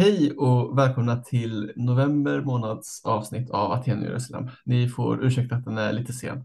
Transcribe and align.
Hej 0.00 0.32
och 0.32 0.78
välkomna 0.78 1.16
till 1.16 1.72
november 1.76 2.40
månads 2.40 3.04
avsnitt 3.04 3.50
av 3.50 3.72
Aten 3.72 4.02
Jerusalem. 4.02 4.48
Ni 4.64 4.88
får 4.88 5.24
ursäkta 5.24 5.54
att 5.54 5.64
den 5.64 5.78
är 5.78 5.92
lite 5.92 6.12
sen. 6.12 6.44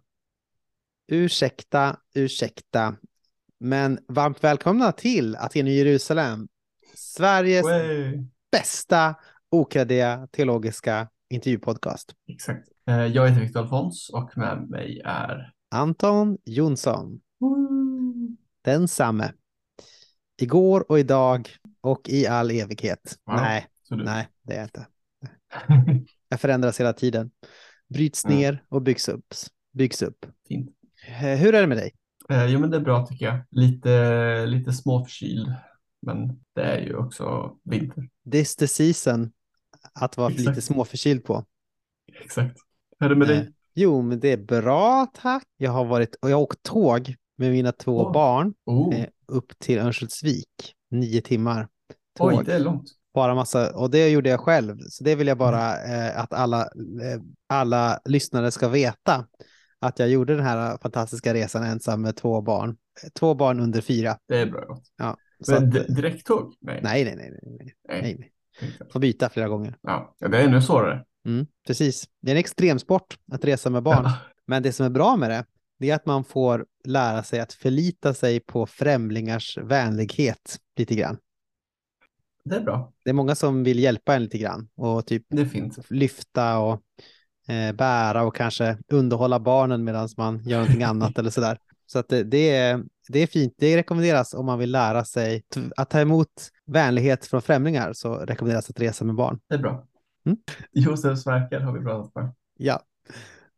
Ursäkta, 1.08 1.98
ursäkta. 2.16 2.96
Men 3.60 4.00
varmt 4.08 4.44
välkomna 4.44 4.92
till 4.92 5.36
Aten 5.36 5.68
Jerusalem. 5.68 6.48
Sveriges 6.96 7.64
Way. 7.64 8.24
bästa 8.52 9.16
okreddiga 9.52 10.28
teologiska 10.32 11.08
intervjupodcast. 11.30 12.14
Exakt. 12.28 12.68
Eh, 12.88 13.06
Jag 13.06 13.30
heter 13.30 13.42
Viktor 13.42 13.60
Alfons 13.60 14.10
och 14.10 14.38
med 14.38 14.70
mig 14.70 15.02
är... 15.06 15.54
Anton 15.72 16.38
Jonsson, 16.46 17.20
densamme. 18.62 19.32
Igår 20.42 20.92
och 20.92 21.00
idag 21.00 21.50
och 21.82 22.10
i 22.10 22.28
all 22.28 22.52
evighet. 22.52 23.18
Wow. 23.26 23.36
Nej, 23.36 23.68
du... 23.90 23.96
nej, 24.04 24.28
det 24.42 24.54
är 24.54 24.58
jag 24.58 24.66
inte. 24.66 24.88
Jag 26.30 26.40
förändras 26.40 26.80
hela 26.80 26.94
tiden. 26.94 27.32
Bryts 27.94 28.26
Mm. 28.26 28.38
ner 28.38 28.64
och 28.70 28.82
byggs 28.82 29.10
upp. 29.10 29.26
Byggs 29.74 30.02
upp. 30.02 30.26
Fint. 30.48 30.70
Eh, 31.08 31.14
Hur 31.40 31.56
är 31.56 31.62
det 31.62 31.68
med 31.68 31.78
dig? 31.78 31.92
Eh, 32.30 32.46
Jo 32.46 32.60
men 32.60 32.70
det 32.70 32.78
är 32.78 32.82
bra 32.82 33.06
tycker 33.06 33.26
jag. 33.26 33.40
Lite, 33.52 34.46
lite 34.46 34.74
småförkyld. 34.74 35.54
Men 36.02 36.28
det 36.56 36.62
är 36.62 36.80
ju 36.82 36.96
också 36.96 37.56
vinter. 37.64 38.10
This 38.32 38.56
the 38.56 38.68
season 38.68 39.32
att 39.94 40.18
vara 40.18 40.30
Exakt. 40.32 40.48
lite 40.50 40.62
småförkyld 40.62 41.24
på. 41.24 41.46
Exakt. 42.24 42.58
Hur 43.00 43.06
är 43.06 43.10
det 43.10 43.16
med 43.16 43.30
Eh, 43.32 43.36
dig? 43.38 43.54
Jo, 43.74 44.02
men 44.02 44.20
det 44.20 44.32
är 44.32 44.38
bra, 44.38 45.08
tack. 45.14 45.44
Jag 45.58 45.72
har 45.72 45.86
varit 45.86 46.16
och 46.16 46.30
jag 46.30 46.36
har 46.38 46.42
åkt 46.44 46.64
tåg 46.64 47.16
med 47.38 47.52
mina 47.52 47.72
två 47.72 47.98
Åh. 48.06 48.14
barn 48.14 48.54
Oh. 48.66 48.96
eh, 48.96 49.06
upp 49.28 49.60
till 49.60 49.80
Örnsköldsvik. 49.80 50.74
Nio 50.92 51.22
timmar 51.22 51.68
tåg. 52.18 52.34
Oj, 52.34 52.44
det 52.46 52.54
är 52.54 52.60
långt. 52.60 52.84
Bara 53.14 53.36
massa, 53.36 53.76
och 53.76 53.90
det 53.92 54.10
gjorde 54.10 54.30
jag 54.30 54.40
själv. 54.40 54.78
Så 54.90 55.04
det 55.04 55.16
vill 55.16 55.28
jag 55.28 55.38
bara 55.38 55.84
eh, 55.84 56.20
att 56.20 56.34
alla, 56.34 56.62
eh, 56.62 57.22
alla 57.50 58.00
lyssnare 58.06 58.52
ska 58.52 58.68
veta. 58.68 59.28
Att 59.80 60.00
jag 60.00 60.10
gjorde 60.10 60.36
den 60.36 60.46
här 60.46 60.78
fantastiska 60.82 61.34
resan 61.34 61.64
ensam 61.64 62.02
med 62.02 62.16
två 62.16 62.42
barn. 62.42 62.78
Två 63.20 63.34
barn 63.34 63.60
under 63.60 63.82
fyra. 63.82 64.18
Det 64.28 64.38
är 64.38 64.46
bra. 64.46 64.82
Ja, 64.98 65.18
Men 65.48 65.58
att, 65.58 65.72
di- 65.72 65.94
direkttåg? 65.94 66.54
Nej. 66.62 66.80
nej, 66.84 67.06
nej, 67.06 67.16
nej, 67.16 67.32
nej, 67.42 67.74
nej, 67.90 68.02
Nej. 68.02 68.32
Får 68.92 69.00
byta 69.00 69.30
flera 69.30 69.48
gånger. 69.48 69.78
Ja, 69.82 70.16
det 70.20 70.38
är 70.38 70.44
ännu 70.48 70.62
svårare. 70.62 71.04
Mm, 71.26 71.48
precis. 71.68 72.06
Det 72.22 72.32
är 72.32 72.36
en 72.36 72.40
extremsport 72.40 73.18
att 73.32 73.46
resa 73.46 73.70
med 73.70 73.84
barn. 73.84 74.04
Ja. 74.04 74.14
Men 74.48 74.64
det 74.64 74.72
som 74.72 74.86
är 74.86 74.90
bra 74.90 75.16
med 75.16 75.30
det, 75.30 75.46
det 75.80 75.90
är 75.90 75.96
att 75.96 76.06
man 76.06 76.24
får 76.24 76.66
lära 76.84 77.24
sig 77.24 77.40
att 77.40 77.54
förlita 77.54 78.14
sig 78.14 78.40
på 78.40 78.66
främlingars 78.66 79.58
vänlighet 79.58 80.60
lite 80.78 80.96
grann. 80.96 81.18
Det 82.44 82.56
är 82.56 82.62
bra. 82.62 82.94
Det 83.04 83.10
är 83.10 83.14
många 83.14 83.36
som 83.36 83.64
vill 83.64 83.80
hjälpa 83.80 84.16
en 84.16 84.24
lite 84.24 84.38
grann 84.38 84.70
och 84.76 85.06
typ 85.06 85.24
lyfta 85.90 86.60
och 86.60 86.82
eh, 87.48 87.76
bära 87.76 88.24
och 88.24 88.36
kanske 88.36 88.78
underhålla 88.88 89.40
barnen 89.40 89.84
medan 89.84 90.10
man 90.18 90.44
gör 90.44 90.60
någonting 90.60 90.84
annat 90.84 91.18
eller 91.18 91.30
sådär. 91.30 91.58
Så 91.86 92.00
att 92.00 92.10
det, 92.10 92.24
det, 92.24 92.50
är, 92.50 92.84
det 93.10 93.20
är 93.20 93.28
fint. 93.28 93.54
Det 93.58 93.78
rekommenderas 93.78 94.34
om 94.34 94.46
man 94.46 94.60
vill 94.60 94.72
lära 94.72 95.06
sig 95.06 95.44
att 95.76 95.90
ta 95.90 96.00
emot 96.00 96.50
vänlighet 96.66 97.26
från 97.26 97.42
främlingar 97.42 97.94
så 97.94 98.16
rekommenderas 98.16 98.70
att 98.70 98.80
resa 98.80 99.06
med 99.06 99.16
barn. 99.16 99.40
Det 99.48 99.56
är 99.56 99.60
bra. 99.60 99.88
Mm. 100.26 100.38
Josef 100.72 101.20
Sverker 101.20 101.60
har 101.60 101.74
vi 101.74 101.86
pratat 101.86 102.16
med. 102.16 102.34
Ja, 102.58 102.82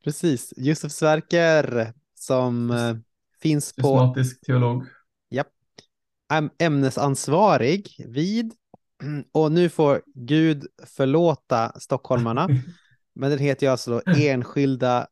precis. 0.04 0.54
Josef 0.58 0.92
Sverker 0.92 1.94
som 2.28 2.72
eh, 2.72 2.96
finns 3.42 3.74
på 3.74 3.82
Systematisk 3.82 4.46
teolog. 4.46 4.84
äm- 6.34 6.50
ämnesansvarig 6.58 8.06
vid, 8.08 8.54
och 9.32 9.52
nu 9.52 9.70
får 9.70 10.02
Gud 10.16 10.68
förlåta 10.84 11.80
stockholmarna, 11.80 12.48
men 13.14 13.30
den 13.30 13.40
heter 13.40 13.66
ju 13.66 13.72
alltså 13.72 13.92
då 13.92 14.02
Enskilda 14.16 15.08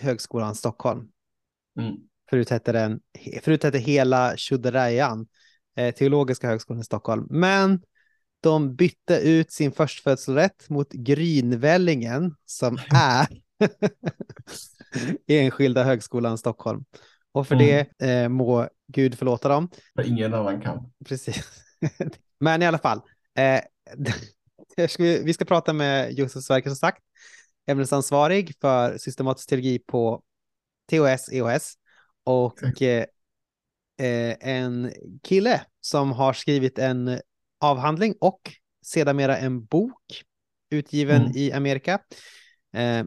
Högskolan 0.00 0.54
Stockholm. 0.54 1.08
Mm. 1.80 1.96
Förut 2.30 2.50
hette 2.50 2.72
den, 2.72 3.00
förut 3.42 3.62
hette 3.62 3.78
hela 3.78 4.36
Tjoderajan, 4.36 5.26
eh, 5.76 5.94
Teologiska 5.94 6.48
Högskolan 6.48 6.80
i 6.80 6.84
Stockholm. 6.84 7.26
Men 7.30 7.82
de 8.40 8.74
bytte 8.76 9.20
ut 9.20 9.52
sin 9.52 9.72
förstfödslorätt 9.72 10.68
mot 10.68 10.92
Grynvällingen 10.92 12.34
som 12.44 12.78
är 12.94 13.28
Enskilda 15.26 15.82
Högskolan 15.84 16.38
Stockholm. 16.38 16.84
Och 17.32 17.46
för 17.48 17.54
Mm. 17.54 17.86
det 17.98 18.06
eh, 18.10 18.28
må 18.28 18.68
Gud 18.92 19.18
förlåta 19.18 19.48
dem. 19.48 19.70
För 19.96 20.06
ingen 20.06 20.34
annan 20.34 20.60
kan. 20.60 20.92
Precis. 21.04 21.44
Men 22.40 22.62
i 22.62 22.66
alla 22.66 22.78
fall. 22.78 23.00
Eh, 23.38 23.60
ska 24.88 25.02
vi, 25.02 25.22
vi 25.22 25.32
ska 25.32 25.44
prata 25.44 25.72
med 25.72 26.12
Josef 26.12 26.42
Sverker 26.44 26.70
som 26.70 26.76
sagt. 26.76 27.02
Ämnesansvarig 27.66 28.54
för 28.60 28.98
systematisk 28.98 29.48
teologi 29.48 29.78
på 29.78 30.22
TOS, 30.90 31.28
EOS. 31.32 31.74
Och 32.24 32.82
eh, 32.82 33.04
eh, 34.00 34.36
en 34.40 34.92
kille 35.22 35.60
som 35.80 36.12
har 36.12 36.32
skrivit 36.32 36.78
en 36.78 37.20
avhandling 37.60 38.14
och 38.20 38.40
sedermera 38.86 39.36
en 39.38 39.64
bok 39.64 40.24
utgiven 40.70 41.20
Mm. 41.22 41.32
i 41.36 41.52
Amerika. 41.52 41.98
Eh, 42.74 43.04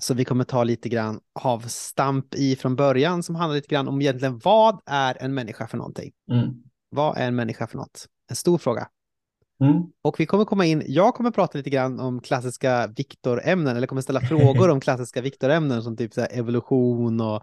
så 0.00 0.14
vi 0.14 0.24
kommer 0.24 0.44
ta 0.44 0.64
lite 0.64 0.88
grann 0.88 1.20
avstamp 1.40 2.34
i 2.34 2.56
från 2.56 2.76
början 2.76 3.22
som 3.22 3.34
handlar 3.34 3.54
lite 3.54 3.68
grann 3.68 3.88
om 3.88 4.00
egentligen 4.00 4.38
vad 4.44 4.80
är 4.86 5.22
en 5.22 5.34
människa 5.34 5.66
för 5.66 5.76
någonting? 5.78 6.12
Mm. 6.30 6.62
Vad 6.90 7.18
är 7.18 7.28
en 7.28 7.34
människa 7.36 7.66
för 7.66 7.76
något? 7.76 8.06
En 8.30 8.36
stor 8.36 8.58
fråga. 8.58 8.88
Mm. 9.60 9.82
Och 10.02 10.20
vi 10.20 10.26
kommer 10.26 10.44
komma 10.44 10.66
in, 10.66 10.82
jag 10.86 11.14
kommer 11.14 11.30
prata 11.30 11.58
lite 11.58 11.70
grann 11.70 12.00
om 12.00 12.20
klassiska 12.20 12.86
Viktor-ämnen, 12.86 13.76
eller 13.76 13.86
kommer 13.86 14.02
ställa 14.02 14.20
frågor 14.20 14.70
om 14.70 14.80
klassiska 14.86 15.20
Viktor-ämnen 15.20 15.82
som 15.82 15.96
typ 15.96 16.14
så 16.14 16.20
evolution 16.20 17.20
och 17.20 17.42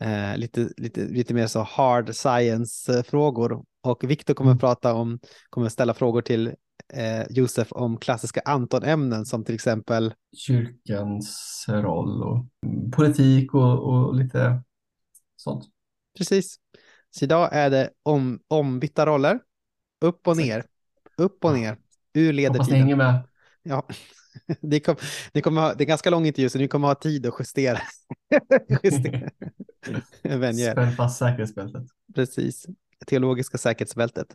eh, 0.00 0.36
lite, 0.36 0.68
lite, 0.76 1.00
lite 1.00 1.34
mer 1.34 1.46
så 1.46 1.62
hard 1.62 2.14
science-frågor. 2.14 3.64
Och 3.82 4.04
Viktor 4.04 4.34
kommer 4.34 4.50
Mm. 4.50 4.58
prata 4.58 4.94
om, 4.94 5.18
kommer 5.50 5.68
ställa 5.68 5.94
frågor 5.94 6.22
till 6.22 6.54
eh, 6.92 7.26
Josef 7.30 7.72
om 7.72 7.96
klassiska 7.96 8.40
Anton-ämnen 8.44 9.26
som 9.26 9.44
till 9.44 9.54
exempel, 9.54 10.14
Kyrkans 10.36 11.64
roll 11.68 12.22
och 12.22 12.46
politik 12.92 13.54
och, 13.54 13.78
och 13.78 14.14
lite 14.14 14.62
sånt. 15.36 15.64
precis. 16.18 16.56
Så 17.10 17.24
idag 17.24 17.48
är 17.52 17.70
det 17.70 17.90
om, 18.02 18.40
ombytta 18.48 19.06
roller, 19.06 19.40
upp 20.00 20.28
och 20.28 20.36
ner, 20.36 20.64
upp 21.16 21.44
och 21.44 21.52
ner, 21.52 21.72
ur 21.72 21.76
Hoppas 21.76 21.88
ni 22.14 22.32
ledertiden. 22.32 22.80
hänger 22.80 22.96
med. 22.96 23.22
Ja, 23.62 23.86
det, 24.60 24.80
kom, 24.80 24.96
det, 25.32 25.40
kommer 25.40 25.60
ha, 25.60 25.74
det 25.74 25.84
är 25.84 25.86
ganska 25.86 26.10
lång 26.10 26.26
intervju 26.26 26.48
så 26.48 26.58
ni 26.58 26.68
kommer 26.68 26.88
ha 26.88 26.94
tid 26.94 27.26
att 27.26 27.34
justera. 27.38 27.78
justera. 28.82 29.30
Er. 30.22 30.72
Spänn 30.72 30.92
fast 30.92 31.18
säkerhetsbältet. 31.18 31.82
Precis. 32.14 32.66
Teologiska 33.06 33.58
säkerhetsbältet. 33.58 34.26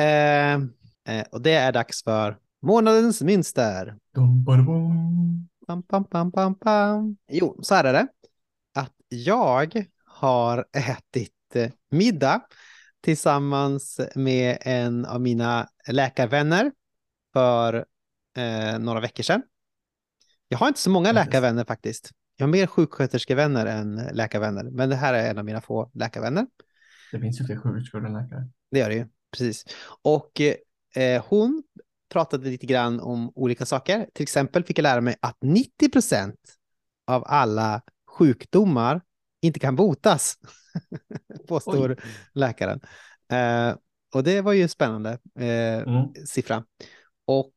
Eh, 0.00 0.58
eh, 1.08 1.24
och 1.32 1.42
det 1.42 1.54
är 1.54 1.72
dags 1.72 2.04
för 2.04 2.38
månadens 2.62 3.22
mönster. 3.22 3.96
Pam, 5.66 5.82
pam, 5.82 6.04
pam, 6.04 6.32
pam, 6.32 6.54
pam. 6.54 7.16
Jo, 7.30 7.58
så 7.62 7.74
här 7.74 7.84
är 7.84 7.92
det. 7.92 8.06
Att 8.74 8.94
jag 9.08 9.84
har 10.04 10.64
ätit 10.72 11.32
eh, 11.54 11.70
middag 11.90 12.42
tillsammans 13.00 14.00
med 14.14 14.58
en 14.60 15.06
av 15.06 15.20
mina 15.20 15.68
läkarvänner 15.88 16.72
för 17.32 17.84
eh, 18.36 18.78
några 18.78 19.00
veckor 19.00 19.22
sedan. 19.22 19.42
Jag 20.48 20.58
har 20.58 20.68
inte 20.68 20.80
så 20.80 20.90
många 20.90 21.12
läkarvänner 21.12 21.64
faktiskt. 21.64 22.10
Jag 22.36 22.46
har 22.46 22.52
mer 22.52 22.66
sjuksköterskevänner 22.66 23.66
än 23.66 23.96
läkarvänner, 24.12 24.64
men 24.64 24.88
det 24.88 24.96
här 24.96 25.14
är 25.14 25.30
en 25.30 25.38
av 25.38 25.44
mina 25.44 25.60
få 25.60 25.90
läkarvänner. 25.94 26.46
Det 27.12 27.20
finns 27.20 27.40
ju 27.40 27.44
fler 27.44 27.56
sjuksköterskor 27.56 28.06
än 28.06 28.12
läkare. 28.12 28.48
Det 28.70 28.78
gör 28.78 28.88
det 28.88 28.94
ju, 28.94 29.06
precis. 29.32 29.64
Och 30.02 30.40
eh, 30.94 31.24
hon 31.28 31.62
pratade 32.12 32.50
lite 32.50 32.66
grann 32.66 33.00
om 33.00 33.32
olika 33.34 33.66
saker. 33.66 34.08
Till 34.14 34.22
exempel 34.22 34.64
fick 34.64 34.78
jag 34.78 34.82
lära 34.82 35.00
mig 35.00 35.16
att 35.20 35.36
90 35.42 35.88
procent 35.88 36.40
av 37.06 37.24
alla 37.26 37.82
sjukdomar 38.10 39.02
inte 39.42 39.60
kan 39.60 39.76
botas, 39.76 40.36
påstår 41.48 41.90
Oj. 41.90 41.96
läkaren. 42.34 42.80
Eh, 43.32 43.76
och 44.14 44.24
det 44.24 44.40
var 44.40 44.52
ju 44.52 44.68
spännande 44.68 45.18
eh, 45.38 45.78
Mm. 45.78 46.14
siffra. 46.26 46.64
Och 47.24 47.52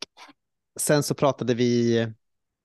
sen 0.80 1.04
så 1.04 1.16
pratade 1.16 1.54
vi, 1.54 1.98
eh, 1.98 2.08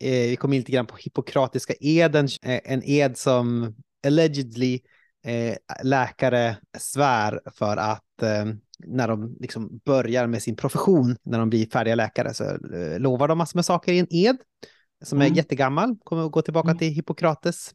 vi 0.01 0.37
kom 0.37 0.53
in 0.53 0.59
lite 0.61 0.73
grann 0.73 0.87
på 0.87 0.97
hippokratiska 0.97 1.75
eden, 1.81 2.29
eh, 2.43 2.61
en 2.65 2.83
ed 2.85 3.19
som 3.19 3.75
allegedly 4.07 4.81
eh, 5.27 5.57
läkare 5.83 6.57
svär 6.79 7.41
för 7.55 7.77
att 7.77 8.23
eh, 8.23 8.45
när 8.79 9.09
de 9.09 9.37
liksom 9.41 9.81
börjar 9.85 10.27
med 10.27 10.43
sin 10.43 10.57
profession, 10.57 11.17
när 11.23 11.39
de 11.39 11.51
blir 11.51 11.67
färdiga 11.67 11.95
läkare, 11.95 12.35
så 12.35 12.45
eh, 12.45 12.99
lovar 12.99 13.29
de 13.29 13.39
massor 13.39 13.57
med 13.59 13.65
saker 13.65 13.93
i 13.93 13.99
en 13.99 14.07
ed 14.11 14.37
som 15.05 15.19
Mm. 15.21 15.33
är 15.33 15.37
jättegammal, 15.37 15.97
kommer 16.05 16.27
att 16.27 16.33
gå 16.33 16.43
tillbaka 16.43 16.69
Mm. 16.71 16.79
till 16.79 16.89
Hippokrates. 16.93 17.71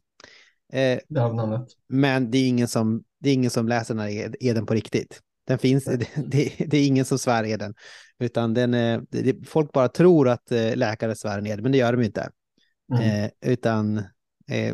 Eh, 0.72 0.98
Det 1.08 1.20
har 1.20 1.32
namnet. 1.32 1.68
men 1.88 2.30
det 2.30 2.38
är 2.38 2.48
ingen 2.48 2.68
som, 2.68 3.04
det 3.20 3.30
är 3.30 3.34
ingen 3.34 3.50
som 3.50 3.68
läser 3.68 3.94
den 3.94 4.02
här 4.02 4.10
ed- 4.10 4.36
eden 4.40 4.66
på 4.66 4.74
riktigt. 4.74 5.20
Den 5.46 5.58
finns, 5.58 5.84
det, 5.98 6.06
det, 6.26 6.52
det 6.66 6.76
är 6.78 6.86
ingen 6.86 7.04
som 7.04 7.18
svär 7.18 7.44
eden, 7.44 7.74
Utan 8.18 8.54
den 8.54 8.70
det, 9.10 9.48
folk 9.48 9.72
bara 9.72 9.88
tror 9.88 10.28
att 10.28 10.52
eh, 10.52 10.76
läkare 10.76 11.14
svär 11.16 11.38
en 11.38 11.46
ed, 11.46 11.62
men 11.62 11.72
det 11.72 11.78
gör 11.78 11.92
de 11.92 12.02
inte. 12.02 12.30
Mm. 12.98 13.30
Utan 13.46 14.02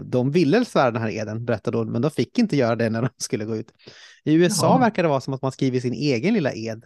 de 0.04 0.30
ville 0.30 0.64
svära 0.64 0.90
den 0.90 1.02
här 1.02 1.10
eden, 1.10 1.44
berättade 1.44 1.78
hon, 1.78 1.92
men 1.92 2.02
de 2.02 2.10
fick 2.10 2.38
inte 2.38 2.56
göra 2.56 2.76
det 2.76 2.90
när 2.90 3.02
de 3.02 3.08
skulle 3.18 3.44
gå 3.44 3.56
ut. 3.56 3.72
I 4.24 4.34
USA 4.34 4.66
Jaha. 4.66 4.78
verkar 4.78 5.02
det 5.02 5.08
vara 5.08 5.20
som 5.20 5.34
att 5.34 5.42
man 5.42 5.52
skriver 5.52 5.80
sin 5.80 5.92
egen 5.92 6.34
lilla 6.34 6.52
ed. 6.52 6.84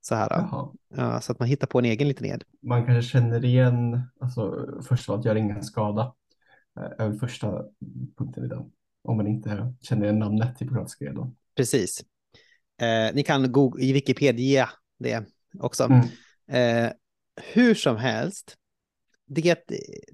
Så 0.00 0.14
här, 0.14 0.48
ja, 0.96 1.20
så 1.20 1.32
att 1.32 1.38
man 1.38 1.48
hittar 1.48 1.66
på 1.66 1.78
en 1.78 1.84
egen 1.84 2.08
liten 2.08 2.26
ed. 2.26 2.44
Man 2.62 2.86
kanske 2.86 3.10
känner 3.10 3.44
igen, 3.44 4.02
alltså 4.20 4.66
först 4.88 5.08
av 5.08 5.16
allt, 5.16 5.24
gör 5.24 5.34
ingen 5.34 5.62
skada. 5.62 6.14
Eh, 6.80 7.06
Är 7.06 7.12
första 7.12 7.62
punkten 8.18 8.44
i 8.44 8.48
den. 8.48 8.70
Om 9.04 9.16
man 9.16 9.26
inte 9.26 9.74
känner 9.80 10.04
igen 10.04 10.18
namnet 10.18 10.58
Hippokratiska 10.58 11.04
eden. 11.04 11.36
Precis. 11.56 12.04
Eh, 12.80 13.14
ni 13.14 13.22
kan 13.22 13.54
i 13.78 13.92
Wikipedia 13.92 14.68
det 14.98 15.24
också. 15.58 15.84
Mm. 15.84 16.86
Eh, 16.86 16.92
hur 17.52 17.74
som 17.74 17.96
helst, 17.96 18.56
det, 19.26 19.64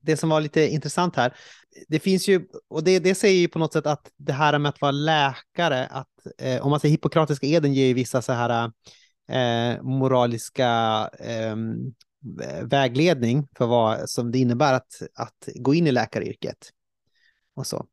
det 0.02 0.16
som 0.16 0.28
var 0.28 0.40
lite 0.40 0.68
intressant 0.68 1.16
här, 1.16 1.34
det 1.88 1.98
finns 1.98 2.28
ju, 2.28 2.46
och 2.68 2.84
det, 2.84 2.98
det 2.98 3.14
säger 3.14 3.40
ju 3.40 3.48
på 3.48 3.58
något 3.58 3.72
sätt 3.72 3.86
att 3.86 4.10
det 4.16 4.32
här 4.32 4.58
med 4.58 4.68
att 4.68 4.80
vara 4.80 4.92
läkare, 4.92 5.86
att 5.86 6.08
eh, 6.38 6.62
om 6.62 6.70
man 6.70 6.80
säger 6.80 6.90
hippokratiska 6.90 7.46
eden 7.46 7.74
ger 7.74 7.86
ju 7.86 7.94
vissa 7.94 8.22
så 8.22 8.32
här 8.32 8.72
eh, 9.30 9.82
moraliska 9.82 10.70
eh, 11.18 11.56
vägledning 12.62 13.48
för 13.58 13.66
vad 13.66 14.10
som 14.10 14.32
det 14.32 14.38
innebär 14.38 14.74
att, 14.74 15.02
att 15.14 15.48
gå 15.54 15.74
in 15.74 15.86
i 15.86 15.92
läkaryrket. 15.92 16.70
Och 17.54 17.66
så. 17.66 17.86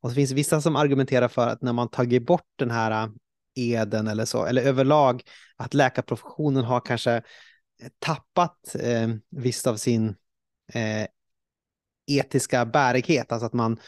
Och 0.00 0.10
så 0.10 0.14
finns 0.14 0.30
det 0.30 0.36
vissa 0.36 0.60
som 0.60 0.76
argumenterar 0.76 1.28
för 1.28 1.48
att 1.48 1.62
när 1.62 1.72
man 1.72 1.88
tagit 1.88 2.26
bort 2.26 2.46
den 2.58 2.70
här 2.70 3.10
eden 3.54 4.08
eller 4.08 4.24
så, 4.24 4.44
eller 4.44 4.62
överlag 4.62 5.22
att 5.56 5.74
läkarprofessionen 5.74 6.64
har 6.64 6.80
kanske 6.80 7.22
tappat 7.98 8.76
eh, 8.80 9.08
visst 9.30 9.66
av 9.66 9.76
sin 9.76 10.14
eh, 10.74 11.06
etiska 12.06 12.64
bärighet, 12.66 13.32
alltså 13.32 13.46
att 13.46 13.52
man 13.52 13.80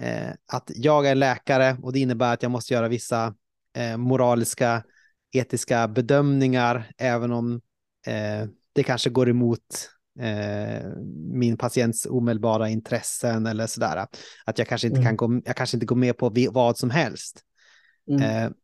eh, 0.00 0.30
att 0.52 0.70
jag 0.74 1.06
är 1.06 1.14
läkare 1.14 1.76
och 1.82 1.92
det 1.92 1.98
innebär 1.98 2.34
att 2.34 2.42
jag 2.42 2.50
måste 2.52 2.74
göra 2.74 2.88
vissa 2.88 3.34
eh, 3.76 3.96
moraliska 3.96 4.84
etiska 5.32 5.88
bedömningar, 5.88 6.90
även 6.98 7.32
om 7.32 7.60
eh, 8.06 8.48
det 8.72 8.82
kanske 8.82 9.10
går 9.10 9.28
emot 9.28 9.90
eh, 10.20 10.88
min 11.32 11.56
patients 11.56 12.06
omedelbara 12.06 12.68
intressen 12.68 13.46
eller 13.46 13.66
sådär. 13.66 14.06
Att 14.44 14.58
jag 14.58 14.68
kanske 14.68 14.86
inte 14.86 15.00
Mm. 15.00 15.06
kan 15.06 15.16
gå, 15.16 15.42
jag 15.44 15.56
kanske 15.56 15.76
inte 15.76 15.86
går 15.86 15.96
med 15.96 16.16
på 16.16 16.32
vad 16.50 16.78
som 16.78 16.90
helst. 16.90 17.42
Mm. 18.10 18.54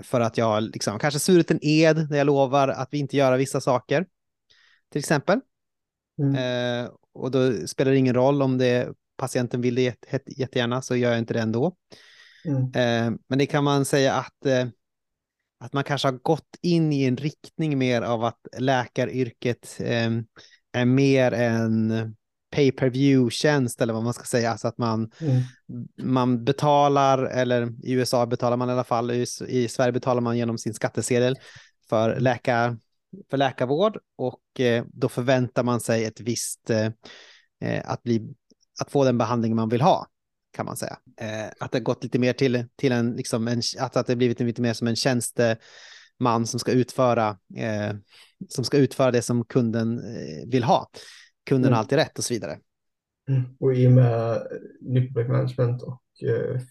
För 0.00 0.20
att 0.20 0.38
jag 0.38 0.62
liksom, 0.62 0.98
kanske 0.98 1.20
svurit 1.20 1.50
en 1.50 1.58
ed 1.62 2.08
där 2.08 2.16
jag 2.16 2.26
lovar 2.26 2.68
att 2.68 2.88
vi 2.90 2.98
inte 2.98 3.16
göra 3.16 3.36
vissa 3.36 3.60
saker. 3.60 4.06
Till 4.92 4.98
exempel. 4.98 5.40
Mm. 6.22 6.88
Och 7.16 7.30
då 7.30 7.66
spelar 7.66 7.92
det 7.92 7.98
ingen 7.98 8.14
roll 8.14 8.42
om 8.42 8.58
det, 8.58 8.88
patienten 9.16 9.60
vill 9.60 9.74
det 9.74 9.82
jätte, 9.82 10.20
jättegärna 10.26 10.82
så 10.82 10.96
gör 10.96 11.10
jag 11.10 11.18
inte 11.18 11.34
det 11.34 11.40
ändå. 11.40 11.76
Mm. 12.44 12.62
Eh, 12.62 13.18
men 13.28 13.38
det 13.38 13.46
kan 13.46 13.64
man 13.64 13.84
säga 13.84 14.14
att, 14.14 14.46
eh, 14.46 14.66
att 15.60 15.72
man 15.72 15.84
kanske 15.84 16.08
har 16.08 16.18
gått 16.22 16.56
in 16.62 16.92
i 16.92 17.04
en 17.04 17.16
riktning 17.16 17.78
mer 17.78 18.02
av 18.02 18.24
att 18.24 18.40
läkaryrket 18.58 19.76
eh, 19.80 20.10
är 20.72 20.84
mer 20.84 21.32
en 21.32 21.92
pay 22.50 22.72
per 22.72 22.90
view-tjänst 22.90 23.82
eller 23.82 23.94
vad 23.94 24.02
man 24.02 24.14
ska 24.14 24.24
säga. 24.24 24.50
Alltså 24.50 24.68
att 24.68 24.78
man, 24.78 25.10
Mm. 25.20 25.42
man 26.02 26.44
betalar, 26.44 27.18
eller 27.24 27.86
i 27.86 27.92
USA 27.92 28.26
betalar 28.26 28.56
man 28.56 28.68
i 28.68 28.72
alla 28.72 28.84
fall, 28.84 29.10
i, 29.10 29.26
i 29.48 29.68
Sverige 29.68 29.92
betalar 29.92 30.20
man 30.20 30.38
genom 30.38 30.58
sin 30.58 30.74
skattesedel 30.74 31.36
för, 31.88 32.20
läkar, 32.20 32.78
för 33.30 33.36
läkarvård 33.36 33.98
och 34.16 34.60
eh, 34.60 34.84
då 34.92 35.08
förväntar 35.08 35.62
man 35.62 35.80
sig 35.80 36.04
ett 36.04 36.20
visst, 36.20 36.70
eh, 36.70 36.90
eh, 37.60 37.90
att, 37.90 38.02
bli, 38.02 38.34
att 38.80 38.90
få 38.90 39.04
den 39.04 39.18
behandling 39.18 39.56
man 39.56 39.68
vill 39.68 39.80
ha, 39.80 40.06
kan 40.52 40.66
man 40.66 40.76
säga. 40.76 40.98
Att 41.60 41.72
det 41.72 41.80
gått 41.80 42.02
lite 42.02 42.18
mer 42.18 42.32
till, 42.32 42.64
till 42.76 42.92
en, 42.92 43.12
liksom 43.12 43.48
en, 43.48 43.62
att, 43.78 43.96
att 43.96 44.06
det 44.06 44.16
blivit 44.16 44.40
lite 44.40 44.62
mer 44.62 44.72
som 44.72 44.86
en 44.88 44.96
tjänsteman 44.96 46.46
som 46.46 46.60
ska 46.60 46.72
utföra, 46.72 47.38
som 48.48 48.64
ska 48.64 48.76
utföra 48.76 49.10
det 49.10 49.22
som 49.22 49.44
kunden 49.44 50.00
vill 50.50 50.64
ha. 50.64 50.90
Kunden 51.46 51.72
har 51.72 51.78
Mm. 51.78 51.80
alltid 51.80 51.98
rätt 51.98 52.18
och 52.18 52.24
så 52.24 52.34
vidare. 52.34 52.58
Mm. 53.28 53.42
Och 53.60 53.74
i 53.74 53.86
och 53.86 53.92
med 53.92 54.42
Nyckelback 54.80 55.28
Management 55.28 55.82
och 55.82 56.02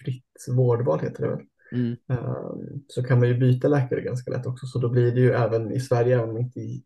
fritt 0.04 0.46
vårdval 0.56 1.00
heter 1.00 1.24
det 1.24 1.30
väl, 1.30 1.46
Mm. 1.72 1.96
eh, 2.10 2.52
så 2.88 3.04
kan 3.04 3.20
man 3.20 3.28
ju 3.28 3.38
byta 3.38 3.68
läkare 3.68 4.02
ganska 4.02 4.32
lätt 4.32 4.46
också. 4.46 4.66
Så 4.66 4.80
då 4.80 4.90
blir 4.90 5.12
det 5.12 5.22
ju 5.22 5.32
även 5.32 5.72
i 5.72 5.80
Sverige, 5.80 6.16
även 6.16 6.30
om, 6.30 6.38
inte 6.38 6.60
i, 6.60 6.84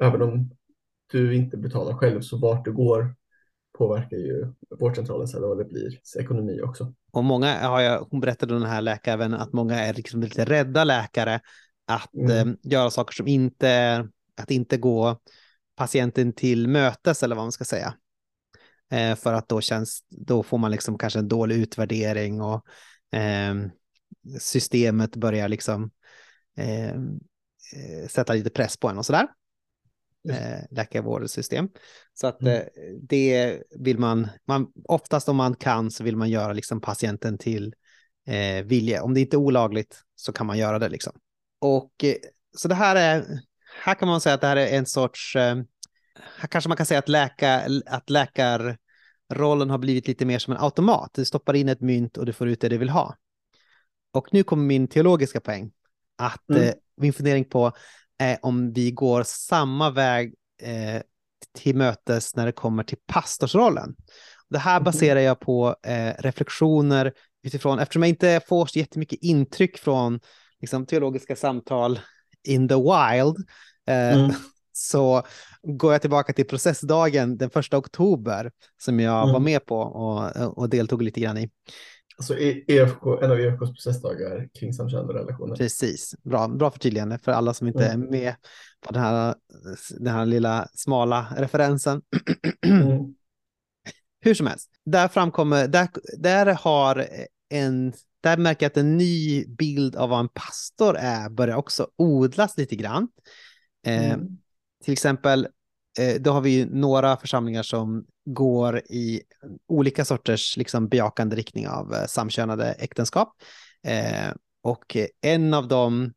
även 0.00 0.22
om 0.22 0.50
du 1.12 1.34
inte 1.34 1.56
betalar 1.56 1.94
själv, 1.94 2.20
så 2.20 2.38
vart 2.38 2.64
du 2.64 2.72
går 2.72 3.14
påverkar 3.78 4.16
ju 4.16 4.52
vårdcentralen 4.78 5.28
sen 5.28 5.44
och 5.44 5.56
det 5.56 5.64
blir 5.64 5.98
ekonomi 6.18 6.60
också. 6.62 6.94
Och 7.12 7.24
många 7.24 7.68
har 7.68 7.80
jag, 7.80 8.06
hon 8.10 8.20
berättade 8.20 8.54
den 8.54 8.62
här 8.62 8.80
läkaren 8.80 9.34
att 9.34 9.52
många 9.52 9.74
är 9.80 9.94
liksom 9.94 10.20
lite 10.20 10.44
rädda 10.44 10.84
läkare 10.84 11.40
att 11.86 12.14
Mm. 12.14 12.48
eh, 12.48 12.54
göra 12.62 12.90
saker 12.90 13.14
som 13.14 13.26
inte 13.26 14.08
att 14.36 14.50
inte 14.50 14.76
gå 14.76 15.20
patienten 15.76 16.32
till 16.32 16.68
mötes 16.68 17.22
eller 17.22 17.36
vad 17.36 17.44
man 17.44 17.52
ska 17.52 17.64
säga. 17.64 17.94
Eh, 18.90 19.16
för 19.16 19.32
att 19.32 19.48
då 19.48 19.60
känns, 19.60 20.00
då 20.08 20.42
får 20.42 20.58
man 20.58 20.70
liksom 20.70 20.98
kanske 20.98 21.18
en 21.18 21.28
dålig 21.28 21.56
utvärdering 21.56 22.40
och 22.40 22.66
eh, 23.18 23.54
systemet 24.40 25.16
börjar 25.16 25.48
liksom 25.48 25.90
eh, 26.56 26.88
eh, 26.90 28.08
sätta 28.08 28.32
lite 28.32 28.50
press 28.50 28.76
på 28.76 28.88
en 28.88 28.98
och 28.98 29.06
sådär. 29.06 29.26
Eh, 30.28 30.60
läkarvårdssystem. 30.70 31.68
Så 32.14 32.26
att 32.26 32.42
Mm. 32.42 32.54
eh, 32.54 32.66
det 33.02 33.62
vill 33.70 33.98
man, 33.98 34.28
man, 34.46 34.66
oftast 34.84 35.28
om 35.28 35.36
man 35.36 35.54
kan 35.54 35.90
så 35.90 36.04
vill 36.04 36.16
man 36.16 36.30
göra 36.30 36.52
liksom 36.52 36.80
patienten 36.80 37.38
till 37.38 37.74
eh, 38.26 38.64
vilje. 38.64 39.00
Om 39.00 39.14
det 39.14 39.20
inte 39.20 39.36
är 39.36 39.38
olagligt 39.38 40.02
så 40.14 40.32
kan 40.32 40.46
man 40.46 40.58
göra 40.58 40.78
det 40.78 40.88
liksom. 40.88 41.12
Och 41.60 42.04
eh, 42.04 42.14
så 42.56 42.68
det 42.68 42.74
här 42.74 42.96
är, 42.96 43.40
här 43.84 43.94
kan 43.94 44.08
man 44.08 44.20
säga 44.20 44.34
att 44.34 44.40
det 44.40 44.46
här 44.46 44.56
är 44.56 44.78
en 44.78 44.86
sorts, 44.86 45.36
eh, 45.36 45.56
här 46.38 46.48
kanske 46.48 46.68
man 46.68 46.76
kan 46.76 46.86
säga 46.86 46.98
att, 46.98 47.08
läka, 47.08 47.62
att 47.86 48.10
läkarrollen 48.10 49.70
har 49.70 49.78
blivit 49.78 50.08
lite 50.08 50.24
mer 50.24 50.38
som 50.38 50.52
en 50.52 50.60
automat. 50.60 51.10
Du 51.14 51.24
stoppar 51.24 51.54
in 51.56 51.68
ett 51.68 51.80
mynt 51.80 52.16
och 52.16 52.26
du 52.26 52.32
får 52.32 52.48
ut 52.48 52.60
det 52.60 52.68
du 52.68 52.78
vill 52.78 52.90
ha. 52.90 53.16
Och 54.16 54.28
nu 54.32 54.42
kommer 54.42 54.64
min 54.64 54.88
teologiska 54.88 55.40
poäng. 55.40 55.70
Att 56.18 56.50
Mm. 56.50 56.62
eh, 56.62 56.74
min 56.96 57.12
fundering 57.12 57.44
på 57.44 57.72
är 58.18 58.38
om 58.42 58.72
vi 58.72 58.90
går 58.90 59.22
samma 59.22 59.90
väg 59.90 60.34
eh, 60.62 61.02
till 61.58 61.76
mötes 61.76 62.36
när 62.36 62.46
det 62.46 62.52
kommer 62.52 62.82
till 62.82 62.98
pastorsrollen. 63.06 63.96
Det 64.48 64.58
här 64.58 64.80
Mhm. 64.80 64.84
baserar 64.84 65.20
jag 65.20 65.40
på 65.40 65.76
eh, 65.86 66.12
reflektioner 66.18 67.12
utifrån, 67.42 67.78
eftersom 67.78 68.02
jag 68.02 68.08
inte 68.08 68.40
får 68.48 68.66
så 68.66 68.78
jättemycket 68.78 69.18
intryck 69.22 69.78
från 69.78 70.20
liksom, 70.60 70.86
teologiska 70.86 71.36
samtal 71.36 71.98
in 72.48 72.68
the 72.68 72.74
wild, 72.74 73.36
eh, 73.88 74.18
Mm. 74.18 74.30
så 74.72 75.22
går 75.62 75.92
jag 75.92 76.00
tillbaka 76.00 76.32
till 76.32 76.46
processdagen 76.46 77.36
den 77.38 77.50
första 77.50 77.76
oktober 77.78 78.50
som 78.82 79.00
jag 79.00 79.22
Mm. 79.22 79.32
var 79.32 79.40
med 79.40 79.66
på 79.66 79.78
och, 79.78 80.58
och 80.58 80.68
deltog 80.68 81.02
lite 81.02 81.20
grann 81.20 81.38
i. 81.38 81.50
Alltså 82.18 82.38
E- 82.38 82.64
EFK, 82.68 83.22
en 83.22 83.30
av 83.30 83.40
EFKs 83.40 83.70
processdagar 83.72 84.48
kring 84.58 84.72
samkönade 84.72 85.14
relationer. 85.18 85.56
Precis, 85.56 86.14
bra, 86.22 86.48
bra 86.48 86.70
förtydligande 86.70 87.18
för 87.18 87.32
alla 87.32 87.54
som 87.54 87.66
inte 87.66 87.86
Mm. 87.86 88.02
är 88.06 88.10
med 88.10 88.34
på 88.86 88.92
den 88.92 89.02
här, 89.02 89.34
den 89.98 90.14
här 90.14 90.26
lilla 90.26 90.68
smala 90.74 91.26
referensen. 91.36 92.02
Mm. 92.66 92.98
Hur 94.20 94.34
som 94.34 94.46
helst, 94.46 94.70
där 94.84 95.08
framkommer, 95.08 95.68
där, 95.68 95.88
där 96.18 96.46
har 96.54 97.06
en, 97.48 97.92
där 98.20 98.36
märker 98.36 98.64
jag 98.66 98.70
att 98.70 98.76
en 98.76 98.96
ny 98.96 99.44
bild 99.46 99.96
av 99.96 100.08
vad 100.10 100.20
en 100.20 100.28
pastor 100.28 100.96
är 100.96 101.28
börjar 101.28 101.56
också 101.56 101.88
odlas 101.96 102.56
lite 102.58 102.76
grann. 102.76 103.08
Eh, 103.86 104.12
Mm. 104.12 104.26
till 104.84 104.92
exempel, 104.92 105.48
eh, 106.00 106.20
då 106.20 106.30
har 106.30 106.40
vi 106.40 106.64
några 106.64 107.16
församlingar 107.16 107.62
som 107.62 108.06
går 108.26 108.78
i 108.78 109.22
olika 109.68 110.04
sorters 110.04 110.56
liksom, 110.56 110.88
bejakande 110.88 111.36
riktning 111.36 111.68
av 111.68 111.94
eh, 111.94 112.06
samkönade 112.06 112.72
äktenskap. 112.72 113.34
Eh, 113.82 114.32
och 114.62 114.96
en 115.20 115.54
av 115.54 115.68
dem, 115.68 116.12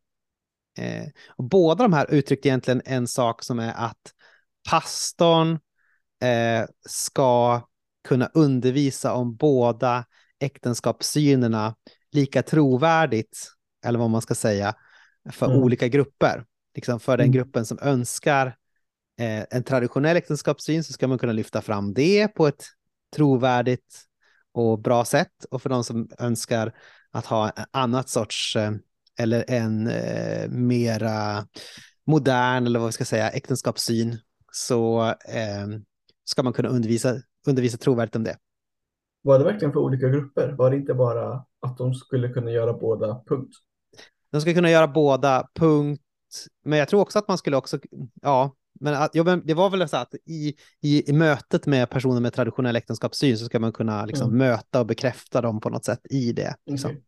eh, 0.78 1.08
och 1.30 1.44
båda 1.44 1.84
de 1.84 1.94
här 1.94 2.12
uttryckte 2.14 2.48
egentligen 2.48 2.82
en 2.86 3.08
sak 3.08 3.44
som 3.44 3.60
är 3.60 3.74
att 3.74 4.14
pastorn 4.70 5.60
eh, 6.24 6.68
ska 6.88 7.62
kunna 8.08 8.26
undervisa 8.34 9.14
om 9.14 9.36
båda 9.36 10.06
äktenskapssynerna 10.40 11.76
lika 12.12 12.44
trovärdigt, 12.44 13.48
eller 13.86 14.00
vad 14.00 14.10
man 14.10 14.22
ska 14.22 14.36
säga, 14.36 14.76
för 15.32 15.46
Mm. 15.46 15.58
olika 15.64 15.88
grupper. 15.88 16.46
Liksom 16.76 17.00
för 17.00 17.18
den 17.18 17.26
Mm. 17.26 17.34
gruppen 17.34 17.66
som 17.66 17.80
önskar 17.82 18.56
en 19.50 19.64
traditionell 19.64 20.18
äktenskapssyn 20.18 20.84
så 20.84 20.94
ska 20.94 21.08
man 21.08 21.18
kunna 21.18 21.34
lyfta 21.34 21.62
fram 21.62 21.94
det 21.94 22.28
på 22.28 22.48
ett 22.48 22.66
trovärdigt 23.16 24.10
och 24.52 24.80
bra 24.80 25.06
sätt. 25.06 25.46
Och 25.52 25.62
för 25.62 25.70
de 25.70 25.84
som 25.84 26.10
önskar 26.20 26.74
att 27.12 27.26
ha 27.26 27.50
en 27.50 27.66
annat 27.72 28.10
sorts, 28.10 28.56
eh, 28.56 28.72
eller 29.20 29.46
en 29.48 29.88
eh, 29.88 30.50
mera 30.50 31.48
modern 32.06 32.66
eller 32.66 32.80
vad 32.80 32.88
vi 32.88 32.94
ska 32.94 33.06
säga 33.06 33.30
äktenskapssyn 33.30 34.18
så 34.52 35.04
eh, 35.08 35.68
ska 36.26 36.44
man 36.44 36.54
kunna 36.54 36.70
undervisa, 36.70 37.16
undervisa 37.48 37.78
trovärdigt 37.78 38.16
om 38.16 38.24
det. 38.24 38.38
Var 39.22 39.40
det 39.40 39.46
verkligen 39.46 39.74
för 39.74 39.80
olika 39.80 40.10
grupper? 40.10 40.52
Var 40.52 40.72
det 40.72 40.78
inte 40.78 40.94
bara 40.94 41.46
att 41.60 41.78
de 41.78 41.94
skulle 41.94 42.30
kunna 42.30 42.52
göra 42.52 42.74
båda, 42.74 43.24
punkt? 43.28 43.54
De 44.32 44.42
ska 44.42 44.54
kunna 44.54 44.70
göra 44.70 44.88
båda, 44.88 45.50
punkt. 45.56 46.02
Men 46.64 46.80
jag 46.80 46.88
tror 46.88 47.02
också 47.02 47.20
att 47.20 47.28
man 47.28 47.38
skulle 47.38 47.58
också, 47.58 47.80
ja, 48.22 48.56
men, 48.80 48.94
att, 48.94 49.16
ja, 49.16 49.24
det 49.24 49.54
var 49.54 49.70
väl 49.70 49.90
så 49.90 49.98
att 49.98 50.14
i, 50.26 50.56
i, 50.82 51.10
i 51.10 51.14
mötet 51.14 51.66
med 51.66 51.90
personer 51.90 52.22
med 52.22 52.34
traditionell 52.34 52.76
äktenskapssyn 52.76 53.38
så 53.38 53.46
ska 53.46 53.60
man 53.60 53.72
kunna 53.72 54.06
liksom, 54.06 54.28
mm. 54.28 54.38
möta 54.38 54.80
och 54.80 54.86
bekräfta 54.86 55.42
dem 55.42 55.60
på 55.60 55.70
något 55.70 55.86
sätt 55.86 56.02
i 56.10 56.32
det. 56.32 56.56
Liksom. 56.66 56.92
Okay. 56.92 57.02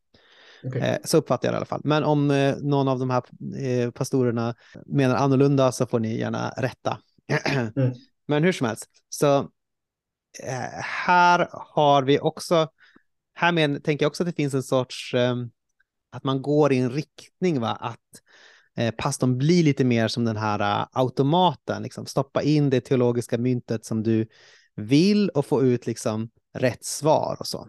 Okay. 0.64 0.82
Eh, 0.82 0.98
så 1.04 1.18
uppfattar 1.18 1.48
jag 1.48 1.54
det 1.54 1.56
i 1.56 1.58
alla 1.58 1.66
fall. 1.66 1.82
Men 1.84 2.04
om 2.04 2.32
eh, 2.32 2.56
någon 2.58 2.88
av 2.88 3.00
de 3.00 3.10
här 3.10 3.24
eh, 3.58 3.92
pastorerna 3.92 4.56
menar 4.86 5.16
annorlunda 5.16 5.72
så 5.72 5.86
får 5.86 6.00
ni 6.00 6.18
gärna 6.18 6.50
rätta. 6.50 6.98
mm. 7.76 7.94
Men 8.28 8.44
hur 8.44 8.52
som 8.52 8.68
helst, 8.68 8.86
så 9.10 9.50
här 10.84 11.48
har 11.52 12.04
vi 12.04 12.20
också, 12.20 12.68
här 13.34 13.52
med, 13.52 13.84
tänker 13.84 14.04
jag 14.04 14.10
också 14.10 14.24
att 14.24 14.28
det 14.28 14.36
finns 14.36 14.54
en 14.54 14.64
sorts, 14.64 15.16
att 16.12 16.24
man 16.24 16.42
går 16.42 16.74
i 16.74 16.78
en 16.78 16.90
riktning, 16.90 17.60
va? 17.60 17.70
att 17.70 18.21
Eh, 18.78 18.94
pastorn 18.98 19.38
blir 19.38 19.64
lite 19.64 19.84
mer 19.84 20.08
som 20.08 20.26
den 20.26 20.38
här 20.38 20.60
eh, 20.82 20.88
automaten, 20.92 21.84
liksom 21.84 22.06
stoppa 22.06 22.42
in 22.42 22.70
det 22.70 22.82
teologiska 22.82 23.38
myntet 23.38 23.86
som 23.86 24.04
du 24.04 24.28
vill 24.76 25.30
och 25.30 25.46
få 25.46 25.64
ut 25.64 25.88
liksom 25.88 26.30
rätt 26.58 26.86
svar 26.86 27.38
och 27.40 27.48
så. 27.48 27.68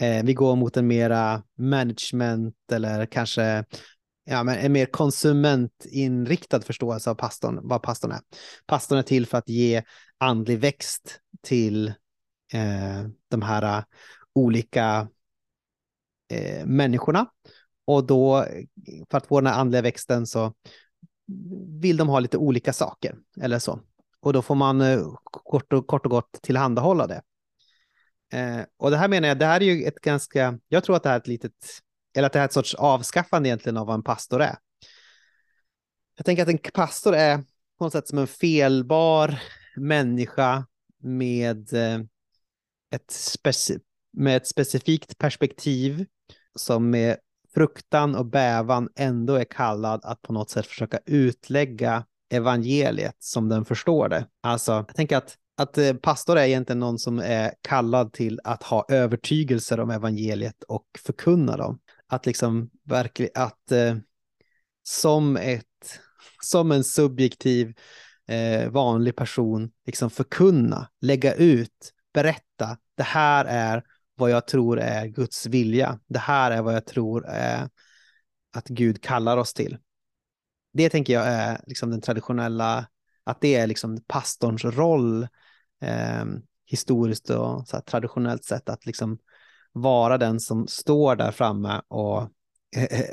Eh, 0.00 0.24
vi 0.24 0.34
går 0.34 0.56
mot 0.56 0.76
en 0.76 0.86
mera 0.86 1.42
management 1.58 2.54
eller 2.72 3.06
kanske 3.06 3.64
ja, 4.24 4.42
men 4.42 4.58
en 4.58 4.72
mer 4.72 4.86
konsumentinriktad 4.86 6.60
förståelse 6.60 7.10
av 7.10 7.14
pastorn, 7.14 7.60
vad 7.62 7.82
pastorn 7.82 8.12
är. 8.12 8.20
Pastorn 8.66 8.98
är 8.98 9.02
till 9.02 9.26
för 9.26 9.38
att 9.38 9.48
ge 9.48 9.82
andlig 10.18 10.58
växt 10.58 11.20
till 11.42 11.88
eh, 12.52 13.08
de 13.30 13.42
här 13.42 13.78
eh, 13.78 13.84
olika 14.34 15.08
eh, 16.30 16.66
människorna. 16.66 17.26
Och 17.88 18.06
då, 18.06 18.46
för 19.10 19.18
att 19.18 19.26
få 19.26 19.40
den 19.40 19.52
här 19.52 19.60
andliga 19.60 19.82
växten 19.82 20.26
så 20.26 20.54
vill 21.80 21.96
de 21.96 22.08
ha 22.08 22.20
lite 22.20 22.36
olika 22.36 22.72
saker 22.72 23.16
eller 23.40 23.58
så. 23.58 23.80
Och 24.20 24.32
då 24.32 24.42
får 24.42 24.54
man 24.54 24.80
eh, 24.80 25.00
kort, 25.24 25.72
och, 25.72 25.86
kort 25.86 26.04
och 26.04 26.10
gott 26.10 26.38
tillhandahålla 26.42 27.06
det. 27.06 27.22
Eh, 28.32 28.60
och 28.76 28.90
det 28.90 28.96
här 28.96 29.08
menar 29.08 29.28
jag, 29.28 29.38
det 29.38 29.46
här 29.46 29.60
är 29.60 29.64
ju 29.64 29.84
ett 29.84 30.00
ganska, 30.00 30.58
jag 30.68 30.84
tror 30.84 30.96
att 30.96 31.02
det 31.02 31.08
här 31.08 31.16
är 31.16 31.20
ett 31.20 31.26
litet, 31.26 31.52
eller 32.16 32.26
att 32.26 32.32
det 32.32 32.38
här 32.38 32.44
är 32.44 32.48
ett 32.48 32.52
sorts 32.52 32.74
avskaffande 32.74 33.48
egentligen 33.48 33.76
av 33.76 33.86
vad 33.86 33.94
en 33.94 34.02
pastor 34.02 34.42
är. 34.42 34.58
Jag 36.16 36.26
tänker 36.26 36.42
att 36.42 36.48
en 36.48 36.58
pastor 36.74 37.14
är 37.14 37.36
på 37.78 37.84
något 37.84 37.92
sätt 37.92 38.08
som 38.08 38.18
en 38.18 38.26
felbar 38.26 39.42
människa 39.76 40.66
med 41.02 41.72
eh, 41.72 42.00
ett, 42.90 43.10
speci 43.10 43.78
med 44.12 44.36
ett 44.36 44.46
specifikt 44.46 45.18
perspektiv 45.18 46.06
som 46.54 46.94
är 46.94 47.16
fruktan 47.58 48.14
och 48.14 48.26
bävan 48.26 48.88
ändå 48.96 49.34
är 49.34 49.44
kallad 49.44 50.00
att 50.04 50.22
på 50.22 50.32
något 50.32 50.50
sätt 50.50 50.66
försöka 50.66 50.98
utlägga 51.06 52.04
evangeliet 52.30 53.16
som 53.18 53.48
den 53.48 53.64
förstår 53.64 54.08
det. 54.08 54.26
Alltså, 54.42 54.72
jag 54.72 54.94
tänker 54.94 55.16
att 55.16 55.36
att 55.56 55.78
eh, 55.78 55.94
pastor 55.94 56.38
är 56.38 56.46
egentligen 56.46 56.78
någon 56.78 56.98
som 56.98 57.18
är 57.18 57.52
kallad 57.62 58.12
till 58.12 58.40
att 58.44 58.62
ha 58.62 58.86
övertygelser 58.88 59.80
om 59.80 59.90
evangeliet 59.90 60.62
och 60.62 60.86
förkunna 60.98 61.56
dem. 61.56 61.78
Att 62.06 62.26
liksom 62.26 62.70
verkligen, 62.84 63.32
att 63.34 63.72
eh, 63.72 63.96
som 64.82 65.36
ett, 65.36 66.00
som 66.42 66.72
en 66.72 66.84
subjektiv 66.84 67.74
eh, 68.28 68.70
vanlig 68.70 69.16
person 69.16 69.70
liksom 69.86 70.10
förkunna, 70.10 70.88
lägga 71.00 71.34
ut, 71.34 71.92
berätta, 72.14 72.78
det 72.96 73.02
här 73.02 73.44
är 73.44 73.82
vad 74.18 74.30
jag 74.30 74.46
tror 74.46 74.80
är 74.80 75.06
Guds 75.06 75.46
vilja. 75.46 75.98
Det 76.06 76.18
här 76.18 76.50
är 76.50 76.62
vad 76.62 76.74
jag 76.74 76.86
tror 76.86 77.26
är 77.26 77.68
att 78.52 78.68
Gud 78.68 79.02
kallar 79.02 79.36
oss 79.36 79.54
till. 79.54 79.78
Det 80.72 80.90
tänker 80.90 81.12
jag 81.12 81.26
är 81.26 81.60
liksom 81.66 81.90
den 81.90 82.00
traditionella, 82.00 82.88
att 83.24 83.40
det 83.40 83.54
är 83.54 83.66
liksom 83.66 84.04
pastorns 84.06 84.64
roll 84.64 85.22
eh, 85.82 86.24
historiskt 86.66 87.30
och 87.30 87.68
så 87.68 87.80
traditionellt 87.80 88.44
sett 88.44 88.68
att 88.68 88.86
liksom 88.86 89.18
vara 89.72 90.18
den 90.18 90.40
som 90.40 90.66
står 90.66 91.16
där 91.16 91.32
framme 91.32 91.82
och 91.88 92.30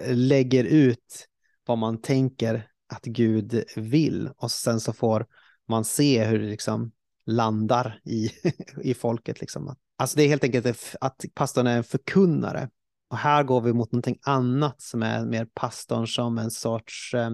lägger 0.08 0.64
ut 0.64 1.28
vad 1.66 1.78
man 1.78 2.02
tänker 2.02 2.68
att 2.88 3.04
Gud 3.04 3.64
vill 3.76 4.30
och 4.38 4.52
sen 4.52 4.80
så 4.80 4.94
får 4.94 5.28
man 5.68 5.86
se 5.86 6.26
hur 6.26 6.40
det 6.40 6.46
liksom 6.46 6.92
landar 7.26 8.00
i, 8.04 8.30
i 8.82 8.94
folket. 8.94 9.42
Liksom. 9.42 9.76
Alltså 9.98 10.18
det 10.18 10.24
är 10.24 10.28
helt 10.28 10.44
enkelt 10.44 10.96
att 11.02 11.26
pastorn 11.34 11.68
är 11.68 11.78
en 11.78 11.84
förkunnare. 11.84 12.70
Och 13.10 13.18
här 13.18 13.44
går 13.44 13.62
vi 13.62 13.74
mot 13.74 13.92
någonting 13.92 14.20
annat 14.22 14.82
som 14.82 15.04
är 15.04 15.26
mer 15.26 15.48
pastorn 15.54 16.08
som 16.08 16.38
en 16.38 16.52
sorts 16.52 17.14
eh, 17.14 17.32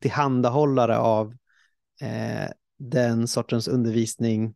tillhandahållare 0.00 0.98
av 0.98 1.34
eh, 2.00 2.50
den 2.78 3.28
sortens 3.28 3.68
undervisning 3.68 4.54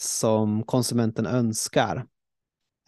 som 0.00 0.62
konsumenten 0.62 1.26
önskar 1.26 2.06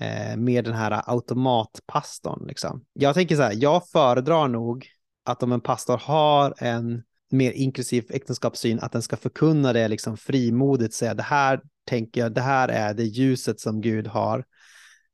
eh, 0.01 0.37
med 0.37 0.65
den 0.65 0.75
här 0.75 1.03
automatpastorn. 1.11 2.47
Liksom. 2.47 2.85
Jag 2.93 3.15
tänker 3.15 3.37
så 3.37 3.43
här, 3.43 3.55
jag 3.57 3.89
föredrar 3.89 4.49
nog 4.49 4.87
att 5.25 5.43
om 5.43 5.53
en 5.53 5.61
pastor 5.61 5.99
har 5.99 6.55
en 6.59 7.03
mer 7.31 7.53
inklusiv 7.53 8.07
äktenskapssyn, 8.11 8.81
att 8.81 8.93
den 8.93 9.03
ska 9.03 9.17
förkunna 9.17 9.73
det 9.73 9.89
liksom 9.89 10.17
frimodigt, 10.17 10.95
säga 10.95 11.15
det 11.15 11.23
här 11.23 11.61
tänker 11.85 12.21
jag, 12.21 12.33
det 12.33 12.41
här 12.41 12.69
är 12.69 12.95
det 12.95 13.05
ljuset 13.05 13.61
som 13.61 13.81
Gud 13.81 14.07
har 14.07 14.45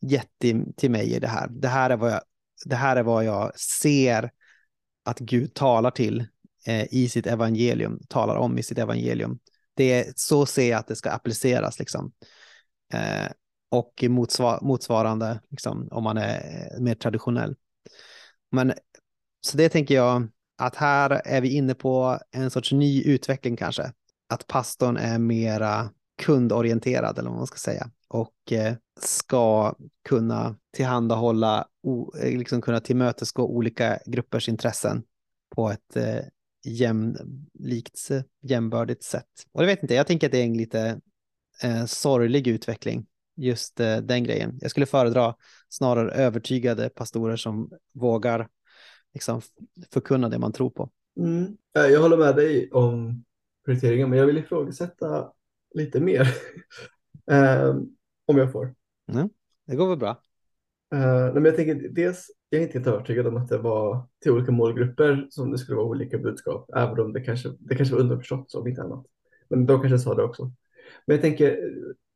gett 0.01 0.39
till 0.77 0.91
mig 0.91 1.15
i 1.15 1.19
det 1.19 1.29
här. 1.29 1.49
Det 1.49 1.69
här 1.69 1.91
är 1.91 1.97
vad 1.97 2.13
jag, 2.13 2.21
det 2.65 2.77
här 2.77 2.97
är 2.97 3.03
vad 3.03 3.25
jag 3.25 3.59
ser 3.59 4.31
att 5.05 5.19
Gud 5.19 5.55
talar 5.55 5.91
till 5.91 6.27
eh, 6.67 6.95
i 6.95 7.09
sitt 7.09 7.27
evangelium, 7.27 8.01
talar 8.09 8.37
om 8.37 8.59
i 8.59 8.63
sitt 8.63 8.79
evangelium 8.79 9.39
det 9.75 9.93
är, 9.93 10.13
så 10.17 10.47
ser 10.47 10.71
jag 10.71 10.79
att 10.79 10.87
det 10.87 10.97
ska 10.97 11.11
appliceras 11.11 11.79
liksom. 11.79 12.13
Eh, 12.93 13.31
och 13.69 14.05
motsvar, 14.09 14.59
motsvarande 14.63 15.41
liksom, 15.51 15.89
om 15.91 16.05
man 16.05 16.17
är 16.17 16.71
eh, 16.75 16.81
mer 16.81 16.95
traditionell. 16.95 17.57
Men 18.51 18.73
så 19.41 19.57
det 19.57 19.69
tänker 19.69 19.95
jag 19.95 20.29
att 20.59 20.77
här 20.77 21.23
är 21.25 21.41
vi 21.41 21.49
inne 21.49 21.75
på 21.75 22.19
en 22.31 22.51
sorts 22.51 22.73
ny 22.73 23.03
utveckling 23.03 23.57
kanske. 23.57 23.93
Att 24.29 24.47
pastorn 24.47 24.97
är 24.97 25.19
mera 25.19 25.91
kundorienterad 26.23 27.19
eller 27.19 27.31
vad 27.31 27.39
man 27.39 27.47
ska 27.47 27.59
säga 27.59 27.91
och 28.09 28.53
eh, 28.53 28.75
ska 29.01 29.75
kunna 30.09 30.57
tillhandahålla, 30.77 31.69
eh, 32.21 32.39
liksom 32.39 32.61
kunna 32.63 32.81
tillmötesgå 32.81 33.43
olika 33.43 33.99
gruppers 34.07 34.49
intressen 34.49 35.03
på 35.55 35.71
ett 35.71 35.97
eh, 35.97 36.25
jämlikt, 36.65 38.09
jämbördigt 38.43 39.03
sätt. 39.03 39.47
Och 39.53 39.63
jag 39.63 39.67
vet 39.67 39.83
inte, 39.83 39.95
jag 39.95 40.07
tänker 40.07 40.27
att 40.27 40.33
det 40.33 40.39
är 40.39 40.45
en 40.45 40.57
lite 40.57 41.01
eh, 41.63 41.85
sorglig 41.85 42.47
utveckling, 42.47 43.07
just 43.37 43.81
eh, 43.81 43.97
den 43.97 44.25
grejen. 44.25 44.59
Jag 44.61 44.71
skulle 44.71 44.87
föredra 44.87 45.35
snarare 45.69 46.13
övertygade 46.13 46.89
pastorer 46.89 47.37
som 47.37 47.71
vågar 47.95 48.49
liksom, 49.15 49.41
förkunna 49.91 50.29
det 50.29 50.39
man 50.39 50.53
tror 50.53 50.71
på. 50.71 50.91
Mm. 51.17 51.57
Jag 51.73 52.01
håller 52.01 52.17
med 52.17 52.37
dig 52.37 52.71
om 52.71 53.25
prioriteringen, 53.65 54.11
men 54.11 54.19
jag 54.19 54.27
vill 54.27 54.39
ifrågasätta 54.39 55.33
lite 55.75 56.01
mer. 56.01 56.29
um, 57.27 57.97
om 58.27 58.39
jag 58.39 58.53
får. 58.53 58.75
Mm. 59.13 59.29
Det 59.67 59.77
går 59.77 59.89
väl 59.89 59.99
bra. 59.99 60.11
Uh, 60.95 61.35
men 61.35 61.45
jag 61.45 61.57
tänker 61.57 61.89
dels, 61.89 62.27
jag 62.49 62.59
är 62.59 62.63
inte 62.63 62.79
helt 62.79 62.89
övertygad 62.89 63.27
om 63.27 63.37
att 63.37 63.49
det 63.49 63.59
var 63.59 64.09
till 64.23 64.33
olika 64.33 64.53
målgrupper 64.53 65.27
som 65.31 65.51
det 65.51 65.59
skulle 65.59 65.77
vara 65.77 65.87
olika 65.87 66.19
budskap, 66.19 66.71
även 66.77 67.01
om 67.01 67.13
det 67.13 67.21
kanske, 67.21 67.49
det 67.59 67.75
kanske 67.75 67.95
var 67.95 68.03
underförstått 68.03 68.55
om 68.55 68.69
inte 68.69 68.83
annat. 68.83 69.07
Men 69.49 69.67
de 69.67 69.81
kanske 69.81 69.99
sa 69.99 70.15
det 70.15 70.23
också. 70.23 70.43
Men 71.07 71.17
jag 71.17 71.21
tänker, 71.21 71.59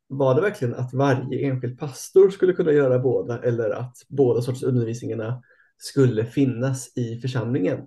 var 0.08 0.34
det 0.34 0.40
verkligen 0.40 0.74
att 0.74 0.94
varje 0.94 1.46
enskild 1.46 1.78
pastor 1.78 2.30
skulle 2.30 2.52
kunna 2.52 2.72
göra 2.72 2.98
båda 2.98 3.42
eller 3.42 3.70
att 3.70 3.96
båda 4.08 4.42
sorters 4.42 4.62
undervisningarna 4.62 5.42
skulle 5.78 6.24
finnas 6.24 6.96
i 6.96 7.20
församlingen? 7.20 7.86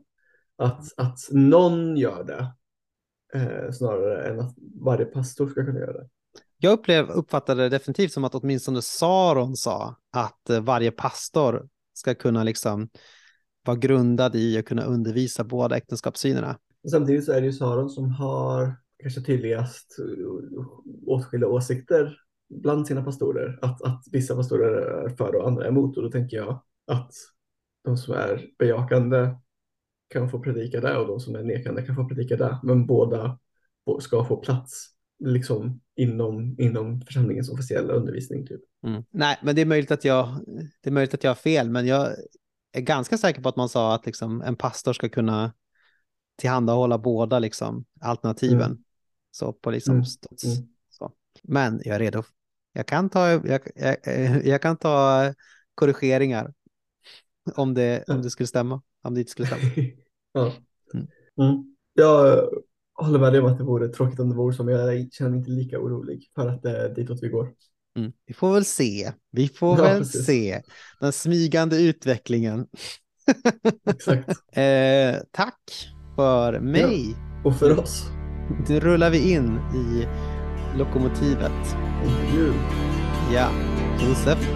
Att, 0.57 0.99
att 0.99 1.19
någon 1.31 1.97
gör 1.97 2.23
det 2.23 2.53
eh, 3.39 3.71
snarare 3.71 4.29
än 4.29 4.39
att 4.39 4.55
varje 4.81 5.05
pastor 5.05 5.49
ska 5.49 5.65
kunna 5.65 5.79
göra 5.79 5.93
det. 5.93 6.09
Jag 6.57 6.73
upplev, 6.73 7.09
uppfattade 7.09 7.63
det 7.63 7.69
definitivt 7.69 8.11
som 8.11 8.23
att 8.23 8.35
åtminstone 8.35 8.81
Saron 8.81 9.55
sa 9.55 9.95
att 10.11 10.49
eh, 10.49 10.61
varje 10.61 10.91
pastor 10.91 11.69
ska 11.93 12.15
kunna 12.15 12.43
liksom 12.43 12.89
vara 13.65 13.77
grundad 13.77 14.35
i 14.35 14.61
och 14.61 14.65
kunna 14.65 14.83
undervisa 14.83 15.43
båda 15.43 15.77
äktenskapssynerna. 15.77 16.57
Samtidigt 16.91 17.25
så 17.25 17.31
är 17.31 17.41
det 17.41 17.47
ju 17.47 17.53
Saron 17.53 17.89
som 17.89 18.11
har 18.11 18.75
kanske 19.01 19.21
tydligast 19.21 19.99
eh, 19.99 20.65
åtskilda 21.07 21.47
åsikter 21.47 22.17
bland 22.49 22.87
sina 22.87 23.03
pastorer. 23.03 23.59
Att, 23.61 23.81
att 23.81 24.03
vissa 24.11 24.35
pastorer 24.35 24.71
är 24.71 25.09
för 25.09 25.35
och 25.35 25.47
andra 25.47 25.63
är 25.63 25.69
emot 25.69 25.97
och 25.97 26.03
då 26.03 26.11
tänker 26.11 26.37
jag 26.37 26.63
att 26.87 27.13
de 27.83 27.97
som 27.97 28.13
är 28.13 28.47
bejakande 28.59 29.35
kan 30.07 30.29
få 30.29 30.39
predika 30.39 30.81
där 30.81 30.97
och 30.97 31.07
de 31.07 31.19
som 31.19 31.35
är 31.35 31.43
nekande 31.43 31.81
kan 31.81 31.95
få 31.95 32.07
predika 32.07 32.35
där. 32.35 32.57
Men 32.63 32.85
båda 32.85 33.39
ska 33.99 34.25
få 34.25 34.37
plats 34.37 34.89
liksom 35.19 35.81
inom, 35.95 36.55
inom 36.59 37.01
församlingens 37.01 37.49
officiella 37.49 37.93
undervisning. 37.93 38.47
Typ. 38.47 38.61
Mm. 38.87 39.03
Nej, 39.09 39.39
men 39.43 39.55
det 39.55 39.61
är, 39.61 39.65
möjligt 39.65 39.91
att 39.91 40.05
jag, 40.05 40.45
det 40.81 40.89
är 40.89 40.91
möjligt 40.91 41.13
att 41.13 41.23
jag 41.23 41.31
har 41.31 41.35
fel, 41.35 41.69
men 41.69 41.87
jag 41.87 42.15
är 42.71 42.81
ganska 42.81 43.17
säker 43.17 43.41
på 43.41 43.49
att 43.49 43.55
man 43.55 43.69
sa 43.69 43.95
att 43.95 44.05
liksom, 44.05 44.41
en 44.41 44.55
pastor 44.55 44.93
ska 44.93 45.09
kunna 45.09 45.53
tillhandahålla 46.37 46.97
båda 46.97 47.39
liksom, 47.39 47.85
alternativen. 48.01 48.71
Mm. 48.71 48.83
Så 49.31 49.53
på 49.53 49.71
liksom 49.71 49.93
mm. 49.93 50.05
Mm. 50.45 50.67
så. 50.89 51.11
Men 51.43 51.81
jag 51.85 51.95
är 51.95 51.99
redo. 51.99 52.23
Jag 52.73 52.87
kan 52.87 53.09
ta, 53.09 53.29
jag, 53.29 53.61
jag, 53.75 54.45
jag 54.45 54.61
kan 54.61 54.77
ta 54.77 55.33
korrigeringar 55.75 56.53
om 57.55 57.73
det, 57.73 58.03
om 58.07 58.21
det 58.21 58.29
skulle 58.29 58.47
stämma. 58.47 58.81
Om 59.03 59.13
det 59.13 59.19
inte 59.19 59.31
skulle 59.31 59.47
stämma. 59.47 59.61
ja. 60.33 60.53
Mm. 60.93 61.07
Mm. 61.41 61.75
Jag 61.93 62.49
håller 62.93 63.19
med 63.19 63.33
dig 63.33 63.41
om 63.41 63.47
att 63.47 63.57
det 63.57 63.63
vore 63.63 63.87
tråkigt 63.87 64.19
om 64.19 64.29
det 64.29 64.35
vore 64.35 64.53
så, 64.53 64.63
men 64.63 64.73
jag 64.73 65.13
känner 65.13 65.31
mig 65.31 65.39
inte 65.39 65.51
lika 65.51 65.79
orolig 65.79 66.31
för 66.35 66.47
att 66.47 66.63
det 66.63 66.77
är 66.77 66.95
ditåt 66.95 67.19
vi 67.21 67.29
går. 67.29 67.53
Mm. 67.97 68.11
Vi 68.25 68.33
får 68.33 68.53
väl 68.53 68.65
se. 68.65 69.11
Vi 69.31 69.47
får 69.47 69.77
ja, 69.77 69.83
väl 69.83 69.97
precis. 69.99 70.25
se 70.25 70.61
den 70.99 71.11
smygande 71.11 71.81
utvecklingen. 71.81 72.67
Exakt. 73.89 74.29
eh, 74.51 75.15
tack 75.31 75.89
för 76.15 76.59
mig. 76.59 77.09
Ja, 77.09 77.49
och 77.49 77.55
för 77.55 77.79
oss. 77.79 78.09
Nu 78.69 78.79
rullar 78.79 79.09
vi 79.09 79.31
in 79.31 79.59
i 79.75 80.07
lokomotivet. 80.77 81.75
Intervju. 82.05 82.53
Ja, 83.33 83.51
Josef 84.01 84.49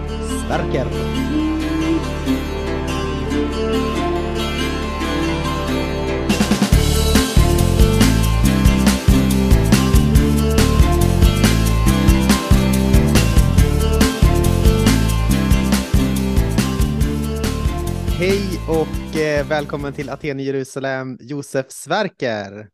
Starker. 0.44 0.86
Hej 18.18 18.60
och 18.68 19.16
eh, 19.16 19.48
välkommen 19.48 19.92
till 19.92 20.10
Aten 20.10 20.40
i 20.40 20.42
Jerusalem, 20.42 21.18
Josef 21.20 21.66
Sverker. 21.68 22.68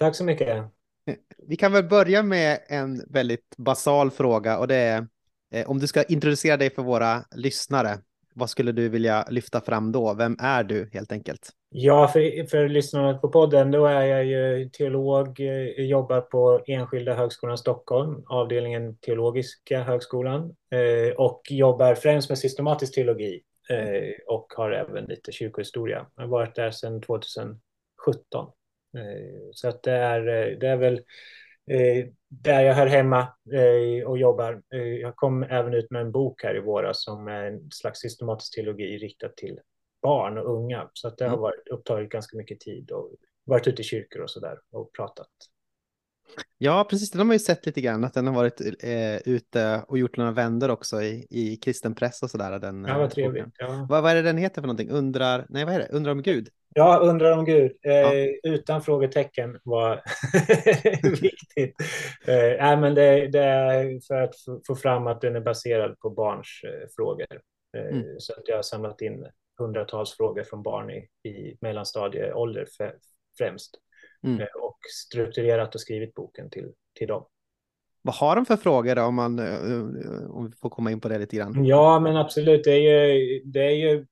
Tack 0.00 0.16
så 0.16 0.24
mycket. 0.24 0.64
Vi 1.48 1.56
kan 1.56 1.72
väl 1.72 1.84
börja 1.84 2.22
med 2.22 2.58
en 2.66 3.04
väldigt 3.08 3.56
basal 3.56 4.10
fråga 4.10 4.58
och 4.58 4.68
det 4.68 4.76
är 4.76 5.06
eh, 5.54 5.70
om 5.70 5.78
du 5.78 5.86
ska 5.86 6.02
introducera 6.02 6.56
dig 6.56 6.70
för 6.70 6.82
våra 6.82 7.24
lyssnare. 7.36 7.98
Vad 8.34 8.50
skulle 8.50 8.72
du 8.72 8.88
vilja 8.88 9.26
lyfta 9.30 9.60
fram 9.60 9.92
då? 9.92 10.14
Vem 10.14 10.36
är 10.40 10.64
du 10.64 10.90
helt 10.92 11.12
enkelt? 11.12 11.50
Ja, 11.68 12.08
för, 12.08 12.46
för 12.46 12.68
lyssnarna 12.68 13.18
på 13.18 13.28
podden, 13.28 13.70
då 13.70 13.86
är 13.86 14.02
jag 14.02 14.24
ju 14.24 14.68
teolog, 14.68 15.40
eh, 15.40 15.84
jobbar 15.84 16.20
på 16.20 16.62
Enskilda 16.66 17.14
högskolan 17.14 17.58
Stockholm, 17.58 18.22
avdelningen 18.26 18.96
Teologiska 18.96 19.82
högskolan 19.82 20.56
eh, 20.70 21.14
och 21.16 21.42
jobbar 21.50 21.94
främst 21.94 22.28
med 22.28 22.38
systematisk 22.38 22.94
teologi 22.94 23.42
eh, 23.70 24.34
och 24.34 24.46
har 24.56 24.70
även 24.70 25.04
lite 25.04 25.32
kyrkohistoria. 25.32 26.06
Jag 26.16 26.22
har 26.22 26.28
varit 26.28 26.54
där 26.54 26.70
sedan 26.70 27.00
2017. 27.00 27.58
Så 29.52 29.68
att 29.68 29.82
det 29.82 29.92
är, 29.92 30.20
det 30.60 30.68
är 30.68 30.76
väl 30.76 31.00
där 32.28 32.60
jag 32.60 32.74
hör 32.74 32.86
hemma 32.86 33.18
eh, 33.52 34.06
och 34.06 34.18
jobbar. 34.18 34.62
Eh, 34.74 34.80
jag 34.80 35.16
kom 35.16 35.42
även 35.42 35.74
ut 35.74 35.90
med 35.90 36.02
en 36.02 36.12
bok 36.12 36.42
här 36.42 36.56
i 36.56 36.60
våras 36.60 37.04
som 37.04 37.28
är 37.28 37.44
en 37.44 37.70
slags 37.70 38.00
systematisk 38.00 38.54
teologi 38.54 38.98
riktad 38.98 39.28
till 39.28 39.60
barn 40.02 40.38
och 40.38 40.54
unga. 40.56 40.90
Så 40.92 41.08
att 41.08 41.18
det 41.18 41.24
har 41.24 41.32
mm. 41.32 41.40
varit, 41.40 41.68
upptagit 41.68 42.10
ganska 42.10 42.36
mycket 42.36 42.60
tid 42.60 42.90
och 42.90 43.10
varit 43.44 43.66
ute 43.66 43.82
i 43.82 43.84
kyrkor 43.84 44.22
och 44.22 44.30
så 44.30 44.40
där 44.40 44.58
och 44.72 44.92
pratat. 44.92 45.28
Ja, 46.58 46.86
precis. 46.90 47.10
Den 47.10 47.18
har 47.18 47.24
man 47.24 47.34
ju 47.34 47.40
sett 47.40 47.66
lite 47.66 47.80
grann, 47.80 48.04
att 48.04 48.14
den 48.14 48.26
har 48.26 48.34
varit 48.34 48.60
eh, 48.60 49.16
ute 49.16 49.84
och 49.88 49.98
gjort 49.98 50.16
några 50.16 50.30
vändor 50.30 50.70
också 50.70 51.02
i, 51.02 51.26
i 51.30 51.56
kristen 51.56 51.94
press 51.94 52.22
och 52.22 52.30
sådär. 52.30 52.58
Den, 52.58 52.84
ja, 52.84 52.98
vad 52.98 53.10
trevligt. 53.10 53.44
Ja. 53.58 53.86
Vad, 53.88 54.02
vad 54.02 54.12
är 54.12 54.14
det 54.14 54.22
den 54.22 54.38
heter 54.38 54.62
för 54.62 54.66
någonting? 54.66 54.90
Undrar, 54.90 55.46
nej 55.48 55.64
vad 55.64 55.74
är 55.74 55.78
det? 55.78 55.88
Undrar 55.92 56.12
om 56.12 56.22
Gud? 56.22 56.48
Ja, 56.76 56.98
undrar 56.98 57.38
om 57.38 57.44
Gud. 57.44 57.72
Eh, 57.82 57.92
ja. 57.92 58.12
Utan 58.42 58.82
frågetecken 58.82 59.60
var 59.64 60.02
viktigt. 61.22 61.74
Eh, 62.26 62.56
nej, 62.60 62.76
men 62.76 62.94
det, 62.94 63.28
det, 63.28 63.44
är 63.44 64.06
för 64.06 64.14
att 64.14 64.34
få 64.66 64.74
fram 64.74 65.06
att 65.06 65.20
den 65.20 65.36
är 65.36 65.40
baserad 65.40 65.98
på 65.98 66.10
barns 66.10 66.60
eh, 66.64 66.88
frågor. 66.96 67.40
Eh, 67.76 67.86
mm. 67.86 68.04
Så 68.18 68.32
att 68.32 68.48
jag 68.48 68.56
har 68.56 68.62
samlat 68.62 69.00
in 69.00 69.26
hundratals 69.58 70.16
frågor 70.16 70.42
från 70.42 70.62
barn 70.62 70.90
i, 70.90 71.28
i 71.28 71.56
mellanstadieålder 71.60 72.66
främst 73.38 73.74
mm. 74.26 74.40
Eh, 74.40 74.46
och 74.46 74.78
strukturerat 74.90 75.74
och 75.74 75.80
skrivit 75.80 76.14
boken 76.14 76.50
till, 76.50 76.72
till 76.98 77.08
dem. 77.08 77.26
Vad 78.06 78.14
har 78.14 78.36
de 78.36 78.46
för 78.46 78.56
frågor 78.56 78.94
då, 78.94 79.02
om, 79.02 79.14
man, 79.14 79.38
eh, 79.38 80.30
om 80.30 80.46
vi 80.46 80.56
får 80.62 80.70
komma 80.70 80.90
in 80.90 81.00
på 81.00 81.08
det 81.08 81.18
lite 81.18 81.36
grann? 81.36 81.64
Ja, 81.64 82.00
men 82.00 82.16
absolut. 82.16 82.64
Det 82.64 82.70
är 82.70 83.06
ju, 83.12 83.40
det 83.44 83.64
är 83.64 83.70
ju 83.70 84.06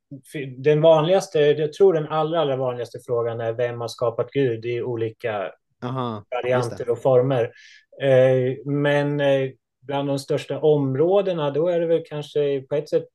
den 0.59 0.81
vanligaste, 0.81 1.39
jag 1.39 1.73
tror 1.73 1.95
den 1.95 2.09
allra, 2.09 2.41
allra 2.41 2.57
vanligaste 2.57 2.99
frågan 3.07 3.41
är 3.41 3.53
vem 3.53 3.81
har 3.81 3.89
skapat 3.89 4.31
Gud 4.31 4.65
i 4.65 4.83
olika 4.83 5.51
Aha, 5.85 6.25
varianter 6.31 6.91
och 6.91 7.03
former. 7.03 7.51
Eh, 8.03 8.73
men 8.73 9.23
bland 9.83 10.09
de 10.09 10.19
största 10.19 10.61
områdena, 10.61 11.51
då 11.51 11.69
är 11.69 11.81
det 11.81 11.87
väl 11.87 12.03
kanske 12.09 12.61
på 12.61 12.75
ett 12.75 12.89
sätt 12.89 13.09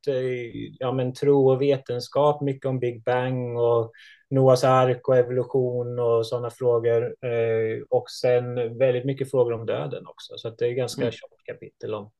ja, 0.78 0.92
men 0.92 1.14
tro 1.14 1.50
och 1.50 1.62
vetenskap, 1.62 2.42
mycket 2.42 2.66
om 2.66 2.78
Big 2.78 3.04
Bang 3.04 3.58
och 3.58 3.92
Noas 4.30 4.64
ark 4.64 5.08
och 5.08 5.16
evolution 5.16 5.98
och 5.98 6.26
sådana 6.26 6.50
frågor. 6.50 7.02
Eh, 7.04 7.82
och 7.90 8.10
sen 8.10 8.78
väldigt 8.78 9.04
mycket 9.04 9.30
frågor 9.30 9.52
om 9.52 9.66
döden 9.66 10.06
också. 10.06 10.32
Så 10.36 10.50
det 10.50 10.66
är 10.66 10.72
ganska 10.72 11.02
mm. 11.02 11.12
tjockt 11.12 11.46
kapitel 11.46 11.94
om, 11.94 12.10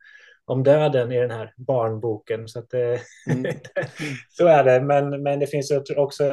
om 0.45 0.63
döden 0.63 1.13
i 1.13 1.21
den 1.21 1.31
här 1.31 1.55
barnboken. 1.57 2.49
Så, 2.49 2.59
att, 2.59 2.75
eh, 2.75 3.01
mm. 3.31 3.55
så 4.31 4.47
är 4.47 4.65
det. 4.65 4.81
Men, 4.81 5.23
men 5.23 5.41
det 5.41 5.47
finns 5.47 5.73
också 5.97 6.33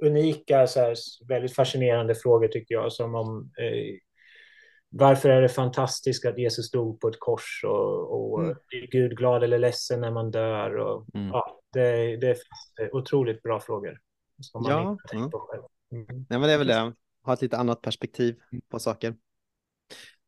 unika, 0.00 0.66
så 0.66 0.80
här, 0.80 0.94
väldigt 1.28 1.54
fascinerande 1.54 2.14
frågor 2.14 2.48
tycker 2.48 2.74
jag. 2.74 2.92
Som 2.92 3.14
om 3.14 3.50
eh, 3.58 3.98
varför 4.96 5.28
är 5.28 5.42
det 5.42 5.48
fantastiskt 5.48 6.26
att 6.26 6.38
Jesus 6.38 6.70
dog 6.70 7.00
på 7.00 7.08
ett 7.08 7.18
kors 7.20 7.64
och, 7.64 8.32
och 8.32 8.44
mm. 8.44 8.56
är 8.70 8.86
Gud 8.86 9.16
glad 9.16 9.44
eller 9.44 9.58
ledsen 9.58 10.00
när 10.00 10.10
man 10.10 10.30
dör? 10.30 10.76
Och, 10.76 11.06
mm. 11.14 11.28
ja, 11.28 11.60
det, 11.72 12.16
det 12.16 12.28
är 12.80 12.94
otroligt 12.96 13.42
bra 13.42 13.60
frågor. 13.60 13.98
Som 14.40 14.62
man 14.62 14.72
ja. 14.72 14.90
inte 14.90 15.16
mm. 15.16 15.30
på 15.30 15.38
själv. 15.38 15.62
Mm. 15.92 16.06
Nej, 16.28 16.38
men 16.38 16.42
det 16.42 16.52
är 16.52 16.58
väl 16.58 16.66
det, 16.66 16.92
ha 17.24 17.32
ett 17.32 17.42
lite 17.42 17.56
annat 17.56 17.82
perspektiv 17.82 18.36
på 18.68 18.78
saker. 18.78 19.14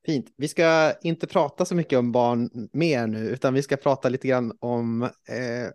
Fint. 0.07 0.35
Vi 0.37 0.49
ska 0.49 0.92
inte 1.03 1.27
prata 1.27 1.64
så 1.64 1.75
mycket 1.75 1.99
om 1.99 2.12
barn 2.12 2.51
mer 2.73 3.07
nu, 3.07 3.29
utan 3.29 3.55
vi 3.55 3.62
ska 3.62 3.77
prata 3.77 4.09
lite 4.09 4.29
grann 4.29 4.53
om, 4.61 5.03
eh, 5.03 5.71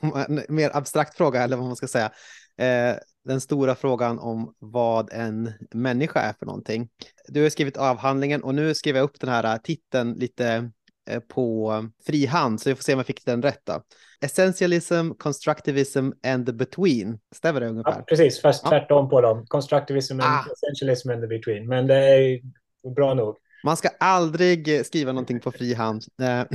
om 0.00 0.24
en 0.28 0.42
mer 0.48 0.76
abstrakt 0.76 1.16
fråga, 1.16 1.42
eller 1.42 1.56
vad 1.56 1.66
man 1.66 1.76
ska 1.76 1.86
säga. 1.86 2.12
Eh, 2.56 2.96
den 3.24 3.40
stora 3.40 3.74
frågan 3.74 4.18
om 4.18 4.54
vad 4.58 5.12
en 5.12 5.52
människa 5.74 6.20
är 6.20 6.32
för 6.32 6.46
någonting. 6.46 6.88
Du 7.28 7.42
har 7.42 7.50
skrivit 7.50 7.76
avhandlingen 7.76 8.42
och 8.42 8.54
nu 8.54 8.74
skriver 8.74 8.98
jag 8.98 9.04
upp 9.04 9.20
den 9.20 9.30
här 9.30 9.58
titeln 9.58 10.12
lite 10.12 10.70
eh, 11.10 11.20
på 11.20 11.74
frihand, 12.06 12.60
så 12.60 12.68
vi 12.68 12.74
får 12.74 12.82
se 12.82 12.92
om 12.92 12.98
jag 12.98 13.06
fick 13.06 13.24
den 13.24 13.42
rätt. 13.42 13.60
Då. 13.64 13.82
Essentialism, 14.24 15.10
constructivism 15.18 16.10
and 16.26 16.46
the 16.46 16.52
between. 16.52 17.18
Stämmer 17.34 17.60
det 17.60 17.68
ungefär? 17.68 17.90
Ja, 17.90 18.04
precis, 18.08 18.40
fast 18.40 18.64
ja. 18.64 18.70
tvärtom 18.70 19.08
på 19.08 19.20
dem. 19.20 19.46
Constructivism 19.46 20.12
and 20.12 20.22
ah. 20.22 20.44
essentialism 20.52 21.10
and 21.10 21.22
the 21.22 21.26
between. 21.26 21.68
Men 21.68 21.86
det 21.86 21.96
är 21.96 22.40
bra 22.94 23.14
nog. 23.14 23.36
Man 23.64 23.76
ska 23.76 23.88
aldrig 24.00 24.86
skriva 24.86 25.12
någonting 25.12 25.40
på 25.40 25.52
fri 25.52 25.74
hand. 25.74 26.02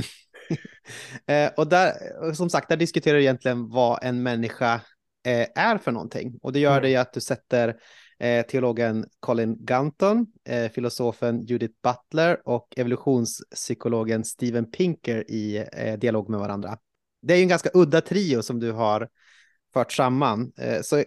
Eh, 1.28 1.36
eh, 1.36 1.52
och 1.56 1.66
där, 1.66 1.92
som 2.34 2.50
sagt, 2.50 2.68
där 2.68 2.76
diskuterar 2.76 3.14
du 3.14 3.22
egentligen 3.22 3.68
vad 3.68 3.98
en 4.02 4.22
människa 4.22 4.80
är 5.54 5.78
för 5.78 5.92
någonting. 5.92 6.38
Och 6.42 6.52
det 6.52 6.58
gör 6.58 6.70
mm. 6.70 6.82
det 6.82 6.88
ju 6.88 6.96
att 6.96 7.12
du 7.12 7.20
sätter 7.20 7.76
Eh, 8.18 8.46
teologen 8.46 9.04
Colin 9.20 9.56
Gunton, 9.58 10.26
eh, 10.48 10.70
filosofen 10.70 11.42
Judith 11.44 11.74
Butler 11.82 12.48
och 12.48 12.74
evolutionspsykologen 12.76 14.24
Steven 14.24 14.70
Pinker 14.70 15.30
i 15.30 15.66
eh, 15.72 15.98
dialog 15.98 16.28
med 16.28 16.40
varandra 16.40 16.78
det 17.26 17.34
är 17.34 17.36
ju 17.36 17.42
en 17.42 17.48
ganska 17.48 17.70
udda 17.74 18.00
trio 18.00 18.42
som 18.42 18.60
du 18.60 18.72
har 18.72 19.08
fört 19.74 19.92
samman. 19.92 20.52
Så 20.82 21.04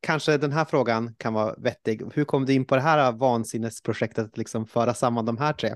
kanske 0.00 0.36
den 0.36 0.52
här 0.52 0.64
frågan 0.64 1.14
kan 1.18 1.34
vara 1.34 1.54
vettig. 1.58 2.02
Hur 2.14 2.24
kom 2.24 2.46
du 2.46 2.52
in 2.52 2.64
på 2.64 2.74
det 2.74 2.80
här 2.80 3.12
vansinnesprojektet 3.12 4.24
att 4.24 4.38
liksom 4.38 4.66
föra 4.66 4.94
samman 4.94 5.26
de 5.26 5.38
här 5.38 5.52
tre? 5.52 5.74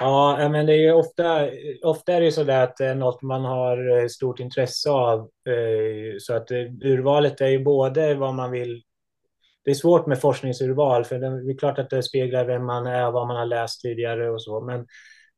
Ja, 0.00 0.48
men 0.48 0.66
det 0.66 0.72
är 0.72 0.78
ju 0.78 0.92
ofta, 0.92 1.48
ofta 1.82 2.12
är 2.12 2.20
det 2.20 2.26
ju 2.26 2.32
så 2.32 2.44
där 2.44 2.64
att 2.64 2.76
det 2.76 2.86
är 2.86 2.94
något 2.94 3.22
man 3.22 3.44
har 3.44 4.08
stort 4.08 4.40
intresse 4.40 4.90
av. 4.90 5.30
Så 6.18 6.34
att 6.34 6.50
urvalet 6.84 7.40
är 7.40 7.48
ju 7.48 7.64
både 7.64 8.14
vad 8.14 8.34
man 8.34 8.50
vill 8.50 8.82
det 9.66 9.70
är 9.70 9.74
svårt 9.74 10.06
med 10.06 10.20
forskningsurval, 10.20 11.04
för 11.04 11.18
det 11.18 11.52
är 11.52 11.58
klart 11.58 11.78
att 11.78 11.90
det 11.90 12.02
speglar 12.02 12.44
vem 12.44 12.64
man 12.64 12.86
är 12.86 13.06
och 13.06 13.12
vad 13.12 13.26
man 13.26 13.36
har 13.36 13.46
läst 13.46 13.80
tidigare 13.80 14.30
och 14.30 14.42
så. 14.42 14.60
Men 14.60 14.86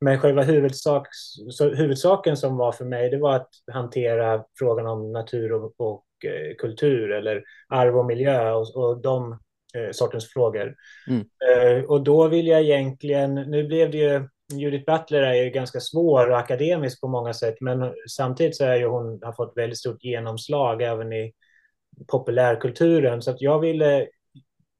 men 0.00 0.20
själva 0.20 0.42
huvudsak, 0.42 1.08
så 1.50 1.74
huvudsaken 1.74 2.36
som 2.36 2.56
var 2.56 2.72
för 2.72 2.84
mig, 2.84 3.10
det 3.10 3.18
var 3.18 3.36
att 3.36 3.50
hantera 3.72 4.44
frågan 4.58 4.86
om 4.86 5.12
natur 5.12 5.52
och, 5.52 5.74
och 5.76 6.04
eh, 6.24 6.56
kultur 6.58 7.12
eller 7.12 7.42
arv 7.68 7.98
och 7.98 8.06
miljö 8.06 8.50
och, 8.50 8.76
och 8.76 9.02
de 9.02 9.32
eh, 9.74 9.90
sortens 9.92 10.32
frågor. 10.32 10.74
Mm. 11.08 11.24
Eh, 11.50 11.84
och 11.84 12.02
då 12.02 12.28
vill 12.28 12.46
jag 12.46 12.62
egentligen, 12.62 13.34
nu 13.34 13.64
blev 13.64 13.90
det 13.90 13.98
ju 13.98 14.28
Judith 14.52 14.84
Butler 14.92 15.22
är 15.22 15.34
ju 15.34 15.50
ganska 15.50 15.80
svår 15.80 16.30
och 16.30 16.38
akademisk 16.38 17.00
på 17.00 17.08
många 17.08 17.34
sätt, 17.34 17.56
men 17.60 17.92
samtidigt 18.10 18.56
så 18.56 18.64
är 18.64 18.76
ju 18.76 18.86
hon 18.86 19.20
har 19.22 19.32
fått 19.32 19.52
väldigt 19.56 19.78
stort 19.78 20.04
genomslag 20.04 20.82
även 20.82 21.12
i 21.12 21.32
populärkulturen. 22.06 23.22
Så 23.22 23.30
att 23.30 23.40
jag 23.40 23.60
ville 23.60 24.06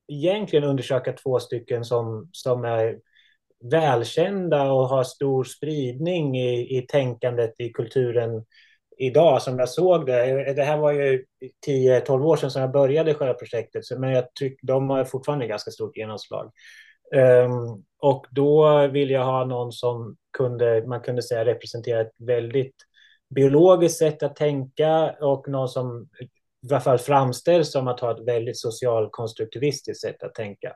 egentligen 0.08 0.64
undersöka 0.64 1.12
två 1.12 1.38
stycken 1.40 1.84
som, 1.84 2.28
som 2.32 2.64
är 2.64 2.98
välkända 3.64 4.72
och 4.72 4.88
har 4.88 5.04
stor 5.04 5.44
spridning 5.44 6.38
i, 6.38 6.78
i 6.78 6.82
tänkandet 6.82 7.60
i 7.60 7.72
kulturen 7.72 8.44
idag 8.98 9.42
som 9.42 9.58
jag 9.58 9.68
såg 9.68 10.06
det. 10.06 10.52
Det 10.52 10.62
här 10.62 10.76
var 10.76 10.92
ju 10.92 11.24
10-12 11.66 12.24
år 12.24 12.36
sedan 12.36 12.50
som 12.50 12.62
jag 12.62 12.72
började 12.72 13.14
själva 13.14 13.34
projektet, 13.34 13.84
men 13.98 14.10
jag 14.10 14.34
tycker 14.34 14.66
de 14.66 14.90
har 14.90 15.04
fortfarande 15.04 15.46
ganska 15.46 15.70
stort 15.70 15.96
genomslag. 15.96 16.52
Um, 17.14 17.84
och 17.98 18.26
då 18.30 18.86
vill 18.86 19.10
jag 19.10 19.24
ha 19.24 19.44
någon 19.44 19.72
som 19.72 20.16
kunde, 20.38 20.84
man 20.86 21.00
kunde 21.00 21.22
säga 21.22 21.44
representera 21.44 22.00
ett 22.00 22.12
väldigt 22.18 22.74
biologiskt 23.34 23.98
sätt 23.98 24.22
att 24.22 24.36
tänka 24.36 25.14
och 25.20 25.48
någon 25.48 25.68
som 25.68 26.08
i 26.62 26.72
alla 26.72 26.80
fall 26.80 26.98
framställs 26.98 27.72
som 27.72 27.88
att 27.88 28.00
ha 28.00 28.10
ett 28.10 28.28
väldigt 28.28 28.58
socialkonstruktivistiskt 28.58 30.00
sätt 30.00 30.22
att 30.22 30.34
tänka. 30.34 30.72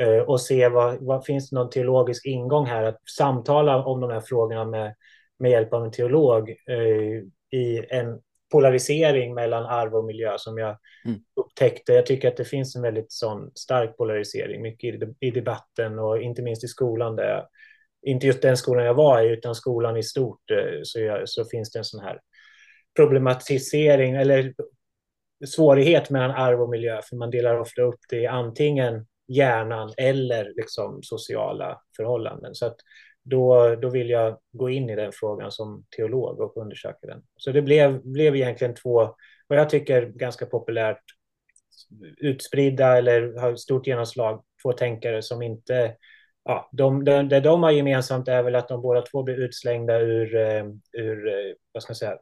Uh, 0.00 0.18
och 0.18 0.40
se 0.40 0.68
vad, 0.68 0.96
vad 1.00 1.24
finns 1.24 1.50
det 1.50 1.56
någon 1.56 1.70
teologisk 1.70 2.26
ingång 2.26 2.66
här, 2.66 2.82
att 2.82 3.08
samtala 3.16 3.84
om 3.84 4.00
de 4.00 4.10
här 4.10 4.20
frågorna 4.20 4.64
med, 4.64 4.94
med 5.38 5.50
hjälp 5.50 5.72
av 5.72 5.84
en 5.84 5.92
teolog 5.92 6.48
uh, 6.70 7.22
i 7.60 7.86
en 7.88 8.20
polarisering 8.52 9.34
mellan 9.34 9.66
arv 9.66 9.94
och 9.94 10.04
miljö 10.04 10.34
som 10.38 10.58
jag 10.58 10.78
mm. 11.04 11.20
upptäckte. 11.36 11.92
Jag 11.92 12.06
tycker 12.06 12.28
att 12.28 12.36
det 12.36 12.44
finns 12.44 12.76
en 12.76 12.82
väldigt 12.82 13.12
sån 13.12 13.50
stark 13.54 13.96
polarisering, 13.96 14.62
mycket 14.62 14.94
i, 14.94 15.14
i 15.20 15.30
debatten 15.30 15.98
och 15.98 16.22
inte 16.22 16.42
minst 16.42 16.64
i 16.64 16.68
skolan. 16.68 17.16
Där 17.16 17.28
jag, 17.28 17.46
inte 18.02 18.26
just 18.26 18.42
den 18.42 18.56
skolan 18.56 18.84
jag 18.84 18.94
var 18.94 19.22
i, 19.22 19.28
utan 19.28 19.54
skolan 19.54 19.96
i 19.96 20.02
stort, 20.02 20.50
eh, 20.50 20.80
så, 20.82 21.00
jag, 21.00 21.28
så 21.28 21.44
finns 21.44 21.72
det 21.72 21.78
en 21.78 21.84
sån 21.84 22.00
här 22.00 22.20
problematisering 22.96 24.14
eller 24.14 24.54
svårighet 25.46 26.10
mellan 26.10 26.30
arv 26.30 26.62
och 26.62 26.68
miljö, 26.68 27.02
för 27.02 27.16
man 27.16 27.30
delar 27.30 27.60
ofta 27.60 27.82
upp 27.82 28.00
det 28.08 28.16
i 28.16 28.26
antingen 28.26 29.06
hjärnan 29.28 29.92
eller 29.96 30.52
liksom 30.56 31.02
sociala 31.02 31.80
förhållanden. 31.96 32.54
Så 32.54 32.66
att 32.66 32.76
då, 33.24 33.74
då 33.74 33.90
vill 33.90 34.10
jag 34.10 34.38
gå 34.52 34.70
in 34.70 34.90
i 34.90 34.96
den 34.96 35.12
frågan 35.14 35.52
som 35.52 35.84
teolog 35.96 36.40
och 36.40 36.56
undersöka 36.56 37.06
den. 37.06 37.22
Så 37.36 37.52
det 37.52 37.62
blev, 37.62 38.02
blev 38.02 38.36
egentligen 38.36 38.74
två, 38.74 39.14
vad 39.46 39.58
jag 39.58 39.70
tycker 39.70 40.06
ganska 40.06 40.46
populärt 40.46 41.02
utspridda 42.16 42.98
eller 42.98 43.40
har 43.40 43.56
stort 43.56 43.86
genomslag, 43.86 44.44
två 44.62 44.72
tänkare 44.72 45.22
som 45.22 45.42
inte 45.42 45.96
Ja, 46.48 46.68
de, 46.72 47.04
de, 47.04 47.28
det 47.28 47.40
de 47.40 47.62
har 47.62 47.70
gemensamt 47.70 48.28
är 48.28 48.42
väl 48.42 48.54
att 48.54 48.68
de 48.68 48.82
båda 48.82 49.02
två 49.02 49.22
blir 49.22 49.36
utslängda 49.36 49.98
ur, 50.00 50.36
eh, 50.36 50.64
ur 50.92 51.28
eh, 51.28 51.54
vad 51.72 51.82
ska 51.82 51.90
man 51.90 51.96
säga, 51.96 52.18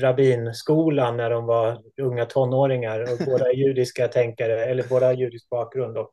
rabbinskolan 0.00 1.16
när 1.16 1.30
de 1.30 1.46
var 1.46 1.82
unga 2.02 2.24
tonåringar 2.24 3.00
och 3.00 3.26
båda 3.26 3.44
är 3.50 3.54
judiska 3.66 4.08
tänkare, 4.08 4.64
eller 4.64 4.84
båda 4.88 5.06
har 5.06 5.12
judisk 5.12 5.48
bakgrund 5.48 5.98
och, 5.98 6.12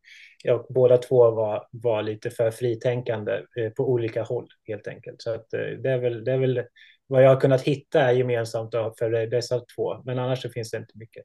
och 0.50 0.66
båda 0.70 0.98
två 0.98 1.32
var, 1.32 1.68
var 1.72 2.04
lite 2.04 2.30
för 2.30 2.52
fritänkande 2.52 3.32
eh, 3.34 3.70
på 3.70 3.90
olika 3.90 4.24
håll 4.24 4.48
helt 4.68 4.88
enkelt. 4.88 5.22
Så 5.22 5.34
att, 5.34 5.54
eh, 5.54 5.60
det, 5.60 5.90
är 5.90 5.98
väl, 5.98 6.24
det 6.24 6.32
är 6.32 6.38
väl 6.38 6.64
vad 7.08 7.24
jag 7.24 7.30
har 7.30 7.42
kunnat 7.42 7.62
hitta 7.62 8.14
gemensamt 8.14 8.72
för 8.72 9.28
dessa 9.28 9.62
två, 9.76 10.02
men 10.06 10.20
annars 10.20 10.42
så 10.42 10.50
finns 10.50 10.72
det 10.72 10.78
inte 10.78 10.98
mycket. 10.98 11.24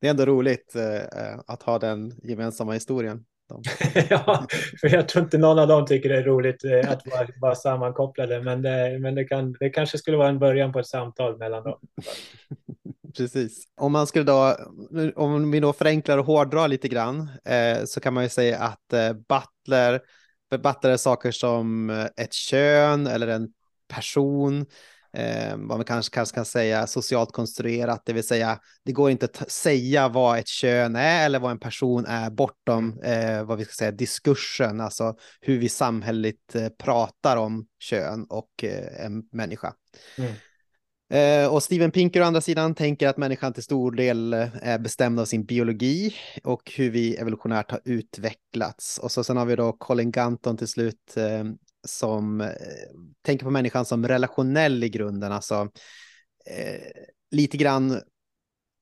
Det 0.00 0.06
är 0.06 0.10
ändå 0.10 0.26
roligt 0.26 0.74
eh, 0.74 1.38
att 1.46 1.62
ha 1.62 1.78
den 1.78 2.12
gemensamma 2.22 2.72
historien. 2.72 3.24
ja, 4.10 4.46
för 4.80 4.88
jag 4.88 5.08
tror 5.08 5.24
inte 5.24 5.38
någon 5.38 5.58
av 5.58 5.68
dem 5.68 5.86
tycker 5.86 6.08
det 6.08 6.16
är 6.16 6.22
roligt 6.22 6.64
eh, 6.64 6.90
att 6.90 7.06
vara, 7.06 7.28
vara 7.40 7.54
sammankopplade, 7.54 8.42
men, 8.42 8.62
det, 8.62 8.98
men 9.00 9.14
det, 9.14 9.24
kan, 9.24 9.52
det 9.52 9.70
kanske 9.70 9.98
skulle 9.98 10.16
vara 10.16 10.28
en 10.28 10.38
början 10.38 10.72
på 10.72 10.78
ett 10.78 10.86
samtal 10.86 11.38
mellan 11.38 11.64
dem. 11.64 11.78
Precis. 13.16 13.64
Om 13.76 13.92
man 13.92 14.06
skulle 14.06 14.24
då, 14.24 14.56
om 15.16 15.50
vi 15.50 15.60
då 15.60 15.72
förenklar 15.72 16.18
och 16.18 16.26
hårdrar 16.26 16.68
lite 16.68 16.88
grann, 16.88 17.28
eh, 17.44 17.84
så 17.84 18.00
kan 18.00 18.14
man 18.14 18.22
ju 18.22 18.28
säga 18.28 18.58
att 18.58 18.92
eh, 18.92 19.12
Butler, 19.12 20.00
Butler 20.50 20.90
är 20.90 20.96
saker 20.96 21.30
som 21.30 21.90
eh, 21.90 22.06
ett 22.16 22.32
kön 22.32 23.06
eller 23.06 23.28
en 23.28 23.48
person, 23.88 24.66
eh, 25.18 25.56
vad 25.56 25.78
man 25.78 25.84
kanske, 25.84 26.14
kanske 26.14 26.34
kan 26.34 26.44
säga 26.44 26.86
socialt 26.86 27.32
konstruerat, 27.32 28.02
det 28.04 28.12
vill 28.12 28.26
säga 28.26 28.60
det 28.84 28.92
går 28.92 29.10
inte 29.10 29.26
att 29.26 29.50
säga 29.50 30.08
vad 30.08 30.38
ett 30.38 30.48
kön 30.48 30.96
är 30.96 31.26
eller 31.26 31.38
vad 31.38 31.50
en 31.50 31.60
person 31.60 32.06
är 32.06 32.30
bortom 32.30 33.00
eh, 33.04 33.44
vad 33.44 33.58
vi 33.58 33.64
ska 33.64 33.72
säga 33.72 33.90
diskursen, 33.90 34.80
alltså 34.80 35.16
hur 35.40 35.58
vi 35.58 35.68
samhälleligt 35.68 36.54
eh, 36.54 36.68
pratar 36.68 37.36
om 37.36 37.66
kön 37.78 38.26
och 38.28 38.64
eh, 38.64 39.04
en 39.04 39.22
människa. 39.32 39.74
Mm. 40.18 40.32
Eh, 41.10 41.54
och 41.54 41.62
Steven 41.62 41.90
Pinker 41.90 42.20
å 42.20 42.24
andra 42.24 42.40
sidan 42.40 42.74
tänker 42.74 43.08
att 43.08 43.16
människan 43.16 43.52
till 43.52 43.62
stor 43.62 43.92
del 43.92 44.32
eh, 44.32 44.48
är 44.62 44.78
bestämd 44.78 45.20
av 45.20 45.24
sin 45.24 45.44
biologi 45.44 46.14
och 46.44 46.72
hur 46.76 46.90
vi 46.90 47.16
evolutionärt 47.16 47.70
har 47.70 47.80
utvecklats. 47.84 48.98
Och 48.98 49.12
så 49.12 49.24
sen 49.24 49.36
har 49.36 49.46
vi 49.46 49.56
då 49.56 49.72
Colin 49.72 50.10
Ganton 50.10 50.56
till 50.56 50.68
slut 50.68 51.14
som 51.86 52.40
eh, 52.40 52.48
tänker 53.22 53.44
på 53.44 53.50
människan 53.50 53.84
som 53.84 54.08
relationell 54.08 54.84
i 54.84 54.88
grunden, 54.88 55.32
alltså 55.32 55.68
eh, 56.46 57.02
lite 57.30 57.56
grann 57.56 58.02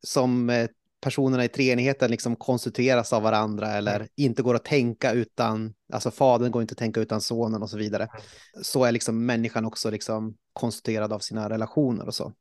som 0.07 0.51
eh, 0.51 0.69
personerna 1.01 1.45
i 1.45 1.49
treenigheten 1.49 2.11
liksom 2.11 2.37
konstitueras 2.37 3.13
av 3.13 3.23
varandra 3.23 3.69
eller 3.69 3.97
mm. 3.97 4.09
inte 4.17 4.43
går 4.43 4.55
att 4.55 4.65
tänka 4.65 5.13
utan, 5.13 5.75
alltså 5.93 6.11
fadern 6.11 6.51
går 6.51 6.63
inte 6.63 6.73
att 6.73 6.79
tänka 6.79 7.01
utan 7.01 7.21
sonen 7.21 7.63
och 7.63 7.71
så 7.71 7.77
vidare. 7.77 8.03
Mm. 8.03 8.23
Så 8.63 8.85
är 8.85 8.93
liksom 8.93 9.27
människan 9.27 9.65
också 9.65 9.91
liksom 9.91 10.37
konstituerad 10.53 11.13
av 11.13 11.19
sina 11.19 11.49
relationer 11.51 12.07
och 12.07 12.15
så. 12.15 12.33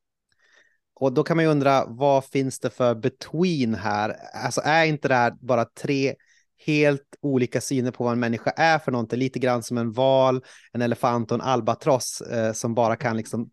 Och 0.93 1.13
då 1.13 1.23
kan 1.23 1.37
man 1.37 1.45
ju 1.45 1.51
undra, 1.51 1.85
vad 1.85 2.25
finns 2.25 2.59
det 2.59 2.69
för 2.69 2.95
between 2.95 3.75
här? 3.75 4.15
Alltså 4.33 4.61
är 4.63 4.85
inte 4.85 5.07
det 5.07 5.15
här 5.15 5.33
bara 5.41 5.65
tre 5.65 6.15
helt 6.65 7.15
olika 7.21 7.61
syner 7.61 7.91
på 7.91 8.03
vad 8.03 8.13
en 8.13 8.19
människa 8.19 8.49
är 8.49 8.79
för 8.79 8.91
någonting, 8.91 9.19
lite 9.19 9.39
grann 9.39 9.63
som 9.63 9.77
en 9.77 9.91
val, 9.91 10.43
en 10.73 10.81
elefant 10.81 11.31
och 11.31 11.35
en 11.35 11.41
albatross 11.41 12.21
eh, 12.21 12.53
som 12.53 12.75
bara 12.75 12.95
kan 12.95 13.17
liksom 13.17 13.49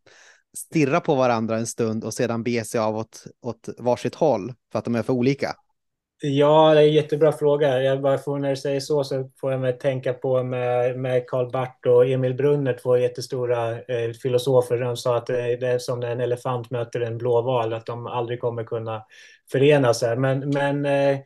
stirra 0.57 1.01
på 1.01 1.15
varandra 1.15 1.57
en 1.57 1.67
stund 1.67 2.05
och 2.05 2.15
sedan 2.15 2.43
bege 2.43 2.65
sig 2.65 2.81
av 2.81 2.97
åt, 2.97 3.25
åt 3.43 3.69
varsitt 3.79 4.15
håll 4.15 4.53
för 4.73 4.79
att 4.79 4.85
de 4.85 4.95
är 4.95 5.03
för 5.03 5.13
olika? 5.13 5.55
Ja, 6.25 6.75
det 6.75 6.81
är 6.81 6.87
en 6.87 6.93
jättebra 6.93 7.33
fråga. 7.33 7.83
Jag 7.83 8.03
bara 8.03 8.19
får, 8.19 8.39
när 8.39 8.51
du 8.51 8.57
säger 8.57 8.81
så 8.81 9.05
så 9.05 9.31
får 9.41 9.53
jag 9.53 9.61
mig 9.61 9.79
tänka 9.79 10.13
på 10.13 10.43
med, 10.43 10.99
med 10.99 11.29
Karl 11.29 11.51
Barth 11.51 11.89
och 11.89 12.07
Emil 12.07 12.35
Brunner, 12.35 12.79
två 12.83 12.97
jättestora 12.97 13.71
eh, 13.71 14.13
filosofer. 14.23 14.79
De 14.79 14.97
sa 14.97 15.17
att 15.17 15.27
det, 15.27 15.57
det 15.57 15.69
är 15.69 15.79
som 15.79 16.01
när 16.01 16.11
en 16.11 16.21
elefant 16.21 16.71
möter 16.71 17.01
en 17.01 17.19
blåval, 17.19 17.73
att 17.73 17.87
de 17.87 18.07
aldrig 18.07 18.41
kommer 18.41 18.65
kunna 18.65 19.05
förena 19.53 19.95
sig. 19.95 20.17
Men, 20.17 20.51
men 20.51 20.87
eh, 20.87 21.19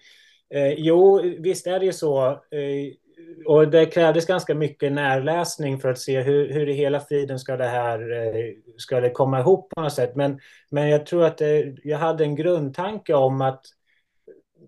Eh, 0.55 0.73
jo, 0.77 1.23
visst 1.39 1.67
är 1.67 1.79
det 1.79 1.87
ju 1.87 1.93
så. 1.93 2.29
Eh, 2.31 2.93
och 3.47 3.69
det 3.69 3.87
krävdes 3.87 4.27
ganska 4.27 4.55
mycket 4.55 4.93
närläsning 4.93 5.79
för 5.79 5.89
att 5.89 5.99
se 5.99 6.21
hur, 6.21 6.53
hur 6.53 6.69
i 6.69 6.73
hela 6.73 7.01
friden 7.01 7.39
ska 7.39 7.57
det 7.57 7.69
här 7.69 8.13
eh, 8.13 8.53
ska 8.77 9.01
det 9.01 9.11
komma 9.11 9.41
ihop 9.41 9.71
på 9.71 9.81
något 9.81 9.93
sätt. 9.93 10.17
Men, 10.17 10.41
men 10.71 10.89
jag 10.89 11.07
tror 11.07 11.25
att 11.25 11.39
det, 11.39 11.77
jag 11.85 11.99
hade 11.99 12.25
en 12.25 12.37
grundtanke 12.37 13.15
om 13.15 13.41
att 13.41 13.63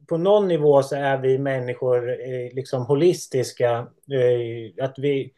på 0.08 0.16
någon 0.16 0.48
nivå 0.48 0.82
så 0.82 0.96
är 0.96 1.18
vi 1.18 1.38
människor 1.38 2.10
eh, 2.10 2.54
liksom 2.54 2.86
holistiska. 2.86 3.86
Eh, 4.12 4.84
att 4.84 4.98
vi, 4.98 5.32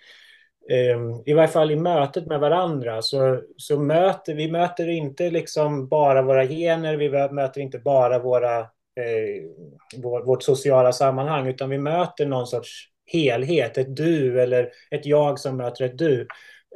ehm, 0.71 1.23
i 1.27 1.33
varje 1.33 1.49
fall 1.49 1.71
i 1.71 1.77
mötet 1.77 2.27
med 2.27 2.41
varandra, 2.41 3.03
så, 3.03 3.43
så 3.57 3.79
möter 3.79 4.35
vi 4.35 4.51
möter 4.51 4.89
inte 4.89 5.31
liksom 5.31 5.89
bara 5.89 6.23
våra 6.23 6.47
gener, 6.47 6.97
vi 6.97 7.11
möter 7.11 7.61
inte 7.61 7.79
bara 7.79 8.19
våra 8.19 8.67
eh, 8.97 10.01
vår, 10.03 10.23
vårt 10.23 10.43
sociala 10.43 10.93
sammanhang, 10.93 11.49
utan 11.49 11.71
vi 11.71 11.79
möter 11.79 12.27
någon 12.27 12.47
sorts 12.47 12.89
helhet, 13.13 13.79
ett 13.79 13.97
du 13.97 14.41
eller 14.41 14.71
ett 14.91 15.07
jag 15.07 15.39
som 15.39 15.57
möter 15.57 15.85
ett 15.85 15.99
du. 15.99 16.27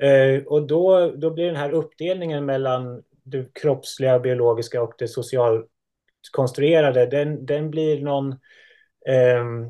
Eh, 0.02 0.42
och 0.46 0.66
då, 0.66 1.10
då 1.10 1.30
blir 1.30 1.46
den 1.46 1.56
här 1.56 1.70
uppdelningen 1.70 2.46
mellan 2.46 3.02
det 3.24 3.54
kroppsliga, 3.54 4.18
biologiska 4.18 4.82
och 4.82 4.94
det 4.98 5.08
socialt 5.08 5.66
konstruerade, 6.32 7.06
den, 7.06 7.46
den 7.46 7.70
blir 7.70 8.00
någon... 8.00 8.34
Ehm, 9.08 9.64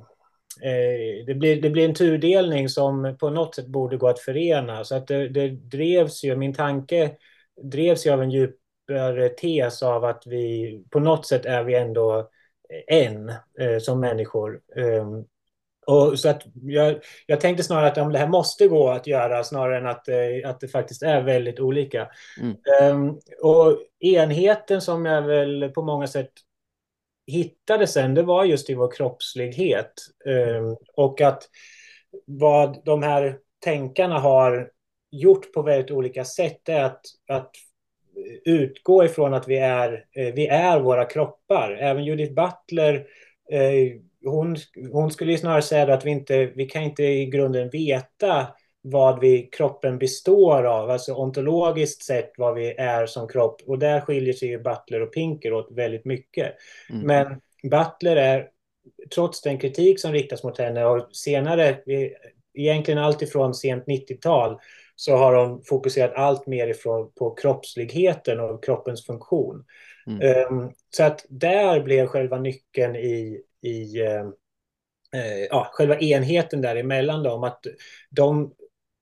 eh, 0.62 1.26
det, 1.26 1.34
blir, 1.34 1.62
det 1.62 1.70
blir 1.70 1.84
en 1.84 1.94
tudelning 1.94 2.68
som 2.68 3.16
på 3.20 3.30
något 3.30 3.54
sätt 3.54 3.66
borde 3.66 3.96
gå 3.96 4.08
att 4.08 4.18
förena. 4.18 4.84
Så 4.84 4.96
att 4.96 5.06
det, 5.06 5.28
det 5.28 5.48
drevs 5.48 6.24
ju, 6.24 6.36
min 6.36 6.54
tanke 6.54 7.16
drevs 7.62 8.06
ju 8.06 8.10
av 8.10 8.22
en 8.22 8.30
djupare 8.30 9.28
tes 9.28 9.82
av 9.82 10.04
att 10.04 10.22
vi 10.26 10.84
på 10.90 11.00
något 11.00 11.26
sätt 11.26 11.46
är 11.46 11.64
vi 11.64 11.74
ändå 11.74 12.30
en 12.86 13.28
eh, 13.60 13.78
som 13.80 14.00
människor. 14.00 14.60
Eh, 14.76 15.06
Och 15.86 16.18
så 16.18 16.28
att 16.28 16.42
jag, 16.54 17.00
jag 17.26 17.40
tänkte 17.40 17.64
snarare 17.64 17.86
att 17.86 17.98
om 17.98 18.12
det 18.12 18.18
här 18.18 18.28
måste 18.28 18.68
gå 18.68 18.88
att 18.88 19.06
göra 19.06 19.44
snarare 19.44 19.78
än 19.78 19.86
att, 19.86 20.08
eh, 20.08 20.50
att 20.50 20.60
det 20.60 20.68
faktiskt 20.68 21.02
är 21.02 21.22
väldigt 21.22 21.60
olika. 21.60 22.08
Mm. 22.40 22.56
Um, 23.00 23.20
och 23.42 23.78
enheten 24.00 24.80
som 24.80 25.04
jag 25.06 25.22
väl 25.22 25.70
på 25.74 25.82
många 25.82 26.06
sätt 26.06 26.30
hittade 27.26 27.86
sen, 27.86 28.14
det 28.14 28.22
var 28.22 28.44
just 28.44 28.70
i 28.70 28.74
vår 28.74 28.90
kroppslighet. 28.90 29.92
Um, 30.24 30.76
och 30.96 31.20
att 31.20 31.42
vad 32.26 32.84
de 32.84 33.02
här 33.02 33.38
tänkarna 33.64 34.18
har 34.18 34.70
gjort 35.10 35.52
på 35.52 35.62
väldigt 35.62 35.90
olika 35.90 36.24
sätt 36.24 36.68
är 36.68 36.84
att, 36.84 37.02
att 37.28 37.50
utgå 38.44 39.04
ifrån 39.04 39.34
att 39.34 39.48
vi 39.48 39.56
är, 39.56 40.04
eh, 40.16 40.34
vi 40.34 40.46
är 40.46 40.80
våra 40.80 41.04
kroppar. 41.04 41.78
Även 41.80 42.04
Judith 42.04 42.34
Butler 42.34 43.06
eh, 43.50 43.92
hon, 44.24 44.56
hon 44.92 45.10
skulle 45.10 45.38
snarare 45.38 45.62
säga 45.62 45.94
att 45.94 46.04
vi 46.04 46.10
inte 46.10 46.46
vi 46.46 46.66
kan 46.66 46.82
inte 46.82 47.02
i 47.02 47.26
grunden 47.26 47.70
veta 47.70 48.46
vad 48.86 49.20
vi, 49.20 49.42
kroppen 49.42 49.98
består 49.98 50.64
av, 50.64 50.90
alltså 50.90 51.14
ontologiskt 51.14 52.02
sett 52.02 52.32
vad 52.36 52.54
vi 52.54 52.74
är 52.74 53.06
som 53.06 53.28
kropp. 53.28 53.62
Och 53.66 53.78
där 53.78 54.00
skiljer 54.00 54.32
sig 54.32 54.48
ju 54.48 54.58
Butler 54.58 55.00
och 55.00 55.12
Pinker 55.12 55.52
åt 55.52 55.68
väldigt 55.70 56.04
mycket. 56.04 56.54
Mm. 56.90 57.06
Men 57.06 57.40
Butler 57.70 58.16
är, 58.16 58.48
trots 59.14 59.42
den 59.42 59.58
kritik 59.58 60.00
som 60.00 60.12
riktas 60.12 60.44
mot 60.44 60.58
henne 60.58 60.84
och 60.84 61.16
senare, 61.16 61.78
egentligen 62.54 62.98
alltifrån 62.98 63.54
sent 63.54 63.84
90-tal, 63.84 64.58
så 64.96 65.16
har 65.16 65.34
hon 65.34 65.62
fokuserat 65.64 66.14
allt 66.14 66.46
mer 66.46 66.68
ifrån, 66.68 67.12
på 67.18 67.34
kroppsligheten 67.34 68.40
och 68.40 68.64
kroppens 68.64 69.06
funktion. 69.06 69.64
Mm. 70.06 70.52
Um, 70.52 70.72
så 70.90 71.04
att 71.04 71.26
där 71.28 71.80
blev 71.80 72.06
själva 72.06 72.38
nyckeln 72.38 72.96
i, 72.96 73.40
i 73.62 74.00
eh, 74.00 74.24
eh, 75.14 75.44
ja, 75.50 75.68
själva 75.72 75.98
enheten 75.98 76.60
däremellan 76.60 77.22
dem. 77.22 77.44
Att 77.44 77.60
de 78.10 78.52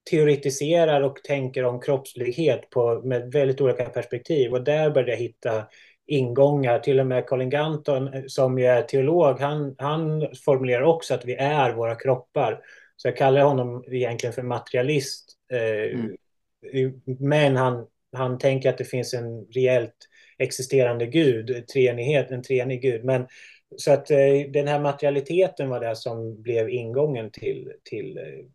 teoretiserar 0.09 1.01
och 1.01 1.23
tänker 1.23 1.65
om 1.65 1.81
kroppslighet 1.81 2.69
på, 2.69 3.01
med 3.03 3.31
väldigt 3.31 3.61
olika 3.61 3.85
perspektiv. 3.85 4.53
Och 4.53 4.63
där 4.63 4.89
började 4.89 5.11
jag 5.11 5.19
hitta 5.19 5.65
ingångar. 6.07 6.79
Till 6.79 6.99
och 6.99 7.07
med 7.07 7.25
Colin 7.25 7.49
Ganton 7.49 8.13
eh, 8.13 8.23
som 8.27 8.59
ju 8.59 8.65
är 8.65 8.81
teolog, 8.81 9.39
han, 9.39 9.75
han 9.77 10.27
formulerar 10.45 10.83
också 10.83 11.13
att 11.13 11.25
vi 11.25 11.33
är 11.33 11.73
våra 11.73 11.95
kroppar. 11.95 12.59
Så 12.95 13.07
jag 13.07 13.17
kallar 13.17 13.41
honom 13.41 13.83
egentligen 13.87 14.33
för 14.33 14.43
materialist. 14.43 15.37
Eh, 15.53 15.99
mm. 15.99 16.15
Men 17.19 17.55
han, 17.55 17.87
han 18.11 18.37
tänker 18.37 18.69
att 18.69 18.77
det 18.77 18.85
finns 18.85 19.13
en 19.13 19.45
reellt 19.45 19.95
existerande 20.37 21.05
gud, 21.05 21.67
treenighet, 21.67 22.31
en 22.31 22.43
treenig 22.43 22.81
gud. 22.81 23.03
Men 23.03 23.27
så 23.77 23.91
att 23.91 24.11
eh, 24.11 24.17
den 24.49 24.67
här 24.67 24.79
materialiteten 24.79 25.69
var 25.69 25.79
det 25.79 25.95
som 25.95 26.41
blev 26.41 26.69
ingången 26.69 27.31
till, 27.31 27.71
till 27.83 28.17
eh, 28.17 28.45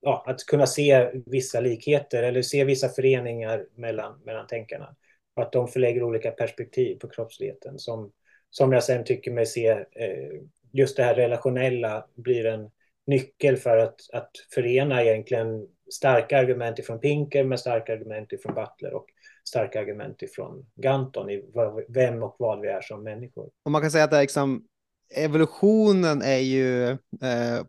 ja, 0.00 0.24
att 0.26 0.46
kunna 0.46 0.66
se 0.66 1.10
vissa 1.26 1.60
likheter 1.60 2.22
eller 2.22 2.42
se 2.42 2.64
vissa 2.64 2.88
föreningar 2.88 3.66
mellan, 3.74 4.20
mellan 4.24 4.46
tänkarna. 4.46 4.96
Och 5.36 5.42
att 5.42 5.52
de 5.52 5.68
förlägger 5.68 6.02
olika 6.02 6.30
perspektiv 6.30 6.96
på 6.98 7.08
kroppsligheten 7.08 7.78
som, 7.78 8.12
som 8.50 8.72
jag 8.72 8.84
sen 8.84 9.04
tycker 9.04 9.30
mig 9.30 9.46
se 9.46 9.68
eh, 9.68 10.40
just 10.72 10.96
det 10.96 11.02
här 11.02 11.14
relationella 11.14 12.06
blir 12.14 12.46
en 12.46 12.70
nyckel 13.08 13.56
för 13.56 13.76
att, 13.76 14.00
att 14.12 14.30
förena 14.54 15.02
egentligen 15.02 15.66
starka 15.92 16.38
argument 16.38 16.78
ifrån 16.78 17.00
Pinker 17.00 17.44
med 17.44 17.60
starka 17.60 17.92
argument 17.92 18.32
ifrån 18.32 18.54
Butler 18.54 18.94
och 18.94 19.06
starka 19.48 19.80
argument 19.80 20.22
ifrån 20.22 20.66
Ganton 20.74 21.30
i 21.30 21.42
vem 21.88 22.22
och 22.22 22.36
vad 22.38 22.60
vi 22.60 22.68
är 22.68 22.80
som 22.80 23.02
människor. 23.02 23.50
Och 23.64 23.70
man 23.70 23.82
kan 23.82 23.90
säga 23.90 24.04
att 24.04 24.10
det 24.10 24.16
är 24.16 24.20
liksom, 24.20 24.64
evolutionen 25.14 26.22
är 26.22 26.38
ju 26.38 26.90
eh, 26.90 27.64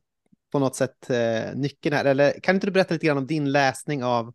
på 0.51 0.59
något 0.59 0.75
sätt 0.75 1.09
eh, 1.09 1.55
nyckeln 1.55 1.95
här. 1.95 2.05
Eller 2.05 2.31
kan 2.31 2.55
inte 2.55 2.67
du 2.67 2.71
berätta 2.71 2.93
lite 2.93 3.05
grann 3.05 3.17
om 3.17 3.27
din 3.27 3.51
läsning 3.51 4.03
av 4.03 4.33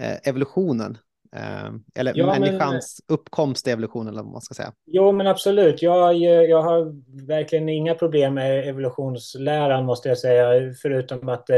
eh, 0.00 0.28
evolutionen? 0.28 0.98
Eh, 1.34 1.70
eller 1.94 2.12
ja, 2.16 2.26
människans 2.26 3.00
men, 3.08 3.14
uppkomst 3.14 3.68
evolutionen, 3.68 4.08
eller 4.08 4.22
vad 4.22 4.32
man 4.32 4.40
ska 4.40 4.54
säga. 4.54 4.72
Jo, 4.86 5.12
men 5.12 5.26
absolut. 5.26 5.82
Jag, 5.82 6.14
jag 6.48 6.62
har 6.62 6.94
verkligen 7.26 7.68
inga 7.68 7.94
problem 7.94 8.34
med 8.34 8.68
evolutionsläran, 8.68 9.84
måste 9.84 10.08
jag 10.08 10.18
säga, 10.18 10.74
förutom 10.82 11.28
att 11.28 11.50
eh, 11.50 11.56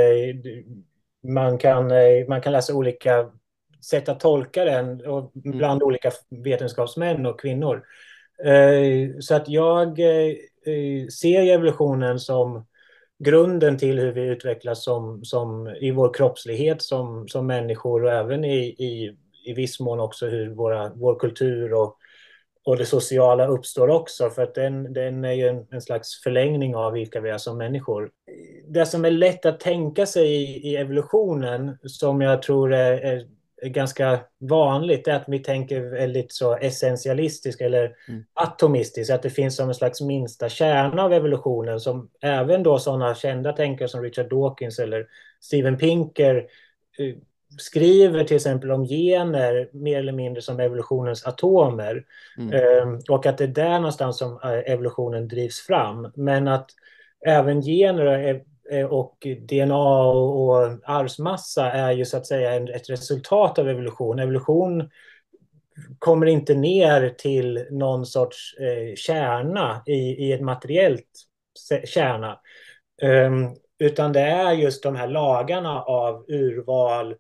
man, 1.29 1.59
kan, 1.59 1.91
eh, 1.91 2.29
man 2.29 2.41
kan 2.41 2.53
läsa 2.53 2.75
olika 2.75 3.31
sätt 3.91 4.09
att 4.09 4.21
tolka 4.21 4.65
den 4.65 5.07
och 5.07 5.33
mm. 5.45 5.59
bland 5.59 5.83
mm. 5.83 5.87
olika 5.87 6.11
vetenskapsmän 6.45 7.27
och 7.27 7.41
kvinnor. 7.41 7.83
Eh, 8.45 9.19
så 9.21 9.35
att 9.35 9.49
jag 9.49 10.01
eh, 10.01 11.07
ser 11.21 11.43
evolutionen 11.43 12.21
som 12.21 12.67
grunden 13.19 13.79
till 13.79 13.99
hur 13.99 14.13
vi 14.13 14.21
utvecklas 14.21 14.85
som, 14.85 15.25
som 15.25 15.69
i 15.81 15.91
vår 15.91 16.15
kroppslighet 16.15 16.83
som, 16.83 17.29
som 17.29 17.47
människor 17.47 18.05
och 18.05 18.13
även 18.13 18.45
i, 18.45 18.59
i, 18.67 19.17
i 19.47 19.53
viss 19.53 19.81
mån 19.81 20.01
också 20.01 20.27
hur 20.27 20.55
våra, 20.55 20.93
vår 20.95 21.19
kultur 21.19 21.75
och, 21.75 21.97
och 22.65 22.77
det 22.77 22.87
sociala 22.87 23.47
uppstår 23.47 23.89
också, 23.89 24.31
för 24.31 24.43
att 24.43 24.55
den, 24.55 24.93
den 24.93 25.25
är 25.25 25.33
ju 25.33 25.49
en, 25.49 25.67
en, 25.71 25.83
slags 25.83 26.23
förlängning 26.23 26.77
av 26.77 26.93
vilka 26.93 27.21
vi 27.21 27.31
är 27.31 27.39
som 27.39 27.59
människor. 27.59 28.11
Det 28.69 28.87
som 28.87 29.05
är 29.05 29.11
lätt 29.11 29.47
att 29.47 29.61
tänka 29.61 30.07
sig 30.07 30.27
i, 30.27 30.69
i 30.69 30.77
evolutionen, 30.77 31.79
som 31.83 32.21
jag 32.21 32.43
tror 32.43 32.73
är, 32.73 33.27
är 33.63 33.69
ganska 33.69 34.21
vanligt 34.39 35.09
är 35.09 35.15
att 35.15 35.25
vi 35.29 35.39
tänker 35.39 35.81
väldigt 35.81 36.33
så 36.33 36.57
essentialistiskt 36.57 37.61
eller 37.61 37.93
mm. 38.09 38.25
atomistiskt, 38.35 39.13
att 39.13 39.23
det 39.23 39.31
finns 39.31 39.57
som 39.57 39.69
en 39.69 39.75
slags 39.75 40.01
minsta 40.01 40.49
kärna 40.49 41.03
av 41.03 41.13
evolutionen 41.13 41.81
som 41.81 42.11
även 42.21 42.63
då 42.63 42.79
sådana 42.79 43.15
kända 43.15 43.53
tänkare 43.53 43.89
som 43.89 44.03
Richard 44.03 44.31
Dawkins 44.31 44.79
eller 44.79 45.07
Steven 45.41 45.79
Pinker 45.79 46.37
eh, 46.99 47.15
skriver 47.59 48.25
till 48.25 48.37
exempel 48.37 48.71
om 48.71 48.85
gener 48.85 49.69
mer 49.73 49.99
eller 49.99 50.13
mindre 50.13 50.43
som 50.43 50.61
evolutionens 50.61 51.27
atomer. 51.27 52.05
Mm. 52.39 52.53
Eh, 52.53 52.99
och 53.09 53.27
att 53.27 53.39
det 53.39 53.45
är 53.45 53.49
där 53.49 53.79
någonstans 53.79 54.19
som 54.19 54.41
eh, 54.45 54.73
evolutionen 54.73 55.29
drivs 55.29 55.61
fram. 55.67 56.13
Men 56.15 56.49
att 56.49 56.71
även 57.27 57.63
gener 57.63 58.41
och 58.91 59.27
DNA 59.49 60.07
och 60.07 60.65
arvsmassa 60.85 61.73
är 61.73 61.93
ju 61.93 62.05
så 62.05 62.17
att 62.17 62.27
säga 62.27 62.55
ett 62.55 62.91
resultat 62.91 63.59
av 63.59 63.69
evolution. 63.69 64.19
Evolution 64.19 64.91
kommer 65.99 66.27
inte 66.27 66.55
ner 66.55 67.09
till 67.19 67.67
någon 67.71 68.07
sorts 68.07 68.57
eh, 68.61 68.95
kärna 68.95 69.83
i, 69.87 69.93
i 69.93 70.33
ett 70.33 70.41
materiellt 70.41 71.09
kärna. 71.85 72.39
Um, 73.03 73.57
utan 73.79 74.13
det 74.13 74.21
är 74.21 74.53
just 74.53 74.83
de 74.83 74.97
här 74.97 75.09
lagarna 75.09 75.83
av 75.83 76.25
urval 76.29 77.15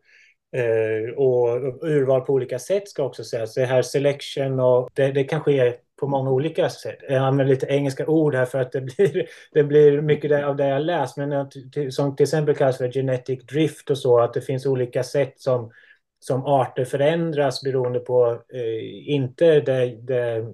och 1.16 1.84
urval 1.84 2.20
på 2.20 2.32
olika 2.32 2.58
sätt 2.58 2.88
ska 2.88 3.02
också 3.02 3.24
sägas. 3.24 3.54
Det 3.54 3.64
här 3.64 3.82
selection 3.82 4.60
och 4.60 4.90
det, 4.94 5.12
det 5.12 5.24
kan 5.24 5.40
ske 5.40 5.74
på 6.00 6.06
många 6.06 6.30
olika 6.30 6.70
sätt. 6.70 6.98
Jag 7.08 7.16
använder 7.16 7.54
lite 7.54 7.66
engelska 7.66 8.06
ord 8.06 8.34
här 8.34 8.44
för 8.44 8.58
att 8.58 8.72
det 8.72 8.80
blir, 8.96 9.26
det 9.52 9.64
blir 9.64 10.00
mycket 10.00 10.44
av 10.44 10.56
det 10.56 10.68
jag 10.68 10.82
läst, 10.82 11.16
men 11.16 11.50
som 11.90 12.16
till 12.16 12.24
exempel 12.24 12.54
kallas 12.54 12.78
för 12.78 12.92
genetic 12.92 13.46
drift 13.46 13.90
och 13.90 13.98
så, 13.98 14.20
att 14.20 14.34
det 14.34 14.40
finns 14.40 14.66
olika 14.66 15.02
sätt 15.02 15.40
som, 15.40 15.70
som 16.18 16.46
arter 16.46 16.84
förändras 16.84 17.62
beroende 17.62 18.00
på, 18.00 18.42
eh, 18.54 19.14
inte 19.14 19.60
det, 19.60 19.86
det 19.86 20.46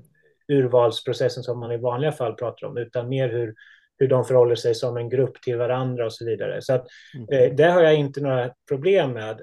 urvalsprocessen 0.49 1.43
som 1.43 1.59
man 1.59 1.73
i 1.73 1.77
vanliga 1.77 2.13
fall 2.13 2.35
pratar 2.35 2.67
om, 2.67 2.77
utan 2.77 3.09
mer 3.09 3.29
hur, 3.29 3.55
hur 3.99 4.09
de 4.09 4.25
förhåller 4.25 4.55
sig 4.55 4.75
som 4.75 4.97
en 4.97 5.09
grupp 5.09 5.43
till 5.43 5.57
varandra 5.57 6.05
och 6.05 6.13
så 6.13 6.25
vidare. 6.25 6.63
Så 6.63 6.73
att, 6.73 6.87
mm. 7.15 7.29
eh, 7.29 7.57
det 7.57 7.65
har 7.65 7.83
jag 7.83 7.95
inte 7.95 8.21
några 8.21 8.51
problem 8.69 9.13
med. 9.13 9.43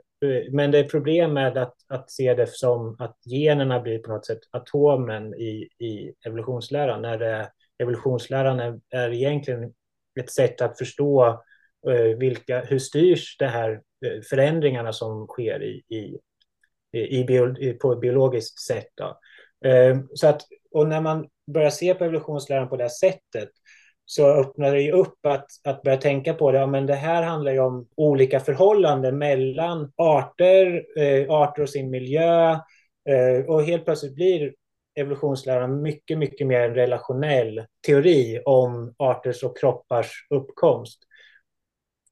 Men 0.51 0.71
det 0.71 0.79
är 0.79 0.83
problem 0.83 1.33
med 1.33 1.57
att, 1.57 1.75
att 1.87 2.11
se 2.11 2.33
det 2.33 2.47
som 2.47 2.95
att 2.99 3.17
generna 3.25 3.79
blir 3.79 3.99
på 3.99 4.11
något 4.11 4.25
sätt 4.25 4.39
atomen 4.51 5.33
i, 5.33 5.69
i 5.79 6.13
evolutionsläran. 6.25 7.01
När 7.01 7.17
det, 7.17 7.51
evolutionsläran 7.79 8.59
är, 8.59 8.79
är 8.89 9.13
egentligen 9.13 9.73
ett 10.19 10.31
sätt 10.31 10.61
att 10.61 10.77
förstå 10.77 11.43
eh, 11.87 12.17
vilka, 12.17 12.59
hur 12.59 12.79
styrs 12.79 13.37
det 13.37 13.47
här 13.47 13.71
eh, 14.05 14.21
förändringarna 14.29 14.93
som 14.93 15.27
sker 15.27 15.63
i, 15.63 15.83
i, 15.89 16.19
i, 16.97 17.23
bio, 17.23 17.73
på 17.73 17.91
ett 17.91 17.99
biologiskt 17.99 18.59
sätt. 18.59 18.89
Då. 18.95 19.19
Eh, 19.69 19.97
så 20.13 20.27
att, 20.27 20.41
och 20.71 20.87
när 20.87 21.01
man 21.01 21.27
börjar 21.53 21.69
se 21.69 21.93
på 21.93 22.03
evolutionsläran 22.03 22.69
på 22.69 22.77
det 22.77 22.83
här 22.83 22.89
sättet 22.89 23.49
så 24.11 24.27
öppnar 24.27 24.71
det 24.71 24.81
ju 24.81 24.91
upp 24.91 25.25
att, 25.25 25.45
att 25.63 25.81
börja 25.81 25.97
tänka 25.97 26.33
på 26.33 26.51
det. 26.51 26.57
Ja, 26.57 26.67
men 26.67 26.85
det 26.85 26.95
här 26.95 27.23
handlar 27.23 27.51
ju 27.51 27.59
om 27.59 27.87
olika 27.95 28.39
förhållanden 28.39 29.17
mellan 29.17 29.91
arter, 29.95 30.85
eh, 30.97 31.29
arter 31.29 31.61
och 31.61 31.69
sin 31.69 31.89
miljö. 31.89 32.51
Eh, 33.09 33.45
och 33.47 33.63
helt 33.63 33.85
plötsligt 33.85 34.15
blir 34.15 34.53
evolutionsläran 34.95 35.81
mycket, 35.81 36.17
mycket 36.17 36.47
mer 36.47 36.59
en 36.59 36.75
relationell 36.75 37.65
teori 37.87 38.41
om 38.45 38.93
arters 38.97 39.43
och 39.43 39.57
kroppars 39.57 40.27
uppkomst. 40.29 40.99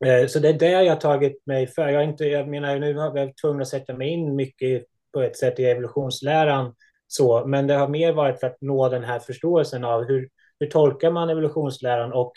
Eh, 0.06 0.28
så 0.28 0.40
det 0.40 0.50
är 0.50 0.54
det 0.54 0.72
jag 0.72 0.94
har 0.94 1.02
tagit 1.02 1.46
mig 1.46 1.68
för. 1.68 1.88
Jag, 1.88 2.04
inte, 2.04 2.26
jag 2.26 2.48
menar, 2.48 2.80
nu 2.80 2.98
har 2.98 3.18
jag 3.18 3.38
tvungen 3.38 3.62
att 3.62 3.68
sätta 3.68 3.94
mig 3.94 4.10
in 4.10 4.36
mycket 4.36 4.86
på 5.14 5.22
ett 5.22 5.38
sätt 5.38 5.60
i 5.60 5.66
evolutionsläran, 5.66 6.76
så, 7.08 7.48
men 7.48 7.68
det 7.68 7.74
har 7.74 7.88
mer 7.88 8.14
varit 8.14 8.40
för 8.40 8.48
att 8.48 8.62
nå 8.62 8.90
den 8.90 9.04
här 9.04 9.20
förståelsen 9.20 9.84
av 9.84 10.04
hur, 10.04 10.30
hur 10.60 10.68
tolkar 10.68 11.12
man 11.12 11.30
evolutionsläran 11.30 12.14
och 12.14 12.34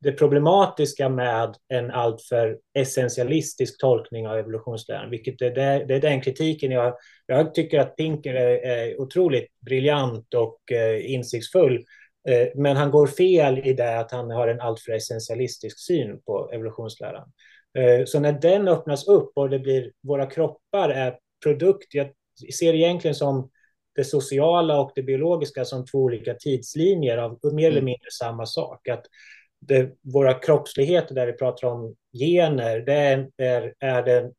det 0.00 0.12
problematiska 0.12 1.08
med 1.08 1.56
en 1.68 1.90
alltför 1.90 2.58
essentialistisk 2.74 3.80
tolkning 3.80 4.28
av 4.28 4.38
evolutionsläran, 4.38 5.10
vilket 5.10 5.42
är, 5.42 5.50
det, 5.50 5.84
det 5.88 5.94
är 5.94 6.00
den 6.00 6.20
kritiken 6.20 6.70
jag... 6.70 6.94
Jag 7.26 7.54
tycker 7.54 7.80
att 7.80 7.96
Pinker 7.96 8.34
är, 8.34 8.66
är 8.66 9.00
otroligt 9.00 9.60
briljant 9.60 10.34
och 10.34 10.72
eh, 10.72 11.12
insiktsfull, 11.12 11.84
eh, 12.28 12.48
men 12.54 12.76
han 12.76 12.90
går 12.90 13.06
fel 13.06 13.58
i 13.58 13.72
det 13.72 13.98
att 13.98 14.12
han 14.12 14.30
har 14.30 14.48
en 14.48 14.60
alltför 14.60 14.92
essentialistisk 14.92 15.78
syn 15.78 16.20
på 16.22 16.50
evolutionsläran. 16.52 17.32
Eh, 17.78 18.04
så 18.04 18.20
när 18.20 18.32
den 18.32 18.68
öppnas 18.68 19.08
upp 19.08 19.32
och 19.34 19.50
det 19.50 19.58
blir 19.58 19.92
våra 20.02 20.26
kroppar 20.26 20.88
är 20.88 21.18
produkt, 21.42 21.94
jag 21.94 22.08
ser 22.58 22.74
egentligen 22.74 23.14
som 23.14 23.50
det 23.96 24.04
sociala 24.04 24.80
och 24.80 24.92
det 24.94 25.02
biologiska 25.02 25.64
som 25.64 25.84
två 25.86 25.98
olika 25.98 26.34
tidslinjer 26.34 27.18
av 27.18 27.38
mer 27.42 27.66
eller 27.66 27.78
mm. 27.78 27.84
mindre 27.84 28.10
samma 28.18 28.46
sak. 28.46 28.88
Att 28.88 29.04
det, 29.60 29.90
våra 30.02 30.34
kroppsligheter 30.34 31.14
där 31.14 31.26
vi 31.26 31.32
pratar 31.32 31.68
om 31.68 31.94
gener, 32.18 32.80
det 32.80 32.94
är, 32.94 33.30
är, 33.36 33.74
är 33.80 34.02
det 34.02 34.32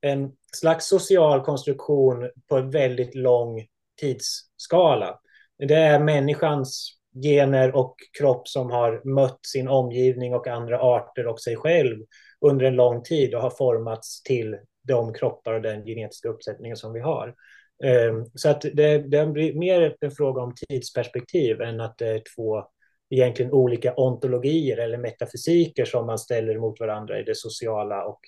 en 0.00 0.32
slags 0.56 0.88
social 0.88 1.40
konstruktion 1.40 2.30
på 2.48 2.56
en 2.56 2.70
väldigt 2.70 3.14
lång 3.14 3.66
tidsskala. 4.00 5.18
Det 5.58 5.74
är 5.74 5.98
människans 5.98 6.90
gener 7.22 7.76
och 7.76 7.96
kropp 8.18 8.48
som 8.48 8.70
har 8.70 9.02
mött 9.04 9.46
sin 9.46 9.68
omgivning 9.68 10.34
och 10.34 10.46
andra 10.46 10.80
arter 10.80 11.26
och 11.26 11.40
sig 11.40 11.56
själv 11.56 12.04
under 12.40 12.66
en 12.66 12.76
lång 12.76 13.02
tid 13.02 13.34
och 13.34 13.42
har 13.42 13.50
formats 13.50 14.22
till 14.22 14.56
de 14.82 15.14
kroppar 15.14 15.52
och 15.52 15.62
den 15.62 15.84
genetiska 15.84 16.28
uppsättningen 16.28 16.76
som 16.76 16.92
vi 16.92 17.00
har. 17.00 17.34
Ehm, 17.82 18.24
så 18.34 18.48
att 18.48 18.60
det, 18.60 18.98
det 18.98 19.26
blir 19.26 19.54
mer 19.54 19.96
en 20.00 20.10
fråga 20.10 20.42
om 20.42 20.54
tidsperspektiv 20.68 21.60
än 21.60 21.80
att 21.80 21.98
det 21.98 22.08
är 22.08 22.22
två 22.36 22.64
egentligen 23.10 23.52
olika 23.52 23.94
ontologier 23.94 24.76
eller 24.76 24.98
metafysiker 24.98 25.84
som 25.84 26.06
man 26.06 26.18
ställer 26.18 26.58
mot 26.58 26.80
varandra 26.80 27.20
i 27.20 27.22
det 27.22 27.36
sociala 27.36 28.04
och, 28.04 28.20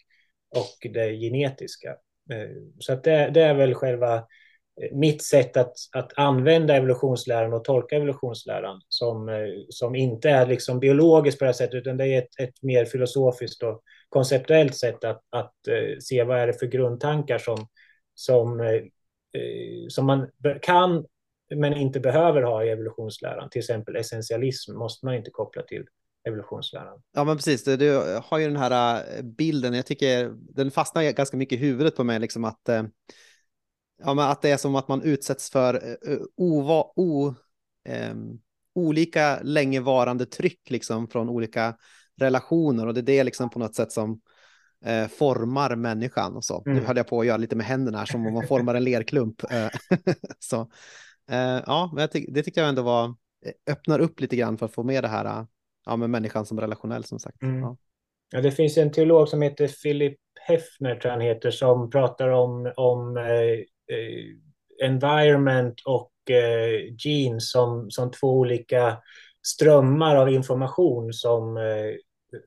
och 0.57 0.91
det 0.93 1.13
genetiska. 1.13 1.97
Ehm, 2.33 2.73
så 2.79 2.93
att 2.93 3.05
det, 3.05 3.31
det 3.35 3.43
är 3.43 3.55
väl 3.55 3.75
själva 3.75 4.17
eh, 4.17 4.93
mitt 4.93 5.23
sätt 5.23 5.57
att, 5.57 5.75
att 5.93 6.13
använda 6.17 6.77
evolutionsläran 6.77 7.53
och 7.53 7.65
tolka 7.65 7.97
evolutionsläran 7.97 8.81
som, 8.89 9.29
eh, 9.29 9.49
som 9.69 9.95
inte 9.95 10.31
är 10.31 10.47
liksom 10.47 10.81
biologiskt 10.81 11.39
på 11.39 11.45
det 11.45 11.49
här 11.49 11.53
sättet 11.53 11.75
utan 11.75 11.97
det 11.97 12.07
är 12.07 12.19
ett, 12.19 12.41
ett 12.41 12.63
mer 12.63 12.85
filosofiskt 12.85 13.63
och 13.63 13.83
konceptuellt 14.09 14.77
sätt 14.77 15.05
att, 15.05 15.23
att 15.31 15.69
eh, 15.69 15.99
se 16.01 16.25
vad 16.25 16.39
är 16.39 16.47
det 16.47 16.59
för 16.59 16.67
grundtankar 16.67 17.39
som, 17.39 17.67
som 18.15 18.61
Eh, 19.37 19.89
som 19.89 20.07
man 20.07 20.31
kan 20.63 21.05
men 21.55 21.77
inte 21.77 22.01
behöver 22.01 22.43
ha 22.43 22.65
i 22.65 22.69
evolutionsläran. 22.69 23.51
Till 23.51 23.59
exempel 23.59 23.97
essentialism 23.97 24.75
måste 24.75 25.07
man 25.07 25.15
inte 25.15 25.31
koppla 25.31 25.63
till 25.63 25.85
evolutionsläran. 26.29 27.03
Ja, 27.13 27.25
men 27.25 27.37
precis. 27.37 27.65
Du, 27.65 27.77
du 27.77 28.21
har 28.25 28.39
ju 28.39 28.47
den 28.47 28.57
här 28.57 29.05
eh, 29.17 29.23
bilden. 29.23 29.75
Jag 29.75 29.87
tycker 29.87 30.35
den 30.39 30.71
fastnar 30.71 31.13
ganska 31.13 31.37
mycket 31.37 31.59
i 31.59 31.63
huvudet 31.63 31.97
på 31.97 32.05
mig, 32.05 32.21
liksom 32.21 32.45
att, 32.45 32.69
eh, 32.69 32.85
ja, 33.99 34.15
men 34.15 34.31
att 34.31 34.43
det 34.43 34.51
är 34.51 34.57
som 34.57 34.75
att 34.75 34.89
man 34.89 35.03
utsätts 35.03 35.51
för 35.51 35.99
ova, 36.37 36.85
o, 36.97 37.35
um, 38.11 38.41
olika 38.75 39.41
längevarande 39.43 40.27
tryck 40.27 40.71
liksom, 40.71 41.09
från 41.09 41.29
olika 41.29 41.77
relationer 42.17 42.87
och 42.87 42.95
det 42.95 43.01
är 43.01 43.03
det 43.03 43.25
liksom 43.25 43.51
på 43.51 43.59
något 43.59 43.75
sätt 43.75 43.93
som 43.93 44.21
eh, 44.87 45.09
formar 45.09 45.77
människan 45.77 46.37
och 46.37 46.45
så. 46.45 46.63
Mm. 46.67 46.79
Nu 46.79 46.85
höll 46.85 46.97
jag 46.97 47.09
på 47.09 47.21
att 47.21 47.27
göra 47.27 47.37
lite 47.37 47.57
med 47.57 47.67
händerna 47.67 47.99
här 47.99 48.07
som 48.07 48.27
om 48.27 48.35
man 48.35 48.47
formar 48.47 48.75
en 48.75 48.85
lerklump. 48.85 49.43
Eh, 49.53 49.69
så 50.39 50.61
eh, 51.31 51.63
ja, 51.67 51.91
men 51.95 52.09
ty 52.09 52.27
det 52.29 52.43
tyckte 52.43 52.61
jag 52.61 52.69
ändå 52.69 52.83
var 52.83 53.05
eh, 53.47 53.73
öppnar 53.73 53.99
upp 53.99 54.21
lite 54.21 54.37
grann 54.37 54.59
för 54.59 54.67
att 54.67 54.75
få 54.75 54.83
med 54.83 55.05
det 55.05 55.09
här 55.09 55.47
ja, 55.87 55.97
med 55.97 56.11
människan 56.11 56.47
som 56.47 56.61
relationell 56.61 57.05
som 57.05 57.19
sagt. 57.19 57.43
Mm. 57.43 57.61
Ja. 57.61 57.77
ja. 58.33 58.41
det 58.41 58.53
finns 58.53 58.79
en 58.79 58.93
teolog 58.93 59.29
som 59.29 59.43
heter 59.43 59.69
Philip 59.83 60.17
Hefner 60.41 60.97
tror 60.97 61.11
han 61.11 61.21
heter 61.21 61.51
som 61.51 61.91
pratar 61.91 62.29
om, 62.29 62.73
om 62.77 63.17
eh, 63.17 64.87
environment 64.89 65.81
och 65.85 66.31
eh, 66.31 66.95
genes 66.99 67.51
som, 67.51 67.91
som 67.91 68.11
två 68.11 68.39
olika 68.39 68.99
strömmar 69.47 70.17
av 70.17 70.31
information 70.31 71.13
som 71.13 71.57
eh, 71.57 71.95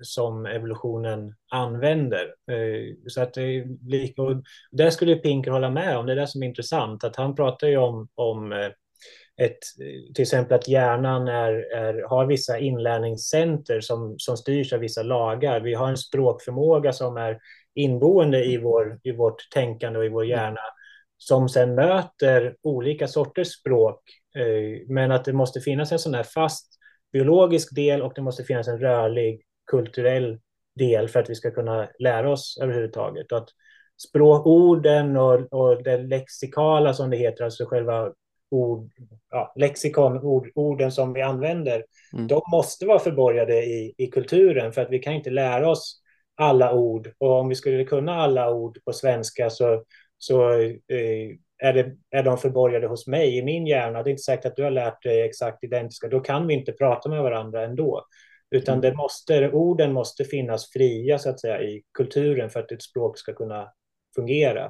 som 0.01 0.45
evolutionen 0.45 1.35
använder. 1.51 2.23
Eh, 2.51 2.95
så 3.07 3.21
att 3.21 3.33
det 3.33 3.41
är 3.41 3.89
lika, 3.89 4.21
och 4.21 4.43
där 4.71 4.89
skulle 4.89 5.15
Pinker 5.15 5.51
hålla 5.51 5.69
med 5.69 5.97
om, 5.97 6.05
det 6.05 6.11
är 6.11 6.15
det 6.15 6.27
som 6.27 6.43
är 6.43 6.47
intressant, 6.47 7.03
att 7.03 7.15
han 7.15 7.35
pratar 7.35 7.67
ju 7.67 7.77
om, 7.77 8.07
om 8.15 8.51
eh, 8.51 8.69
ett, 9.41 9.59
till 10.15 10.21
exempel 10.21 10.55
att 10.55 10.67
hjärnan 10.67 11.27
är, 11.27 11.75
är, 11.75 12.09
har 12.09 12.25
vissa 12.25 12.59
inlärningscenter 12.59 13.81
som, 13.81 14.15
som 14.17 14.37
styrs 14.37 14.73
av 14.73 14.79
vissa 14.79 15.03
lagar. 15.03 15.59
Vi 15.59 15.73
har 15.73 15.89
en 15.89 15.97
språkförmåga 15.97 16.93
som 16.93 17.17
är 17.17 17.39
inboende 17.75 18.45
i, 18.45 18.57
vår, 18.57 18.99
i 19.03 19.11
vårt 19.11 19.49
tänkande 19.53 19.99
och 19.99 20.05
i 20.05 20.09
vår 20.09 20.25
hjärna 20.25 20.61
som 21.17 21.49
sen 21.49 21.75
möter 21.75 22.55
olika 22.61 23.07
sorters 23.07 23.47
språk. 23.47 24.01
Eh, 24.35 24.87
men 24.87 25.11
att 25.11 25.25
det 25.25 25.33
måste 25.33 25.61
finnas 25.61 25.91
en 25.91 25.99
sån 25.99 26.13
här 26.13 26.23
fast 26.23 26.79
biologisk 27.11 27.75
del 27.75 28.01
och 28.01 28.13
det 28.15 28.21
måste 28.21 28.43
finnas 28.43 28.67
en 28.67 28.79
rörlig 28.79 29.41
kulturell 29.69 30.39
del 30.75 31.07
för 31.09 31.19
att 31.19 31.29
vi 31.29 31.35
ska 31.35 31.51
kunna 31.51 31.89
lära 31.99 32.31
oss 32.31 32.59
överhuvudtaget. 32.61 33.31
Och 33.31 33.37
att 33.37 33.49
språkorden 33.97 35.17
och, 35.17 35.53
och 35.53 35.83
det 35.83 35.97
lexikala 35.97 36.93
som 36.93 37.09
det 37.09 37.17
heter, 37.17 37.43
alltså 37.43 37.65
själva 37.65 38.13
ord, 38.51 38.91
ja, 39.29 39.53
lexikon, 39.55 40.17
ord, 40.17 40.49
orden 40.55 40.91
som 40.91 41.13
vi 41.13 41.21
använder, 41.21 41.85
mm. 42.13 42.27
de 42.27 42.41
måste 42.51 42.85
vara 42.85 42.99
förborgade 42.99 43.65
i, 43.65 43.93
i 43.97 44.07
kulturen 44.07 44.71
för 44.71 44.81
att 44.81 44.91
vi 44.91 44.99
kan 44.99 45.13
inte 45.13 45.29
lära 45.29 45.69
oss 45.69 46.01
alla 46.35 46.73
ord. 46.73 47.11
Och 47.17 47.39
om 47.39 47.49
vi 47.49 47.55
skulle 47.55 47.83
kunna 47.83 48.15
alla 48.15 48.51
ord 48.51 48.77
på 48.85 48.93
svenska 48.93 49.49
så, 49.49 49.83
så 50.17 50.51
eh, 50.51 51.29
är, 51.63 51.73
det, 51.73 51.95
är 52.11 52.23
de 52.23 52.37
förborgade 52.37 52.87
hos 52.87 53.07
mig 53.07 53.37
i 53.37 53.43
min 53.43 53.67
hjärna. 53.67 54.03
Det 54.03 54.09
är 54.09 54.11
inte 54.11 54.23
säkert 54.23 54.45
att 54.45 54.55
du 54.55 54.63
har 54.63 54.71
lärt 54.71 55.03
dig 55.03 55.21
exakt 55.21 55.63
identiska. 55.63 56.07
Då 56.07 56.19
kan 56.19 56.47
vi 56.47 56.53
inte 56.53 56.71
prata 56.71 57.09
med 57.09 57.23
varandra 57.23 57.63
ändå. 57.63 58.05
Utan 58.51 58.73
mm. 58.73 58.81
det 58.81 58.97
måste, 58.97 59.51
orden 59.51 59.93
måste 59.93 60.25
finnas 60.25 60.71
fria 60.71 61.19
så 61.19 61.29
att 61.29 61.39
säga 61.39 61.61
i 61.61 61.83
kulturen 61.93 62.49
för 62.49 62.59
att 62.59 62.71
ett 62.71 62.83
språk 62.83 63.17
ska 63.17 63.33
kunna 63.33 63.73
fungera. 64.15 64.65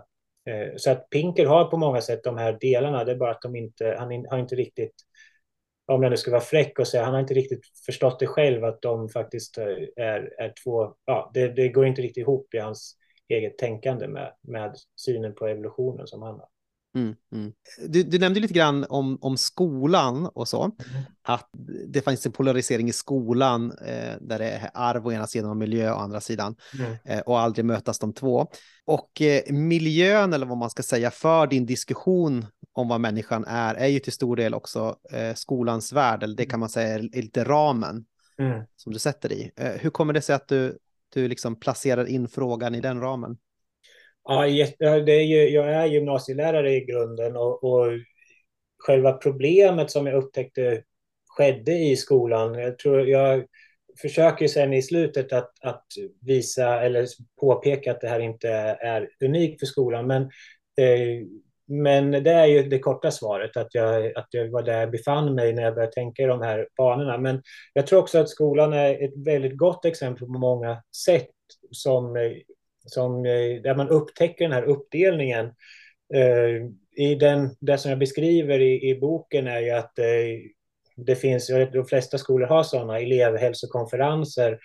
Eh, 0.50 0.76
så 0.78 0.92
att 0.92 1.10
Pinker 1.10 1.46
har 1.46 1.66
på 1.66 1.78
många 1.78 2.02
sätt 2.02 2.24
de 2.24 2.38
här 2.38 2.58
delarna, 2.62 3.04
det 3.04 3.12
är 3.12 3.16
bara 3.16 3.32
att 3.32 3.42
de 3.42 3.56
inte, 3.56 3.96
han 4.00 4.26
har 4.30 4.40
inte 4.40 4.56
riktigt, 4.56 4.94
om 5.86 6.04
jag 6.04 6.10
nu 6.10 6.18
ska 6.18 6.32
vara 6.32 6.42
fräck 6.42 6.80
och 6.80 6.88
säga, 6.88 7.04
han 7.04 7.14
har 7.14 7.22
inte 7.22 7.34
riktigt 7.34 7.62
förstått 7.86 8.20
det 8.20 8.28
själv 8.28 8.64
att 8.64 8.82
de 8.82 9.10
faktiskt 9.10 9.58
är, 9.58 10.42
är 10.42 10.54
två, 10.64 10.96
ja, 11.06 11.32
det, 11.34 11.48
det 11.48 11.70
går 11.70 11.86
inte 11.86 12.02
riktigt 12.02 12.22
ihop 12.22 12.54
i 12.54 12.58
hans 12.58 12.96
eget 13.28 13.58
tänkande 13.58 14.08
med, 14.08 14.34
med 14.42 14.76
synen 14.96 15.36
på 15.36 15.48
evolutionen 15.48 16.08
som 16.08 16.22
han 16.22 16.34
har. 16.34 16.48
Mm, 16.96 17.16
mm. 17.32 17.52
Du, 17.88 18.04
du, 18.04 18.20
nämnde 18.20 18.40
lite 18.40 18.54
grann 18.54 18.86
om, 18.90 19.18
om 19.22 19.38
skolan 19.38 20.26
och 20.26 20.48
så, 20.48 20.64
mm. 20.64 20.76
att 21.22 21.50
det 21.88 22.02
finns 22.02 22.26
en 22.26 22.32
polarisering 22.32 22.90
i 22.90 22.94
skolan 22.94 23.72
eh, 23.72 24.14
där 24.22 24.40
det 24.40 24.50
är 24.50 24.70
arv 24.74 25.08
å 25.08 25.12
ena 25.12 25.28
sidan 25.28 25.50
och 25.50 25.58
miljö 25.58 25.94
å 25.94 25.96
andra 25.96 26.22
sidan 26.22 26.56
mm. 26.80 26.98
eh, 27.06 27.20
och 27.20 27.40
aldrig 27.40 27.66
mötas 27.66 28.00
de 28.00 28.14
två. 28.14 28.48
Och 28.86 29.22
eh, 29.22 29.54
miljön, 29.54 30.34
eller 30.34 30.46
vad 30.46 30.58
man 30.58 30.70
ska 30.70 30.84
säga, 30.84 31.12
för 31.12 31.48
din 31.48 31.66
diskussion 31.66 32.46
om 32.74 32.88
vad 32.88 33.02
människan 33.02 33.46
är, 33.48 33.76
är 33.76 33.88
ju 33.88 34.00
till 34.00 34.14
stor 34.14 34.36
del 34.36 34.54
också 34.54 34.96
eh, 35.12 35.34
skolans 35.34 35.94
värld, 35.94 36.24
eller 36.24 36.36
det 36.36 36.46
kan 36.46 36.60
man 36.60 36.70
säga 36.70 36.94
är 36.96 37.00
lite 37.00 37.44
ramen 37.44 38.06
som 38.76 38.94
du 38.94 39.00
sätter 39.00 39.32
i. 39.32 39.52
Eh, 39.56 39.72
hur 39.72 39.90
kommer 39.90 40.14
det 40.14 40.22
sig 40.22 40.36
att 40.36 40.48
du, 40.48 40.78
du 41.14 41.28
liksom 41.28 41.60
placerar 41.60 42.06
in 42.06 42.28
frågan 42.28 42.76
i 42.76 42.82
den 42.82 43.02
ramen? 43.02 43.38
Ja, 44.32 44.42
det 44.80 45.12
är 45.12 45.26
ju, 45.26 45.50
jag 45.50 45.74
är 45.74 45.86
gymnasielärare 45.86 46.72
i 46.72 46.86
grunden 46.86 47.36
och, 47.36 47.64
och 47.64 47.92
själva 48.78 49.14
problemet 49.14 49.92
som 49.92 50.08
jag 50.08 50.16
upptäckte 50.24 50.84
skedde 51.28 51.72
i 51.72 51.96
skolan. 51.96 52.54
Jag 52.54 52.80
tror 52.80 53.08
jag 53.08 53.46
försöker 54.02 54.48
sen 54.48 54.74
i 54.74 54.82
slutet 54.82 55.34
att, 55.34 55.52
att 55.62 55.86
visa 56.22 56.82
eller 56.82 57.08
påpeka 57.42 57.92
att 57.92 58.02
det 58.02 58.08
här 58.08 58.20
inte 58.20 58.50
är 58.80 59.10
unikt 59.26 59.60
för 59.60 59.66
skolan. 59.66 60.08
Men, 60.08 60.22
eh, 60.78 61.28
men 61.68 62.12
det 62.12 62.32
är 62.32 62.46
ju 62.46 62.64
det 62.64 62.80
korta 62.80 63.12
svaret, 63.12 63.58
att 63.58 63.76
jag, 63.76 64.18
att 64.18 64.28
jag 64.32 64.50
var 64.50 64.64
där 64.64 64.80
jag 64.80 64.92
befann 64.92 65.36
mig 65.36 65.54
när 65.54 65.64
jag 65.64 65.76
började 65.76 65.94
tänka 65.94 66.24
i 66.24 66.26
de 66.26 66.42
här 66.42 66.68
banorna. 66.78 67.18
Men 67.18 67.42
jag 67.74 67.88
tror 67.88 68.00
också 68.00 68.18
att 68.20 68.30
skolan 68.30 68.74
är 68.74 69.04
ett 69.04 69.26
väldigt 69.26 69.58
gott 69.58 69.86
exempel 69.86 70.28
på 70.28 70.34
många 70.40 70.84
sätt 71.06 71.30
som 71.72 72.16
som, 72.86 73.26
eh, 73.26 73.62
där 73.64 73.76
man 73.76 73.90
upptäcker 73.90 74.46
den 74.46 74.54
här 74.54 74.64
uppdelningen. 74.64 75.46
Eh, 76.14 76.66
I 77.06 77.16
den, 77.16 77.56
det 77.60 77.78
som 77.78 77.90
jag 77.90 78.00
beskriver 78.00 78.60
i, 78.60 78.90
i 78.90 79.00
boken 79.00 79.48
är 79.48 79.60
ju 79.60 79.70
att 79.70 80.00
eh, 80.00 80.06
det 80.96 81.16
finns, 81.16 81.48
de 81.74 81.86
flesta 81.86 82.18
skolor 82.18 82.48
har 82.48 82.64
sådana 82.64 83.00
elevhälsokonferenser 83.00 84.60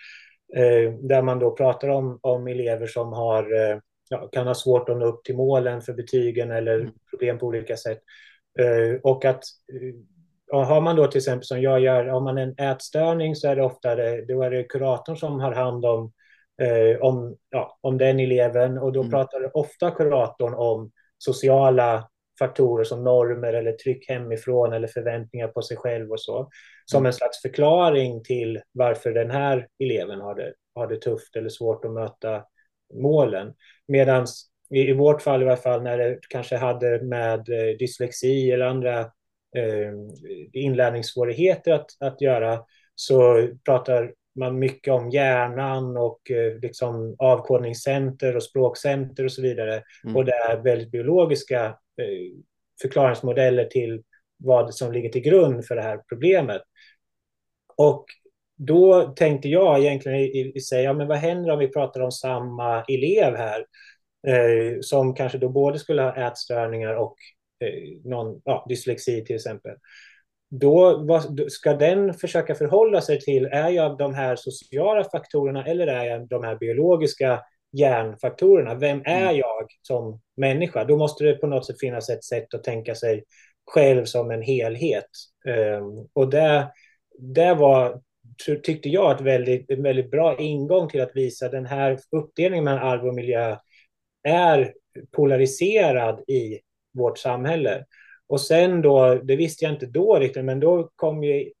där 1.01 1.21
man 1.21 1.39
då 1.39 1.55
pratar 1.55 1.87
om, 1.87 2.19
om 2.21 2.47
elever 2.47 2.87
som 2.87 3.13
har, 3.13 3.47
ja, 4.09 4.29
kan 4.31 4.47
ha 4.47 4.53
svårt 4.53 4.89
att 4.89 4.97
nå 4.97 5.05
upp 5.05 5.23
till 5.23 5.35
målen 5.35 5.81
för 5.81 5.93
betygen 5.93 6.51
eller 6.51 6.79
mm. 6.79 6.91
problem 7.09 7.37
på 7.37 7.45
olika 7.45 7.77
sätt. 7.77 7.99
Och 9.03 9.25
att 9.25 9.43
har 10.51 10.81
man 10.81 10.95
då 10.95 11.07
till 11.07 11.17
exempel 11.17 11.45
som 11.45 11.61
jag 11.61 11.79
gör, 11.79 12.05
har 12.05 12.21
man 12.21 12.37
en 12.37 12.55
ätstörning 12.57 13.35
så 13.35 13.47
är 13.47 13.55
det 13.55 13.63
ofta 13.63 13.95
det, 13.95 14.25
då 14.25 14.43
är 14.43 14.51
det 14.51 14.63
kuratorn 14.63 15.17
som 15.17 15.39
har 15.39 15.51
hand 15.51 15.85
om, 15.85 16.11
eh, 16.61 17.01
om, 17.01 17.37
ja, 17.49 17.77
om 17.81 17.97
den 17.97 18.19
eleven 18.19 18.77
och 18.77 18.91
då 18.91 18.99
mm. 18.99 19.11
pratar 19.11 19.57
ofta 19.57 19.91
kuratorn 19.91 20.53
om 20.53 20.91
sociala 21.17 22.09
faktorer 22.39 22.83
som 22.83 23.03
normer 23.03 23.53
eller 23.53 23.71
tryck 23.71 24.09
hemifrån 24.09 24.73
eller 24.73 24.87
förväntningar 24.87 25.47
på 25.47 25.61
sig 25.61 25.77
själv 25.77 26.11
och 26.11 26.21
så. 26.21 26.49
Som 26.85 26.99
mm. 26.99 27.05
en 27.05 27.13
slags 27.13 27.41
förklaring 27.41 28.23
till 28.23 28.61
varför 28.71 29.11
den 29.11 29.31
här 29.31 29.67
eleven 29.83 30.21
har 30.21 30.35
det, 30.35 30.53
har 30.75 30.87
det 30.87 31.01
tufft 31.01 31.35
eller 31.35 31.49
svårt 31.49 31.85
att 31.85 31.91
möta 31.91 32.43
målen. 32.93 33.53
Medan 33.87 34.25
i, 34.69 34.79
i 34.79 34.93
vårt 34.93 35.21
fall 35.21 35.43
i 35.43 35.45
alla 35.45 35.57
fall 35.57 35.83
när 35.83 35.97
det 35.97 36.19
kanske 36.29 36.55
hade 36.57 37.03
med 37.03 37.49
eh, 37.49 37.77
dyslexi 37.79 38.51
eller 38.51 38.65
andra 38.65 38.99
eh, 39.55 39.93
inlärningssvårigheter 40.53 41.71
att, 41.71 41.87
att 41.99 42.21
göra 42.21 42.63
så 42.95 43.47
pratar 43.65 44.13
man 44.35 44.59
mycket 44.59 44.93
om 44.93 45.09
hjärnan 45.09 45.97
och 45.97 46.31
eh, 46.31 46.59
liksom 46.59 47.15
avkodningscenter 47.19 48.35
och 48.35 48.43
språkcenter 48.43 49.23
och 49.23 49.31
så 49.31 49.41
vidare. 49.41 49.83
Mm. 50.03 50.15
Och 50.15 50.25
det 50.25 50.33
är 50.33 50.63
väldigt 50.63 50.91
biologiska 50.91 51.65
eh, 52.01 52.37
förklaringsmodeller 52.81 53.65
till 53.65 54.03
vad 54.37 54.73
som 54.73 54.91
ligger 54.91 55.09
till 55.09 55.21
grund 55.21 55.65
för 55.65 55.75
det 55.75 55.81
här 55.81 56.01
problemet. 56.09 56.61
Och 57.77 58.05
då 58.57 59.01
tänkte 59.01 59.49
jag 59.49 59.79
egentligen 59.79 60.19
i, 60.19 60.51
i 60.55 60.59
sig, 60.59 60.83
ja, 60.83 60.93
men 60.93 61.07
vad 61.07 61.17
händer 61.17 61.51
om 61.51 61.59
vi 61.59 61.67
pratar 61.67 62.01
om 62.01 62.11
samma 62.11 62.83
elev 62.83 63.35
här? 63.35 63.65
Eh, 64.27 64.77
som 64.81 65.13
kanske 65.15 65.37
då 65.37 65.49
både 65.49 65.79
skulle 65.79 66.01
ha 66.01 66.27
ätstörningar 66.27 66.93
och 66.93 67.15
eh, 67.59 68.09
någon, 68.09 68.41
ja, 68.45 68.65
dyslexi 68.69 69.25
till 69.25 69.35
exempel. 69.35 69.75
Då 70.59 70.97
vad, 70.97 71.51
ska 71.51 71.73
den 71.73 72.13
försöka 72.13 72.55
förhålla 72.55 73.01
sig 73.01 73.19
till, 73.19 73.45
är 73.45 73.69
jag 73.69 73.97
de 73.97 74.13
här 74.13 74.35
sociala 74.35 75.03
faktorerna 75.03 75.65
eller 75.65 75.87
är 75.87 76.05
jag 76.05 76.27
de 76.27 76.43
här 76.43 76.55
biologiska 76.55 77.41
hjärnfaktorerna? 77.71 78.75
Vem 78.75 79.01
är 79.05 79.21
mm. 79.21 79.37
jag 79.37 79.67
som 79.81 80.21
människa? 80.37 80.83
Då 80.83 80.97
måste 80.97 81.23
det 81.23 81.33
på 81.33 81.47
något 81.47 81.65
sätt 81.65 81.79
finnas 81.79 82.09
ett 82.09 82.23
sätt 82.23 82.53
att 82.53 82.63
tänka 82.63 82.95
sig 82.95 83.23
själv 83.71 84.05
som 84.05 84.31
en 84.31 84.41
helhet. 84.41 85.09
Um, 85.45 86.07
och 86.13 86.29
det, 86.29 86.71
det 87.19 87.53
var, 87.53 88.01
tyckte 88.63 88.89
jag, 88.89 89.15
ett 89.15 89.21
väldigt, 89.21 89.71
en 89.71 89.83
väldigt 89.83 90.11
bra 90.11 90.37
ingång 90.37 90.89
till 90.89 91.01
att 91.01 91.15
visa 91.15 91.49
den 91.49 91.65
här 91.65 91.99
uppdelningen 92.11 92.63
mellan 92.63 92.87
arv 92.87 93.05
och 93.05 93.15
miljö 93.15 93.57
är 94.23 94.73
polariserad 95.11 96.29
i 96.29 96.59
vårt 96.93 97.17
samhälle. 97.17 97.85
Och 98.27 98.41
sen 98.41 98.81
då, 98.81 99.15
det 99.15 99.35
visste 99.35 99.65
jag 99.65 99.73
inte 99.73 99.85
då 99.85 100.19
riktigt, 100.19 100.45
men 100.45 100.59
då 100.59 100.89
kom 100.95 101.23
ju 101.23 101.51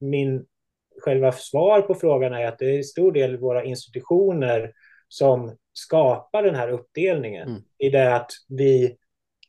min 0.00 0.46
själva 1.00 1.32
svar 1.32 1.80
på 1.80 1.94
frågan 1.94 2.32
är 2.32 2.46
att 2.46 2.58
det 2.58 2.78
är 2.78 2.82
stor 2.82 3.12
del 3.12 3.36
våra 3.36 3.64
institutioner 3.64 4.72
som 5.08 5.56
skapar 5.72 6.42
den 6.42 6.54
här 6.54 6.68
uppdelningen. 6.68 7.48
Mm. 7.48 7.62
I 7.78 7.88
det 7.88 8.16
att 8.16 8.30
vi, 8.48 8.84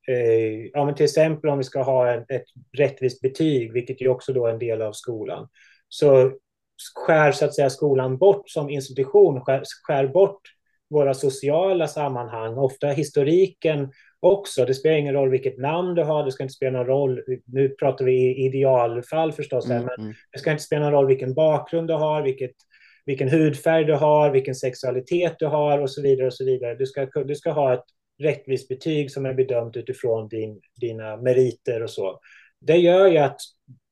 eh, 0.07 0.66
ja 0.74 0.86
men 0.86 0.95
till 0.95 1.03
exempel 1.03 1.49
om 1.49 1.57
vi 1.57 1.64
ska 1.64 1.82
ha 1.82 2.11
en, 2.11 2.26
ett 2.30 2.45
rättvist 2.78 3.22
betyg, 3.22 3.74
vilket 3.74 4.01
ju 4.01 4.07
också 4.07 4.34
då 4.34 4.47
är 4.47 4.51
en 4.51 4.59
del 4.59 4.82
av 4.82 4.91
skolan, 4.91 5.47
så 5.88 6.32
skär 7.07 7.32
så 7.32 7.45
att 7.45 7.55
säga 7.55 7.70
skolan 7.70 8.18
bort 8.18 8.49
som 8.49 8.70
institution, 8.70 9.41
skär, 9.41 9.64
skär 9.88 10.07
bort 10.07 10.41
våra 10.89 11.14
sociala 11.14 11.88
sammanhang, 11.88 12.57
ofta 12.57 12.88
historiken 12.88 13.91
också. 14.24 14.65
Det 14.65 14.74
spelar 14.74 14.97
ingen 14.97 15.13
roll 15.13 15.30
vilket 15.30 15.57
namn 15.57 15.95
du 15.95 16.03
har, 16.03 16.26
det 16.26 16.32
ska 16.32 16.43
inte 16.43 16.53
spela 16.53 16.78
någon 16.78 16.88
roll, 16.88 17.21
nu 17.45 17.69
pratar 17.69 18.05
vi 18.05 18.11
i 18.11 18.45
idealfall 18.45 19.32
förstås, 19.32 19.65
mm, 19.65 19.78
men 19.78 20.05
mm. 20.05 20.13
det 20.32 20.39
ska 20.39 20.51
inte 20.51 20.63
spela 20.63 20.82
någon 20.84 20.91
roll 20.91 21.07
vilken 21.07 21.34
bakgrund 21.34 21.88
du 21.88 21.93
har, 21.93 22.21
vilket, 22.21 22.51
vilken 23.05 23.30
hudfärg 23.30 23.86
du 23.86 23.93
har, 23.93 24.32
vilken 24.32 24.55
sexualitet 24.55 25.36
du 25.39 25.45
har 25.45 25.80
och 25.80 25.89
så 25.89 26.01
vidare. 26.01 26.28
och 26.28 26.34
så 26.34 26.45
vidare. 26.45 26.76
Du 26.76 26.86
ska, 26.86 27.05
du 27.05 27.36
ska 27.36 27.51
ha 27.51 27.74
ett 27.74 27.86
rättvist 28.24 28.67
betyg 28.67 29.11
som 29.11 29.26
är 29.26 29.34
bedömt 29.34 29.78
utifrån 29.78 30.28
din, 30.28 30.61
dina 30.82 31.17
meriter 31.17 31.84
och 31.84 31.89
så. 31.89 32.19
Det 32.61 32.78
gör 32.78 33.07
ju 33.07 33.17
att 33.17 33.38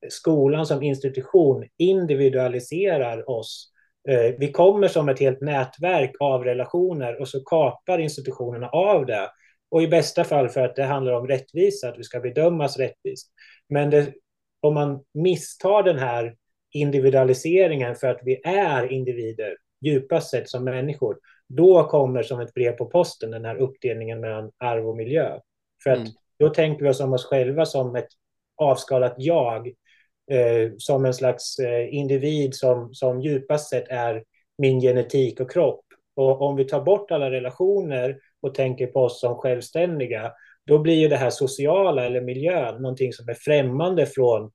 skolan 0.10 0.66
som 0.66 0.84
institution 0.84 1.68
individualiserar 1.78 3.30
oss 3.30 3.72
Eh, 4.10 4.36
vi 4.38 4.52
kommer 4.52 4.88
som 4.88 5.10
ett 5.10 5.20
helt 5.20 5.42
nätverk 5.42 6.12
av 6.20 6.44
relationer 6.44 7.22
och 7.22 7.28
så 7.28 7.44
kapar 7.44 8.00
institutionerna 8.00 8.68
av 8.70 9.06
det. 9.06 9.30
Och 9.72 9.84
i 9.84 9.88
bästa 9.88 10.24
fall 10.24 10.50
för 10.50 10.62
att 10.62 10.76
det 10.76 10.84
handlar 10.84 11.14
om 11.14 11.28
rättvisa, 11.28 11.90
att 11.90 12.00
vi 12.00 12.04
ska 12.04 12.20
bedömas 12.20 12.78
rättvist. 12.78 13.32
Men 13.70 13.90
det, 13.90 14.14
om 14.62 14.74
man 14.74 15.04
misstar 15.14 15.84
den 15.84 15.98
här 15.98 16.36
individualiseringen 16.72 17.96
för 17.96 18.08
att 18.08 18.20
vi 18.24 18.42
är 18.44 18.92
individer, 18.92 19.58
djupast 19.82 20.30
sett 20.30 20.50
som 20.50 20.64
människor, 20.64 21.18
då 21.48 21.84
kommer 21.84 22.24
som 22.24 22.40
ett 22.40 22.54
brev 22.54 22.72
på 22.72 22.86
posten 22.86 23.32
den 23.32 23.46
här 23.46 23.56
uppdelningen 23.56 24.20
mellan 24.20 24.52
arv 24.58 24.90
och 24.90 24.98
miljö. 24.98 25.40
För 25.84 25.90
att 25.90 25.98
mm. 25.98 26.12
då 26.40 26.50
tänker 26.50 26.84
vi 26.84 26.90
oss 26.90 27.00
om 27.00 27.14
oss 27.14 27.26
själva 27.26 27.66
som 27.66 27.96
ett 27.96 28.10
avskalat 28.56 29.16
jag 29.18 29.68
eh, 30.32 30.72
som 30.78 31.06
en 31.06 31.14
slags 31.14 31.60
eh, 31.60 31.94
individ 31.96 32.56
som, 32.56 32.94
som 32.94 33.22
djupast 33.22 33.70
sett 33.70 33.88
är 33.88 34.24
min 34.58 34.82
genetik 34.82 35.40
och 35.40 35.52
kropp. 35.52 35.86
Och 36.16 36.42
om 36.42 36.56
vi 36.56 36.66
tar 36.66 36.82
bort 36.82 37.12
alla 37.12 37.32
relationer 37.32 38.18
och 38.42 38.56
tänker 38.56 38.88
på 38.88 39.00
oss 39.00 39.20
som 39.20 39.36
självständiga, 39.36 40.32
då 40.66 40.80
blir 40.80 40.96
ju 40.96 41.08
det 41.08 41.18
här 41.18 41.30
sociala 41.30 42.06
eller 42.06 42.22
miljön 42.22 42.82
någonting 42.82 43.14
som 43.14 43.30
är 43.30 43.34
främmande 43.34 44.06
från 44.06 44.52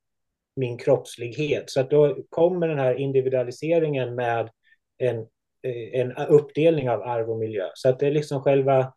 min 0.56 0.78
kroppslighet. 0.78 1.70
Så 1.70 1.80
att 1.80 1.90
då 1.90 2.16
kommer 2.28 2.68
den 2.68 2.78
här 2.78 2.94
individualiseringen 2.94 4.14
med 4.14 4.50
en, 4.98 5.18
eh, 5.62 6.00
en 6.00 6.12
uppdelning 6.12 6.90
av 6.90 7.02
arv 7.02 7.30
och 7.30 7.38
miljö. 7.38 7.68
Så 7.74 7.88
att 7.88 7.98
det 7.98 8.06
är 8.06 8.10
liksom 8.10 8.42
själva 8.42 8.92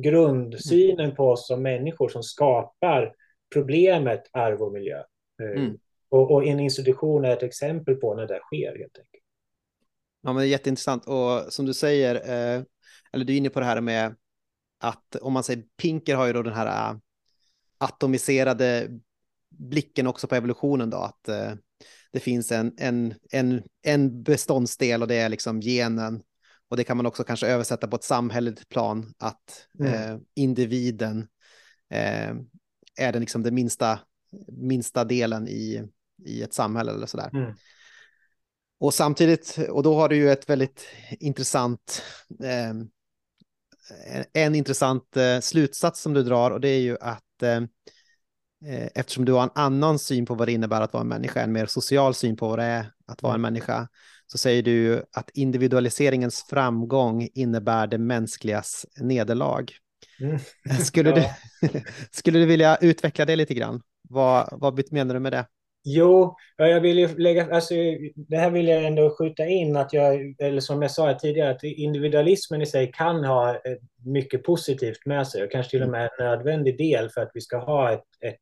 grundsynen 0.00 1.14
på 1.14 1.28
oss 1.30 1.46
som 1.46 1.62
människor 1.62 2.08
som 2.08 2.22
skapar 2.22 3.14
problemet 3.54 4.22
arv 4.32 4.62
och 4.62 4.72
miljö. 4.72 4.98
Eh, 5.42 5.62
mm. 5.62 5.78
Och, 6.08 6.30
och, 6.30 6.46
en 6.46 6.60
institution 6.60 7.24
är 7.24 7.30
ett 7.30 7.42
exempel 7.42 7.94
på 7.94 8.14
när 8.14 8.26
det 8.26 8.38
sker 8.38 8.78
helt 8.78 8.98
enkelt. 8.98 9.24
Ja, 10.22 10.32
men 10.32 10.36
det 10.36 10.46
är 10.46 10.50
jätteintressant 10.50 11.04
och 11.06 11.52
som 11.52 11.66
du 11.66 11.74
säger, 11.74 12.14
eh, 12.14 12.62
eller 13.12 13.24
du 13.24 13.32
är 13.32 13.36
inne 13.36 13.50
på 13.50 13.60
det 13.60 13.66
här 13.66 13.80
med 13.80 14.16
att 14.80 15.16
om 15.16 15.32
man 15.32 15.44
säger 15.44 15.64
Pinker 15.76 16.16
har 16.16 16.26
ju 16.26 16.32
då 16.32 16.42
den 16.42 16.54
här 16.54 16.90
äh, 16.90 16.98
atomiserade 17.78 18.88
blicken 19.50 20.06
också 20.06 20.26
på 20.26 20.34
evolutionen 20.34 20.90
då, 20.90 20.96
att 20.96 21.28
eh, 21.28 21.52
det 22.12 22.20
finns 22.20 22.52
en, 22.52 22.74
en, 22.78 23.14
en, 23.30 23.62
en 23.82 24.22
beståndsdel 24.22 25.02
och 25.02 25.08
det 25.08 25.14
är 25.14 25.28
liksom 25.28 25.60
genen. 25.60 26.22
Och 26.68 26.76
det 26.76 26.84
kan 26.84 26.96
man 26.96 27.06
också 27.06 27.24
kanske 27.24 27.46
översätta 27.46 27.88
på 27.88 27.96
ett 27.96 28.04
samhälleligt 28.04 28.68
plan, 28.68 29.14
att 29.18 29.68
mm. 29.80 29.94
eh, 29.94 30.18
individen 30.34 31.28
eh, 31.90 32.30
är 32.96 33.12
den, 33.12 33.20
liksom 33.20 33.42
den 33.42 33.54
minsta, 33.54 34.00
minsta 34.48 35.04
delen 35.04 35.48
i, 35.48 35.88
i 36.24 36.42
ett 36.42 36.54
samhälle 36.54 36.92
eller 36.92 37.06
sådär. 37.06 37.30
Mm. 37.32 37.54
Och 38.80 38.94
samtidigt, 38.94 39.58
och 39.70 39.82
då 39.82 39.94
har 39.94 40.08
du 40.08 40.16
ju 40.16 40.30
ett 40.30 40.50
väldigt 40.50 40.86
intressant, 41.10 42.02
eh, 42.42 42.74
en 44.32 44.54
intressant 44.54 45.16
eh, 45.16 45.40
slutsats 45.40 46.00
som 46.00 46.14
du 46.14 46.22
drar 46.22 46.50
och 46.50 46.60
det 46.60 46.68
är 46.68 46.80
ju 46.80 46.96
att 47.00 47.42
eh, 47.42 47.56
eh, 48.66 48.88
eftersom 48.94 49.24
du 49.24 49.32
har 49.32 49.42
en 49.42 49.50
annan 49.54 49.98
syn 49.98 50.26
på 50.26 50.34
vad 50.34 50.48
det 50.48 50.52
innebär 50.52 50.80
att 50.80 50.92
vara 50.92 51.00
en 51.00 51.08
människa, 51.08 51.40
en 51.40 51.52
mer 51.52 51.66
social 51.66 52.14
syn 52.14 52.36
på 52.36 52.48
vad 52.48 52.58
det 52.58 52.64
är 52.64 52.92
att 53.06 53.22
vara 53.22 53.34
en 53.34 53.40
mm. 53.40 53.52
människa, 53.52 53.88
så 54.26 54.38
säger 54.38 54.62
du 54.62 55.04
att 55.12 55.30
individualiseringens 55.34 56.44
framgång 56.50 57.28
innebär 57.34 57.86
det 57.86 57.98
mänskligas 57.98 58.86
nederlag. 59.00 59.64
Mm. 60.20 60.38
Skulle, 60.84 61.10
ja. 61.20 61.34
du, 61.60 61.82
skulle 62.10 62.38
du 62.38 62.46
vilja 62.46 62.76
utveckla 62.76 63.24
det 63.24 63.36
lite 63.36 63.54
grann? 63.54 63.82
Vad, 64.08 64.48
vad 64.52 64.92
menar 64.92 65.14
du 65.14 65.20
med 65.20 65.32
det? 65.32 65.46
Jo, 65.90 66.36
jag 66.56 66.80
vill 66.80 66.98
ju 66.98 67.18
lägga, 67.18 67.54
alltså, 67.54 67.74
det 68.14 68.36
här 68.36 68.50
vill 68.50 68.68
jag 68.68 68.84
ändå 68.84 69.16
skjuta 69.18 69.46
in 69.46 69.76
att 69.76 69.92
jag, 69.92 70.34
eller 70.38 70.60
som 70.60 70.82
jag 70.82 70.90
sa 70.90 71.14
tidigare, 71.14 71.50
att 71.50 71.64
individualismen 71.64 72.62
i 72.62 72.66
sig 72.66 72.92
kan 72.92 73.24
ha 73.24 73.50
eh, 73.50 73.76
mycket 74.04 74.42
positivt 74.42 75.06
med 75.06 75.26
sig 75.26 75.44
och 75.44 75.50
kanske 75.50 75.70
till 75.70 75.82
och 75.82 75.88
med 75.88 76.02
en 76.02 76.24
nödvändig 76.26 76.78
del 76.78 77.10
för 77.10 77.20
att 77.20 77.30
vi 77.34 77.40
ska 77.40 77.58
ha 77.58 77.92
ett, 77.92 78.04
ett, 78.20 78.36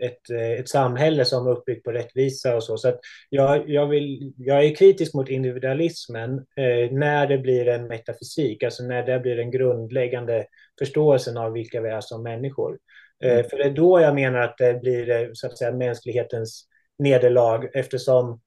ett, 0.00 0.30
eh, 0.30 0.60
ett 0.60 0.68
samhälle 0.68 1.24
som 1.24 1.46
är 1.46 1.50
uppbyggt 1.50 1.84
på 1.84 1.92
rättvisa 1.92 2.56
och 2.56 2.64
så. 2.64 2.76
Så 2.76 2.88
att 2.88 3.00
jag, 3.30 3.70
jag, 3.70 3.86
vill, 3.86 4.32
jag 4.36 4.64
är 4.64 4.74
kritisk 4.74 5.14
mot 5.14 5.28
individualismen 5.28 6.38
eh, 6.38 6.92
när 6.92 7.26
det 7.26 7.38
blir 7.38 7.68
en 7.68 7.86
metafysik, 7.86 8.62
alltså 8.62 8.82
när 8.82 9.06
det 9.06 9.20
blir 9.20 9.36
den 9.36 9.50
grundläggande 9.50 10.46
förståelsen 10.78 11.36
av 11.36 11.52
vilka 11.52 11.80
vi 11.80 11.88
är 11.88 12.00
som 12.00 12.22
människor. 12.22 12.78
Mm. 13.24 13.44
För 13.44 13.56
det 13.56 13.64
är 13.64 13.70
då 13.70 14.00
jag 14.00 14.14
menar 14.14 14.40
att 14.40 14.58
det 14.58 14.80
blir 14.80 15.10
eh, 15.10 15.28
så 15.32 15.46
att 15.46 15.58
säga, 15.58 15.72
mänsklighetens 15.72 16.68
nederlag 16.98 17.68
eftersom 17.74 18.40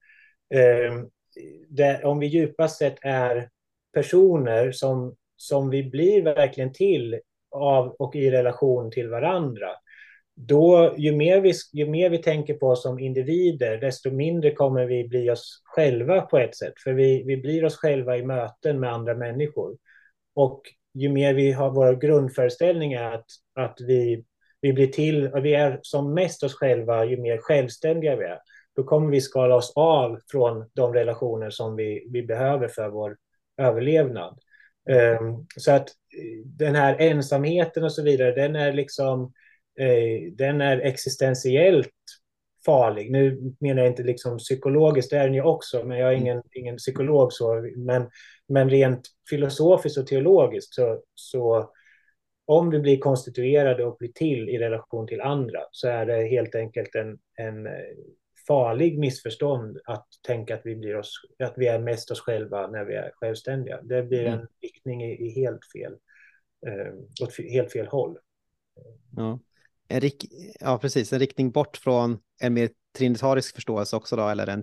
eh, 0.54 0.94
det, 1.68 2.04
om 2.04 2.18
vi 2.18 2.26
djupast 2.26 2.78
sett 2.78 2.96
är 3.02 3.48
personer 3.94 4.72
som, 4.72 5.16
som 5.36 5.70
vi 5.70 5.82
blir 5.82 6.22
verkligen 6.22 6.72
till 6.72 7.20
av 7.50 7.88
och 7.98 8.16
i 8.16 8.30
relation 8.30 8.90
till 8.90 9.08
varandra, 9.08 9.68
då, 10.34 10.94
ju 10.98 11.12
mer, 11.16 11.40
vi, 11.40 11.52
ju 11.72 11.86
mer 11.86 12.10
vi 12.10 12.18
tänker 12.18 12.54
på 12.54 12.66
oss 12.66 12.82
som 12.82 12.98
individer, 12.98 13.78
desto 13.78 14.10
mindre 14.10 14.50
kommer 14.50 14.86
vi 14.86 15.08
bli 15.08 15.30
oss 15.30 15.62
själva 15.64 16.20
på 16.20 16.38
ett 16.38 16.56
sätt. 16.56 16.72
För 16.84 16.92
vi, 16.92 17.22
vi 17.26 17.36
blir 17.36 17.64
oss 17.64 17.76
själva 17.76 18.16
i 18.16 18.22
möten 18.22 18.80
med 18.80 18.92
andra 18.92 19.14
människor. 19.14 19.76
Och 20.34 20.62
ju 20.94 21.08
mer 21.08 21.34
vi 21.34 21.52
har 21.52 21.70
våra 21.70 21.94
grundföreställningar 21.94 23.12
att, 23.12 23.26
att 23.54 23.76
vi, 23.80 24.24
vi 24.62 24.72
blir 24.72 24.86
till, 24.86 25.26
och 25.26 25.44
vi 25.44 25.54
är 25.54 25.78
som 25.82 26.14
mest 26.14 26.42
oss 26.42 26.54
själva, 26.54 27.04
ju 27.04 27.16
mer 27.16 27.38
självständiga 27.38 28.16
vi 28.16 28.24
är, 28.24 28.38
då 28.76 28.84
kommer 28.84 29.10
vi 29.10 29.20
skala 29.20 29.54
oss 29.54 29.72
av 29.76 30.18
från 30.30 30.70
de 30.74 30.94
relationer 30.94 31.50
som 31.50 31.76
vi, 31.76 32.06
vi 32.10 32.22
behöver 32.22 32.68
för 32.68 32.88
vår 32.88 33.16
överlevnad. 33.58 34.38
Um, 35.20 35.46
så 35.56 35.72
att 35.72 35.88
eh, 35.88 36.46
den 36.46 36.74
här 36.74 36.96
ensamheten 36.98 37.84
och 37.84 37.92
så 37.92 38.02
vidare, 38.02 38.32
den 38.32 38.56
är 38.56 38.72
liksom 38.72 39.32
eh, 39.78 40.32
den 40.32 40.60
är 40.60 40.78
existentiellt 40.78 41.88
farlig. 42.64 43.10
Nu 43.10 43.54
menar 43.60 43.82
jag 43.82 43.92
inte 43.92 44.02
liksom 44.02 44.38
psykologiskt, 44.38 45.10
det 45.10 45.18
är 45.18 45.24
den 45.24 45.34
ju 45.34 45.42
också, 45.42 45.84
men 45.84 45.98
jag 45.98 46.12
är 46.12 46.16
ingen, 46.16 46.42
ingen 46.52 46.76
psykolog 46.76 47.32
så, 47.32 47.70
men, 47.76 48.10
men 48.48 48.70
rent 48.70 49.08
filosofiskt 49.30 49.98
och 49.98 50.06
teologiskt 50.06 50.74
så, 50.74 51.00
så 51.14 51.70
om 52.44 52.70
vi 52.70 52.78
blir 52.78 52.98
konstituerade 52.98 53.84
och 53.84 53.96
blir 53.98 54.12
till 54.12 54.48
i 54.48 54.58
relation 54.58 55.06
till 55.06 55.20
andra 55.20 55.60
så 55.70 55.88
är 55.88 56.06
det 56.06 56.28
helt 56.28 56.54
enkelt 56.54 56.94
en, 56.94 57.18
en 57.36 57.66
eh, 57.66 57.72
farlig 58.48 58.98
missförstånd 58.98 59.78
att 59.84 60.06
tänka 60.26 60.54
att 60.54 60.60
vi, 60.64 60.76
blir 60.76 60.96
oss, 60.96 61.12
att 61.38 61.54
vi 61.56 61.66
är 61.66 61.78
mest 61.78 62.10
oss 62.10 62.20
själva 62.20 62.66
när 62.66 62.84
vi 62.84 62.94
är 62.94 63.10
självständiga. 63.14 63.82
Det 63.82 64.02
blir 64.02 64.24
en 64.24 64.34
mm. 64.34 64.46
riktning 64.62 65.04
i, 65.04 65.26
i 65.26 65.28
helt 65.28 65.72
fel, 65.72 65.92
eh, 66.66 66.94
åt 67.22 67.36
helt 67.52 67.72
fel 67.72 67.86
håll. 67.86 68.18
Ja 69.16 69.38
en, 69.92 70.00
rik 70.00 70.32
ja, 70.60 70.78
precis, 70.78 71.12
en 71.12 71.18
riktning 71.18 71.50
bort 71.50 71.76
från 71.76 72.18
en 72.40 72.54
mer 72.54 72.70
trinitarisk 72.96 73.54
förståelse 73.54 73.96
också 73.96 74.16
då, 74.16 74.28
eller 74.28 74.46
en 74.46 74.62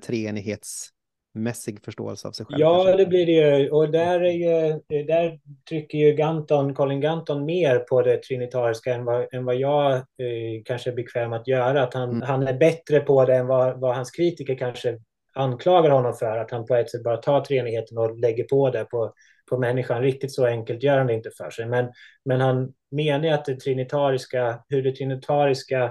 treenighetsmässig 1.39 1.83
förståelse 1.85 2.27
av 2.27 2.31
sig 2.31 2.45
själv? 2.45 2.59
Ja, 2.59 2.83
kanske. 2.83 3.03
det 3.03 3.05
blir 3.05 3.25
det 3.25 3.31
ju. 3.31 3.69
Och 3.69 3.91
där, 3.91 4.21
är 4.21 4.31
ju, 4.31 5.03
där 5.03 5.39
trycker 5.69 5.97
ju 5.97 6.13
Ganton, 6.13 6.73
Colin 6.73 7.01
Ganton 7.01 7.45
mer 7.45 7.79
på 7.79 8.01
det 8.01 8.23
trinitariska 8.23 8.93
än 8.93 9.05
vad, 9.05 9.33
än 9.33 9.45
vad 9.45 9.55
jag 9.55 9.93
eh, 9.93 10.63
kanske 10.65 10.89
är 10.89 10.95
bekväm 10.95 11.33
att 11.33 11.47
göra. 11.47 11.83
Att 11.83 11.93
han, 11.93 12.09
mm. 12.09 12.21
han 12.21 12.47
är 12.47 12.57
bättre 12.57 12.99
på 12.99 13.25
det 13.25 13.35
än 13.35 13.47
vad, 13.47 13.79
vad 13.79 13.95
hans 13.95 14.11
kritiker 14.11 14.55
kanske 14.55 14.97
anklagar 15.33 15.89
honom 15.89 16.13
för. 16.13 16.37
Att 16.37 16.51
han 16.51 16.65
på 16.65 16.75
ett 16.75 16.89
sätt 16.89 17.03
bara 17.03 17.17
tar 17.17 17.41
treenigheten 17.41 17.97
och 17.97 18.19
lägger 18.19 18.43
på 18.43 18.69
det 18.69 18.85
på 18.85 19.13
på 19.49 19.57
människan. 19.57 20.01
Riktigt 20.01 20.31
så 20.31 20.45
enkelt 20.45 20.83
gör 20.83 20.97
han 20.97 21.07
det 21.07 21.13
inte 21.13 21.31
för 21.37 21.49
sig. 21.49 21.65
Men, 21.65 21.91
men 22.25 22.41
han 22.41 22.73
menar 22.91 23.29
att 23.29 23.45
det 23.45 23.59
trinitariska, 23.59 24.63
hur 24.69 24.83
det 24.83 24.91
trinitariska 24.91 25.83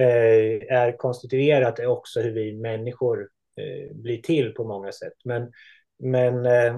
eh, 0.00 0.76
är 0.76 0.96
konstituerat 0.96 1.78
är 1.78 1.86
också 1.86 2.20
hur 2.20 2.30
vi 2.30 2.52
människor 2.52 3.28
eh, 3.60 3.96
blir 3.96 4.22
till 4.22 4.54
på 4.54 4.64
många 4.64 4.92
sätt. 4.92 5.14
Men, 5.24 5.52
men 5.98 6.46
eh, 6.46 6.76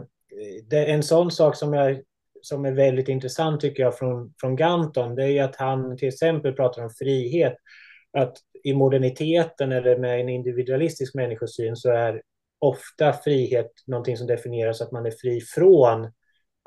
det, 0.71 0.87
en 0.87 1.03
sån 1.03 1.31
sak 1.31 1.57
som, 1.57 1.73
jag, 1.73 2.03
som 2.43 2.65
är 2.65 2.73
väldigt 2.73 3.09
intressant 3.09 3.61
tycker 3.61 3.83
jag 3.83 3.99
från, 3.99 4.35
från 4.41 4.57
Ganton, 4.57 5.15
det 5.15 5.25
är 5.25 5.45
att 5.45 5.57
han 5.57 5.97
till 5.97 6.09
exempel 6.09 6.53
pratar 6.53 6.83
om 6.83 6.91
frihet. 6.91 7.57
Att 8.19 8.37
i 8.65 8.75
moderniteten 8.75 9.73
eller 9.73 9.99
med 9.99 10.21
en 10.21 10.29
individualistisk 10.29 11.15
människosyn 11.15 11.77
så 11.77 11.91
är 11.91 12.23
ofta 12.59 13.13
frihet 13.13 13.71
någonting 13.87 14.17
som 14.17 14.27
definieras 14.27 14.81
att 14.81 14.93
man 14.93 15.07
är 15.07 15.11
fri 15.11 15.41
från 15.41 16.13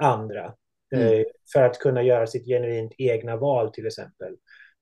andra 0.04 0.54
mm. 0.96 1.08
eh, 1.08 1.24
för 1.54 1.62
att 1.62 1.80
kunna 1.80 2.04
göra 2.04 2.28
sitt 2.28 2.46
genuint 2.46 2.94
egna 2.98 3.36
val 3.36 3.74
till 3.74 3.88
exempel. 3.88 4.36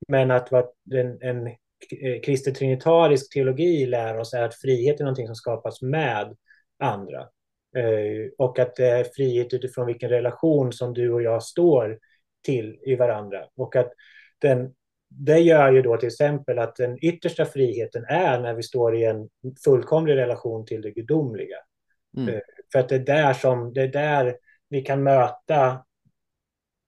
Men 0.07 0.31
att 0.31 0.51
vad 0.51 0.65
en, 0.93 1.21
en 1.21 1.55
eh, 1.91 2.21
kristet 2.21 2.55
trinitarisk 2.55 3.33
teologi 3.33 3.85
lär 3.85 4.17
oss 4.17 4.33
är 4.33 4.43
att 4.43 4.55
frihet 4.55 4.99
är 4.99 5.03
någonting 5.03 5.27
som 5.27 5.35
skapas 5.35 5.81
med 5.81 6.35
andra. 6.79 7.19
Eh, 7.75 8.31
och 8.37 8.59
att 8.59 8.75
det 8.75 8.87
är 8.87 9.03
frihet 9.03 9.53
utifrån 9.53 9.85
vilken 9.85 10.09
relation 10.09 10.73
som 10.73 10.93
du 10.93 11.13
och 11.13 11.21
jag 11.21 11.43
står 11.43 11.99
till 12.45 12.79
i 12.85 12.95
varandra. 12.95 13.45
Och 13.55 13.75
att 13.75 13.91
den 14.41 14.73
det 15.15 15.39
gör 15.39 15.71
ju 15.71 15.81
då 15.81 15.97
till 15.97 16.07
exempel 16.07 16.59
att 16.59 16.75
den 16.75 17.05
yttersta 17.05 17.45
friheten 17.45 18.05
är 18.07 18.39
när 18.39 18.53
vi 18.53 18.63
står 18.63 18.95
i 18.95 19.05
en 19.05 19.29
fullkomlig 19.65 20.15
relation 20.15 20.65
till 20.65 20.81
det 20.81 20.91
gudomliga. 20.91 21.57
Mm. 22.17 22.29
Eh, 22.29 22.41
för 22.71 22.79
att 22.79 22.89
det 22.89 22.95
är, 22.95 22.99
där 22.99 23.33
som, 23.33 23.73
det 23.73 23.81
är 23.81 23.87
där 23.87 24.37
vi 24.69 24.81
kan 24.81 25.03
möta 25.03 25.85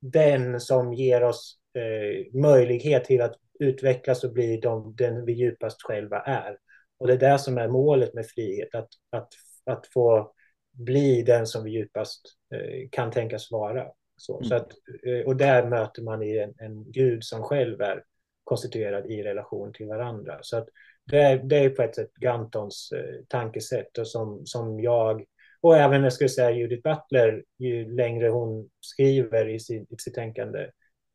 den 0.02 0.60
som 0.60 0.93
ger 0.93 1.24
oss 1.24 1.58
eh, 1.78 2.41
möjlighet 2.41 3.06
till 3.06 3.22
att 3.22 3.36
utvecklas 3.60 4.24
och 4.24 4.34
bli 4.34 4.58
de, 4.58 4.95
den 4.95 5.26
vi 5.26 5.34
djupast 5.34 5.84
själva 5.84 6.20
är. 6.20 6.58
Och 6.97 7.08
det 7.08 7.14
är 7.14 7.32
det 7.32 7.39
som 7.39 7.58
är 7.58 7.68
målet 7.68 8.14
med 8.14 8.28
frihet, 8.28 8.76
att, 8.76 8.89
att, 9.10 9.30
att 9.66 9.88
få 9.93 10.34
bli 10.72 11.22
den 11.22 11.47
som 11.47 11.64
vi 11.64 11.72
djupast 11.72 12.22
eh, 12.53 12.89
kan 12.91 13.12
tänkas 13.12 13.51
vara. 13.51 13.88
Så, 14.18 14.38
mm. 14.38 14.49
så 14.49 14.56
att, 14.56 14.72
eh, 15.08 15.26
och 15.26 15.36
där 15.36 15.70
möter 15.70 16.01
man 16.01 16.24
i 16.24 16.38
en, 16.38 16.53
en 16.58 16.91
Gud 16.91 17.24
som 17.24 17.43
själv 17.43 17.82
är 17.82 18.03
konstituerad 18.43 19.12
i 19.12 19.24
relation 19.24 19.74
till 19.74 19.88
varandra. 19.88 20.39
Så 20.41 20.58
att 20.58 20.68
det, 21.06 21.18
är, 21.18 21.38
det 21.38 21.58
är 21.58 21.70
på 21.70 21.82
ett 21.82 21.95
sätt 21.95 22.14
Gantons 22.14 22.91
eh, 22.95 23.24
tankesätt 23.28 23.97
och 23.97 24.08
som, 24.08 24.45
som 24.45 24.80
jag 24.80 25.26
och 25.66 25.78
även 25.78 26.03
jag 26.03 26.14
skulle 26.14 26.30
säga 26.30 26.51
Judith 26.51 26.84
Butler, 26.84 27.43
ju 27.58 27.95
längre 27.95 28.28
hon 28.28 28.70
skriver 28.82 29.49
i, 29.49 29.60
sin, 29.60 29.88
i 29.89 29.95
sitt 29.97 30.14
tänkande, 30.14 30.68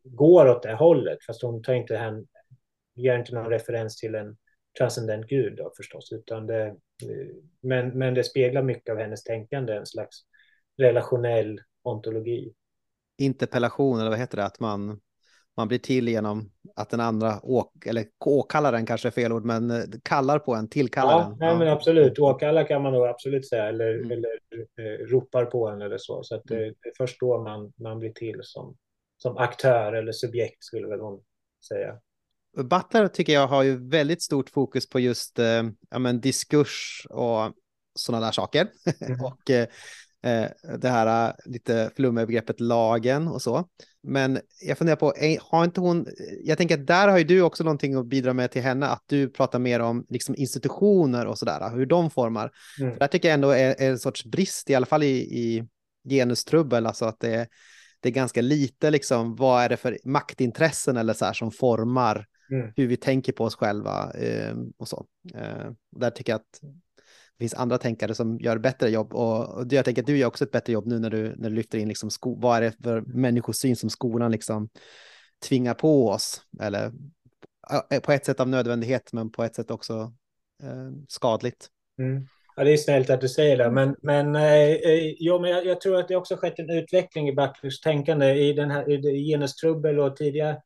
går 0.04 0.48
åt 0.48 0.62
det 0.62 0.74
hållet. 0.74 1.18
Fast 1.26 1.42
hon 1.42 1.62
tar 1.62 1.72
inte 1.72 1.96
hen, 1.96 2.26
ger 2.94 3.18
inte 3.18 3.34
någon 3.34 3.50
referens 3.50 3.96
till 3.96 4.14
en 4.14 4.36
transcendent 4.78 5.26
gud 5.26 5.56
då, 5.56 5.72
förstås. 5.76 6.12
Utan 6.12 6.46
det, 6.46 6.66
eh, 6.66 6.74
men, 7.60 7.88
men 7.88 8.14
det 8.14 8.24
speglar 8.24 8.62
mycket 8.62 8.92
av 8.92 8.98
hennes 8.98 9.24
tänkande, 9.24 9.72
en 9.72 9.86
slags 9.86 10.16
relationell 10.78 11.60
ontologi. 11.82 12.54
Interpellation, 13.18 14.00
eller 14.00 14.10
vad 14.10 14.18
heter 14.18 14.36
det? 14.36 14.44
Att 14.44 14.60
man 14.60 15.00
man 15.60 15.68
blir 15.68 15.78
till 15.78 16.08
genom 16.08 16.50
att 16.76 16.90
den 16.90 17.00
andra 17.00 17.40
åk, 17.42 17.86
eller 17.86 18.06
åkallar 18.24 18.72
den 18.72 18.86
kanske 18.86 19.08
är 19.08 19.12
fel 19.12 19.32
ord, 19.32 19.44
men 19.44 19.70
eh, 19.70 19.82
kallar 20.02 20.38
på 20.38 20.54
en, 20.54 20.68
tillkallar 20.68 21.12
ja, 21.12 21.28
den. 21.28 21.38
Nej, 21.38 21.48
ja. 21.48 21.58
men 21.58 21.68
absolut, 21.68 22.18
åkallar 22.18 22.64
kan 22.64 22.82
man 22.82 22.92
nog 22.92 23.06
absolut 23.06 23.48
säga, 23.48 23.68
eller, 23.68 23.94
mm. 23.94 24.10
eller 24.10 24.30
eh, 24.78 25.06
ropar 25.06 25.44
på 25.44 25.68
en 25.68 25.82
eller 25.82 25.98
så. 25.98 26.22
Så 26.22 26.34
att 26.34 26.42
det, 26.44 26.56
mm. 26.56 26.74
det 26.82 26.88
är 26.88 26.92
först 26.96 27.20
då 27.20 27.42
man, 27.42 27.72
man 27.76 27.98
blir 27.98 28.12
till 28.12 28.40
som, 28.42 28.76
som 29.22 29.36
aktör 29.36 29.92
eller 29.92 30.12
subjekt 30.12 30.64
skulle 30.64 30.88
väl 30.88 31.00
hon 31.00 31.22
säga. 31.68 31.94
Butler 32.56 33.08
tycker 33.08 33.32
jag 33.32 33.46
har 33.46 33.62
ju 33.62 33.88
väldigt 33.88 34.22
stort 34.22 34.50
fokus 34.50 34.88
på 34.88 35.00
just 35.00 35.38
eh, 35.38 35.62
ja, 35.90 35.98
men 35.98 36.20
diskurs 36.20 37.06
och 37.10 37.52
sådana 37.94 38.26
där 38.26 38.32
saker. 38.32 38.68
Mm. 39.00 39.20
och 39.24 39.50
eh, 39.50 39.66
Eh, 40.22 40.76
det 40.78 40.88
här 40.88 41.28
eh, 41.28 41.34
lite 41.44 41.90
flummiga 41.96 42.26
begreppet 42.26 42.60
lagen 42.60 43.28
och 43.28 43.42
så. 43.42 43.68
Men 44.02 44.40
jag 44.66 44.78
funderar 44.78 44.96
på, 44.96 45.14
har 45.40 45.64
inte 45.64 45.80
hon, 45.80 46.06
jag 46.44 46.58
tänker 46.58 46.78
att 46.78 46.86
där 46.86 47.08
har 47.08 47.18
ju 47.18 47.24
du 47.24 47.42
också 47.42 47.64
någonting 47.64 47.94
att 47.94 48.06
bidra 48.06 48.32
med 48.32 48.50
till 48.50 48.62
henne, 48.62 48.86
att 48.86 49.04
du 49.06 49.28
pratar 49.28 49.58
mer 49.58 49.80
om 49.80 50.06
liksom 50.08 50.34
institutioner 50.38 51.26
och 51.26 51.38
sådär, 51.38 51.70
hur 51.76 51.86
de 51.86 52.10
formar. 52.10 52.50
Mm. 52.80 52.92
För 52.92 53.00
där 53.00 53.06
tycker 53.06 53.28
jag 53.28 53.34
ändå 53.34 53.50
är, 53.50 53.74
är 53.78 53.90
en 53.90 53.98
sorts 53.98 54.24
brist, 54.24 54.70
i 54.70 54.74
alla 54.74 54.86
fall 54.86 55.02
i, 55.02 55.16
i 55.18 55.68
genustrubbel, 56.08 56.86
alltså 56.86 57.04
att 57.04 57.20
det, 57.20 57.48
det 58.00 58.08
är 58.08 58.12
ganska 58.12 58.42
lite 58.42 58.90
liksom, 58.90 59.36
vad 59.36 59.62
är 59.62 59.68
det 59.68 59.76
för 59.76 59.98
maktintressen 60.04 60.96
eller 60.96 61.12
så 61.12 61.24
här 61.24 61.32
som 61.32 61.50
formar 61.50 62.26
mm. 62.50 62.72
hur 62.76 62.86
vi 62.86 62.96
tänker 62.96 63.32
på 63.32 63.44
oss 63.44 63.54
själva 63.54 64.12
eh, 64.12 64.56
och 64.78 64.88
så. 64.88 65.06
Eh, 65.34 65.70
där 65.96 66.10
tycker 66.10 66.32
jag 66.32 66.40
att 66.40 66.60
det 66.60 67.44
finns 67.44 67.54
andra 67.54 67.78
tänkare 67.78 68.14
som 68.14 68.38
gör 68.38 68.58
bättre 68.58 68.90
jobb 68.90 69.14
och, 69.14 69.66
jag 69.70 69.84
tänker 69.84 70.02
att 70.02 70.06
du 70.06 70.18
gör 70.18 70.28
också 70.28 70.44
ett 70.44 70.50
bättre 70.50 70.72
jobb 70.72 70.86
nu 70.86 70.98
när 70.98 71.10
du, 71.10 71.36
när 71.36 71.50
du 71.50 71.56
lyfter 71.56 71.78
in 71.78 71.88
liksom 71.88 72.10
sko, 72.10 72.40
vad 72.40 72.56
är 72.56 72.60
det 72.60 72.72
för 72.82 73.00
människosyn 73.00 73.76
som 73.76 73.90
skolan 73.90 74.32
liksom 74.32 74.68
tvingar 75.48 75.74
på 75.74 76.08
oss 76.08 76.42
eller 76.60 76.92
på 78.02 78.12
ett 78.12 78.24
sätt 78.24 78.40
av 78.40 78.48
nödvändighet 78.48 79.12
men 79.12 79.30
på 79.30 79.44
ett 79.44 79.54
sätt 79.54 79.70
också 79.70 80.14
eh, 80.62 80.90
skadligt. 81.08 81.68
Mm. 81.98 82.26
Ja, 82.60 82.64
det 82.64 82.72
är 82.72 82.76
snällt 82.76 83.10
att 83.10 83.20
du 83.20 83.28
säger 83.28 83.56
det, 83.56 83.70
men, 83.70 83.96
men, 84.02 84.36
eh, 84.36 84.70
eh, 84.70 85.14
jo, 85.18 85.38
men 85.40 85.50
jag, 85.50 85.66
jag, 85.66 85.80
tror 85.80 85.96
att 85.96 86.08
det 86.08 86.16
också 86.16 86.36
skett 86.36 86.58
en 86.58 86.70
utveckling 86.70 87.28
i 87.28 87.32
Butlers 87.32 87.80
tänkande 87.80 88.34
i 88.34 88.52
den 88.52 88.70
här 88.70 88.90
i 88.90 89.28
genustrubbel 89.30 89.98
och 89.98 90.16
tidiga 90.16 90.56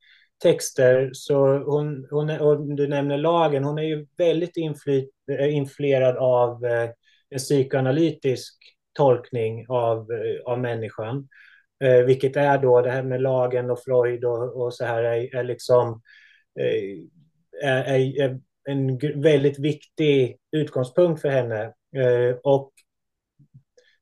texter. 0.42 1.11
Så 1.12 1.59
hon, 1.59 2.07
hon 2.11 2.30
är, 2.30 2.42
och 2.42 2.76
du 2.76 2.88
nämner 2.88 3.18
lagen, 3.18 3.64
hon 3.64 3.78
är 3.78 3.82
ju 3.82 4.07
väldigt 4.16 4.57
infly, 4.57 5.09
eh, 5.30 5.55
influerad 5.55 6.16
av 6.16 6.64
eh, 6.64 6.90
en 7.30 7.38
psykoanalytisk 7.38 8.55
tolkning 8.92 9.66
av, 9.68 10.12
eh, 10.12 10.53
av 10.53 10.61
människan. 10.61 11.28
Eh, 11.84 12.05
vilket 12.05 12.36
är 12.36 12.59
då 12.59 12.80
det 12.80 12.90
här 12.90 13.03
med 13.03 13.22
lagen 13.22 13.70
och 13.70 13.82
Freud 13.84 14.24
och, 14.24 14.62
och 14.62 14.74
så 14.74 14.84
här 14.84 15.03
är, 15.03 15.36
är 15.36 15.45
liksom 15.45 16.03
eh, 16.61 17.68
är, 17.68 18.20
är, 18.20 18.40
en 18.68 18.99
väldigt 19.22 19.59
viktig 19.59 20.38
utgångspunkt 20.53 21.22
för 21.22 21.28
henne. 21.28 21.72
Eh, 21.95 22.36
och 22.42 22.72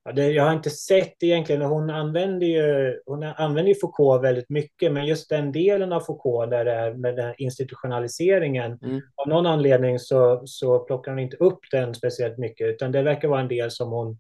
Ja, 0.05 0.13
det, 0.13 0.31
jag 0.31 0.45
har 0.45 0.53
inte 0.53 0.71
sett 0.71 1.23
egentligen, 1.23 1.63
hon 1.63 1.91
använder 1.91 2.47
ju, 2.47 3.01
hon 3.07 3.23
använder 3.23 3.69
ju 3.69 3.81
Foucault 3.81 4.25
väldigt 4.25 4.49
mycket, 4.49 4.93
men 4.93 5.07
just 5.07 5.29
den 5.29 5.53
delen 5.53 5.93
av 5.93 6.01
Foucault 6.01 6.51
där 6.51 6.65
det 6.65 6.73
är 6.73 6.95
med 6.95 7.17
den 7.17 7.27
här 7.27 7.35
institutionaliseringen, 7.39 8.79
mm. 8.83 9.01
av 9.17 9.29
någon 9.29 9.47
anledning 9.47 9.99
så, 9.99 10.43
så 10.45 10.79
plockar 10.79 11.13
hon 11.13 11.19
inte 11.19 11.37
upp 11.37 11.59
den 11.71 11.95
speciellt 11.95 12.39
mycket, 12.39 12.67
utan 12.67 12.93
det 12.93 13.03
verkar 13.03 13.29
vara 13.29 13.41
en 13.41 13.49
del 13.49 13.71
som 13.71 13.91
hon 13.91 14.19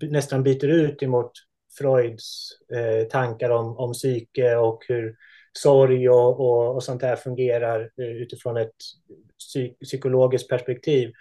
nästan 0.00 0.42
byter 0.42 0.68
ut 0.68 1.02
emot 1.02 1.32
Freuds 1.78 2.48
eh, 2.72 3.08
tankar 3.08 3.50
om, 3.50 3.76
om 3.78 3.92
psyke 3.92 4.56
och 4.56 4.84
hur 4.88 5.16
sorg 5.52 6.10
och, 6.10 6.40
och, 6.40 6.74
och 6.74 6.82
sånt 6.82 7.02
här 7.02 7.16
fungerar 7.16 7.80
eh, 7.80 8.06
utifrån 8.06 8.56
ett 8.56 8.74
psyk 9.38 9.78
psykologiskt 9.80 10.48
perspektiv. 10.48 11.12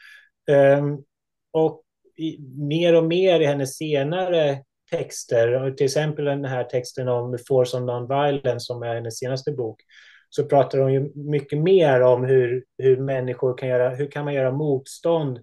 Um, 0.51 1.03
och 1.51 1.83
i, 2.17 2.37
mer 2.57 2.95
och 2.95 3.03
mer 3.03 3.39
i 3.39 3.45
hennes 3.45 3.77
senare 3.77 4.63
texter, 4.91 5.71
till 5.71 5.85
exempel 5.85 6.25
den 6.25 6.45
här 6.45 6.63
texten 6.63 7.07
om 7.07 7.37
Force 7.47 7.77
of 7.77 7.83
Non-Violence 7.83 8.59
som 8.59 8.83
är 8.83 8.95
hennes 8.95 9.17
senaste 9.17 9.51
bok, 9.51 9.81
så 10.29 10.45
pratar 10.45 10.79
hon 10.79 10.93
ju 10.93 11.11
mycket 11.15 11.59
mer 11.59 12.01
om 12.01 12.23
hur, 12.23 12.63
hur 12.77 12.97
människor 12.97 13.57
kan 13.57 13.69
göra, 13.69 13.89
hur 13.89 14.11
kan 14.11 14.25
man 14.25 14.33
göra 14.33 14.51
motstånd 14.51 15.39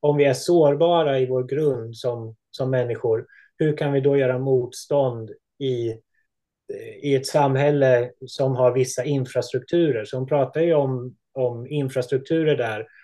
om 0.00 0.16
vi 0.16 0.24
är 0.24 0.34
sårbara 0.34 1.18
i 1.18 1.26
vår 1.26 1.44
grund 1.44 1.96
som, 1.96 2.36
som 2.50 2.70
människor. 2.70 3.26
Hur 3.58 3.76
kan 3.76 3.92
vi 3.92 4.00
då 4.00 4.16
göra 4.16 4.38
motstånd 4.38 5.30
i, 5.58 5.94
i 7.02 7.14
ett 7.14 7.26
samhälle 7.26 8.10
som 8.26 8.56
har 8.56 8.72
vissa 8.72 9.04
infrastrukturer? 9.04 10.04
Så 10.04 10.16
hon 10.16 10.26
pratar 10.26 10.60
ju 10.60 10.74
om, 10.74 11.16
om 11.32 11.66
infrastrukturer 11.66 12.56
där 12.56 12.80
Eh, 12.80 12.97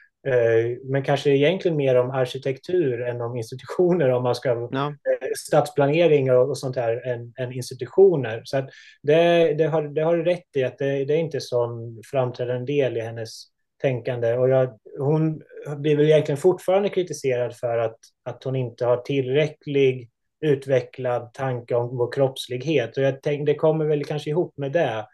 men 0.85 1.03
kanske 1.03 1.31
egentligen 1.31 1.77
mer 1.77 1.97
om 1.97 2.11
arkitektur 2.11 3.03
än 3.03 3.21
om 3.21 3.37
institutioner 3.37 4.11
om 4.11 4.23
man 4.23 4.35
ska 4.35 4.69
ja. 4.73 4.87
Eh, 4.87 5.29
stadsplanering 5.39 6.33
och, 6.33 6.59
sånt 6.59 6.75
där 6.75 7.07
än, 7.07 7.33
än 7.37 7.53
institutioner. 7.53 8.43
Så 8.45 8.69
det, 9.03 9.55
det, 9.55 9.65
har, 9.65 9.83
det 9.83 10.03
har 10.03 10.17
du 10.17 10.25
rätt 10.25 10.57
i 10.57 10.65
att 10.65 10.79
det, 10.79 11.05
det 11.05 11.15
är 11.15 11.19
inte 11.19 11.41
sån 11.41 12.03
framträdande 12.11 12.73
del 12.73 12.97
i 12.97 13.01
hennes 13.01 13.45
tänkande 13.83 14.35
och 14.35 14.49
jag, 14.49 14.79
hon 14.99 15.43
blir 15.77 15.97
väl 15.97 16.07
egentligen 16.07 16.37
fortfarande 16.37 16.89
kritiserad 16.89 17.57
för 17.57 17.79
att, 17.79 17.99
att 18.23 18.45
hon 18.45 18.57
inte 18.57 18.87
har 18.87 18.97
tillräcklig 18.97 20.11
utvecklad 20.41 21.35
tanke 21.35 21.75
om 21.75 21.97
vår 21.97 22.13
kroppslighet 22.13 22.97
och 22.97 23.03
jag 23.03 23.23
tänkte 23.23 23.53
det 23.53 23.59
kommer 23.59 23.85
väl 23.85 24.05
kanske 24.05 24.31
ihop 24.31 24.57
med 24.57 24.73
det 24.73 25.07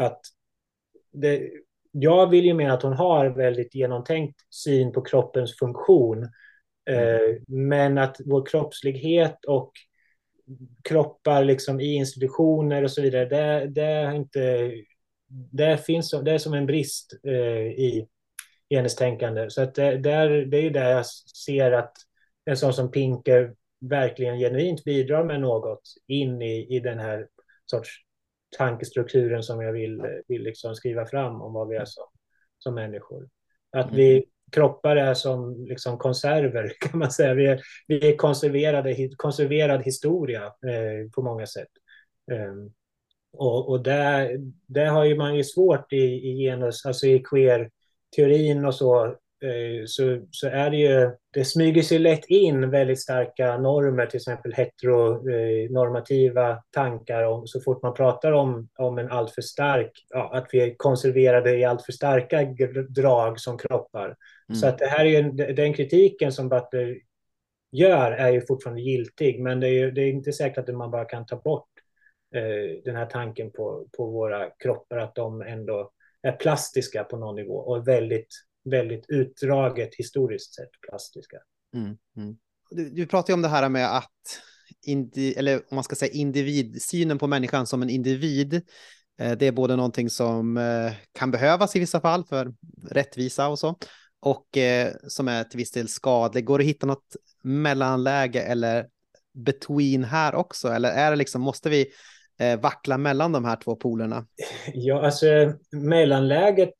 att 0.00 0.20
det, 1.12 1.50
jag 1.90 2.30
vill 2.30 2.44
ju 2.44 2.54
mena 2.54 2.74
att 2.74 2.82
hon 2.82 2.92
har 2.92 3.26
väldigt 3.26 3.74
genomtänkt 3.74 4.40
syn 4.50 4.92
på 4.92 5.02
kroppens 5.02 5.58
funktion. 5.58 6.28
Mm. 6.90 7.44
Men 7.48 7.98
att 7.98 8.16
vår 8.24 8.46
kroppslighet 8.46 9.44
och 9.44 9.72
kroppar 10.84 11.44
liksom 11.44 11.80
i 11.80 11.94
institutioner 11.94 12.82
och 12.82 12.90
så 12.90 13.02
vidare, 13.02 13.24
det, 13.24 13.66
det, 13.66 14.16
inte, 14.16 14.72
det, 15.52 15.78
finns, 15.78 16.10
det 16.24 16.32
är 16.32 16.38
som 16.38 16.54
en 16.54 16.66
brist 16.66 17.20
eh, 17.24 17.66
i, 17.66 18.06
i 18.68 18.76
hennes 18.76 18.96
tänkande. 18.96 19.50
Så 19.50 19.62
att 19.62 19.74
det, 19.74 19.96
där, 19.96 20.28
det 20.30 20.56
är 20.56 20.62
ju 20.62 20.70
där 20.70 20.90
jag 20.90 21.06
ser 21.46 21.72
att 21.72 21.92
en 22.44 22.56
sån 22.56 22.72
som 22.72 22.90
Pinker 22.90 23.54
verkligen 23.80 24.38
genuint 24.38 24.84
bidrar 24.84 25.24
med 25.24 25.40
något 25.40 25.82
in 26.06 26.42
i, 26.42 26.76
i 26.76 26.80
den 26.80 26.98
här 26.98 27.26
sorts 27.66 27.90
tankestrukturen 28.58 29.42
som 29.42 29.62
jag 29.62 29.72
vill, 29.72 30.02
vill 30.28 30.42
liksom 30.42 30.74
skriva 30.74 31.06
fram 31.06 31.42
om 31.42 31.52
vad 31.52 31.68
vi 31.68 31.76
är 31.76 31.84
som, 31.84 32.04
som 32.58 32.74
människor. 32.74 33.28
Att 33.72 33.86
mm. 33.86 33.96
vi 33.96 34.24
kroppar 34.52 34.96
är 34.96 35.14
som 35.14 35.64
liksom 35.64 35.98
konserver 35.98 36.72
kan 36.80 36.98
man 36.98 37.10
säga. 37.10 37.34
Vi 37.34 37.46
är, 37.46 37.60
vi 37.86 38.12
är 38.12 38.16
konserverade, 38.16 39.10
konserverad 39.16 39.82
historia 39.82 40.44
eh, 40.44 41.10
på 41.14 41.22
många 41.22 41.46
sätt. 41.46 41.68
Eh, 42.32 42.54
och 43.32 43.68
och 43.68 43.82
det, 43.82 44.30
det 44.66 44.84
har 44.84 45.04
ju 45.04 45.16
man 45.16 45.36
ju 45.36 45.44
svårt 45.44 45.92
i, 45.92 46.30
i 46.30 46.36
genus, 46.36 46.86
alltså 46.86 47.06
i 47.06 47.18
queer-teorin 47.18 48.64
och 48.64 48.74
så, 48.74 49.16
så, 49.86 50.20
så 50.30 50.48
är 50.48 50.70
det 50.70 50.76
ju, 50.76 51.10
det 51.30 51.44
smyger 51.44 51.82
sig 51.82 51.98
lätt 51.98 52.24
in 52.24 52.70
väldigt 52.70 53.00
starka 53.00 53.58
normer, 53.58 54.06
till 54.06 54.16
exempel 54.16 54.52
heteronormativa 54.52 56.62
tankar 56.70 57.22
om 57.22 57.46
så 57.46 57.60
fort 57.60 57.82
man 57.82 57.94
pratar 57.94 58.32
om, 58.32 58.68
om 58.78 58.98
en 58.98 59.10
alltför 59.10 59.42
stark, 59.42 60.06
ja, 60.08 60.30
att 60.34 60.48
vi 60.52 60.60
är 60.60 60.74
konserverade 60.76 61.56
i 61.56 61.64
alltför 61.64 61.92
starka 61.92 62.44
drag 62.88 63.40
som 63.40 63.58
kroppar. 63.58 64.16
Mm. 64.48 64.60
Så 64.60 64.66
att 64.66 64.78
det 64.78 64.86
här 64.86 65.04
är 65.04 65.22
ju, 65.22 65.30
den 65.52 65.74
kritiken 65.74 66.32
som 66.32 66.48
Butler 66.48 66.96
gör 67.72 68.12
är 68.12 68.30
ju 68.30 68.46
fortfarande 68.46 68.82
giltig, 68.82 69.40
men 69.40 69.60
det 69.60 69.68
är, 69.68 69.72
ju, 69.72 69.90
det 69.90 70.02
är 70.02 70.10
inte 70.10 70.32
säkert 70.32 70.68
att 70.68 70.74
man 70.74 70.90
bara 70.90 71.04
kan 71.04 71.26
ta 71.26 71.36
bort 71.36 71.68
eh, 72.34 72.82
den 72.84 72.96
här 72.96 73.06
tanken 73.06 73.50
på, 73.50 73.86
på 73.96 74.06
våra 74.06 74.50
kroppar, 74.50 74.98
att 74.98 75.14
de 75.14 75.42
ändå 75.42 75.92
är 76.22 76.32
plastiska 76.32 77.04
på 77.04 77.16
någon 77.16 77.36
nivå 77.36 77.54
och 77.54 77.88
väldigt 77.88 78.49
väldigt 78.64 79.04
utdraget 79.08 79.94
historiskt 79.94 80.54
sett 80.54 80.70
plastiska. 80.88 81.36
Mm, 81.74 81.96
mm. 82.16 82.36
Du, 82.70 82.90
du 82.90 83.06
pratar 83.06 83.30
ju 83.30 83.34
om 83.34 83.42
det 83.42 83.48
här 83.48 83.68
med 83.68 83.96
att, 83.96 84.40
indi, 84.86 85.34
eller 85.34 85.56
om 85.56 85.74
man 85.74 85.84
ska 85.84 85.96
säga 85.96 86.12
individ, 86.12 86.82
synen 86.82 87.18
på 87.18 87.26
människan 87.26 87.66
som 87.66 87.82
en 87.82 87.90
individ. 87.90 88.54
Eh, 89.20 89.32
det 89.32 89.46
är 89.46 89.52
både 89.52 89.76
någonting 89.76 90.10
som 90.10 90.56
eh, 90.56 90.92
kan 91.12 91.30
behövas 91.30 91.76
i 91.76 91.78
vissa 91.78 92.00
fall 92.00 92.24
för 92.24 92.54
rättvisa 92.90 93.48
och 93.48 93.58
så, 93.58 93.76
och 94.20 94.56
eh, 94.56 94.92
som 95.08 95.28
är 95.28 95.44
till 95.44 95.58
viss 95.58 95.70
del 95.70 95.88
skadlig. 95.88 96.44
Går 96.44 96.58
det 96.58 96.62
att 96.62 96.68
hitta 96.68 96.86
något 96.86 97.16
mellanläge 97.42 98.42
eller 98.42 98.86
between 99.34 100.04
här 100.04 100.34
också? 100.34 100.68
Eller 100.68 100.90
är 100.90 101.10
det 101.10 101.16
liksom, 101.16 101.42
måste 101.42 101.70
vi 101.70 101.86
vackla 102.60 102.98
mellan 102.98 103.32
de 103.32 103.44
här 103.44 103.56
två 103.56 103.76
polerna? 103.76 104.26
Ja, 104.74 105.06
alltså 105.06 105.26
mellanläget 105.72 106.74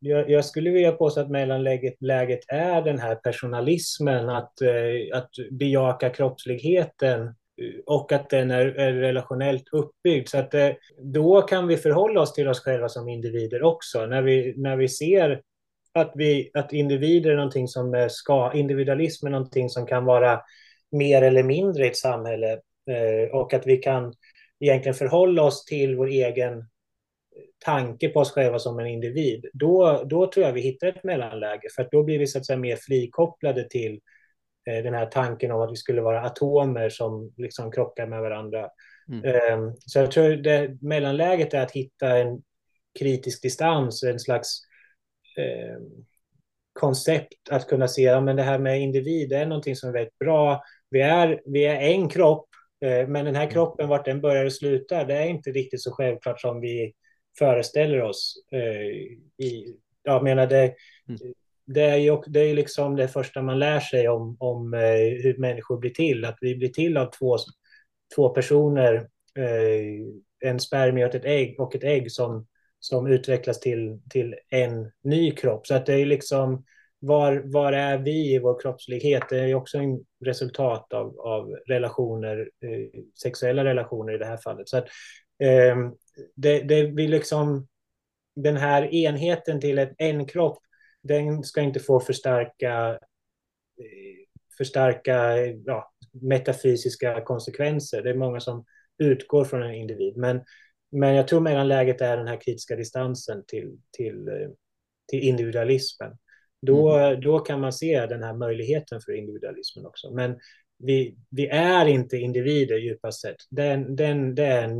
jag, 0.00 0.30
jag, 0.30 0.44
skulle 0.44 0.70
vilja 0.70 0.92
påstå 0.92 1.20
att 1.20 1.30
mellanläget 1.30 1.94
läget 2.00 2.40
är 2.48 2.82
den 2.82 2.98
här 2.98 3.14
personalismen, 3.14 4.28
att, 4.28 4.60
eh, 4.60 5.18
att 5.18 5.30
bejaka 5.50 6.10
kroppsligheten 6.10 7.22
eh, 7.22 7.80
och 7.86 8.12
att 8.12 8.30
den 8.30 8.50
är, 8.50 8.66
är 8.66 8.92
relationellt 8.92 9.64
uppbyggd. 9.72 10.28
Så 10.28 10.38
att 10.38 10.54
eh, 10.54 10.70
då 10.98 11.42
kan 11.42 11.66
vi 11.66 11.76
förhålla 11.76 12.20
oss 12.20 12.32
till 12.32 12.48
oss 12.48 12.60
själva 12.60 12.88
som 12.88 13.08
individer 13.08 13.62
också. 13.62 14.06
När 14.06 14.22
vi, 14.22 14.54
när 14.56 14.76
vi 14.76 14.88
ser 14.88 15.40
att, 15.94 16.12
vi, 16.14 16.50
att 16.54 16.72
individer 16.72 17.30
är 17.30 17.36
någonting 17.36 17.68
som 17.68 18.08
ska, 18.10 18.52
individualism 18.54 19.26
är 19.26 19.30
någonting 19.30 19.68
som 19.68 19.86
kan 19.86 20.04
vara 20.04 20.40
mer 20.92 21.22
eller 21.22 21.42
mindre 21.42 21.84
i 21.84 21.88
ett 21.88 21.96
samhälle 21.96 22.52
eh, 22.90 23.30
och 23.32 23.54
att 23.54 23.66
vi 23.66 23.76
kan 23.76 24.14
egentligen 24.60 24.94
förhålla 24.94 25.42
oss 25.42 25.64
till 25.64 25.96
vår 25.96 26.06
egen 26.06 26.64
tanke 27.64 28.08
på 28.08 28.20
oss 28.20 28.32
själva 28.32 28.58
som 28.58 28.78
en 28.78 28.86
individ, 28.86 29.46
då, 29.52 30.04
då 30.06 30.26
tror 30.26 30.46
jag 30.46 30.52
vi 30.52 30.60
hittar 30.60 30.86
ett 30.86 31.04
mellanläge. 31.04 31.68
För 31.76 31.82
att 31.82 31.90
då 31.90 32.02
blir 32.02 32.18
vi 32.18 32.26
så 32.26 32.38
att 32.38 32.46
säga 32.46 32.58
mer 32.58 32.76
frikopplade 32.76 33.68
till 33.68 34.00
eh, 34.70 34.82
den 34.82 34.94
här 34.94 35.06
tanken 35.06 35.50
om 35.50 35.60
att 35.60 35.72
vi 35.72 35.76
skulle 35.76 36.02
vara 36.02 36.22
atomer 36.22 36.88
som 36.88 37.32
liksom 37.36 37.72
krockar 37.72 38.06
med 38.06 38.20
varandra. 38.20 38.68
Mm. 39.08 39.24
Eh, 39.24 39.74
så 39.86 39.98
jag 39.98 40.10
tror 40.10 40.36
det 40.36 40.82
mellanläget 40.82 41.54
är 41.54 41.62
att 41.62 41.72
hitta 41.72 42.18
en 42.18 42.42
kritisk 42.98 43.42
distans, 43.42 44.02
en 44.02 44.20
slags 44.20 44.60
eh, 45.38 45.78
koncept 46.72 47.50
att 47.50 47.66
kunna 47.66 47.88
se 47.88 48.02
ja, 48.02 48.20
det 48.20 48.42
här 48.42 48.58
med 48.58 48.80
individ 48.80 49.32
är 49.32 49.46
någonting 49.46 49.76
som 49.76 49.88
är 49.88 49.92
väldigt 49.92 50.18
bra. 50.18 50.62
Vi 50.90 51.00
är, 51.00 51.40
vi 51.44 51.64
är 51.64 51.80
en 51.80 52.08
kropp, 52.08 52.48
eh, 52.84 53.08
men 53.08 53.24
den 53.24 53.34
här 53.34 53.42
mm. 53.42 53.52
kroppen, 53.52 53.88
vart 53.88 54.04
den 54.04 54.20
börjar 54.20 54.44
och 54.44 54.52
slutar, 54.52 55.04
det 55.04 55.14
är 55.14 55.26
inte 55.26 55.50
riktigt 55.50 55.82
så 55.82 55.92
självklart 55.92 56.40
som 56.40 56.60
vi 56.60 56.92
föreställer 57.38 58.02
oss. 58.02 58.34
Eh, 58.52 59.46
i, 59.46 59.76
jag 60.02 60.24
menar, 60.24 60.46
det, 60.46 60.74
mm. 61.08 61.20
det 61.66 61.82
är 61.82 61.96
ju 61.96 62.18
det 62.26 62.40
är 62.40 62.54
liksom 62.54 62.96
det 62.96 63.08
första 63.08 63.42
man 63.42 63.58
lär 63.58 63.80
sig 63.80 64.08
om, 64.08 64.36
om 64.40 64.74
eh, 64.74 65.22
hur 65.22 65.36
människor 65.38 65.78
blir 65.78 65.90
till, 65.90 66.24
att 66.24 66.38
vi 66.40 66.54
blir 66.54 66.68
till 66.68 66.96
av 66.96 67.10
två, 67.10 67.36
två 68.16 68.28
personer, 68.28 68.94
eh, 69.38 70.50
en 70.50 70.60
spermie 70.60 71.06
och 71.06 71.14
ett 71.14 71.24
ägg, 71.24 71.60
och 71.60 71.74
ett 71.74 71.84
ägg 71.84 72.12
som, 72.12 72.46
som 72.80 73.06
utvecklas 73.06 73.60
till, 73.60 74.00
till 74.10 74.34
en 74.50 74.92
ny 75.04 75.30
kropp. 75.30 75.66
Så 75.66 75.74
att 75.74 75.86
det 75.86 75.94
är 75.94 76.06
liksom, 76.06 76.64
var, 76.98 77.42
var 77.44 77.72
är 77.72 77.98
vi 77.98 78.34
i 78.34 78.38
vår 78.38 78.60
kroppslighet? 78.60 79.22
Det 79.28 79.38
är 79.38 79.54
också 79.54 79.78
en 79.78 80.00
resultat 80.24 80.92
av, 80.92 81.20
av 81.20 81.50
relationer, 81.66 82.38
eh, 82.38 83.00
sexuella 83.22 83.64
relationer 83.64 84.14
i 84.14 84.18
det 84.18 84.26
här 84.26 84.36
fallet. 84.36 84.68
Så 84.68 84.76
att, 84.76 84.84
eh, 85.42 85.76
det, 86.34 86.60
det 86.60 86.88
blir 86.88 87.08
liksom 87.08 87.68
den 88.36 88.56
här 88.56 88.94
enheten 88.94 89.60
till 89.60 89.78
ett, 89.78 89.94
en 89.98 90.26
kropp, 90.26 90.58
den 91.02 91.42
ska 91.42 91.60
inte 91.60 91.80
få 91.80 92.00
förstärka, 92.00 92.90
eh, 93.78 94.26
förstärka 94.58 95.36
ja, 95.64 95.92
metafysiska 96.12 97.20
konsekvenser. 97.20 98.02
Det 98.02 98.10
är 98.10 98.14
många 98.14 98.40
som 98.40 98.64
utgår 98.98 99.44
från 99.44 99.62
en 99.62 99.74
individ. 99.74 100.16
Men, 100.16 100.42
men 100.92 101.14
jag 101.14 101.28
tror 101.28 101.40
mellanläget 101.40 102.00
är 102.00 102.16
den 102.16 102.28
här 102.28 102.40
kritiska 102.40 102.76
distansen 102.76 103.44
till, 103.46 103.78
till, 103.90 104.28
eh, 104.28 104.50
till 105.08 105.20
individualismen. 105.20 106.18
Då, 106.62 106.96
mm. 106.96 107.20
då 107.20 107.38
kan 107.38 107.60
man 107.60 107.72
se 107.72 108.06
den 108.06 108.22
här 108.22 108.34
möjligheten 108.34 109.00
för 109.00 109.12
individualismen 109.12 109.86
också. 109.86 110.10
Men 110.10 110.38
vi, 110.78 111.16
vi 111.30 111.46
är 111.46 111.86
inte 111.86 112.16
individer 112.16 112.76
djupast 112.76 113.20
sett. 113.20 113.36
Den, 113.50 113.96
den, 113.96 114.34
det 114.34 114.44
är 114.44 114.64
en 114.64 114.76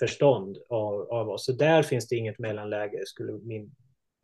missförstånd 0.00 0.56
av, 0.68 1.10
av 1.10 1.28
oss. 1.28 1.44
Så 1.44 1.52
där 1.52 1.82
finns 1.82 2.08
det 2.08 2.16
inget 2.16 2.38
mellanläge, 2.38 3.06
skulle 3.06 3.32
min, 3.32 3.70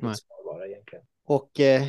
svar 0.00 0.54
vara 0.54 0.66
egentligen. 0.66 1.04
Och 1.26 1.60
eh, 1.60 1.82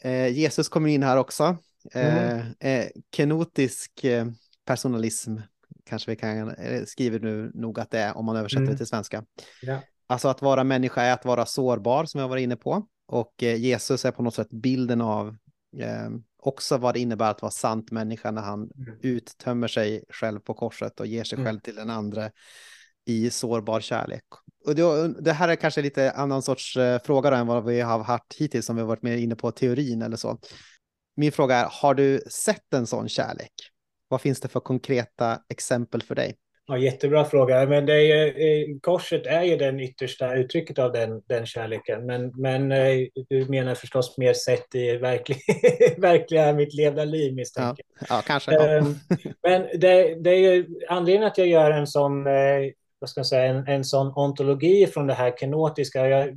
eh, 0.00 0.28
Jesus 0.28 0.68
kommer 0.68 0.88
in 0.88 1.02
här 1.02 1.16
också. 1.16 1.56
Mm. 1.92 2.40
Eh, 2.60 2.86
kenotisk 3.16 4.04
eh, 4.04 4.26
personalism 4.64 5.36
kanske 5.84 6.10
vi 6.10 6.16
kan 6.16 6.50
eh, 6.50 6.84
skriva 6.84 7.18
nu 7.18 7.50
nog 7.54 7.80
att 7.80 7.90
det 7.90 7.98
är 7.98 8.16
om 8.16 8.24
man 8.24 8.36
översätter 8.36 8.62
mm. 8.62 8.72
det 8.72 8.76
till 8.76 8.86
svenska. 8.86 9.24
Ja. 9.62 9.80
Alltså 10.06 10.28
att 10.28 10.42
vara 10.42 10.64
människa 10.64 11.02
är 11.02 11.12
att 11.12 11.24
vara 11.24 11.46
sårbar 11.46 12.04
som 12.04 12.20
jag 12.20 12.28
var 12.28 12.36
inne 12.36 12.56
på. 12.56 12.86
Och 13.06 13.42
eh, 13.42 13.56
Jesus 13.56 14.04
är 14.04 14.10
på 14.10 14.22
något 14.22 14.34
sätt 14.34 14.50
bilden 14.50 15.00
av 15.00 15.36
eh, 15.78 16.10
också 16.38 16.76
vad 16.76 16.94
det 16.94 17.00
innebär 17.00 17.30
att 17.30 17.42
vara 17.42 17.52
sant 17.52 17.90
människa 17.90 18.30
när 18.30 18.42
han 18.42 18.60
mm. 18.60 18.98
uttömmer 19.02 19.68
sig 19.68 20.04
själv 20.08 20.40
på 20.40 20.54
korset 20.54 21.00
och 21.00 21.06
ger 21.06 21.24
sig 21.24 21.36
mm. 21.36 21.46
själv 21.46 21.60
till 21.60 21.74
den 21.74 21.90
andra 21.90 22.30
i 23.06 23.30
sårbar 23.30 23.80
kärlek. 23.80 24.24
Och 24.66 24.74
det, 24.74 25.14
det 25.22 25.32
här 25.32 25.48
är 25.48 25.56
kanske 25.56 25.82
lite 25.82 26.10
annan 26.10 26.42
sorts 26.42 26.76
eh, 26.76 27.00
fråga 27.04 27.36
än 27.36 27.46
vad 27.46 27.64
vi 27.64 27.80
har 27.80 28.04
haft 28.04 28.34
hittills 28.38 28.66
som 28.66 28.76
vi 28.76 28.82
har 28.82 28.88
varit 28.88 29.02
mer 29.02 29.16
inne 29.16 29.36
på 29.36 29.50
teorin 29.50 30.02
eller 30.02 30.16
så. 30.16 30.38
Min 31.16 31.32
fråga 31.32 31.56
är, 31.56 31.68
har 31.70 31.94
du 31.94 32.20
sett 32.30 32.74
en 32.74 32.86
sån 32.86 33.08
kärlek? 33.08 33.52
Vad 34.08 34.20
finns 34.20 34.40
det 34.40 34.48
för 34.48 34.60
konkreta 34.60 35.38
exempel 35.48 36.02
för 36.02 36.14
dig? 36.14 36.36
Ja, 36.66 36.78
jättebra 36.78 37.24
fråga. 37.24 37.66
Men 37.66 37.86
det 37.86 38.12
är, 38.12 38.26
eh, 38.26 38.78
korset 38.80 39.26
är 39.26 39.42
ju 39.42 39.56
den 39.56 39.80
yttersta 39.80 40.34
uttrycket 40.34 40.78
av 40.78 40.92
den, 40.92 41.22
den 41.28 41.46
kärleken. 41.46 42.06
Men, 42.06 42.32
men 42.36 42.72
eh, 42.72 43.06
du 43.28 43.44
menar 43.48 43.74
förstås 43.74 44.18
mer 44.18 44.32
sett 44.32 44.74
i 44.74 44.96
verklig, 44.96 45.38
verkliga 45.98 46.52
mitt 46.52 46.74
levda 46.74 47.04
liv 47.04 47.34
misstänker 47.34 47.84
ja, 48.00 48.06
ja, 48.08 48.22
kanske. 48.26 48.52
Ja. 48.52 48.68
Ehm, 48.68 48.94
men 49.42 49.80
det, 49.80 50.14
det 50.24 50.30
är 50.30 50.52
ju 50.52 50.66
anledningen 50.88 51.28
att 51.28 51.38
jag 51.38 51.46
gör 51.46 51.70
en 51.70 51.86
sån, 51.86 52.26
vad 53.00 53.10
ska 53.10 53.18
jag 53.18 53.26
säga, 53.26 53.44
en, 53.44 53.66
en 53.66 53.84
sån 53.84 54.12
ontologi 54.16 54.86
från 54.86 55.06
det 55.06 55.14
här 55.14 55.32
kenotiska. 55.40 56.08
Jag 56.08 56.36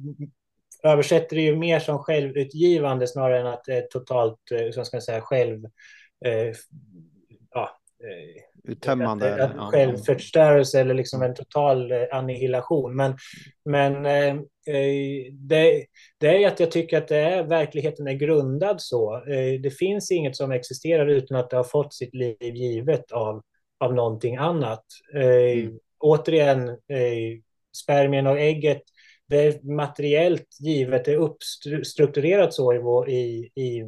översätter 0.84 1.36
det 1.36 1.41
ju 1.41 1.55
mer 1.55 1.80
som 1.80 1.99
självutgivande 1.99 3.07
snarare 3.07 3.39
än 3.39 3.47
att 3.47 3.64
det 3.64 3.74
är 3.74 3.82
totalt, 3.82 4.39
så 4.74 4.86
ska 4.86 4.95
jag 4.95 5.03
säga, 5.03 5.22
själv 5.22 5.66
ja, 7.53 7.70
uttömmande. 8.64 9.43
Att, 9.43 9.57
att 9.57 9.72
självförstörelse 9.72 10.80
eller 10.80 10.93
liksom 10.93 11.22
en 11.22 11.34
total 11.34 11.91
eh, 11.91 12.03
annihilation. 12.11 12.95
Men, 12.95 13.18
men 13.66 14.05
eh, 14.05 14.36
eh, 14.76 15.32
det, 15.32 15.86
det 16.18 16.43
är 16.43 16.47
att 16.47 16.59
jag 16.59 16.72
tycker 16.72 16.97
att 16.97 17.07
det 17.07 17.18
är, 17.18 17.43
verkligheten 17.43 18.07
är 18.07 18.14
grundad 18.14 18.82
så. 18.82 19.16
Eh, 19.16 19.61
det 19.61 19.78
finns 19.78 20.11
inget 20.11 20.36
som 20.36 20.51
existerar 20.51 21.07
utan 21.07 21.38
att 21.38 21.49
det 21.49 21.57
har 21.57 21.64
fått 21.64 21.93
sitt 21.93 22.14
liv 22.14 22.55
givet 22.55 23.11
av, 23.11 23.41
av 23.80 23.93
någonting 23.93 24.36
annat. 24.36 24.84
Eh, 25.16 25.59
mm. 25.59 25.80
Återigen, 26.04 26.70
eh, 26.70 27.39
spermien 27.76 28.28
och 28.28 28.39
ägget 28.39 28.84
det 29.34 29.41
är 29.41 29.64
materiellt 29.64 30.47
givet, 30.60 31.06
det 31.06 31.14
är 31.14 31.18
uppstrukturerat 31.18 32.54
så 32.54 32.74
i, 32.74 32.78
vår, 32.78 33.10
i, 33.10 33.51
i, 33.56 33.84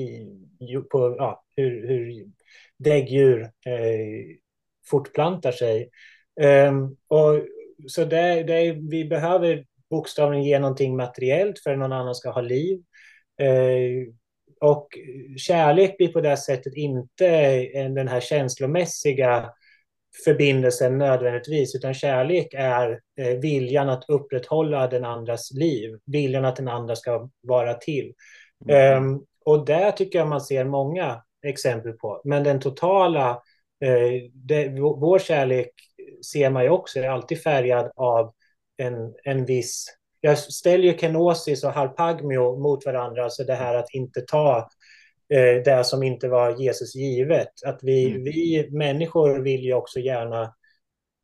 i, 0.00 0.76
på, 0.90 1.14
ja, 1.18 1.44
hur, 1.56 1.88
hur 1.88 2.26
däggdjur 2.78 3.42
eh, 3.42 4.36
fortplantar 4.86 5.52
sig. 5.52 5.90
Um, 6.68 6.96
och, 7.08 7.46
så 7.88 8.04
det, 8.04 8.42
det, 8.42 8.72
vi 8.72 9.04
behöver 9.04 9.64
bokstavligen 9.90 10.44
ge 10.44 10.58
någonting 10.58 10.96
materiellt 10.96 11.58
för 11.58 11.70
att 11.70 11.78
någon 11.78 11.92
annan 11.92 12.14
ska 12.14 12.30
ha 12.30 12.40
liv. 12.40 12.82
Uh, 13.42 14.14
och 14.60 14.88
kärlek 15.36 15.96
blir 15.96 16.08
på 16.08 16.20
det 16.20 16.36
sättet 16.36 16.76
inte 16.76 17.28
den 17.88 18.08
här 18.08 18.20
känslomässiga 18.20 19.50
förbindelsen 20.24 20.98
nödvändigtvis, 20.98 21.74
utan 21.74 21.94
kärlek 21.94 22.54
är 22.54 23.00
eh, 23.20 23.38
viljan 23.38 23.88
att 23.88 24.04
upprätthålla 24.08 24.86
den 24.86 25.04
andras 25.04 25.52
liv, 25.52 25.98
viljan 26.06 26.44
att 26.44 26.56
den 26.56 26.68
andra 26.68 26.96
ska 26.96 27.30
vara 27.42 27.74
till. 27.74 28.12
Mm. 28.68 29.04
Um, 29.04 29.24
och 29.44 29.66
där 29.66 29.90
tycker 29.90 30.18
jag 30.18 30.28
man 30.28 30.40
ser 30.40 30.64
många 30.64 31.22
exempel 31.46 31.92
på. 31.92 32.20
Men 32.24 32.44
den 32.44 32.60
totala, 32.60 33.30
eh, 33.84 34.30
det, 34.32 34.68
vår 34.78 35.18
kärlek 35.18 35.70
ser 36.32 36.50
man 36.50 36.62
ju 36.62 36.70
också 36.70 36.98
är 36.98 37.08
alltid 37.08 37.42
färgad 37.42 37.92
av 37.96 38.32
en, 38.76 39.14
en 39.24 39.44
viss... 39.44 39.86
Jag 40.20 40.38
ställer 40.38 40.84
ju 40.84 40.98
kenosis 40.98 41.64
och 41.64 41.72
harpagmio 41.72 42.58
mot 42.58 42.86
varandra, 42.86 43.24
alltså 43.24 43.44
det 43.44 43.54
här 43.54 43.74
att 43.74 43.94
inte 43.94 44.20
ta 44.20 44.68
eh, 45.32 45.62
det 45.64 45.84
som 45.84 46.02
inte 46.02 46.28
var 46.28 46.60
Jesus 46.60 46.94
givet. 46.94 47.52
Att 47.66 47.78
vi, 47.82 48.10
mm. 48.10 48.24
vi 48.24 48.68
människor 48.70 49.38
vill 49.38 49.64
ju 49.64 49.74
också 49.74 50.00
gärna 50.00 50.54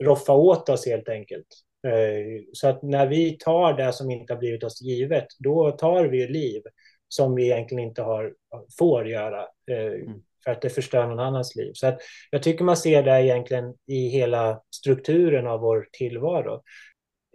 roffa 0.05 0.33
åt 0.33 0.69
oss 0.69 0.87
helt 0.87 1.09
enkelt. 1.09 1.47
Eh, 1.87 2.43
så 2.53 2.69
att 2.69 2.83
när 2.83 3.07
vi 3.07 3.31
tar 3.31 3.73
det 3.73 3.93
som 3.93 4.11
inte 4.11 4.33
har 4.33 4.39
blivit 4.39 4.65
oss 4.65 4.83
givet, 4.83 5.27
då 5.39 5.71
tar 5.71 6.05
vi 6.05 6.29
liv 6.29 6.63
som 7.09 7.35
vi 7.35 7.45
egentligen 7.45 7.85
inte 7.85 8.03
har, 8.03 8.35
får 8.79 9.09
göra 9.09 9.41
eh, 9.71 10.01
mm. 10.03 10.23
för 10.45 10.51
att 10.51 10.63
det 10.63 10.71
förstör 10.71 11.07
någon 11.07 11.19
annans 11.19 11.57
liv. 11.57 11.71
Så 11.75 11.87
att 11.87 12.01
jag 12.31 12.43
tycker 12.43 12.65
man 12.65 12.77
ser 12.77 13.03
det 13.03 13.23
egentligen 13.23 13.75
i 13.87 14.09
hela 14.09 14.63
strukturen 14.71 15.47
av 15.47 15.61
vår 15.61 15.89
tillvaro. 15.93 16.63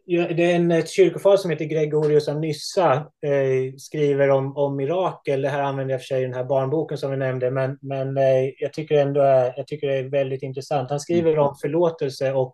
Det 0.05 0.51
är 0.51 0.55
en 0.55 0.71
ett 0.71 0.89
kyrkofar 0.89 1.37
som 1.37 1.51
heter 1.51 1.65
Gregorius 1.65 2.27
av 2.27 2.39
Nyssa 2.39 2.93
eh, 2.95 3.75
skriver 3.77 4.29
om, 4.29 4.57
om 4.57 4.75
mirakel. 4.75 5.41
Det 5.41 5.49
här 5.49 5.61
använder 5.61 5.93
jag 5.93 6.01
för 6.01 6.05
sig 6.05 6.21
i 6.21 6.25
den 6.25 6.33
här 6.33 6.43
barnboken 6.43 6.97
som 6.97 7.11
vi 7.11 7.17
nämnde, 7.17 7.51
men, 7.51 7.77
men 7.81 8.17
eh, 8.17 8.49
jag 8.57 8.73
tycker 8.73 8.95
ändå 8.95 9.21
är, 9.21 9.53
jag 9.57 9.67
tycker 9.67 9.87
det 9.87 9.97
är 9.97 10.09
väldigt 10.09 10.43
intressant. 10.43 10.89
Han 10.89 10.99
skriver 10.99 11.31
mm. 11.31 11.43
om 11.43 11.55
förlåtelse 11.61 12.33
och 12.33 12.53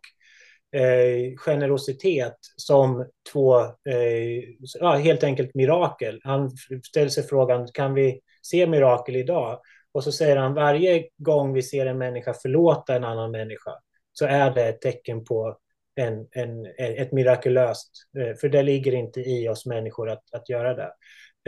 eh, 0.76 1.36
generositet 1.38 2.38
som 2.58 3.06
två, 3.34 3.60
eh, 3.60 4.44
ja, 4.80 4.92
helt 4.96 5.24
enkelt 5.24 5.56
mirakel. 5.56 6.20
Han 6.24 6.52
ställer 6.88 7.10
sig 7.10 7.24
frågan, 7.24 7.68
kan 7.74 7.94
vi 7.94 8.20
se 8.42 8.68
mirakel 8.68 9.16
idag? 9.16 9.60
Och 9.92 10.04
så 10.04 10.12
säger 10.12 10.38
han, 10.38 10.54
varje 10.54 11.04
gång 11.18 11.54
vi 11.54 11.62
ser 11.62 11.86
en 11.86 11.98
människa 11.98 12.34
förlåta 12.34 12.96
en 12.96 13.04
annan 13.04 13.32
människa 13.32 13.72
så 14.14 14.26
är 14.26 14.52
det 14.52 14.68
ett 14.68 14.82
tecken 14.82 15.24
på 15.24 15.58
en, 16.00 16.28
en, 16.32 16.66
ett 16.78 17.12
mirakulöst, 17.12 17.92
eh, 18.20 18.36
för 18.36 18.50
det 18.50 18.64
ligger 18.64 18.94
inte 18.94 19.22
i 19.22 19.50
oss 19.50 19.66
människor 19.66 20.10
att, 20.10 20.24
att 20.34 20.50
göra 20.50 20.76
det. 20.76 20.92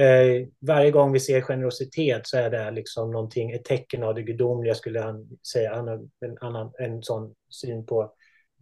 Eh, 0.04 0.48
varje 0.62 0.92
gång 0.92 1.12
vi 1.12 1.20
ser 1.20 1.42
generositet 1.42 2.28
så 2.28 2.38
är 2.38 2.50
det 2.50 2.72
liksom 2.72 3.12
någonting, 3.12 3.52
ett 3.52 3.66
tecken 3.66 4.04
av 4.04 4.16
det 4.16 4.22
gudomliga 4.22 4.76
skulle 4.76 5.00
han 5.00 5.30
säga. 5.54 5.76
Han 5.76 5.88
har 5.88 5.96
en, 6.26 6.38
annan, 6.42 6.72
en 6.80 7.04
sån 7.04 7.34
syn 7.50 7.86
på 7.86 8.14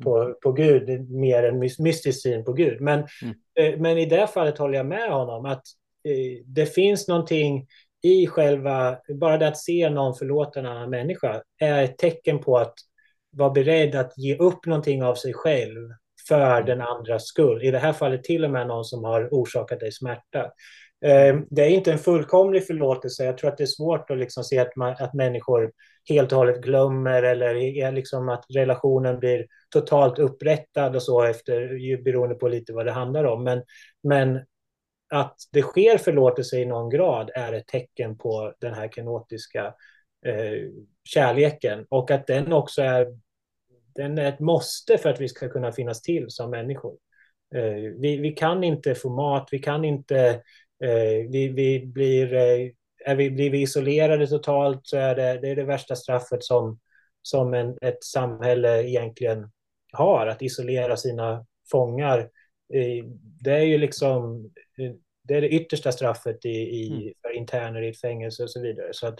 på, 0.03 0.35
på 0.43 0.51
Gud, 0.51 1.09
mer 1.11 1.43
en 1.43 1.59
mystisk 1.59 2.21
syn 2.21 2.43
på 2.43 2.53
Gud. 2.53 2.81
Men, 2.81 3.07
mm. 3.21 3.35
eh, 3.59 3.79
men 3.79 3.97
i 3.97 4.05
det 4.05 4.27
fallet 4.27 4.57
håller 4.57 4.77
jag 4.77 4.85
med 4.85 5.11
honom 5.11 5.45
att 5.45 5.63
eh, 6.03 6.43
det 6.45 6.65
finns 6.65 7.07
någonting 7.07 7.67
i 8.01 8.27
själva, 8.27 8.97
bara 9.19 9.37
det 9.37 9.47
att 9.47 9.57
se 9.57 9.89
någon 9.89 10.15
förlåta 10.15 10.59
en 10.59 10.65
annan 10.65 10.89
människa 10.89 11.41
är 11.59 11.83
ett 11.83 11.97
tecken 11.97 12.39
på 12.39 12.57
att 12.57 12.73
vara 13.31 13.49
beredd 13.49 13.95
att 13.95 14.17
ge 14.17 14.37
upp 14.37 14.65
någonting 14.65 15.03
av 15.03 15.15
sig 15.15 15.33
själv 15.33 15.89
för 16.27 16.55
mm. 16.55 16.65
den 16.65 16.81
andras 16.81 17.27
skull. 17.27 17.63
I 17.63 17.71
det 17.71 17.79
här 17.79 17.93
fallet 17.93 18.23
till 18.23 18.45
och 18.45 18.51
med 18.51 18.67
någon 18.67 18.85
som 18.85 19.03
har 19.03 19.29
orsakat 19.31 19.79
dig 19.79 19.91
smärta. 19.91 20.51
Eh, 21.05 21.39
det 21.49 21.61
är 21.61 21.69
inte 21.69 21.91
en 21.91 21.99
fullkomlig 21.99 22.67
förlåtelse. 22.67 23.25
Jag 23.25 23.37
tror 23.37 23.49
att 23.51 23.57
det 23.57 23.63
är 23.63 23.77
svårt 23.77 24.09
att 24.09 24.17
liksom 24.17 24.43
se 24.43 24.59
att, 24.59 24.75
man, 24.75 24.95
att 24.99 25.13
människor 25.13 25.71
helt 26.09 26.31
och 26.31 26.37
hållet 26.37 26.61
glömmer 26.61 27.23
eller 27.23 27.91
liksom 27.91 28.29
att 28.29 28.45
relationen 28.55 29.19
blir 29.19 29.45
totalt 29.69 30.19
upprättad 30.19 30.95
och 30.95 31.03
så 31.03 31.23
efter, 31.23 32.03
beroende 32.03 32.35
på 32.35 32.47
lite 32.47 32.73
vad 32.73 32.85
det 32.85 32.91
handlar 32.91 33.23
om. 33.23 33.43
Men, 33.43 33.63
men 34.03 34.39
att 35.09 35.35
det 35.51 35.61
sker 35.61 35.97
förlåtelse 35.97 36.57
i 36.57 36.65
någon 36.65 36.89
grad 36.89 37.31
är 37.35 37.53
ett 37.53 37.67
tecken 37.67 38.17
på 38.17 38.53
den 38.59 38.73
här 38.73 38.87
kenotiska 38.87 39.65
eh, 40.25 40.69
kärleken 41.13 41.85
och 41.89 42.11
att 42.11 42.27
den 42.27 42.53
också 42.53 42.81
är, 42.81 43.07
den 43.95 44.17
är 44.17 44.29
ett 44.29 44.39
måste 44.39 44.97
för 44.97 45.09
att 45.09 45.21
vi 45.21 45.27
ska 45.27 45.49
kunna 45.49 45.71
finnas 45.71 46.01
till 46.01 46.25
som 46.29 46.51
människor. 46.51 46.97
Eh, 47.55 47.91
vi, 47.99 48.17
vi 48.17 48.31
kan 48.31 48.63
inte 48.63 48.95
få 48.95 49.09
mat, 49.09 49.47
vi 49.51 49.59
kan 49.59 49.85
inte, 49.85 50.19
eh, 50.83 51.29
vi, 51.29 51.51
vi 51.55 51.85
blir 51.85 52.33
eh, 52.33 52.71
är 53.05 53.15
vi, 53.15 53.31
blir 53.31 53.49
vi 53.49 53.61
isolerade 53.61 54.27
totalt 54.27 54.79
så 54.83 54.97
är 54.97 55.15
det 55.15 55.39
det, 55.41 55.49
är 55.49 55.55
det 55.55 55.63
värsta 55.63 55.95
straffet 55.95 56.43
som, 56.43 56.79
som 57.21 57.53
en, 57.53 57.77
ett 57.81 58.03
samhälle 58.03 58.83
egentligen 58.83 59.51
har, 59.91 60.27
att 60.27 60.41
isolera 60.41 60.97
sina 60.97 61.45
fångar. 61.71 62.29
Det 63.43 63.51
är 63.51 63.63
ju 63.63 63.77
liksom 63.77 64.51
det 65.23 65.35
är 65.35 65.41
det 65.41 65.49
yttersta 65.49 65.91
straffet 65.91 66.45
i, 66.45 66.49
i, 66.49 66.91
mm. 66.91 67.13
för 67.21 67.35
interner 67.35 67.81
i 67.81 67.89
ett 67.89 68.01
fängelse 68.01 68.43
och 68.43 68.51
så 68.51 68.61
vidare. 68.61 68.87
Så 68.91 69.07
att 69.07 69.19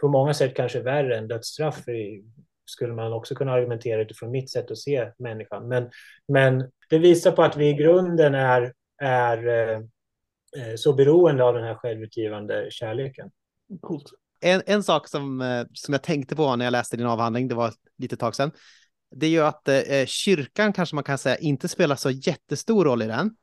på 0.00 0.08
många 0.08 0.34
sätt 0.34 0.56
kanske 0.56 0.80
värre 0.80 1.16
än 1.18 1.28
dödsstraff 1.28 1.84
skulle 2.66 2.92
man 2.92 3.12
också 3.12 3.34
kunna 3.34 3.52
argumentera 3.52 4.02
utifrån 4.02 4.30
mitt 4.30 4.50
sätt 4.50 4.70
att 4.70 4.78
se 4.78 5.10
människan. 5.18 5.68
Men, 5.68 5.90
men 6.28 6.70
det 6.90 6.98
visar 6.98 7.32
på 7.32 7.42
att 7.42 7.56
vi 7.56 7.68
i 7.68 7.74
grunden 7.74 8.34
är, 8.34 8.72
är 9.02 9.38
Eh, 10.56 10.76
så 10.76 10.92
beroende 10.92 11.44
av 11.44 11.54
den 11.54 11.64
här 11.64 11.74
självutgivande 11.74 12.66
kärleken. 12.70 13.30
Coolt. 13.80 14.06
en, 14.40 14.62
en 14.66 14.82
sak 14.82 15.08
som, 15.08 15.40
eh, 15.40 15.66
som 15.72 15.94
jag 15.94 16.02
tänkte 16.02 16.36
på 16.36 16.56
när 16.56 16.64
jag 16.64 16.72
läste 16.72 16.96
din 16.96 17.06
avhandling, 17.06 17.48
det 17.48 17.54
var 17.54 17.72
lite 17.98 18.16
tag 18.16 18.34
sedan, 18.34 18.50
det 19.16 19.26
är 19.26 19.30
ju 19.30 19.40
att 19.40 19.68
eh, 19.68 20.06
kyrkan 20.06 20.72
kanske 20.72 20.94
man 20.94 21.04
kan 21.04 21.18
säga 21.18 21.36
inte 21.36 21.68
spelar 21.68 21.96
så 21.96 22.10
jättestor 22.10 22.84
roll 22.84 23.02
i 23.02 23.06
den. 23.06 23.36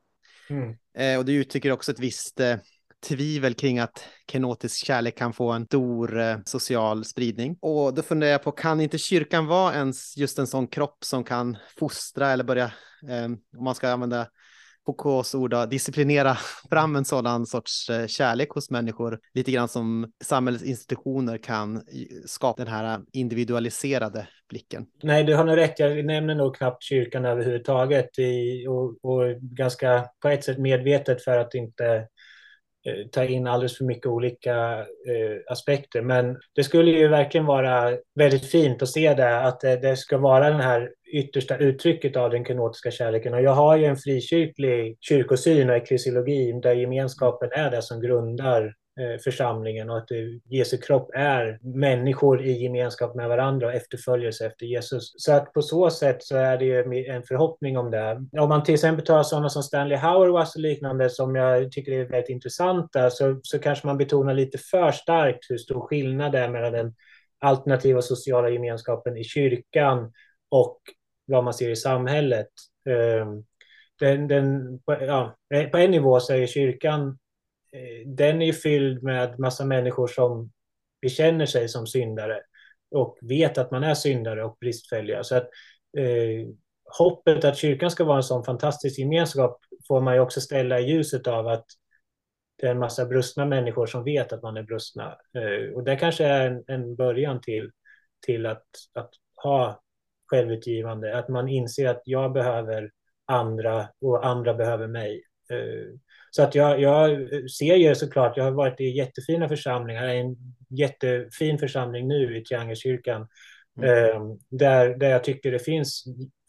Mm. 0.50 0.76
Eh, 0.98 1.18
och 1.18 1.24
det 1.24 1.32
uttrycker 1.32 1.72
också 1.72 1.92
ett 1.92 2.00
visst 2.00 2.40
eh, 2.40 2.56
tvivel 3.02 3.54
kring 3.54 3.78
att 3.78 4.04
kenotisk 4.32 4.86
kärlek 4.86 5.18
kan 5.18 5.32
få 5.32 5.52
en 5.52 5.66
stor 5.66 6.20
eh, 6.20 6.36
social 6.44 7.04
spridning. 7.04 7.56
Och 7.60 7.94
då 7.94 8.02
funderar 8.02 8.32
jag 8.32 8.42
på, 8.42 8.52
kan 8.52 8.80
inte 8.80 8.98
kyrkan 8.98 9.46
vara 9.46 9.74
ens 9.74 10.16
just 10.16 10.38
en 10.38 10.46
sån 10.46 10.66
kropp 10.66 11.04
som 11.04 11.24
kan 11.24 11.56
fostra 11.78 12.30
eller 12.30 12.44
börja, 12.44 12.72
eh, 13.08 13.24
om 13.56 13.64
man 13.64 13.74
ska 13.74 13.88
använda 13.88 14.26
Foucaults 14.86 15.34
ord, 15.34 15.68
disciplinera 15.70 16.36
fram 16.70 16.96
en 16.96 17.04
sådan 17.04 17.46
sorts 17.46 17.90
eh, 17.90 18.06
kärlek 18.06 18.50
hos 18.50 18.70
människor, 18.70 19.18
lite 19.34 19.52
grann 19.52 19.68
som 19.68 20.12
samhällets 20.24 20.64
institutioner 20.64 21.38
kan 21.38 21.82
skapa 22.26 22.64
den 22.64 22.72
här 22.72 23.00
individualiserade 23.12 24.26
blicken. 24.48 24.86
Nej, 25.02 25.24
du 25.24 25.34
har 25.34 25.44
nog 25.44 25.56
rätt. 25.56 25.78
Jag 25.78 26.04
nämner 26.04 26.34
nog 26.34 26.56
knappt 26.56 26.82
kyrkan 26.82 27.24
överhuvudtaget 27.24 28.18
i, 28.18 28.66
och, 28.66 29.04
och 29.04 29.40
ganska 29.40 30.04
på 30.22 30.28
ett 30.28 30.44
sätt 30.44 30.58
medvetet 30.58 31.24
för 31.24 31.38
att 31.38 31.54
inte 31.54 32.08
Eh, 32.86 33.06
ta 33.12 33.24
in 33.24 33.46
alldeles 33.46 33.78
för 33.78 33.84
mycket 33.84 34.06
olika 34.06 34.78
eh, 34.78 35.38
aspekter. 35.46 36.02
Men 36.02 36.36
det 36.54 36.64
skulle 36.64 36.90
ju 36.90 37.08
verkligen 37.08 37.46
vara 37.46 37.96
väldigt 38.14 38.50
fint 38.50 38.82
att 38.82 38.88
se 38.88 39.14
det, 39.14 39.40
att 39.40 39.60
det, 39.60 39.76
det 39.76 39.96
ska 39.96 40.18
vara 40.18 40.50
den 40.50 40.60
här 40.60 40.90
yttersta 41.12 41.56
uttrycket 41.56 42.16
av 42.16 42.30
den 42.30 42.44
kenotiska 42.44 42.90
kärleken. 42.90 43.34
Och 43.34 43.42
jag 43.42 43.54
har 43.54 43.76
ju 43.76 43.84
en 43.84 43.96
frikyrklig 43.96 44.96
kyrkosyn 45.00 45.70
och 45.70 45.76
eklesiologi 45.76 46.60
där 46.62 46.72
gemenskapen 46.72 47.48
är 47.52 47.70
det 47.70 47.82
som 47.82 48.00
grundar 48.00 48.74
Eh, 49.00 49.20
församlingen 49.20 49.90
och 49.90 49.98
att 49.98 50.08
Jesu 50.44 50.78
kropp 50.78 51.10
är 51.14 51.58
människor 51.62 52.42
i 52.42 52.52
gemenskap 52.52 53.14
med 53.14 53.28
varandra 53.28 53.66
och 53.66 53.72
efterföljelse 53.72 54.46
efter 54.46 54.66
Jesus. 54.66 55.12
Så 55.16 55.32
att 55.32 55.52
på 55.52 55.62
så 55.62 55.90
sätt 55.90 56.22
så 56.22 56.36
är 56.36 56.58
det 56.58 56.64
ju 56.64 57.06
en 57.06 57.22
förhoppning 57.22 57.78
om 57.78 57.90
det. 57.90 58.26
Om 58.40 58.48
man 58.48 58.62
till 58.62 58.74
exempel 58.74 59.06
tar 59.06 59.22
sådana 59.22 59.48
som 59.48 59.62
Stanley 59.62 59.98
Hauerwas 59.98 60.54
och 60.54 60.60
liknande 60.60 61.10
som 61.10 61.34
jag 61.34 61.72
tycker 61.72 61.92
är 61.92 62.04
väldigt 62.04 62.28
intressanta 62.28 63.10
så, 63.10 63.40
så 63.42 63.58
kanske 63.58 63.86
man 63.86 63.98
betonar 63.98 64.34
lite 64.34 64.58
för 64.58 64.92
starkt 64.92 65.50
hur 65.50 65.58
stor 65.58 65.80
skillnad 65.80 66.32
det 66.32 66.38
är 66.38 66.48
mellan 66.48 66.72
den 66.72 66.94
alternativa 67.40 68.02
sociala 68.02 68.48
gemenskapen 68.48 69.16
i 69.16 69.24
kyrkan 69.24 70.12
och 70.48 70.78
vad 71.26 71.44
man 71.44 71.54
ser 71.54 71.70
i 71.70 71.76
samhället. 71.76 72.48
Ehm, 72.88 73.44
den, 74.00 74.28
den, 74.28 74.80
ja, 74.86 75.36
på 75.72 75.78
en 75.78 75.90
nivå 75.90 76.20
så 76.20 76.32
är 76.32 76.46
kyrkan 76.46 77.18
Eh, 77.72 78.08
den 78.08 78.42
är 78.42 78.52
fylld 78.52 79.02
med 79.02 79.38
massa 79.38 79.64
människor 79.64 80.06
som 80.06 80.50
bekänner 81.02 81.46
sig 81.46 81.68
som 81.68 81.86
syndare 81.86 82.40
och 82.90 83.18
vet 83.22 83.58
att 83.58 83.70
man 83.70 83.84
är 83.84 83.94
syndare 83.94 84.44
och 84.44 84.56
bristfälliga. 84.60 85.24
Så 85.24 85.36
att 85.36 85.48
eh, 85.98 86.48
hoppet 86.98 87.44
att 87.44 87.56
kyrkan 87.56 87.90
ska 87.90 88.04
vara 88.04 88.16
en 88.16 88.22
sån 88.22 88.44
fantastisk 88.44 88.98
gemenskap 88.98 89.58
får 89.88 90.00
man 90.00 90.14
ju 90.14 90.20
också 90.20 90.40
ställa 90.40 90.80
i 90.80 90.90
ljuset 90.90 91.26
av 91.26 91.48
att 91.48 91.66
det 92.60 92.66
är 92.66 92.70
en 92.70 92.78
massa 92.78 93.06
brustna 93.06 93.44
människor 93.44 93.86
som 93.86 94.04
vet 94.04 94.32
att 94.32 94.42
man 94.42 94.56
är 94.56 94.62
brustna. 94.62 95.16
Eh, 95.34 95.74
och 95.74 95.84
det 95.84 95.96
kanske 95.96 96.24
är 96.24 96.46
en, 96.46 96.64
en 96.66 96.96
början 96.96 97.40
till, 97.40 97.70
till 98.26 98.46
att, 98.46 98.66
att 98.94 99.10
ha 99.42 99.82
självutgivande, 100.26 101.18
att 101.18 101.28
man 101.28 101.48
inser 101.48 101.88
att 101.88 102.02
jag 102.04 102.32
behöver 102.32 102.90
andra 103.26 103.88
och 104.00 104.26
andra 104.26 104.54
behöver 104.54 104.86
mig. 104.86 105.24
Eh, 105.50 105.98
så 106.34 106.42
att 106.42 106.54
jag, 106.54 106.80
jag 106.80 107.28
ser 107.50 107.74
ju 107.74 107.94
såklart, 107.94 108.36
jag 108.36 108.44
har 108.44 108.50
varit 108.50 108.80
i 108.80 108.84
jättefina 108.84 109.48
församlingar, 109.48 110.08
en 110.08 110.36
jättefin 110.70 111.58
församling 111.58 112.08
nu 112.08 112.36
i 112.36 112.44
Triangelkyrkan, 112.44 113.28
mm. 113.78 113.90
eh, 113.90 114.36
där, 114.50 114.88
där 114.96 115.10
jag 115.10 115.24
tycker 115.24 115.52
det 115.52 115.58
finns 115.58 116.04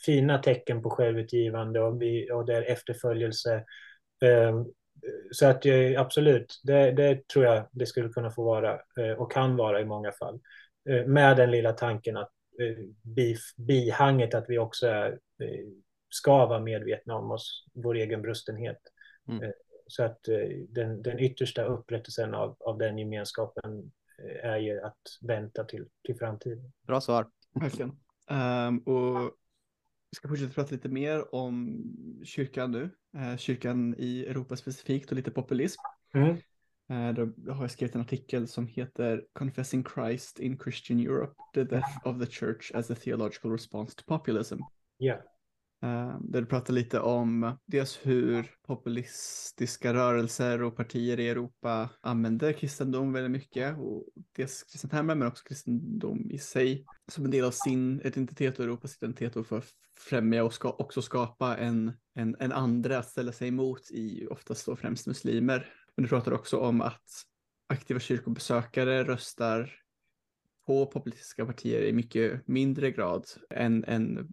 fina 0.05 0.37
tecken 0.37 0.81
på 0.81 0.89
självutgivande 0.89 1.79
och, 1.79 2.01
och 2.33 2.45
där 2.45 2.61
efterföljelse. 2.61 3.55
Eh, 4.25 4.63
så 5.31 5.45
att 5.45 5.65
eh, 5.65 6.01
absolut, 6.01 6.61
det, 6.63 6.91
det, 6.91 7.27
tror 7.27 7.45
jag 7.45 7.69
det 7.71 7.85
skulle 7.85 8.09
kunna 8.09 8.31
få 8.31 8.43
vara 8.43 8.73
eh, 8.73 9.11
och 9.17 9.31
kan 9.31 9.55
vara 9.55 9.81
i 9.81 9.85
många 9.85 10.11
fall. 10.11 10.39
Eh, 10.89 11.05
med 11.05 11.37
den 11.37 11.51
lilla 11.51 11.71
tanken 11.71 12.17
att 12.17 12.31
bi, 13.01 13.35
bihanget 13.57 14.33
att 14.33 14.45
vi 14.47 14.57
också 14.57 14.87
är, 14.87 15.17
ska 16.09 16.45
vara 16.45 16.59
medvetna 16.59 17.15
om 17.15 17.31
oss, 17.31 17.65
vår 17.73 17.95
egen 17.95 18.21
brustenhet. 18.21 18.79
Mm. 19.29 19.51
Så 19.87 20.03
att 20.03 20.27
eh, 20.27 20.35
den, 20.69 21.01
den 21.01 21.19
yttersta 21.19 21.63
upprättelsen 21.63 22.33
av, 22.33 22.57
av 22.59 22.77
den 22.77 22.97
gemenskapen 22.97 23.91
eh, 24.19 24.49
är 24.49 24.57
ju 24.57 24.81
att 24.81 25.01
vänta 25.21 25.63
till, 25.63 25.87
till 26.03 26.15
framtiden. 26.15 26.71
Bra 26.87 27.01
svar. 27.01 27.27
Verkligen. 27.53 27.89
Um, 28.29 28.77
och 28.77 29.31
vi 30.11 30.15
ska 30.15 30.27
fortsätta 30.27 30.53
prata 30.53 30.71
lite 30.71 30.89
mer 30.89 31.35
om 31.35 31.83
kyrkan 32.23 32.71
nu. 32.71 32.89
Uh, 33.17 33.37
kyrkan 33.37 33.95
i 33.97 34.25
Europa 34.25 34.55
specifikt 34.55 35.11
och 35.11 35.15
lite 35.15 35.31
populism. 35.31 35.81
Mm. 36.13 36.37
Uh, 36.91 37.13
då 37.13 37.53
har 37.53 37.63
jag 37.63 37.71
skrivit 37.71 37.95
en 37.95 38.01
artikel 38.01 38.47
som 38.47 38.67
heter 38.67 39.25
Confessing 39.33 39.85
Christ 39.95 40.39
in 40.39 40.59
Christian 40.59 40.99
Europe, 40.99 41.33
the 41.53 41.63
death 41.63 42.07
of 42.07 42.19
the 42.19 42.31
church 42.31 42.71
as 42.73 42.91
a 42.91 42.95
theological 42.95 43.51
response 43.51 43.95
to 43.95 44.03
populism. 44.07 44.59
Yeah. 44.99 45.19
Eh, 45.83 46.17
där 46.19 46.41
du 46.41 46.45
pratar 46.45 46.73
lite 46.73 46.99
om 46.99 47.57
dels 47.65 47.99
hur 48.03 48.51
populistiska 48.67 49.93
rörelser 49.93 50.63
och 50.63 50.75
partier 50.75 51.19
i 51.19 51.29
Europa 51.29 51.89
använder 52.01 52.53
kristendom 52.53 53.13
väldigt 53.13 53.31
mycket 53.31 53.77
och 53.77 54.05
dels 54.35 54.63
kristendomen 54.63 55.19
men 55.19 55.27
också 55.27 55.43
kristendom 55.43 56.31
i 56.31 56.37
sig 56.37 56.85
som 57.11 57.25
en 57.25 57.31
del 57.31 57.45
av 57.45 57.51
sin 57.51 58.01
identitet 58.03 58.59
och 58.59 58.65
Europas 58.65 58.97
identitet 58.97 59.35
och 59.35 59.47
för 59.47 59.57
att 59.57 59.69
främja 59.99 60.43
och 60.43 60.53
ska 60.53 60.69
också 60.71 61.01
skapa 61.01 61.57
en, 61.57 61.93
en, 62.15 62.35
en 62.39 62.51
andra 62.51 62.97
att 62.97 63.09
ställa 63.09 63.31
sig 63.31 63.47
emot 63.47 63.91
i 63.91 64.27
oftast 64.27 64.65
då 64.65 64.75
främst 64.75 65.07
muslimer. 65.07 65.73
Men 65.97 66.03
du 66.03 66.09
pratar 66.09 66.31
också 66.31 66.57
om 66.57 66.81
att 66.81 67.03
aktiva 67.69 67.99
kyrkobesökare 67.99 69.03
röstar 69.03 69.71
på 70.65 70.85
populistiska 70.85 71.45
partier 71.45 71.81
i 71.81 71.93
mycket 71.93 72.47
mindre 72.47 72.91
grad 72.91 73.25
än, 73.49 73.83
än 73.83 74.27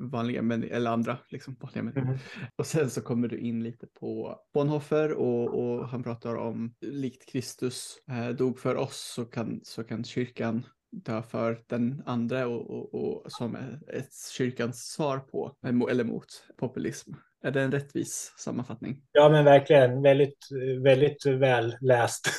vanliga 0.00 0.42
människor, 0.42 0.74
eller 0.74 0.90
andra 0.90 1.18
liksom, 1.28 1.56
vanliga 1.60 1.82
människor. 1.82 2.02
Mm. 2.02 2.18
Och 2.56 2.66
sen 2.66 2.90
så 2.90 3.00
kommer 3.00 3.28
du 3.28 3.38
in 3.38 3.62
lite 3.62 3.86
på 3.86 4.40
Bonhoeffer 4.54 5.12
och, 5.12 5.54
och 5.54 5.88
han 5.88 6.02
pratar 6.02 6.34
om 6.34 6.74
likt 6.80 7.30
Kristus 7.30 7.96
eh, 8.10 8.28
dog 8.28 8.58
för 8.58 8.76
oss 8.76 9.12
så 9.14 9.24
kan, 9.24 9.60
så 9.64 9.84
kan 9.84 10.04
kyrkan 10.04 10.66
dö 10.90 11.22
för 11.22 11.60
den 11.66 12.02
andra 12.06 12.48
och, 12.48 12.70
och, 12.70 12.94
och 12.94 13.32
som 13.32 13.56
ett 13.94 14.14
kyrkans 14.32 14.92
svar 14.92 15.18
på 15.18 15.56
eller 15.90 16.04
mot 16.04 16.26
populism. 16.56 17.12
Är 17.42 17.50
det 17.50 17.62
en 17.62 17.72
rättvis 17.72 18.34
sammanfattning? 18.36 19.02
Ja, 19.12 19.28
men 19.28 19.44
verkligen. 19.44 20.02
Väldigt, 20.02 20.38
väldigt 20.82 21.26
väl 21.26 21.76
läst. 21.80 22.28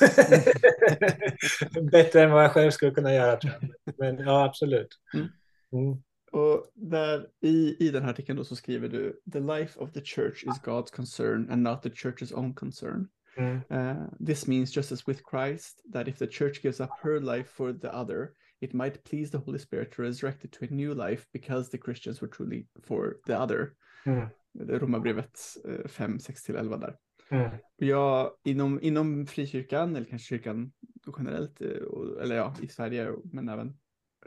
Bättre 1.92 2.22
än 2.22 2.30
vad 2.30 2.44
jag 2.44 2.52
själv 2.52 2.70
skulle 2.70 2.90
kunna 2.90 3.14
göra, 3.14 3.36
tror 3.36 3.52
jag. 3.60 3.94
Men 3.98 4.18
ja, 4.26 4.44
absolut. 4.44 4.88
Mm. 5.14 5.26
Mm. 5.72 6.02
Och 6.30 6.66
där 6.74 7.26
i, 7.40 7.76
i 7.86 7.90
den 7.90 8.02
här 8.02 8.10
artikeln 8.10 8.36
då 8.36 8.44
så 8.44 8.56
skriver 8.56 8.88
du 8.88 9.20
The 9.32 9.40
life 9.40 9.80
of 9.80 9.92
the 9.92 10.00
church 10.04 10.44
is 10.44 10.60
God's 10.62 10.96
concern 10.96 11.50
and 11.50 11.62
not 11.62 11.82
the 11.82 11.90
church's 11.90 12.34
own 12.34 12.54
concern. 12.54 13.08
Mm. 13.36 13.62
Uh, 13.70 14.26
this 14.26 14.46
means 14.46 14.76
just 14.76 14.92
as 14.92 15.08
with 15.08 15.22
Christ 15.30 15.82
that 15.92 16.08
if 16.08 16.18
the 16.18 16.26
church 16.26 16.62
gives 16.62 16.80
up 16.80 16.90
her 17.02 17.20
life 17.20 17.48
for 17.48 17.72
the 17.72 17.88
other 17.88 18.34
it 18.60 18.74
might 18.74 19.04
please 19.04 19.30
the 19.30 19.38
Holy 19.38 19.58
Spirit 19.58 19.92
to 19.92 20.02
resurrect 20.02 20.44
it 20.44 20.52
to 20.52 20.64
a 20.64 20.74
new 20.74 20.94
life 20.94 21.26
because 21.32 21.70
the 21.70 21.78
Christians 21.78 22.20
were 22.20 22.28
truly 22.28 22.66
for 22.82 23.16
the 23.26 23.38
other. 23.38 23.74
Mm. 24.06 24.30
Romarbrevet 24.54 25.56
5, 25.86 26.18
6-11 26.18 26.80
där. 26.80 26.96
Mm. 27.30 27.50
Jag, 27.76 28.30
inom, 28.44 28.80
inom 28.82 29.26
frikyrkan, 29.26 29.96
eller 29.96 30.06
kanske 30.06 30.28
kyrkan 30.28 30.72
generellt, 31.18 31.60
eh, 31.60 32.22
eller 32.22 32.36
ja, 32.36 32.54
i 32.62 32.68
Sverige, 32.68 33.12
men 33.32 33.48
även 33.48 33.74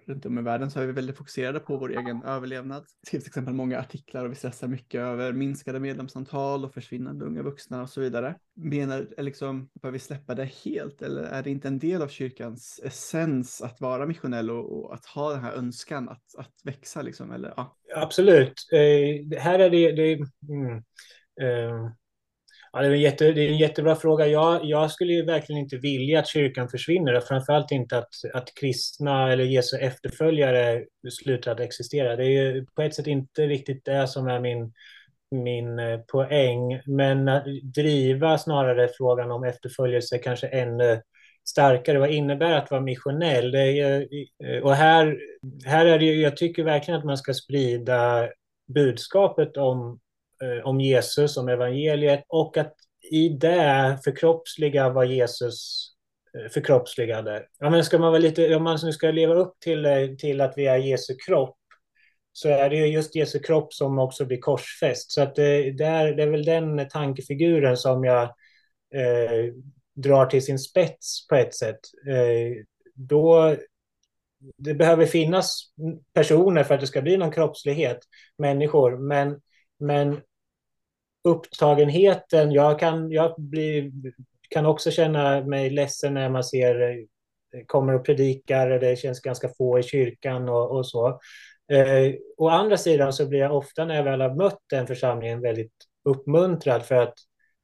runt 0.07 0.25
om 0.25 0.39
i 0.39 0.41
världen 0.41 0.71
så 0.71 0.79
är 0.79 0.85
vi 0.85 0.91
väldigt 0.91 1.17
fokuserade 1.17 1.59
på 1.59 1.77
vår 1.77 1.91
egen 1.91 2.23
överlevnad. 2.23 2.83
Det 2.83 3.07
skrivs 3.07 3.23
till 3.23 3.29
exempel 3.29 3.53
många 3.53 3.79
artiklar 3.79 4.25
och 4.25 4.31
vi 4.31 4.35
stressar 4.35 4.67
mycket 4.67 5.01
över 5.01 5.33
minskade 5.33 5.79
medlemsantal 5.79 6.65
och 6.65 6.73
försvinnande 6.73 7.25
unga 7.25 7.41
vuxna 7.41 7.81
och 7.81 7.89
så 7.89 8.01
vidare. 8.01 8.35
Menar, 8.55 9.07
liksom, 9.17 9.69
bör 9.81 9.91
vi 9.91 9.99
släppa 9.99 10.35
det 10.35 10.49
helt 10.65 11.01
eller 11.01 11.23
är 11.23 11.43
det 11.43 11.49
inte 11.49 11.67
en 11.67 11.79
del 11.79 12.01
av 12.01 12.07
kyrkans 12.07 12.79
essens 12.83 13.61
att 13.61 13.81
vara 13.81 14.05
missionell 14.05 14.51
och, 14.51 14.85
och 14.85 14.93
att 14.93 15.05
ha 15.05 15.31
den 15.31 15.43
här 15.43 15.53
önskan 15.53 16.09
att, 16.09 16.35
att 16.37 16.53
växa? 16.63 17.01
Liksom, 17.01 17.31
eller, 17.31 17.53
ja. 17.57 17.77
Absolut. 17.95 18.53
Eh, 18.73 19.39
här 19.39 19.59
är 19.59 19.69
det, 19.69 19.91
det 19.91 20.13
mm, 20.49 20.77
eh, 21.41 21.91
Ja, 22.75 22.81
det, 22.81 22.87
är 22.87 22.91
en 22.91 23.01
jätte, 23.01 23.31
det 23.31 23.41
är 23.41 23.49
en 23.49 23.57
jättebra 23.57 23.95
fråga. 23.95 24.27
Jag, 24.27 24.65
jag 24.65 24.91
skulle 24.91 25.13
ju 25.13 25.25
verkligen 25.25 25.61
inte 25.61 25.77
vilja 25.77 26.19
att 26.19 26.27
kyrkan 26.27 26.69
försvinner. 26.69 27.19
Framförallt 27.19 27.71
inte 27.71 27.97
att, 27.97 28.09
att 28.33 28.53
kristna 28.53 29.31
eller 29.31 29.43
Jesu 29.43 29.77
efterföljare 29.77 30.85
slutar 31.11 31.51
att 31.51 31.59
existera. 31.59 32.15
Det 32.15 32.23
är 32.23 32.29
ju 32.29 32.65
på 32.65 32.81
ett 32.81 32.95
sätt 32.95 33.07
inte 33.07 33.47
riktigt 33.47 33.85
det 33.85 34.07
som 34.07 34.27
är 34.27 34.39
min, 34.39 34.73
min 35.31 35.79
eh, 35.79 35.99
poäng. 35.99 36.81
Men 36.85 37.27
att 37.27 37.45
driva 37.75 38.37
snarare 38.37 38.89
frågan 38.97 39.31
om 39.31 39.43
efterföljelse 39.43 40.17
kanske 40.17 40.47
ännu 40.47 41.01
starkare. 41.49 41.99
Vad 41.99 42.11
innebär 42.11 42.53
att 42.53 42.71
vara 42.71 42.81
missionell? 42.81 43.51
Det 43.51 43.79
är, 43.79 44.07
eh, 44.45 44.63
och 44.63 44.75
här, 44.75 45.17
här 45.65 45.85
är 45.85 45.99
det 45.99 46.05
ju, 46.05 46.21
jag 46.21 46.37
tycker 46.37 46.63
verkligen 46.63 46.99
att 46.99 47.05
man 47.05 47.17
ska 47.17 47.33
sprida 47.33 48.29
budskapet 48.73 49.57
om, 49.57 49.99
Eh, 50.41 50.67
om 50.67 50.81
Jesus, 50.81 51.37
om 51.37 51.47
evangeliet 51.47 52.23
och 52.27 52.57
att 52.57 52.73
i 53.11 53.29
det 53.29 53.99
förkroppsliga 54.03 54.89
vad 54.89 55.07
Jesus 55.07 55.87
eh, 56.37 56.51
förkroppsligade. 56.51 57.45
Ja, 57.59 57.69
men 57.69 57.83
ska 57.83 57.99
man 57.99 58.11
vara 58.11 58.21
lite, 58.21 58.55
om 58.55 58.63
man 58.63 58.79
nu 58.83 58.91
ska 58.91 59.11
leva 59.11 59.33
upp 59.33 59.59
till, 59.59 59.85
eh, 59.85 60.07
till 60.17 60.41
att 60.41 60.53
vi 60.57 60.65
är 60.65 60.77
Jesu 60.77 61.15
kropp 61.25 61.57
så 62.33 62.49
är 62.49 62.69
det 62.69 62.75
ju 62.75 62.85
just 62.85 63.15
Jesu 63.15 63.39
kropp 63.39 63.73
som 63.73 63.99
också 63.99 64.25
blir 64.25 64.39
korsfäst. 64.39 65.11
Så 65.11 65.21
att 65.21 65.35
det, 65.35 65.71
det, 65.71 65.85
är, 65.85 66.13
det 66.13 66.23
är 66.23 66.27
väl 66.27 66.45
den 66.45 66.89
tankefiguren 66.89 67.77
som 67.77 68.03
jag 68.03 68.23
eh, 68.95 69.53
drar 69.95 70.25
till 70.25 70.45
sin 70.45 70.59
spets 70.59 71.27
på 71.27 71.35
ett 71.35 71.55
sätt. 71.55 71.79
Eh, 72.07 72.63
då, 72.95 73.55
det 74.57 74.73
behöver 74.73 75.05
finnas 75.05 75.61
personer 76.13 76.63
för 76.63 76.75
att 76.75 76.81
det 76.81 76.87
ska 76.87 77.01
bli 77.01 77.17
någon 77.17 77.31
kroppslighet, 77.31 77.99
människor, 78.37 78.97
men, 78.97 79.39
men 79.83 80.21
upptagenheten, 81.23 82.51
jag 82.51 82.79
kan, 82.79 83.11
jag 83.11 83.35
blir, 83.37 83.91
kan 84.49 84.65
också 84.65 84.91
känna 84.91 85.41
mig 85.45 85.69
ledsen 85.69 86.13
när 86.13 86.29
man 86.29 86.43
ser 86.43 86.81
eh, 86.81 87.65
kommer 87.65 87.93
och 87.93 88.05
predikar, 88.05 88.69
det 88.69 88.99
känns 88.99 89.19
ganska 89.19 89.49
få 89.57 89.79
i 89.79 89.83
kyrkan 89.83 90.49
och, 90.49 90.71
och 90.77 90.87
så. 90.87 91.07
Eh, 91.71 92.13
å 92.37 92.49
andra 92.49 92.77
sidan 92.77 93.13
så 93.13 93.27
blir 93.27 93.39
jag 93.39 93.57
ofta 93.57 93.85
när 93.85 93.95
jag 93.95 94.03
väl 94.03 94.21
har 94.21 94.35
mött 94.35 94.59
den 94.69 94.87
församlingen 94.87 95.41
väldigt 95.41 95.73
uppmuntrad 96.09 96.83
för 96.83 96.95
att 96.95 97.13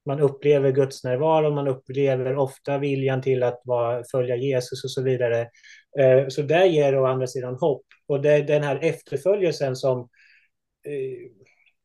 man 0.05 0.19
upplever 0.19 0.71
Guds 0.71 1.03
närvaro, 1.03 1.55
man 1.55 1.67
upplever 1.67 2.35
ofta 2.35 2.77
viljan 2.77 3.21
till 3.21 3.43
att 3.43 3.61
vara, 3.63 4.03
följa 4.11 4.35
Jesus 4.35 4.83
och 4.83 4.91
så 4.91 5.03
vidare. 5.03 5.41
Eh, 5.99 6.27
så 6.27 6.41
det 6.41 6.67
ger 6.67 6.99
å 6.99 7.05
andra 7.05 7.27
sidan 7.27 7.55
hopp. 7.55 7.85
Och 8.07 8.21
det 8.21 8.31
är 8.31 8.43
den 8.43 8.63
här 8.63 8.79
efterföljelsen 8.81 9.75
som 9.75 9.99
eh, 10.85 11.29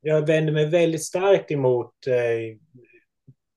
jag 0.05 0.27
vänder 0.27 0.53
mig 0.53 0.67
väldigt 0.67 1.05
starkt 1.05 1.51
emot 1.51 2.07
eh, 2.07 2.57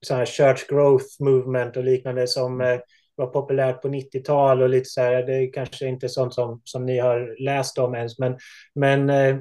så 0.06 0.16
här 0.16 0.26
church 0.26 0.68
growth 0.70 1.06
movement 1.20 1.78
och 1.78 1.84
liknande 1.84 2.28
som 2.28 2.62
eh, 2.62 2.80
var 3.16 3.28
populärt 3.28 3.82
på 3.82 3.88
90-tal 3.88 4.62
och 4.62 4.70
lite 4.70 4.90
så 4.90 5.02
här, 5.02 5.24
det 5.24 5.34
är 5.34 5.54
kanske 5.54 5.88
inte 5.88 6.10
sånt 6.10 6.34
som, 6.34 6.62
som 6.64 6.86
ni 6.86 7.00
har 7.00 7.44
läst 7.44 7.78
om 7.78 7.96
ens, 7.96 8.20
men, 8.20 8.38
men 8.76 9.10
eh, 9.10 9.38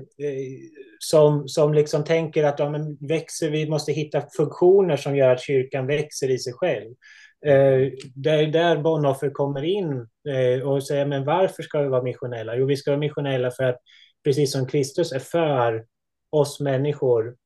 som, 0.98 1.48
som 1.48 1.74
liksom 1.74 2.04
tänker 2.04 2.44
att 2.44 2.58
ja, 2.58 2.70
men 2.70 2.96
växer, 2.96 3.50
vi 3.50 3.68
måste 3.68 3.92
hitta 3.92 4.22
funktioner 4.36 4.96
som 4.96 5.16
gör 5.16 5.32
att 5.32 5.42
kyrkan 5.42 5.86
växer 5.86 6.30
i 6.30 6.38
sig 6.38 6.52
själv. 6.52 6.94
Eh, 7.46 7.92
det 8.14 8.30
är 8.30 8.46
där 8.46 8.76
Bonhoeffer 8.76 9.30
kommer 9.30 9.64
in 9.64 10.06
eh, 10.28 10.68
och 10.68 10.86
säger, 10.86 11.06
men 11.06 11.24
varför 11.24 11.62
ska 11.62 11.80
vi 11.80 11.88
vara 11.88 12.02
missionella? 12.02 12.56
Jo, 12.56 12.66
vi 12.66 12.76
ska 12.76 12.90
vara 12.90 13.00
missionella 13.00 13.50
för 13.50 13.64
att 13.64 13.78
precis 14.24 14.52
som 14.52 14.66
Kristus 14.66 15.12
är 15.12 15.18
för 15.18 15.84
oss 16.36 16.60
människor 16.60 17.36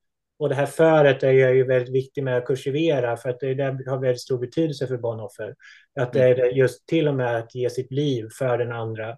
och 0.40 0.48
det 0.48 0.54
här 0.54 0.66
föret 0.66 1.22
är 1.22 1.32
ju 1.32 1.64
väldigt 1.64 1.94
viktigt 1.94 2.24
med 2.24 2.36
att 2.36 2.46
kursivera 2.46 3.16
för 3.16 3.30
att 3.30 3.40
det 3.40 3.62
har 3.86 4.00
väldigt 4.00 4.20
stor 4.20 4.38
betydelse 4.38 4.86
för 4.86 4.96
Bonhoeffer. 4.96 5.54
Att 6.00 6.12
det 6.12 6.22
är 6.22 6.44
just 6.44 6.86
till 6.86 7.08
och 7.08 7.14
med 7.14 7.36
att 7.36 7.54
ge 7.54 7.70
sitt 7.70 7.92
liv 7.92 8.28
för 8.38 8.58
den 8.58 8.72
andra. 8.72 9.08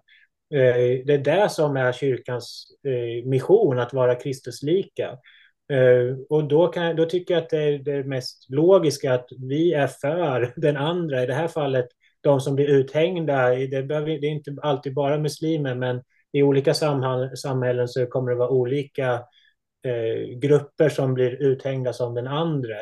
Eh, 0.53 1.05
det 1.05 1.13
är 1.13 1.17
det 1.17 1.49
som 1.49 1.77
är 1.77 1.91
kyrkans 1.91 2.65
eh, 2.87 3.29
mission, 3.29 3.79
att 3.79 3.93
vara 3.93 4.15
Kristuslika. 4.15 5.17
Eh, 5.71 6.17
och 6.29 6.47
då, 6.47 6.67
kan, 6.67 6.95
då 6.95 7.05
tycker 7.05 7.33
jag 7.33 7.43
att 7.43 7.49
det 7.49 7.63
är 7.63 7.79
det 7.79 8.03
mest 8.03 8.49
logiska 8.49 9.13
att 9.13 9.27
vi 9.37 9.73
är 9.73 9.87
för 9.87 10.53
den 10.55 10.77
andra, 10.77 11.23
i 11.23 11.25
det 11.25 11.33
här 11.33 11.47
fallet 11.47 11.87
de 12.21 12.41
som 12.41 12.55
blir 12.55 12.67
uthängda. 12.67 13.49
Det, 13.49 13.83
behöver, 13.83 14.07
det 14.07 14.27
är 14.27 14.31
inte 14.31 14.55
alltid 14.61 14.93
bara 14.93 15.17
muslimer, 15.17 15.75
men 15.75 16.01
i 16.31 16.43
olika 16.43 16.73
samhällen 17.35 17.87
så 17.87 18.05
kommer 18.05 18.31
det 18.31 18.37
vara 18.37 18.49
olika 18.49 19.23
eh, 19.83 20.37
grupper 20.37 20.89
som 20.89 21.13
blir 21.13 21.41
uthängda 21.41 21.93
som 21.93 22.13
den 22.13 22.27
andra. 22.27 22.75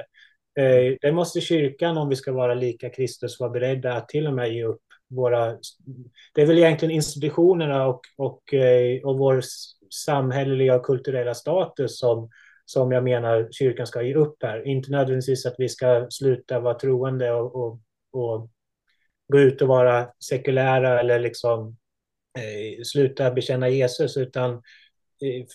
Eh, 0.60 0.96
det 1.02 1.12
måste 1.12 1.42
kyrkan, 1.42 1.98
om 1.98 2.10
vi 2.10 2.16
ska 2.16 2.32
vara 2.32 2.54
lika 2.54 2.90
Kristus, 2.90 3.40
vara 3.40 3.50
beredda 3.50 3.94
att 3.94 4.10
till 4.10 4.28
och 4.28 4.34
med 4.34 4.54
ge 4.54 4.64
upp 4.64 4.82
våra... 5.10 5.58
Det 6.34 6.42
är 6.42 6.46
väl 6.46 6.58
egentligen 6.58 6.96
institutionerna 6.96 7.88
och, 7.88 8.02
och, 8.18 8.54
eh, 8.54 9.02
och 9.04 9.18
vår 9.18 9.42
samhälleliga 9.94 10.76
och 10.76 10.86
kulturella 10.86 11.34
status 11.34 12.00
som, 12.00 12.30
som 12.66 12.92
jag 12.92 13.04
menar 13.04 13.48
kyrkan 13.52 13.88
ska 13.88 14.02
ge 14.02 14.16
upp 14.16 14.44
här. 14.44 14.68
Inte 14.68 14.92
nödvändigtvis 14.92 15.46
att 15.46 15.56
vi 15.58 15.70
ska 15.70 16.08
sluta 16.10 16.60
vara 16.60 16.74
troende 16.74 17.32
och, 17.32 17.56
och, 17.56 17.80
och 18.12 18.50
gå 19.32 19.40
ut 19.40 19.62
och 19.62 19.68
vara 19.68 20.08
sekulära 20.30 21.00
eller 21.00 21.20
liksom 21.20 21.78
eh, 22.38 22.84
sluta 22.84 23.32
bekänna 23.32 23.70
Jesus, 23.70 24.18
utan 24.18 24.62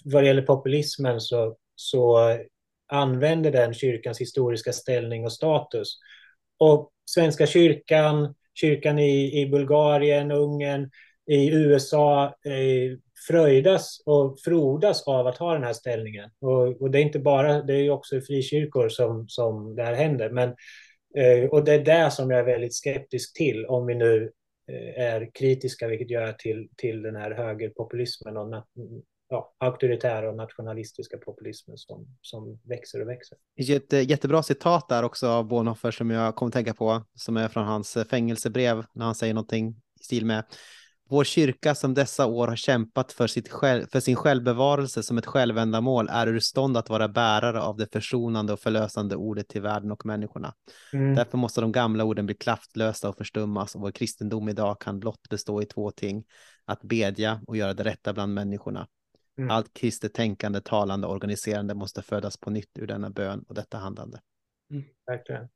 vad 0.04 0.22
det 0.22 0.26
gäller 0.26 0.42
populismen 0.42 1.20
så, 1.20 1.56
så 1.74 2.18
använder 2.88 3.50
den 3.50 3.74
kyrkans 3.74 4.20
historiska 4.20 4.72
ställning 4.72 5.24
och 5.24 5.32
status. 5.32 5.98
Och 6.58 6.90
Svenska 7.10 7.46
kyrkan, 7.46 8.34
kyrkan 8.54 8.98
i, 8.98 9.40
i 9.40 9.46
Bulgarien, 9.46 10.30
Ungern, 10.30 10.90
i 11.26 11.50
USA 11.50 12.24
eh, 12.24 12.98
fröjdas 13.28 14.02
och 14.06 14.40
frodas 14.40 15.02
av 15.02 15.26
att 15.26 15.38
ha 15.38 15.52
den 15.52 15.64
här 15.64 15.72
ställningen. 15.72 16.30
Och, 16.40 16.82
och, 16.82 16.90
det 16.90 16.98
är 16.98 17.02
inte 17.02 17.18
bara, 17.18 17.62
det 17.62 17.74
är 17.74 17.90
också 17.90 18.16
i 18.16 18.20
frikyrkor 18.20 18.88
som, 18.88 19.28
som 19.28 19.76
det 19.76 19.82
här 19.82 19.94
händer. 19.94 20.30
Men, 20.30 20.48
eh, 21.16 21.50
och 21.50 21.64
det 21.64 21.72
är 21.72 21.84
det 21.84 22.10
som 22.10 22.30
jag 22.30 22.40
är 22.40 22.44
väldigt 22.44 22.74
skeptisk 22.74 23.36
till 23.36 23.66
om 23.66 23.86
vi 23.86 23.94
nu 23.94 24.32
eh, 24.72 25.04
är 25.04 25.30
kritiska, 25.34 25.88
vilket 25.88 26.10
gör 26.10 26.32
till, 26.32 26.68
till 26.76 27.02
den 27.02 27.16
här 27.16 27.30
högerpopulismen 27.30 28.36
och 28.36 28.64
ja, 29.28 29.54
auktoritära 29.58 30.30
och 30.30 30.36
nationalistiska 30.36 31.18
populismen 31.18 31.76
som, 31.76 32.06
som 32.20 32.60
växer 32.64 33.02
och 33.02 33.08
växer. 33.08 33.38
Ett 33.56 34.10
jättebra 34.10 34.42
citat 34.42 34.88
där 34.88 35.02
också 35.02 35.28
av 35.28 35.48
Bonhoeffer 35.48 35.90
som 35.90 36.10
jag 36.10 36.36
kommer 36.36 36.48
att 36.50 36.54
tänka 36.54 36.74
på, 36.74 37.04
som 37.14 37.36
är 37.36 37.48
från 37.48 37.64
hans 37.64 37.96
fängelsebrev, 38.10 38.84
när 38.92 39.04
han 39.04 39.14
säger 39.14 39.34
någonting 39.34 39.68
i 40.00 40.04
stil 40.04 40.26
med 40.26 40.44
vår 41.08 41.24
kyrka 41.24 41.74
som 41.74 41.94
dessa 41.94 42.26
år 42.26 42.48
har 42.48 42.56
kämpat 42.56 43.12
för, 43.12 43.26
sitt 43.26 43.48
själv, 43.48 43.86
för 43.92 44.00
sin 44.00 44.16
självbevarelse 44.16 45.02
som 45.02 45.18
ett 45.18 45.26
självändamål 45.26 46.08
är 46.10 46.26
ur 46.26 46.40
stånd 46.40 46.76
att 46.76 46.88
vara 46.88 47.08
bärare 47.08 47.60
av 47.60 47.76
det 47.76 47.92
försonande 47.92 48.52
och 48.52 48.60
förlösande 48.60 49.16
ordet 49.16 49.48
till 49.48 49.62
världen 49.62 49.92
och 49.92 50.06
människorna. 50.06 50.54
Mm. 50.92 51.14
Därför 51.14 51.38
måste 51.38 51.60
de 51.60 51.72
gamla 51.72 52.04
orden 52.04 52.26
bli 52.26 52.34
kraftlösa 52.34 53.08
och 53.08 53.16
förstummas 53.16 53.74
och 53.74 53.80
vår 53.80 53.90
kristendom 53.90 54.48
idag 54.48 54.80
kan 54.80 55.00
blott 55.00 55.28
bestå 55.30 55.62
i 55.62 55.66
två 55.66 55.90
ting, 55.90 56.24
att 56.64 56.82
bedja 56.82 57.40
och 57.46 57.56
göra 57.56 57.74
det 57.74 57.84
rätta 57.84 58.12
bland 58.12 58.34
människorna. 58.34 58.86
Mm. 59.38 59.50
Allt 59.50 59.74
kristet 59.74 60.14
tänkande, 60.14 60.60
talande, 60.60 61.06
organiserande 61.06 61.74
måste 61.74 62.02
födas 62.02 62.36
på 62.36 62.50
nytt 62.50 62.78
ur 62.78 62.86
denna 62.86 63.10
bön 63.10 63.44
och 63.48 63.54
detta 63.54 63.78
handlande. 63.78 64.20
Mm, 64.70 64.84
verkligen. 65.06 65.48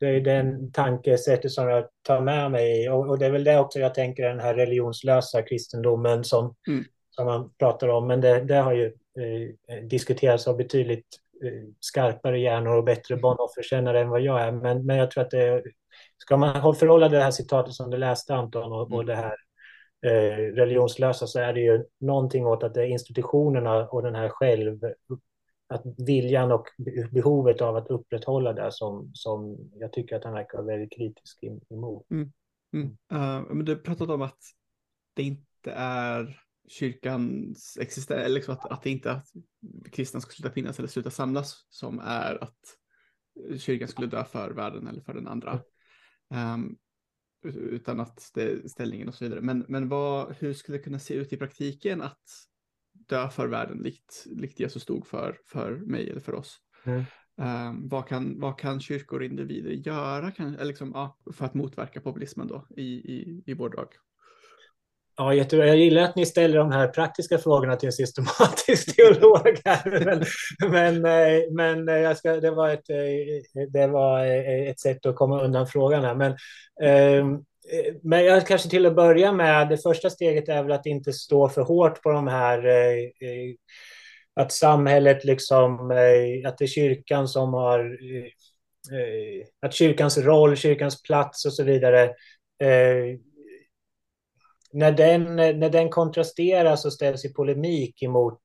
Det 0.00 0.06
är 0.06 0.20
den 0.20 0.72
tankesättet 0.72 1.52
som 1.52 1.68
jag 1.68 1.88
tar 2.02 2.20
med 2.20 2.50
mig 2.50 2.90
och, 2.90 3.08
och, 3.08 3.18
det 3.18 3.26
är 3.26 3.30
väl 3.30 3.44
det 3.44 3.58
också 3.58 3.78
jag 3.78 3.94
tänker 3.94 4.22
den 4.22 4.40
här 4.40 4.54
religionslösa 4.54 5.42
kristendomen 5.42 6.24
som, 6.24 6.54
mm. 6.68 6.84
som 7.10 7.26
man 7.26 7.50
pratar 7.58 7.88
om. 7.88 8.06
Men 8.06 8.20
det, 8.20 8.40
det 8.40 8.56
har 8.56 8.72
ju 8.72 8.86
eh, 9.18 9.84
diskuterats 9.84 10.48
av 10.48 10.56
betydligt 10.56 11.06
eh, 11.44 11.68
skarpare 11.80 12.40
hjärnor 12.40 12.76
och 12.76 12.84
bättre 12.84 13.16
Bonhoefferkännare 13.16 14.00
än 14.00 14.08
vad 14.08 14.20
jag 14.20 14.40
är. 14.42 14.52
Men, 14.52 14.86
men 14.86 14.96
jag 14.96 15.10
tror 15.10 15.24
att 15.24 15.30
det 15.30 15.62
ska 16.18 16.36
man 16.36 16.74
förhålla 16.74 17.08
det 17.08 17.22
här 17.22 17.30
citatet 17.30 17.74
som 17.74 17.90
du 17.90 17.96
läste 17.96 18.34
Anton 18.34 18.72
och, 18.72 18.92
och 18.92 19.02
mm. 19.02 19.06
det 19.06 19.14
här 19.14 19.34
Eh, 20.04 20.36
religionslösa 20.36 21.26
så 21.26 21.38
är 21.38 21.52
det 21.52 21.60
ju 21.60 21.84
någonting 22.00 22.46
åt 22.46 22.62
att 22.62 22.74
det 22.74 22.82
är 22.82 22.86
institutionerna 22.86 23.88
och 23.88 24.02
den 24.02 24.14
här 24.14 24.28
själv, 24.28 24.80
att 25.68 25.82
viljan 26.06 26.52
och 26.52 26.66
behovet 27.10 27.60
av 27.60 27.76
att 27.76 27.88
upprätthålla 27.88 28.52
det 28.52 28.72
som, 28.72 29.10
som 29.14 29.70
jag 29.74 29.92
tycker 29.92 30.16
att 30.16 30.24
han 30.24 30.34
verkar 30.34 30.62
väldigt 30.62 30.92
kritisk 30.92 31.44
emot. 31.70 32.10
Mm. 32.10 32.32
Mm. 32.72 32.86
Uh, 32.88 33.54
men 33.54 33.64
du 33.64 33.76
pratade 33.76 34.14
om 34.14 34.22
att 34.22 34.38
det 35.14 35.22
inte 35.22 35.72
är 35.76 36.40
kyrkans 36.68 37.78
existens, 37.80 38.28
liksom 38.28 38.54
att, 38.54 38.72
att 38.72 38.82
det 38.82 38.90
inte 38.90 39.10
är 39.10 39.14
att 39.14 39.28
kristna 39.92 40.20
ska 40.20 40.32
sluta 40.32 40.54
finnas 40.54 40.78
eller 40.78 40.88
sluta 40.88 41.10
samlas 41.10 41.66
som 41.68 41.98
är 41.98 42.44
att 42.44 42.58
kyrkan 43.58 43.88
skulle 43.88 44.06
dö 44.06 44.24
för 44.24 44.50
världen 44.50 44.86
eller 44.88 45.00
för 45.02 45.14
den 45.14 45.28
andra. 45.28 45.60
Um, 46.34 46.76
utan 47.44 48.00
att 48.00 48.30
det 48.34 48.42
är 48.42 48.68
ställningen 48.68 49.08
och 49.08 49.14
så 49.14 49.24
vidare. 49.24 49.40
Men, 49.40 49.64
men 49.68 49.88
vad, 49.88 50.36
hur 50.38 50.54
skulle 50.54 50.78
det 50.78 50.84
kunna 50.84 50.98
se 50.98 51.14
ut 51.14 51.32
i 51.32 51.36
praktiken 51.36 52.02
att 52.02 52.22
dö 52.92 53.28
för 53.28 53.48
världen 53.48 53.78
likt, 53.78 54.24
likt 54.26 54.60
Jesus 54.60 54.82
stod 54.82 55.06
för, 55.06 55.38
för 55.46 55.76
mig 55.76 56.10
eller 56.10 56.20
för 56.20 56.34
oss? 56.34 56.58
Mm. 56.84 57.04
Um, 57.36 57.88
vad, 57.88 58.08
kan, 58.08 58.40
vad 58.40 58.58
kan 58.58 58.80
kyrkor 58.80 59.18
och 59.18 59.26
individer 59.26 59.70
göra 59.70 60.30
kan, 60.30 60.52
liksom, 60.52 60.90
ja, 60.94 61.18
för 61.32 61.44
att 61.44 61.54
motverka 61.54 62.00
populismen 62.00 62.46
då 62.48 62.66
i, 62.76 62.82
i, 62.82 63.42
i 63.46 63.54
vår 63.54 63.70
dag? 63.70 63.88
Ja, 65.16 65.34
jättebra. 65.34 65.66
Jag 65.66 65.76
gillar 65.76 66.02
att 66.02 66.16
ni 66.16 66.26
ställer 66.26 66.58
de 66.58 66.72
här 66.72 66.88
praktiska 66.88 67.38
frågorna 67.38 67.76
till 67.76 67.86
en 67.86 67.92
systematisk 67.92 68.96
teolog. 68.96 69.60
Här. 69.64 70.04
Men, 70.04 70.24
men, 70.70 71.04
eh, 71.04 71.42
men 71.50 71.88
eh, 71.88 71.94
jag 71.94 72.16
ska, 72.16 72.32
det, 72.40 72.50
var 72.50 72.68
ett, 72.68 72.90
eh, 72.90 73.66
det 73.72 73.86
var 73.86 74.26
ett 74.70 74.80
sätt 74.80 75.06
att 75.06 75.16
komma 75.16 75.42
undan 75.42 75.66
frågan 75.66 76.04
här. 76.04 76.14
Men, 76.14 76.36
ehm, 76.82 77.44
men 78.02 78.24
jag 78.24 78.46
kanske 78.46 78.68
till 78.68 78.86
att 78.86 78.96
börja 78.96 79.32
med, 79.32 79.68
det 79.68 79.78
första 79.78 80.10
steget 80.10 80.48
är 80.48 80.62
väl 80.62 80.72
att 80.72 80.86
inte 80.86 81.12
stå 81.12 81.48
för 81.48 81.62
hårt 81.62 82.02
på 82.02 82.10
de 82.10 82.28
här 82.28 82.64
att 84.36 84.52
samhället 84.52 85.24
liksom, 85.24 85.90
att 86.46 86.58
det 86.58 86.64
är 86.64 86.66
kyrkan 86.66 87.28
som 87.28 87.54
har, 87.54 87.98
att 89.62 89.74
kyrkans 89.74 90.18
roll, 90.18 90.56
kyrkans 90.56 91.02
plats 91.02 91.44
och 91.44 91.52
så 91.52 91.64
vidare, 91.64 92.10
när 94.74 94.92
den, 94.92 95.36
när 95.36 95.70
den 95.70 95.90
kontrasteras 95.90 96.84
och 96.84 96.92
ställs 96.92 97.24
i 97.24 97.32
polemik 97.32 98.02
emot 98.02 98.40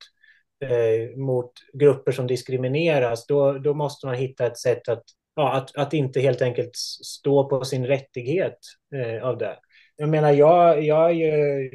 eh, 0.64 1.16
mot 1.16 1.52
grupper 1.72 2.12
som 2.12 2.26
diskrimineras, 2.26 3.26
då, 3.26 3.52
då 3.52 3.74
måste 3.74 4.06
man 4.06 4.14
hitta 4.14 4.46
ett 4.46 4.58
sätt 4.58 4.88
att, 4.88 5.02
ja, 5.36 5.52
att, 5.52 5.76
att 5.76 5.92
inte 5.92 6.20
helt 6.20 6.42
enkelt 6.42 6.76
stå 7.04 7.48
på 7.48 7.64
sin 7.64 7.86
rättighet 7.86 8.58
eh, 8.94 9.24
av 9.24 9.38
det. 9.38 9.56
Jag 9.96 10.08
menar, 10.08 10.32
jag, 10.32 10.84
jag 10.84 11.10
är 11.10 11.14
ju 11.14 11.70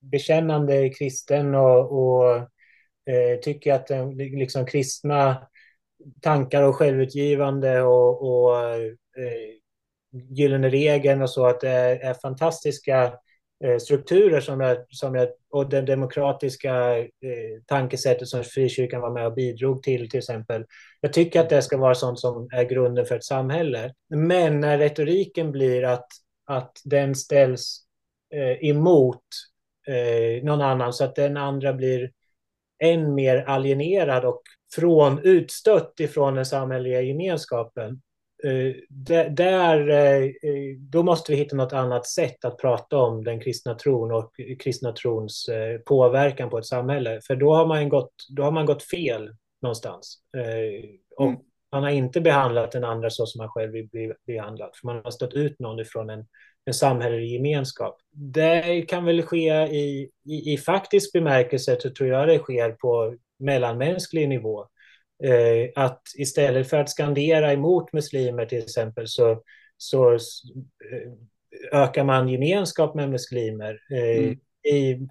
bekännande 0.00 0.88
kristen 0.88 1.54
och, 1.54 1.92
och 1.92 2.36
eh, 3.06 3.40
tycker 3.42 3.72
att 3.72 3.90
eh, 3.90 4.08
den 4.08 4.16
liksom 4.16 4.66
kristna 4.66 5.48
tankar 6.20 6.62
och 6.62 6.76
självutgivande 6.76 7.82
och, 7.82 8.28
och 8.28 8.58
eh, 8.68 8.92
gyllene 10.12 10.68
regeln 10.68 11.22
och 11.22 11.30
så, 11.30 11.46
att 11.46 11.60
det 11.60 11.70
är, 11.70 11.96
är 11.96 12.14
fantastiska 12.14 13.04
eh, 13.04 13.12
Eh, 13.64 13.78
strukturer 13.78 14.40
som 14.40 14.60
jag, 14.60 14.76
som 14.88 15.14
jag, 15.14 15.28
och 15.50 15.68
det 15.68 15.82
demokratiska 15.82 16.98
eh, 16.98 17.06
tankesättet 17.66 18.28
som 18.28 18.44
frikyrkan 18.44 19.00
var 19.00 19.10
med 19.10 19.26
och 19.26 19.34
bidrog 19.34 19.82
till, 19.82 20.10
till 20.10 20.18
exempel. 20.18 20.64
Jag 21.00 21.12
tycker 21.12 21.40
att 21.40 21.50
det 21.50 21.62
ska 21.62 21.76
vara 21.76 21.94
sånt 21.94 22.20
som 22.20 22.48
är 22.52 22.64
grunden 22.64 23.06
för 23.06 23.16
ett 23.16 23.24
samhälle. 23.24 23.94
Men 24.08 24.60
när 24.60 24.78
retoriken 24.78 25.52
blir 25.52 25.84
att, 25.84 26.06
att 26.46 26.72
den 26.84 27.14
ställs 27.14 27.86
eh, 28.34 28.68
emot 28.68 29.22
eh, 29.88 30.44
någon 30.44 30.60
annan 30.60 30.92
så 30.92 31.04
att 31.04 31.14
den 31.14 31.36
andra 31.36 31.72
blir 31.72 32.10
än 32.82 33.14
mer 33.14 33.36
alienerad 33.36 34.24
och 34.24 34.42
från, 34.74 35.18
utstött 35.18 36.00
ifrån 36.00 36.34
den 36.34 36.46
samhälleliga 36.46 37.00
gemenskapen. 37.00 38.02
Uh, 38.44 38.74
där, 39.30 39.90
uh, 39.90 40.30
då 40.78 41.02
måste 41.02 41.32
vi 41.32 41.38
hitta 41.38 41.56
något 41.56 41.72
annat 41.72 42.06
sätt 42.06 42.44
att 42.44 42.58
prata 42.58 42.96
om 42.96 43.24
den 43.24 43.40
kristna 43.40 43.74
tron 43.74 44.12
och 44.12 44.32
kristna 44.58 44.92
trons 44.92 45.50
påverkan 45.86 46.50
på 46.50 46.58
ett 46.58 46.66
samhälle. 46.66 47.20
För 47.26 47.36
då 47.36 47.54
har 47.54 47.66
man 47.66 47.88
gått, 47.88 48.12
då 48.28 48.42
har 48.42 48.50
man 48.50 48.66
gått 48.66 48.82
fel 48.82 49.30
någonstans. 49.62 50.18
och 51.16 51.26
mm. 51.26 51.38
man 51.72 51.82
har 51.82 51.90
inte 51.90 52.20
behandlat 52.20 52.72
den 52.72 52.84
andra 52.84 53.10
så 53.10 53.26
som 53.26 53.38
man 53.38 53.48
själv 53.48 53.72
vill 53.72 53.88
bli 53.88 54.12
behandlad. 54.26 54.70
För 54.74 54.86
man 54.86 55.00
har 55.04 55.10
stått 55.10 55.34
ut 55.34 55.58
någon 55.58 55.80
ifrån 55.80 56.10
en, 56.10 56.26
en 56.64 56.74
samhällelig 56.74 57.28
gemenskap. 57.28 57.96
Det 58.10 58.82
kan 58.82 59.04
väl 59.04 59.22
ske 59.22 59.66
i, 59.66 60.10
i, 60.24 60.52
i 60.52 60.58
faktisk 60.58 61.12
bemärkelse, 61.12 61.76
så 61.80 61.90
tror 61.90 62.08
jag 62.08 62.28
det 62.28 62.38
sker 62.38 62.70
på 62.70 63.16
mellanmänsklig 63.38 64.28
nivå. 64.28 64.66
Eh, 65.24 65.70
att 65.74 66.02
istället 66.16 66.70
för 66.70 66.76
att 66.76 66.90
skandera 66.90 67.52
emot 67.52 67.92
muslimer 67.92 68.46
till 68.46 68.58
exempel 68.58 69.08
så, 69.08 69.42
så 69.76 70.12
eh, 70.12 70.18
ökar 71.72 72.04
man 72.04 72.28
gemenskap 72.28 72.94
med 72.94 73.10
muslimer. 73.10 73.78
Eh, 73.90 74.24
mm. 74.24 74.38
i, 74.74 75.08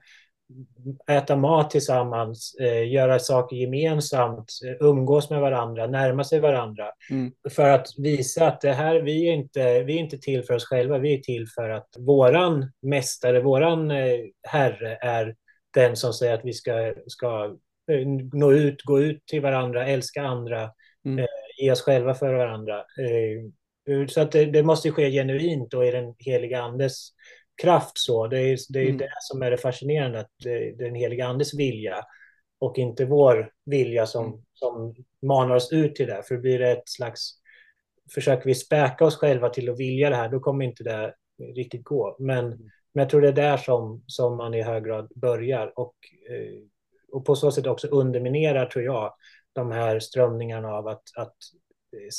äta 1.07 1.35
mat 1.35 1.69
tillsammans, 1.69 2.55
göra 2.87 3.19
saker 3.19 3.55
gemensamt, 3.55 4.51
umgås 4.79 5.29
med 5.29 5.41
varandra, 5.41 5.87
närma 5.87 6.23
sig 6.23 6.39
varandra. 6.39 6.85
Mm. 7.09 7.31
För 7.49 7.69
att 7.69 7.87
visa 7.97 8.47
att 8.47 8.61
det 8.61 8.73
här, 8.73 9.01
vi 9.01 9.27
är, 9.27 9.33
inte, 9.33 9.83
vi 9.83 9.95
är 9.95 9.99
inte 9.99 10.17
till 10.17 10.43
för 10.43 10.53
oss 10.53 10.65
själva, 10.65 10.97
vi 10.97 11.13
är 11.13 11.17
till 11.17 11.47
för 11.55 11.69
att 11.69 11.89
våran 11.99 12.71
mästare, 12.81 13.41
våran 13.41 13.91
herre 14.43 14.97
är 15.01 15.35
den 15.73 15.95
som 15.95 16.13
säger 16.13 16.33
att 16.33 16.45
vi 16.45 16.53
ska, 16.53 16.93
ska 17.07 17.55
nå 18.33 18.51
ut, 18.51 18.81
gå 18.81 18.99
ut 18.99 19.25
till 19.25 19.41
varandra, 19.41 19.87
älska 19.87 20.21
andra, 20.21 20.71
mm. 21.05 21.19
Eh, 21.19 21.25
ge 21.57 21.71
oss 21.71 21.81
själva 21.81 22.13
för 22.13 22.33
varandra. 22.33 22.77
Eh, 22.77 24.07
så 24.07 24.21
att 24.21 24.31
det, 24.31 24.45
det 24.45 24.63
måste 24.63 24.91
ske 24.91 25.11
genuint 25.11 25.73
och 25.73 25.85
i 25.85 25.91
den 25.91 26.15
heliga 26.17 26.61
andes 26.61 27.09
kraft 27.61 27.97
så. 27.97 28.27
Det 28.27 28.39
är, 28.39 28.57
det, 28.69 28.79
är 28.79 28.85
mm. 28.85 28.97
det 28.97 29.09
som 29.19 29.41
är 29.41 29.51
det 29.51 29.57
fascinerande, 29.57 30.19
att 30.19 30.31
det, 30.43 30.59
det 30.59 30.83
är 30.83 30.85
den 30.85 30.95
heliga 30.95 31.27
andes 31.27 31.53
vilja 31.53 32.05
och 32.59 32.77
inte 32.77 33.05
vår 33.05 33.51
vilja 33.65 34.05
som, 34.05 34.25
mm. 34.25 34.39
som 34.53 34.95
manar 35.21 35.55
oss 35.55 35.73
ut 35.73 35.95
till 35.95 36.07
det. 36.07 36.23
För 36.27 36.37
blir 36.37 36.59
det 36.59 36.71
ett 36.71 36.89
slags, 36.89 37.31
försöker 38.13 38.45
vi 38.45 38.55
späka 38.55 39.05
oss 39.05 39.15
själva 39.15 39.49
till 39.49 39.69
att 39.69 39.79
vilja 39.79 40.09
det 40.09 40.15
här, 40.15 40.29
då 40.29 40.39
kommer 40.39 40.65
inte 40.65 40.83
det 40.83 41.13
riktigt 41.55 41.83
gå. 41.83 42.15
Men, 42.19 42.45
mm. 42.45 42.57
men 42.93 43.01
jag 43.01 43.09
tror 43.09 43.21
det 43.21 43.27
är 43.27 43.33
där 43.33 43.57
som, 43.57 44.03
som 44.07 44.37
man 44.37 44.53
i 44.53 44.61
hög 44.61 44.85
grad 44.85 45.11
börjar 45.15 45.79
och, 45.79 45.95
eh, 46.29 46.61
och 47.11 47.25
på 47.25 47.35
så 47.35 47.51
sätt 47.51 47.67
också 47.67 47.87
underminerar, 47.87 48.65
tror 48.65 48.85
jag, 48.85 49.13
de 49.53 49.71
här 49.71 49.99
strömningarna 49.99 50.67
av 50.67 50.87
att, 50.87 51.03
att 51.15 51.35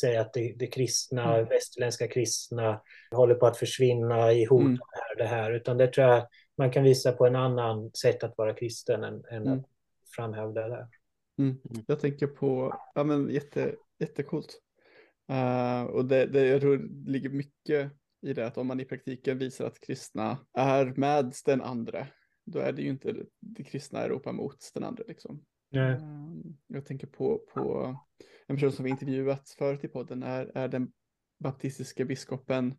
säga 0.01 0.21
att 0.21 0.33
det, 0.33 0.55
det 0.59 0.67
kristna, 0.67 1.35
mm. 1.35 1.49
västerländska 1.49 2.09
kristna 2.09 2.81
håller 3.11 3.35
på 3.35 3.47
att 3.47 3.57
försvinna 3.57 4.33
i 4.33 4.45
hot 4.45 4.63
mm. 4.63 4.77
det 4.77 5.01
här, 5.01 5.17
det 5.17 5.37
här, 5.37 5.53
utan 5.53 5.77
det 5.77 5.87
tror 5.87 6.07
jag 6.07 6.27
man 6.59 6.71
kan 6.71 6.85
visa 6.85 7.13
på 7.13 7.27
en 7.27 7.37
annan 7.37 7.91
sätt 7.91 8.25
att 8.25 8.39
vara 8.39 8.55
kristen 8.55 9.05
än, 9.05 9.25
än 9.31 9.47
mm. 9.47 9.59
att 9.59 9.67
framhäva 10.17 10.53
det. 10.53 10.89
Mm. 11.39 11.57
Jag 11.87 12.01
tänker 12.01 12.27
på, 12.27 12.75
ja 12.95 13.05
men 13.05 13.31
jätte, 13.31 13.75
jättecoolt. 13.99 14.59
Uh, 15.31 15.83
och 15.83 16.05
det, 16.05 16.27
det, 16.27 16.47
jag 16.47 16.61
tror 16.61 16.77
det 16.77 17.11
ligger 17.11 17.29
mycket 17.29 17.93
i 18.23 18.33
det 18.33 18.47
att 18.47 18.59
om 18.59 18.67
man 18.67 18.81
i 18.81 18.85
praktiken 18.85 19.39
visar 19.39 19.67
att 19.67 19.81
kristna 19.81 20.39
är 20.59 20.93
med 20.97 21.33
den 21.45 21.63
andra, 21.63 22.07
då 22.53 22.59
är 22.59 22.73
det 22.73 22.83
ju 22.83 22.89
inte 22.89 23.15
det 23.41 23.65
kristna 23.65 24.01
Europa 24.01 24.33
mot 24.33 24.71
den 24.75 24.85
andra 24.85 25.05
liksom. 25.09 25.45
Uh, 25.77 25.99
jag 26.67 26.87
tänker 26.87 27.07
på, 27.07 27.39
på 27.55 27.97
en 28.47 28.57
person 28.57 28.73
som 28.73 28.85
vi 28.85 28.91
intervjuat 28.91 29.51
förut 29.59 29.85
i 29.85 29.89
podden 29.89 30.23
är, 30.23 30.53
är 30.55 30.69
den 30.69 30.93
baptistiska 31.39 32.05
biskopen 32.05 32.75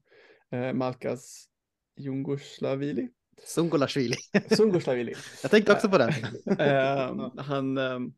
eh, 0.51 0.73
Malkas 0.73 1.49
Jungoslavili. 1.97 3.09
Sungolashvili. 3.43 4.15
Sungolashvili. 4.49 5.13
Jag 5.41 5.51
tänkte 5.51 5.71
också 5.73 5.89
på 5.89 5.97
det. 5.97 6.07
uh, 6.49 7.31
han, 7.37 7.77
um, 7.77 8.13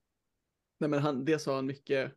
nej 0.80 0.90
men 0.90 1.00
han, 1.00 1.26
dels 1.26 1.46
har 1.46 1.56
han 1.56 1.66
mycket 1.66 2.12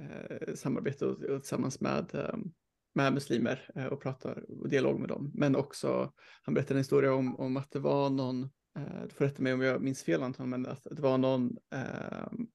uh, 0.00 0.54
samarbete 0.54 1.06
och, 1.06 1.22
och 1.22 1.40
tillsammans 1.40 1.80
med, 1.80 2.14
um, 2.14 2.52
med 2.94 3.12
muslimer 3.12 3.70
uh, 3.76 3.86
och 3.86 4.02
pratar 4.02 4.44
och 4.60 4.68
dialog 4.68 5.00
med 5.00 5.08
dem. 5.08 5.30
Men 5.34 5.56
också, 5.56 6.12
han 6.42 6.54
berättade 6.54 6.74
en 6.74 6.80
historia 6.80 7.14
om, 7.14 7.36
om 7.36 7.56
att 7.56 7.70
det 7.70 7.78
var 7.78 8.10
någon, 8.10 8.42
uh, 8.78 9.02
du 9.08 9.14
får 9.14 9.24
rätta 9.24 9.42
mig 9.42 9.52
om 9.52 9.60
jag 9.60 9.82
minns 9.82 10.02
fel 10.02 10.22
Anton, 10.22 10.50
men 10.50 10.66
att 10.66 10.86
det 10.90 11.02
var 11.02 11.18
någon 11.18 11.56
ehm, 11.74 12.46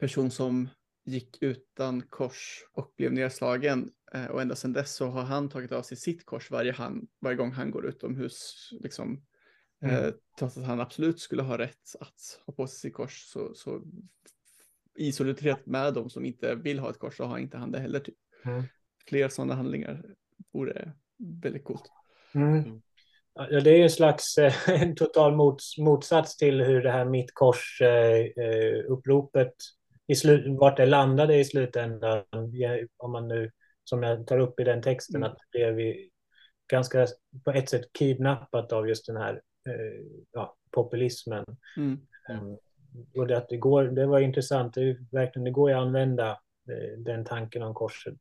person 0.00 0.30
som 0.30 0.68
gick 1.06 1.42
utan 1.42 2.02
kors 2.02 2.64
och 2.72 2.94
blev 2.96 3.12
nedslagen. 3.12 3.90
Eh, 4.12 4.26
och 4.26 4.42
ända 4.42 4.56
sedan 4.56 4.72
dess 4.72 4.94
så 4.94 5.06
har 5.06 5.22
han 5.22 5.48
tagit 5.48 5.72
av 5.72 5.82
sig 5.82 5.96
sitt 5.96 6.26
kors 6.26 6.50
varje, 6.50 6.72
han, 6.72 7.06
varje 7.20 7.36
gång 7.36 7.52
han 7.52 7.70
går 7.70 7.86
utomhus. 7.86 8.68
Liksom, 8.80 9.24
mm. 9.82 9.96
eh, 9.96 10.14
trots 10.38 10.56
att 10.56 10.64
han 10.64 10.80
absolut 10.80 11.20
skulle 11.20 11.42
ha 11.42 11.58
rätt 11.58 11.96
att 12.00 12.42
ha 12.46 12.52
på 12.54 12.66
sig 12.66 12.78
sitt 12.78 12.94
kors 12.94 13.22
så, 13.24 13.54
så 13.54 13.82
i 14.96 15.12
solidaritet 15.12 15.66
med 15.66 15.94
de 15.94 16.10
som 16.10 16.24
inte 16.24 16.54
vill 16.54 16.78
ha 16.78 16.90
ett 16.90 16.98
kors 16.98 17.16
så 17.16 17.24
har 17.24 17.38
inte 17.38 17.58
han 17.58 17.72
det 17.72 17.78
heller. 17.78 18.00
Typ. 18.00 18.16
Mm. 18.44 18.62
Fler 19.08 19.28
sådana 19.28 19.54
handlingar 19.54 20.04
vore 20.52 20.92
väldigt 21.42 21.64
coolt. 21.64 21.92
Mm. 22.34 22.52
mm. 22.52 22.82
Ja, 23.34 23.60
det 23.60 23.70
är 23.70 23.82
en 23.82 23.90
slags 23.90 24.38
eh, 24.38 24.52
en 24.82 24.94
total 24.94 25.36
mots, 25.36 25.78
motsats 25.78 26.36
till 26.36 26.62
hur 26.62 26.82
det 26.82 26.90
här 26.90 27.04
mitt 27.04 27.34
kors 27.34 27.80
eh, 27.80 28.20
eh 28.20 28.84
uppropet 28.88 29.54
i 30.06 30.14
slut, 30.14 30.58
vart 30.58 30.76
det 30.76 30.86
landade 30.86 31.36
i 31.36 31.44
slutändan, 31.44 32.22
om 32.96 33.12
man 33.12 33.28
nu, 33.28 33.50
som 33.84 34.02
jag 34.02 34.26
tar 34.26 34.38
upp 34.38 34.60
i 34.60 34.64
den 34.64 34.82
texten, 34.82 35.16
mm. 35.16 35.30
att 35.30 35.38
det 35.52 35.72
blev 35.72 35.94
ganska 36.70 37.06
på 37.44 37.50
ett 37.50 37.68
sätt 37.68 37.92
kidnappat 37.98 38.72
av 38.72 38.88
just 38.88 39.06
den 39.06 39.16
här 39.16 39.42
ja, 40.32 40.56
populismen. 40.70 41.44
Mm. 41.76 42.00
Och 43.16 43.26
det, 43.26 43.36
att 43.36 43.48
det, 43.48 43.56
går, 43.56 43.84
det 43.84 44.06
var 44.06 44.20
intressant, 44.20 44.74
det, 44.74 44.96
verkligen, 45.12 45.44
det 45.44 45.50
går 45.50 45.70
att 45.70 45.76
använda 45.76 46.38
den 46.96 47.24
tanken 47.24 47.62
om 47.62 47.74
korset 47.74 48.18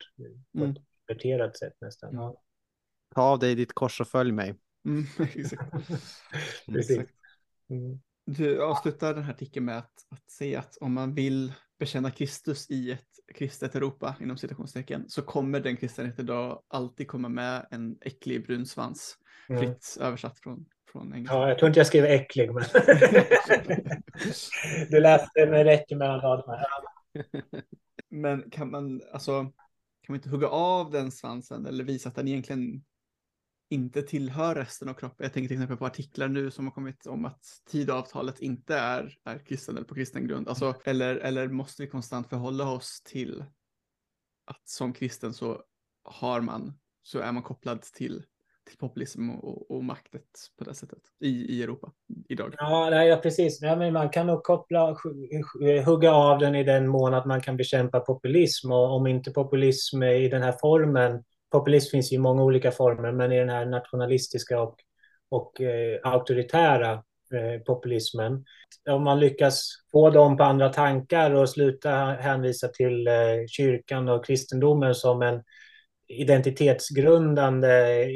på 0.52 0.60
mm. 0.60 0.72
ett 0.72 0.78
inverterat 1.10 1.58
sätt 1.58 1.74
nästan. 1.82 2.14
Ja. 2.14 2.42
Ta 3.16 3.22
av 3.22 3.40
dig 3.40 3.56
ditt 3.56 3.74
kors 3.74 4.02
och 4.02 4.08
följ 4.08 4.32
mig. 4.32 4.56
Mm, 4.86 5.06
Precis. 6.68 7.10
Mm. 7.70 8.00
Du 8.26 8.64
avslutar 8.64 9.14
den 9.14 9.24
här 9.24 9.34
artikeln 9.34 9.66
med 9.66 9.78
att, 9.78 9.94
att 10.10 10.30
säga 10.30 10.60
att 10.60 10.78
om 10.78 10.94
man 10.94 11.14
vill 11.14 11.54
bekänna 11.80 12.12
Kristus 12.12 12.70
i 12.70 12.92
ett 12.92 13.36
kristet 13.36 13.76
Europa 13.76 14.16
inom 14.22 14.38
citationstecken 14.38 15.10
så 15.10 15.22
kommer 15.22 15.60
den 15.60 15.78
kristenheten 15.78 16.26
idag 16.26 16.62
alltid 16.68 17.08
komma 17.08 17.30
med 17.30 17.68
en 17.72 17.98
äcklig 18.02 18.46
brun 18.46 18.66
svans. 18.66 19.18
Mm. 19.50 19.62
Fritt 19.62 19.98
översatt 20.02 20.40
från, 20.40 20.66
från 20.92 21.14
engelska. 21.14 21.36
Ja, 21.36 21.48
jag 21.48 21.60
tror 21.60 21.68
inte 21.68 21.80
jag 21.80 21.88
skrev 21.88 22.06
äcklig, 22.06 22.54
men 22.54 22.64
du 24.90 25.00
läste 25.00 25.46
med 25.46 25.64
rätt 25.64 25.90
mellan 25.90 26.22
raderna 26.22 26.66
men 28.16 28.50
kan 28.50 28.72
man, 28.72 29.02
alltså, 29.14 29.44
kan 29.44 29.54
man 30.08 30.16
inte 30.16 30.30
hugga 30.30 30.48
av 30.48 30.92
den 30.92 31.12
svansen 31.12 31.66
eller 31.66 31.84
visa 31.84 32.10
att 32.10 32.16
den 32.16 32.28
egentligen 32.28 32.84
inte 33.70 34.02
tillhör 34.02 34.56
resten 34.56 34.90
av 34.90 34.94
kroppen. 34.94 35.24
Jag 35.24 35.34
tänker 35.34 35.48
till 35.48 35.58
exempel 35.58 35.78
på 35.78 35.86
artiklar 35.86 36.28
nu 36.28 36.52
som 36.52 36.66
har 36.66 36.72
kommit 36.72 37.06
om 37.06 37.26
att 37.26 37.44
tidavtalet 37.70 38.40
inte 38.40 38.78
är, 38.78 39.18
är 39.24 39.46
kristen 39.46 39.78
eller 39.78 39.88
på 39.88 39.96
kristen 39.96 40.28
grund. 40.28 40.48
Alltså, 40.50 40.76
eller, 40.86 41.16
eller 41.16 41.48
måste 41.48 41.82
vi 41.82 41.90
konstant 41.90 42.30
förhålla 42.30 42.72
oss 42.72 43.02
till 43.02 43.46
att 44.46 44.70
som 44.70 44.94
kristen 44.94 45.34
så 45.34 45.64
har 46.04 46.42
man, 46.42 46.80
så 47.04 47.20
är 47.20 47.32
man 47.32 47.44
kopplad 47.44 47.82
till 47.82 48.26
till 48.66 48.78
populism 48.78 49.30
och, 49.30 49.72
och 49.72 49.84
maktet 49.84 50.24
på 50.58 50.64
det 50.64 50.74
sättet 50.74 51.00
i, 51.20 51.28
i 51.28 51.64
Europa 51.64 51.92
idag. 52.30 52.54
Ja, 52.58 52.88
nej, 52.90 53.08
ja 53.08 53.18
precis. 53.18 53.62
Ja, 53.62 53.76
men 53.76 53.94
man 53.94 54.10
kan 54.10 54.28
nog 54.28 54.44
koppla, 54.44 54.98
hugga 55.86 56.12
av 56.12 56.40
den 56.40 56.56
i 56.56 56.64
den 56.64 56.88
mån 56.88 57.14
att 57.14 57.26
man 57.26 57.42
kan 57.42 57.58
bekämpa 57.58 58.00
populism 58.00 58.72
och 58.72 58.96
om 58.96 59.08
inte 59.08 59.32
populism 59.32 60.04
i 60.04 60.30
den 60.30 60.42
här 60.42 60.56
formen. 60.62 61.24
Populism 61.52 61.92
finns 61.92 62.12
i 62.12 62.18
många 62.18 62.44
olika 62.44 62.72
former, 62.72 63.12
men 63.12 63.32
i 63.32 63.40
den 63.40 63.50
här 63.50 63.66
nationalistiska 63.66 64.62
och, 64.62 64.76
och 65.30 65.62
eh, 65.62 66.00
auktoritära 66.04 66.92
eh, 67.34 67.62
populismen. 67.66 68.46
Om 68.90 69.04
man 69.04 69.20
lyckas 69.20 69.70
få 69.92 70.10
dem 70.10 70.38
på 70.38 70.44
andra 70.44 70.70
tankar 70.70 71.32
och 71.32 71.50
sluta 71.50 71.92
hänvisa 72.20 72.68
till 72.68 73.08
eh, 73.08 73.14
kyrkan 73.48 74.10
och 74.10 74.26
kristendomen 74.26 74.96
som 74.96 75.22
en 75.22 75.44
identitetsgrundande 76.08 77.68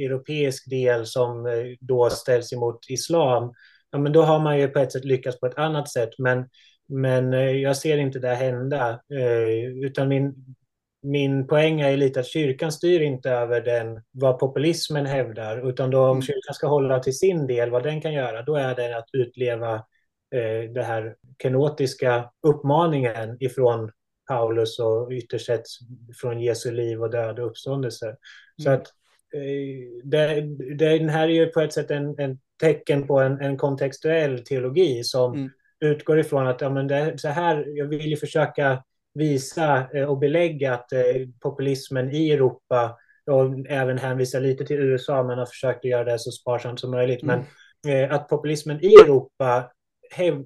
europeisk 0.05 0.69
del 0.69 1.05
som 1.05 1.45
eh, 1.45 1.53
då 1.79 2.09
ställs 2.09 2.53
emot 2.53 2.79
islam, 2.89 3.53
ja, 3.91 3.97
men 3.99 4.11
då 4.11 4.21
har 4.21 4.39
man 4.39 4.59
ju 4.59 4.67
på 4.67 4.79
ett 4.79 4.91
sätt 4.91 5.05
lyckats 5.05 5.39
på 5.39 5.45
ett 5.45 5.57
annat 5.57 5.89
sätt. 5.89 6.09
Men, 6.17 6.49
men 6.87 7.33
eh, 7.33 7.51
jag 7.51 7.77
ser 7.77 7.97
inte 7.97 8.19
det 8.19 8.35
hända. 8.35 8.89
Eh, 9.13 9.85
utan 9.85 10.07
min, 10.07 10.55
min 11.01 11.47
poäng 11.47 11.81
är 11.81 11.97
lite 11.97 12.19
att 12.19 12.27
kyrkan 12.27 12.71
styr 12.71 13.01
inte 13.01 13.31
över 13.31 13.61
den, 13.61 14.01
vad 14.11 14.39
populismen 14.39 15.05
hävdar, 15.05 15.69
utan 15.69 15.89
då 15.89 16.03
om 16.03 16.11
mm. 16.11 16.21
kyrkan 16.21 16.53
ska 16.53 16.67
hålla 16.67 16.99
till 16.99 17.17
sin 17.17 17.47
del, 17.47 17.69
vad 17.69 17.83
den 17.83 18.01
kan 18.01 18.13
göra, 18.13 18.41
då 18.41 18.55
är 18.55 18.75
det 18.75 18.97
att 18.97 19.09
utleva 19.13 19.73
eh, 20.35 20.71
det 20.73 20.83
här 20.83 21.15
kenotiska 21.43 22.29
uppmaningen 22.47 23.37
ifrån 23.39 23.91
Paulus 24.29 24.79
och 24.79 25.11
ytterst 25.11 25.45
sett 25.45 25.63
från 26.21 26.41
Jesu 26.41 26.71
liv 26.71 27.01
och 27.01 27.11
död 27.11 27.39
och 27.39 27.47
uppståndelse. 27.47 28.05
Mm. 28.05 28.17
Så 28.63 28.69
att 28.69 28.87
eh, 29.33 30.03
det, 30.03 30.41
den 30.75 31.09
här 31.09 31.27
är 31.27 31.33
ju 31.33 31.45
på 31.45 31.61
ett 31.61 31.73
sätt 31.73 31.91
en, 31.91 32.19
en 32.19 32.39
tecken 32.61 33.07
på 33.07 33.19
en, 33.19 33.41
en 33.41 33.57
kontextuell 33.57 34.43
teologi 34.43 35.03
som 35.03 35.33
mm. 35.33 35.49
utgår 35.79 36.19
ifrån 36.19 36.47
att 36.47 36.61
ja, 36.61 36.69
men 36.69 36.87
det, 36.87 37.17
så 37.17 37.27
här, 37.27 37.65
jag 37.67 37.85
vill 37.85 38.05
ju 38.09 38.17
försöka 38.17 38.83
visa 39.13 39.87
eh, 39.93 40.03
och 40.03 40.17
belägga 40.17 40.73
att 40.73 40.93
eh, 40.93 41.01
populismen 41.39 42.11
i 42.11 42.31
Europa 42.31 42.97
och 43.31 43.69
även 43.69 43.97
hänvisa 43.97 44.39
lite 44.39 44.65
till 44.65 44.79
USA, 44.79 45.23
men 45.23 45.37
har 45.37 45.45
försökt 45.45 45.79
att 45.79 45.91
göra 45.91 46.03
det 46.03 46.19
så 46.19 46.31
sparsamt 46.31 46.79
som 46.79 46.91
möjligt. 46.91 47.23
Mm. 47.23 47.39
Men 47.83 48.11
att 48.11 48.27
populismen 48.27 48.83
i 48.83 48.93
Europa 48.93 49.71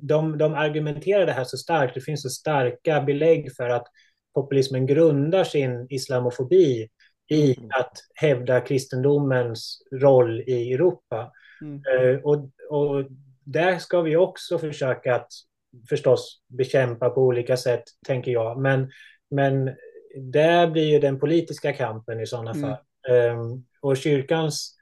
de, 0.02 0.38
de 0.38 0.54
argumenterar 0.54 1.26
det 1.26 1.32
här 1.32 1.44
så 1.44 1.58
starkt, 1.58 1.94
det 1.94 2.02
finns 2.02 2.22
så 2.22 2.30
starka 2.30 3.02
belägg 3.02 3.56
för 3.56 3.70
att 3.70 3.88
populismen 4.36 4.86
grundar 4.86 5.44
sin 5.44 5.88
islamofobi 5.90 6.90
i 7.30 7.58
mm. 7.58 7.70
att 7.80 7.92
hävda 8.16 8.62
kristendomens 8.62 9.78
roll 10.02 10.42
i 10.42 10.74
Europa. 10.74 11.32
Mm. 11.62 11.76
Uh, 11.76 12.20
och, 12.20 12.50
och 12.70 13.06
där 13.44 13.78
ska 13.78 14.02
vi 14.02 14.16
också 14.16 14.60
försöka 14.60 15.16
att 15.16 15.28
förstås 15.90 16.42
bekämpa 16.48 17.10
på 17.10 17.22
olika 17.22 17.58
sätt, 17.58 17.84
tänker 18.08 18.32
jag. 18.32 18.60
Men, 18.60 18.92
men 19.32 19.76
där 20.16 20.68
blir 20.68 20.92
ju 20.92 21.00
den 21.00 21.20
politiska 21.20 21.74
kampen 21.74 22.20
i 22.20 22.28
sådana 22.28 22.52
mm. 22.52 22.62
fall. 22.62 22.78
Um, 23.10 23.66
och 23.82 23.98
kyrkans 23.98 24.76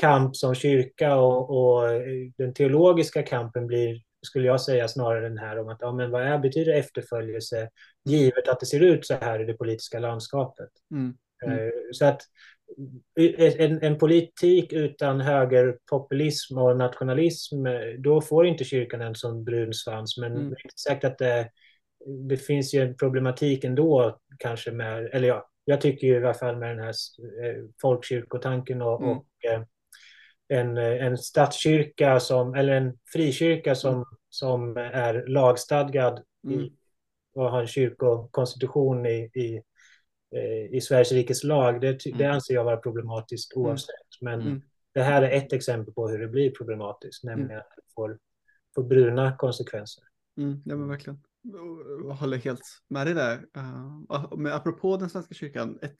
kamp 0.00 0.36
som 0.36 0.54
kyrka 0.54 1.16
och, 1.16 1.50
och, 1.50 1.82
den 2.38 2.54
teologiska 2.54 3.22
kampen 3.22 3.66
blir 3.66 4.00
skulle 4.22 4.46
jag 4.46 4.60
säga 4.60 4.88
snarare 4.88 5.28
den 5.28 5.38
här 5.38 5.58
om 5.58 5.68
att 5.68 5.78
ja, 5.80 5.92
men 5.92 6.10
vad 6.10 6.22
är, 6.22 6.38
betyder 6.38 6.72
efterföljelse 6.72 7.70
givet 8.04 8.48
att 8.48 8.60
det 8.60 8.66
ser 8.66 8.80
ut 8.80 9.06
så 9.06 9.14
här 9.14 9.40
i 9.40 9.44
det 9.44 9.54
politiska 9.54 9.98
landskapet. 9.98 10.68
Mm. 10.90 11.14
Mm. 11.46 11.70
Så 11.92 12.04
att 12.04 12.22
en, 13.58 13.82
en, 13.82 13.98
politik 13.98 14.72
utan 14.72 15.20
högerpopulism 15.20 16.58
och 16.58 16.76
nationalism, 16.76 17.66
då 17.98 18.20
får 18.20 18.46
inte 18.46 18.64
kyrkan 18.64 19.00
en 19.00 19.14
sån 19.14 19.44
brun 19.44 19.74
svans. 19.74 20.18
Men 20.18 20.32
mm. 20.32 20.50
det 20.50 20.54
är 20.54 20.66
inte 20.66 20.78
säkert 20.88 21.04
att 21.04 21.18
det, 21.18 21.50
det 22.28 22.36
finns 22.36 22.74
ju 22.74 22.82
en 22.82 22.96
problematik 22.96 23.64
ändå 23.64 24.18
kanske 24.38 24.70
med, 24.70 25.06
eller 25.12 25.28
ja, 25.28 25.50
jag 25.64 25.80
tycker 25.80 26.06
ju 26.06 26.14
i 26.14 26.16
alla 26.16 26.34
fall 26.34 26.56
med 26.56 26.76
den 26.76 26.84
här 26.84 26.94
eh, 27.44 27.64
folkkyrkotanken 27.82 28.82
och, 28.82 29.02
mm. 29.02 29.16
och 29.16 29.26
en, 30.50 30.76
en 30.76 31.18
statskyrka 31.18 32.20
som, 32.20 32.54
eller 32.54 32.72
en 32.72 32.98
frikyrka 33.12 33.74
som, 33.74 33.94
mm. 33.94 34.04
som 34.28 34.76
är 34.76 35.26
lagstadgad 35.26 36.22
mm. 36.44 36.60
i, 36.60 36.72
och 37.34 37.50
har 37.50 37.60
en 37.60 37.66
kyrkokonstitution 37.66 39.06
i, 39.06 39.30
i, 39.34 39.62
eh, 40.36 40.76
i 40.76 40.80
Sveriges 40.80 41.12
rikes 41.12 41.44
lag. 41.44 41.80
Det, 41.80 41.92
det 42.04 42.10
mm. 42.10 42.32
anser 42.32 42.54
jag 42.54 42.64
vara 42.64 42.76
problematiskt 42.76 43.56
mm. 43.56 43.66
oavsett. 43.66 44.20
Men 44.20 44.40
mm. 44.40 44.62
det 44.94 45.02
här 45.02 45.22
är 45.22 45.30
ett 45.30 45.52
exempel 45.52 45.94
på 45.94 46.08
hur 46.08 46.18
det 46.18 46.28
blir 46.28 46.50
problematiskt, 46.50 47.24
nämligen 47.24 47.58
att 47.58 47.72
det 47.76 47.82
får, 47.94 48.18
får 48.74 48.82
bruna 48.82 49.36
konsekvenser. 49.36 50.04
Mm, 50.38 50.62
ja, 50.64 50.76
men 50.76 50.88
verkligen. 50.88 51.20
Jag 52.04 52.14
håller 52.14 52.36
helt 52.36 52.64
med 52.88 53.06
dig 53.06 53.14
där. 53.14 53.36
Uh, 53.36 54.36
men 54.36 54.52
apropå 54.52 54.96
den 54.96 55.10
svenska 55.10 55.34
kyrkan, 55.34 55.78
ett, 55.82 55.98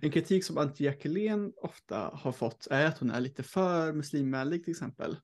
en 0.00 0.10
kritik 0.10 0.44
som 0.44 0.58
Antje 0.58 0.86
Jackelén 0.86 1.52
ofta 1.56 2.10
har 2.14 2.32
fått 2.32 2.66
är 2.70 2.86
att 2.86 2.98
hon 2.98 3.10
är 3.10 3.20
lite 3.20 3.42
för 3.42 3.92
muslimvänlig 3.92 4.64
till 4.64 4.70
exempel. 4.70 5.16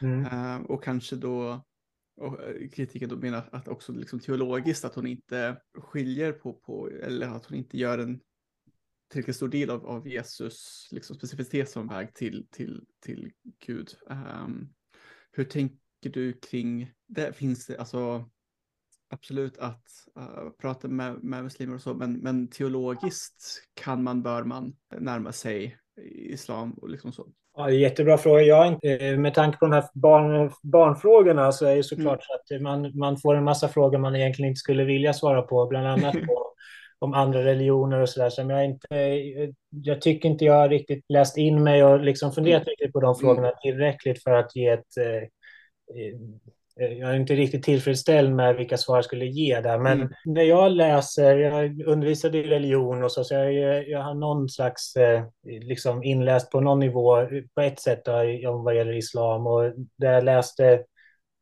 Mm. 0.00 0.24
Uh, 0.24 0.66
och 0.70 0.84
kanske 0.84 1.16
då 1.16 1.64
och 2.18 2.42
eh, 2.42 2.68
kritiken 2.68 3.08
då 3.08 3.16
menar 3.16 3.48
att 3.52 3.68
också 3.68 3.92
liksom 3.92 4.20
teologiskt 4.20 4.84
att 4.84 4.94
hon 4.94 5.06
inte 5.06 5.60
skiljer 5.74 6.32
på, 6.32 6.52
på 6.52 6.90
eller 6.90 7.26
att 7.26 7.46
hon 7.46 7.58
inte 7.58 7.78
gör 7.78 7.98
en 7.98 8.20
tillräckligt 9.08 9.36
stor 9.36 9.48
del 9.48 9.70
av, 9.70 9.86
av 9.86 10.08
Jesus 10.08 10.88
liksom 10.90 11.16
specificitet 11.16 11.70
som 11.70 11.88
väg 11.88 12.14
till, 12.14 12.46
till, 12.50 12.84
till 13.00 13.32
Gud. 13.66 13.94
Um, 14.10 14.74
hur 15.32 15.44
tänker 15.44 16.10
du 16.10 16.32
kring 16.32 16.92
det? 17.08 17.32
Finns 17.32 17.66
det, 17.66 17.78
alltså 17.78 18.30
absolut 19.10 19.58
att 19.58 19.84
uh, 20.18 20.50
prata 20.60 20.88
med, 20.88 21.24
med 21.24 21.44
muslimer 21.44 21.74
och 21.74 21.80
så, 21.80 21.94
men, 21.94 22.12
men 22.12 22.48
teologiskt 22.48 23.62
kan 23.74 24.02
man, 24.02 24.22
bör 24.22 24.44
man 24.44 24.76
närma 24.98 25.32
sig 25.32 25.78
islam 26.06 26.72
och 26.72 26.88
liksom 26.88 27.12
så? 27.12 27.26
Ja, 27.56 27.70
jättebra 27.70 28.18
fråga. 28.18 28.42
Jag, 28.42 28.66
eh, 28.66 29.18
med 29.18 29.34
tanke 29.34 29.58
på 29.58 29.66
de 29.66 29.72
här 29.72 29.84
barn, 29.94 30.52
barnfrågorna 30.62 31.52
så 31.52 31.66
är 31.66 31.76
det 31.76 31.82
såklart 31.82 32.26
mm. 32.50 32.66
att 32.66 32.82
man, 32.82 32.98
man 32.98 33.16
får 33.16 33.34
en 33.34 33.44
massa 33.44 33.68
frågor 33.68 33.98
man 33.98 34.16
egentligen 34.16 34.48
inte 34.48 34.58
skulle 34.58 34.84
vilja 34.84 35.12
svara 35.12 35.42
på, 35.42 35.66
bland 35.66 35.86
annat 35.86 36.14
på 36.26 36.44
om 36.98 37.14
andra 37.14 37.44
religioner 37.44 38.00
och 38.00 38.08
sådär. 38.08 38.30
Som 38.30 38.50
jag, 38.50 38.64
inte, 38.64 38.96
jag 39.70 40.00
tycker 40.00 40.28
inte 40.28 40.44
jag 40.44 40.54
har 40.54 40.68
riktigt 40.68 41.04
läst 41.08 41.36
in 41.36 41.62
mig 41.62 41.84
och 41.84 42.00
liksom 42.00 42.32
funderat 42.32 42.62
mm. 42.62 42.70
riktigt 42.70 42.92
på 42.92 43.00
de 43.00 43.16
frågorna 43.16 43.50
tillräckligt 43.50 44.22
för 44.22 44.30
att 44.30 44.56
ge 44.56 44.68
ett 44.68 44.96
eh, 44.96 45.28
Eh, 45.96 46.18
jag 46.78 47.10
är 47.10 47.14
inte 47.14 47.34
riktigt 47.34 47.62
tillfredsställd 47.62 48.34
med 48.34 48.56
vilka 48.56 48.76
svar 48.76 48.96
jag 48.96 49.04
skulle 49.04 49.26
ge 49.26 49.60
där. 49.60 49.78
Men 49.78 50.00
mm. 50.00 50.12
när 50.24 50.42
jag 50.42 50.72
läser, 50.72 51.36
jag 51.36 51.80
undervisade 51.80 52.38
i 52.38 52.42
religion 52.42 53.04
och 53.04 53.12
så, 53.12 53.24
så 53.24 53.34
jag, 53.34 53.88
jag 53.88 54.02
har 54.02 54.14
någon 54.14 54.48
slags 54.48 54.96
eh, 54.96 55.24
liksom 55.44 56.02
inläst 56.02 56.50
på 56.50 56.60
någon 56.60 56.78
nivå 56.78 57.26
på 57.54 57.60
ett 57.60 57.80
sätt 57.80 58.04
då, 58.04 58.12
vad 58.64 58.76
gäller 58.76 58.96
islam. 58.96 59.46
Och 59.46 59.72
där 59.98 60.12
jag 60.12 60.24
läste 60.24 60.84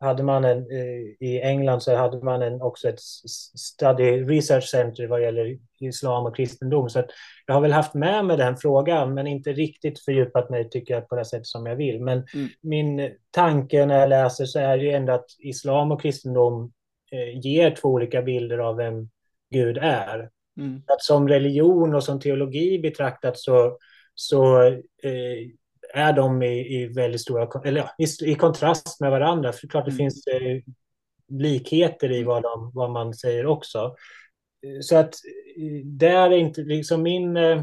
hade 0.01 0.23
man 0.23 0.45
en, 0.45 0.59
eh, 0.59 1.29
i 1.29 1.41
England 1.43 1.81
så 1.81 1.97
hade 1.97 2.25
man 2.25 2.43
en, 2.43 2.63
också 2.63 2.89
ett 2.89 3.01
study 3.59 4.23
research 4.23 4.65
center 4.65 5.07
vad 5.07 5.23
gäller 5.23 5.59
islam 5.81 6.27
och 6.27 6.37
kristendom. 6.37 6.91
Så 6.91 7.05
jag 7.47 7.55
har 7.55 7.61
väl 7.61 7.73
haft 7.73 7.95
med 7.95 8.25
mig 8.25 8.37
den 8.37 8.57
frågan, 8.57 9.15
men 9.15 9.27
inte 9.27 9.53
riktigt 9.53 10.01
fördjupat 10.01 10.51
mig 10.51 10.71
tycker 10.71 10.95
jag 10.95 11.09
på 11.09 11.17
det 11.17 11.25
sätt 11.25 11.47
som 11.47 11.67
jag 11.67 11.77
vill. 11.77 12.01
Men 12.01 12.27
mm. 12.35 12.49
min 12.61 13.11
tanke 13.31 13.87
när 13.87 14.01
jag 14.01 14.09
läser 14.09 14.45
så 14.45 14.59
är 14.59 14.79
det 14.79 14.93
ändå 14.93 15.13
att 15.13 15.27
islam 15.39 15.93
och 15.93 16.03
kristendom 16.03 16.73
eh, 17.13 17.39
ger 17.39 17.71
två 17.71 17.89
olika 17.89 18.23
bilder 18.23 18.59
av 18.59 18.77
vem 18.77 19.09
Gud 19.51 19.79
är. 19.79 20.31
Mm. 20.59 20.83
Att 20.87 21.03
som 21.03 21.29
religion 21.29 21.95
och 21.95 22.05
som 22.05 22.21
teologi 22.21 22.79
betraktat 22.79 23.39
så, 23.39 23.79
så 24.15 24.63
eh, 25.03 25.51
är 25.95 26.13
de 26.13 26.43
i, 26.43 26.83
i 26.83 26.87
väldigt 26.87 27.21
stora, 27.21 27.49
eller 27.65 27.81
ja, 27.81 27.91
i, 27.99 28.31
i, 28.31 28.35
kontrast 28.35 29.01
med 29.01 29.11
varandra. 29.11 29.53
För 29.53 29.69
klart 29.69 29.85
det 29.85 29.91
mm. 29.91 29.99
finns 29.99 30.27
eh, 30.27 30.61
likheter 31.29 32.13
i 32.13 32.25
vad, 32.25 32.43
de, 32.43 32.71
vad 32.75 32.91
man 32.91 33.15
säger 33.15 33.47
också. 33.47 33.95
Så 34.81 34.97
att 34.97 35.15
eh, 35.59 35.85
det 35.85 36.09
är 36.09 36.31
inte 36.31 36.61
liksom 36.61 37.03
min, 37.03 37.37
eh, 37.37 37.59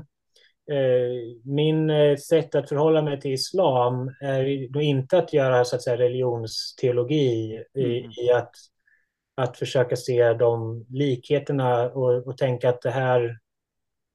eh 0.72 1.12
min 1.44 1.90
eh, 1.90 2.18
sätt 2.18 2.56
att 2.56 2.70
förhålla 2.70 3.02
mig 3.02 3.20
till 3.20 3.34
islam 3.34 4.12
är 4.22 4.78
inte 4.82 5.18
att 5.18 5.34
göra 5.34 5.66
så 5.66 5.76
att 5.76 5.82
säga 5.82 5.98
religionsteologi 5.98 7.64
mm. 7.76 7.92
i, 7.92 7.98
i, 7.98 8.32
att, 8.32 8.52
att 9.36 9.58
försöka 9.58 9.96
se 9.96 10.34
de 10.34 10.86
likheterna 10.90 11.90
och, 11.90 12.28
och 12.28 12.38
tänka 12.38 12.70
att 12.70 12.82
det 12.82 12.92
här 12.92 13.26
eh, 13.26 13.36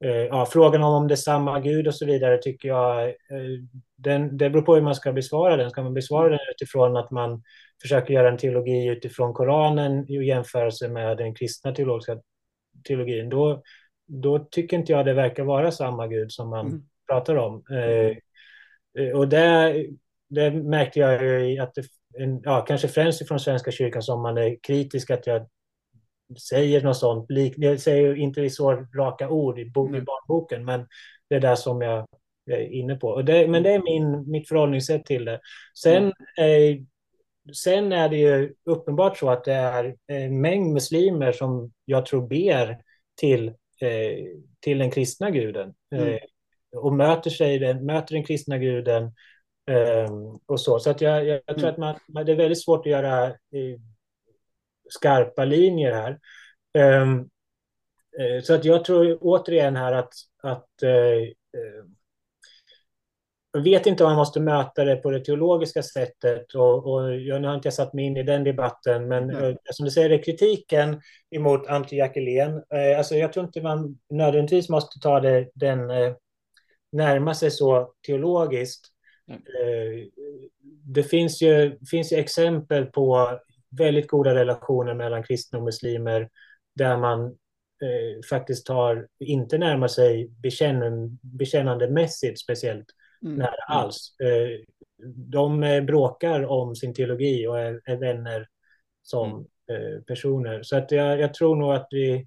ja, 0.01 0.47
frågan 0.47 0.83
om 0.83 0.95
om 0.95 1.09
det 1.09 1.15
är 1.15 1.17
samma 1.17 1.61
Gud 1.61 1.87
och 1.87 1.95
så 1.95 2.07
vidare 2.07 2.39
tycker 2.39 2.69
jag, 2.69 3.15
den, 3.97 4.37
det 4.37 4.51
beror 4.51 4.63
på 4.63 4.75
hur 4.75 4.83
man 4.83 4.95
ska 4.95 5.13
besvara 5.13 5.57
den. 5.57 5.71
Ska 5.71 5.83
man 5.83 5.95
besvara 5.95 6.29
den 6.29 6.39
utifrån 6.55 6.97
att 6.97 7.11
man 7.11 7.43
försöker 7.83 8.15
göra 8.15 8.29
en 8.29 8.39
teologi 8.39 8.87
utifrån 8.87 9.35
Koranen 9.35 10.11
i 10.11 10.27
jämförelse 10.27 10.89
med 10.89 11.17
den 11.17 11.35
kristna 11.35 11.73
teologiska 11.73 12.21
teologin, 12.89 13.29
då, 13.29 13.63
då 14.07 14.39
tycker 14.39 14.77
inte 14.77 14.93
jag 14.93 15.07
det 15.07 15.15
verkar 15.15 15.45
vara 15.45 15.73
samma 15.73 16.07
Gud 16.07 16.33
som 16.33 16.51
man 16.51 16.67
mm. 16.67 16.83
pratar 17.09 17.37
om. 17.37 17.65
Mm. 17.71 18.17
och 19.15 19.29
det, 19.29 19.87
det 20.31 20.51
märkte 20.51 20.99
jag 20.99 21.23
ju 21.23 21.59
att 21.59 21.75
det, 21.75 21.85
en, 22.19 22.41
ja, 22.43 22.61
kanske 22.61 22.89
främst 22.89 23.29
från 23.29 23.41
Svenska 23.41 23.71
kyrkan 23.71 24.03
som 24.03 24.23
man 24.23 24.39
är 24.39 24.57
kritisk 24.63 25.11
att 25.11 25.27
jag 25.27 25.47
säger 26.51 26.83
något 26.83 26.97
sånt. 26.97 27.27
Jag 27.57 27.81
säger 27.81 28.15
inte 28.15 28.41
i 28.41 28.51
så 28.51 28.73
raka 28.73 29.29
ord 29.29 29.59
i, 29.59 29.71
bok, 29.71 29.89
i 29.91 30.01
barnboken, 30.01 30.65
men 30.65 30.87
det 31.29 31.37
är 31.37 31.41
det 31.41 31.57
som 31.57 31.81
jag 31.83 32.07
är 32.51 32.73
inne 32.73 32.95
på. 32.95 33.23
Det, 33.23 33.49
men 33.49 33.63
det 33.63 33.71
är 33.71 33.83
min, 33.83 34.31
mitt 34.31 34.49
förhållningssätt 34.49 35.05
till 35.05 35.25
det. 35.25 35.41
Sen, 35.83 36.05
eh, 36.39 36.77
sen 37.55 37.93
är 37.93 38.09
det 38.09 38.17
ju 38.17 38.55
uppenbart 38.65 39.19
så 39.19 39.31
att 39.31 39.45
det 39.45 39.53
är 39.53 39.97
en 40.07 40.41
mängd 40.41 40.73
muslimer 40.73 41.33
som 41.33 41.73
jag 41.85 42.07
tror 42.07 42.27
ber 42.27 42.79
till, 43.21 43.49
eh, 43.81 44.27
till 44.61 44.79
den 44.79 44.91
kristna 44.91 45.31
guden. 45.31 45.75
Eh, 45.95 46.03
mm. 46.03 46.19
och 46.77 46.93
möter, 46.93 47.31
sig, 47.31 47.59
den, 47.59 47.87
möter 47.87 48.15
den 48.15 48.25
kristna 48.25 48.59
guden 48.59 49.05
eh, 49.71 50.13
och 50.47 50.61
så. 50.61 50.79
Så 50.79 50.91
att 50.91 51.01
jag, 51.01 51.27
jag, 51.27 51.41
jag 51.47 51.59
tror 51.59 51.69
mm. 51.69 51.83
att 51.83 51.99
man, 52.09 52.27
det 52.27 52.33
är 52.33 52.37
väldigt 52.37 52.63
svårt 52.63 52.87
att 52.87 52.93
göra 52.93 53.27
eh, 53.27 53.81
skarpa 54.89 55.45
linjer 55.45 55.93
här. 55.93 56.19
Um, 57.03 57.31
så 58.43 58.55
att 58.55 58.65
jag 58.65 58.85
tror 58.85 59.19
återigen 59.21 59.77
här 59.77 59.93
att, 59.93 60.13
att 60.43 60.69
uh, 60.83 61.29
jag 63.53 63.63
vet 63.63 63.87
inte 63.87 64.05
om 64.05 64.11
man 64.11 64.17
måste 64.17 64.41
möta 64.41 64.85
det 64.85 64.97
på 64.97 65.11
det 65.11 65.25
teologiska 65.25 65.83
sättet 65.83 66.55
och, 66.55 66.93
och 66.93 67.17
jag 67.17 67.41
har 67.41 67.55
inte 67.55 67.71
satt 67.71 67.93
mig 67.93 68.05
in 68.05 68.17
i 68.17 68.23
den 68.23 68.45
debatten, 68.45 69.09
men 69.09 69.31
mm. 69.31 69.57
som 69.71 69.85
du 69.85 69.91
säger, 69.91 70.23
kritiken 70.23 71.01
emot 71.31 71.69
eh, 71.69 72.99
alltså 72.99 73.15
jag 73.15 73.33
tror 73.33 73.47
inte 73.47 73.63
man 73.63 73.99
nödvändigtvis 74.11 74.69
måste 74.69 75.01
ta 75.01 75.21
det, 75.21 75.51
den, 75.55 75.91
eh, 75.91 76.15
närma 76.93 77.35
sig 77.35 77.51
så 77.51 77.93
teologiskt. 78.07 78.87
Mm. 79.29 79.41
Eh, 79.41 80.07
det 80.85 81.03
finns 81.03 81.43
ju, 81.43 81.79
finns 81.91 82.13
ju 82.13 82.17
exempel 82.17 82.87
på 82.87 83.39
väldigt 83.79 84.09
goda 84.09 84.35
relationer 84.35 84.95
mellan 84.95 85.23
kristna 85.23 85.59
och 85.59 85.65
muslimer 85.65 86.29
där 86.75 86.97
man 86.97 87.25
eh, 87.83 88.23
faktiskt 88.31 88.67
tar, 88.67 89.09
inte 89.19 89.59
närmar 89.59 89.89
sig 89.89 90.29
bekänn, 90.29 91.19
bekännandemässigt 91.23 92.41
speciellt 92.41 92.87
mm. 93.25 93.37
nära 93.37 93.49
mm. 93.69 93.79
alls. 93.79 94.17
Eh, 94.21 94.61
de 95.15 95.63
eh, 95.63 95.85
bråkar 95.85 96.45
om 96.47 96.77
sin 96.77 96.95
teologi 96.95 97.47
och 97.47 97.59
är, 97.59 97.81
är 97.85 97.97
vänner 97.97 98.49
som 99.03 99.47
mm. 99.69 99.83
eh, 99.83 100.01
personer. 100.01 100.63
Så 100.63 100.77
att 100.77 100.91
jag, 100.91 101.21
jag, 101.21 101.35
tror 101.35 101.57
nog 101.57 101.73
att 101.73 101.89
vi 101.91 102.27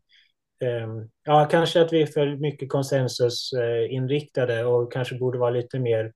ehm, 0.60 1.10
Ja, 1.24 1.48
kanske 1.52 1.82
att 1.82 1.94
vi 1.94 2.02
är 2.02 2.06
för 2.06 2.36
mycket 2.36 2.70
konsensusinriktade 2.70 4.66
och 4.66 4.94
kanske 4.94 5.16
borde 5.16 5.40
vara 5.40 5.50
lite 5.50 5.80
mer 5.80 6.06
eh, 6.06 6.12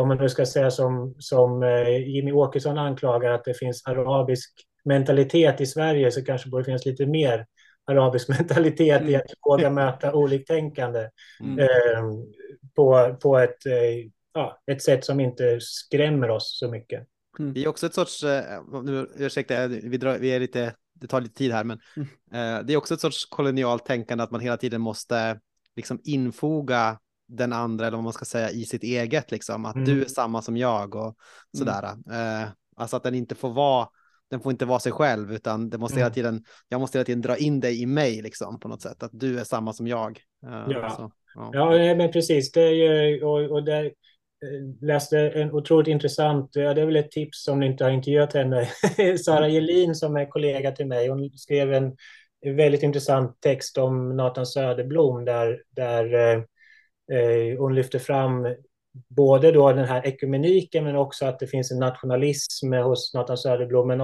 om 0.00 0.08
man 0.08 0.16
nu 0.16 0.28
ska 0.28 0.46
säga 0.46 0.70
som, 0.70 1.14
som 1.18 1.62
eh, 1.62 2.08
Jimmy 2.08 2.32
Åkesson 2.32 2.78
anklagar 2.78 3.30
att 3.30 3.44
det 3.44 3.54
finns 3.54 3.86
arabisk 3.86 4.50
mentalitet 4.84 5.60
i 5.60 5.66
Sverige 5.66 6.10
så 6.10 6.24
kanske 6.24 6.48
borde 6.48 6.64
finnas 6.64 6.86
lite 6.86 7.06
mer 7.06 7.46
arabisk 7.86 8.28
mentalitet 8.38 9.00
mm. 9.00 9.12
i 9.12 9.16
att 9.16 9.32
våga 9.46 9.70
möta 9.70 10.14
oliktänkande 10.14 11.08
mm. 11.40 11.58
eh, 11.58 12.02
på, 12.76 13.16
på 13.22 13.38
ett, 13.38 13.66
eh, 13.66 14.10
ja, 14.34 14.62
ett 14.66 14.82
sätt 14.82 15.04
som 15.04 15.20
inte 15.20 15.58
skrämmer 15.60 16.30
oss 16.30 16.58
så 16.58 16.70
mycket. 16.70 17.06
Mm. 17.38 17.54
Det 17.54 17.64
är 17.64 17.68
också 17.68 17.86
ett 17.86 17.94
sorts, 17.94 18.24
eh, 18.24 18.62
nu, 18.82 19.08
ursäkta, 19.16 19.66
vi, 19.66 19.96
drar, 19.96 20.18
vi 20.18 20.28
är 20.28 20.40
lite, 20.40 20.74
det 20.94 21.06
tar 21.06 21.20
lite 21.20 21.34
tid 21.34 21.52
här, 21.52 21.64
men 21.64 21.80
mm. 21.96 22.08
eh, 22.32 22.66
det 22.66 22.72
är 22.72 22.76
också 22.76 22.94
ett 22.94 23.00
sorts 23.00 23.24
kolonialt 23.24 23.86
tänkande 23.86 24.24
att 24.24 24.30
man 24.30 24.40
hela 24.40 24.56
tiden 24.56 24.80
måste 24.80 25.40
liksom 25.76 26.00
infoga 26.04 26.98
den 27.28 27.52
andra, 27.52 27.86
eller 27.86 27.96
vad 27.96 28.04
man 28.04 28.12
ska 28.12 28.24
säga, 28.24 28.50
i 28.50 28.64
sitt 28.64 28.82
eget, 28.82 29.30
liksom, 29.30 29.64
att 29.64 29.74
mm. 29.74 29.86
du 29.86 30.02
är 30.02 30.08
samma 30.08 30.42
som 30.42 30.56
jag 30.56 30.94
och 30.94 31.02
mm. 31.02 31.14
sådär. 31.58 31.92
Mm. 32.06 32.42
Eh, 32.42 32.48
alltså 32.76 32.96
att 32.96 33.02
den 33.02 33.14
inte 33.14 33.34
får 33.34 33.52
vara, 33.52 33.88
den 34.30 34.40
får 34.40 34.52
inte 34.52 34.64
vara 34.64 34.78
sig 34.78 34.92
själv, 34.92 35.32
utan 35.32 35.70
det 35.70 35.78
måste 35.78 35.94
mm. 35.94 36.02
hela 36.02 36.14
tiden, 36.14 36.44
jag 36.68 36.80
måste 36.80 36.98
hela 36.98 37.04
tiden 37.04 37.22
dra 37.22 37.36
in 37.36 37.60
dig 37.60 37.82
i 37.82 37.86
mig, 37.86 38.22
liksom, 38.22 38.60
på 38.60 38.68
något 38.68 38.82
sätt, 38.82 39.02
att 39.02 39.10
du 39.12 39.40
är 39.40 39.44
samma 39.44 39.72
som 39.72 39.86
jag. 39.86 40.20
Eh, 40.46 40.64
ja. 40.68 40.90
Så, 40.90 41.10
ja. 41.34 41.76
ja, 41.76 41.94
men 41.94 42.12
precis, 42.12 42.52
det 42.52 42.62
är 42.62 42.72
ju, 42.72 43.24
och, 43.24 43.50
och 43.50 43.64
det, 43.64 43.86
eh, 43.86 43.92
läste 44.80 45.18
en 45.18 45.52
otroligt 45.52 45.88
intressant, 45.88 46.50
ja, 46.52 46.74
det 46.74 46.80
är 46.80 46.86
väl 46.86 46.96
ett 46.96 47.10
tips 47.10 47.48
om 47.48 47.60
ni 47.60 47.66
inte 47.66 47.84
har 47.84 47.90
intervjuat 47.90 48.32
henne, 48.32 48.68
Sara 49.24 49.48
Gelin 49.48 49.94
som 49.94 50.16
är 50.16 50.26
kollega 50.26 50.72
till 50.72 50.86
mig, 50.86 51.08
hon 51.08 51.30
skrev 51.30 51.72
en 51.72 51.96
väldigt 52.56 52.82
intressant 52.82 53.40
text 53.40 53.78
om 53.78 54.16
Nathan 54.16 54.46
Söderblom 54.46 55.24
där, 55.24 55.62
där 55.70 56.14
Eh, 56.14 56.42
hon 57.58 57.74
lyfter 57.74 57.98
fram 57.98 58.54
både 59.08 59.52
då 59.52 59.72
den 59.72 59.84
här 59.84 60.06
ekumeniken 60.06 60.84
men 60.84 60.96
också 60.96 61.26
att 61.26 61.38
det 61.38 61.46
finns 61.46 61.72
en 61.72 61.78
nationalism 61.78 62.72
hos 62.72 63.14
Nathan 63.14 63.36
Söderblom 63.36 63.88
men 63.88 64.00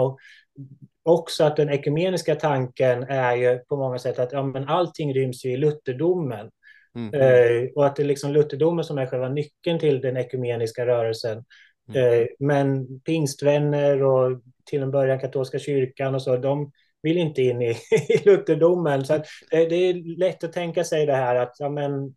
också 1.02 1.44
att 1.44 1.56
den 1.56 1.70
ekumeniska 1.70 2.34
tanken 2.34 3.02
är 3.02 3.36
ju 3.36 3.58
på 3.58 3.76
många 3.76 3.98
sätt 3.98 4.18
att 4.18 4.32
ja, 4.32 4.42
men 4.42 4.68
allting 4.68 5.14
ryms 5.14 5.44
i 5.44 5.56
lutherdomen. 5.56 6.50
Mm. 6.94 7.14
Eh, 7.14 7.68
och 7.74 7.86
att 7.86 7.96
det 7.96 8.02
är 8.02 8.06
liksom 8.06 8.32
lutherdomen 8.32 8.84
som 8.84 8.98
är 8.98 9.06
själva 9.06 9.28
nyckeln 9.28 9.78
till 9.78 10.00
den 10.00 10.16
ekumeniska 10.16 10.86
rörelsen. 10.86 11.44
Mm. 11.88 12.20
Eh, 12.20 12.26
men 12.38 13.00
pingstvänner 13.00 14.02
och 14.02 14.40
till 14.64 14.82
en 14.82 14.90
början 14.90 15.18
katolska 15.18 15.58
kyrkan 15.58 16.14
och 16.14 16.22
så, 16.22 16.36
de 16.36 16.72
vill 17.02 17.16
inte 17.18 17.42
in 17.42 17.62
i, 17.62 17.70
i 18.08 18.22
lutherdomen. 18.24 19.04
Så 19.04 19.14
att, 19.14 19.26
eh, 19.52 19.68
det 19.68 19.74
är 19.74 20.18
lätt 20.18 20.44
att 20.44 20.52
tänka 20.52 20.84
sig 20.84 21.06
det 21.06 21.16
här 21.16 21.36
att 21.36 21.56
ja, 21.58 21.68
men, 21.68 22.14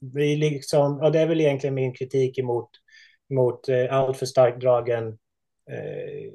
vi 0.00 0.36
liksom, 0.36 1.00
och 1.00 1.12
det 1.12 1.20
är 1.20 1.26
väl 1.26 1.40
egentligen 1.40 1.74
min 1.74 1.94
kritik 1.94 2.38
emot 2.38 2.70
mot 3.34 3.68
eh, 3.68 3.94
allt 3.94 4.16
för 4.16 4.26
starkt 4.26 4.60
dragen 4.60 5.08
eh, 5.70 6.32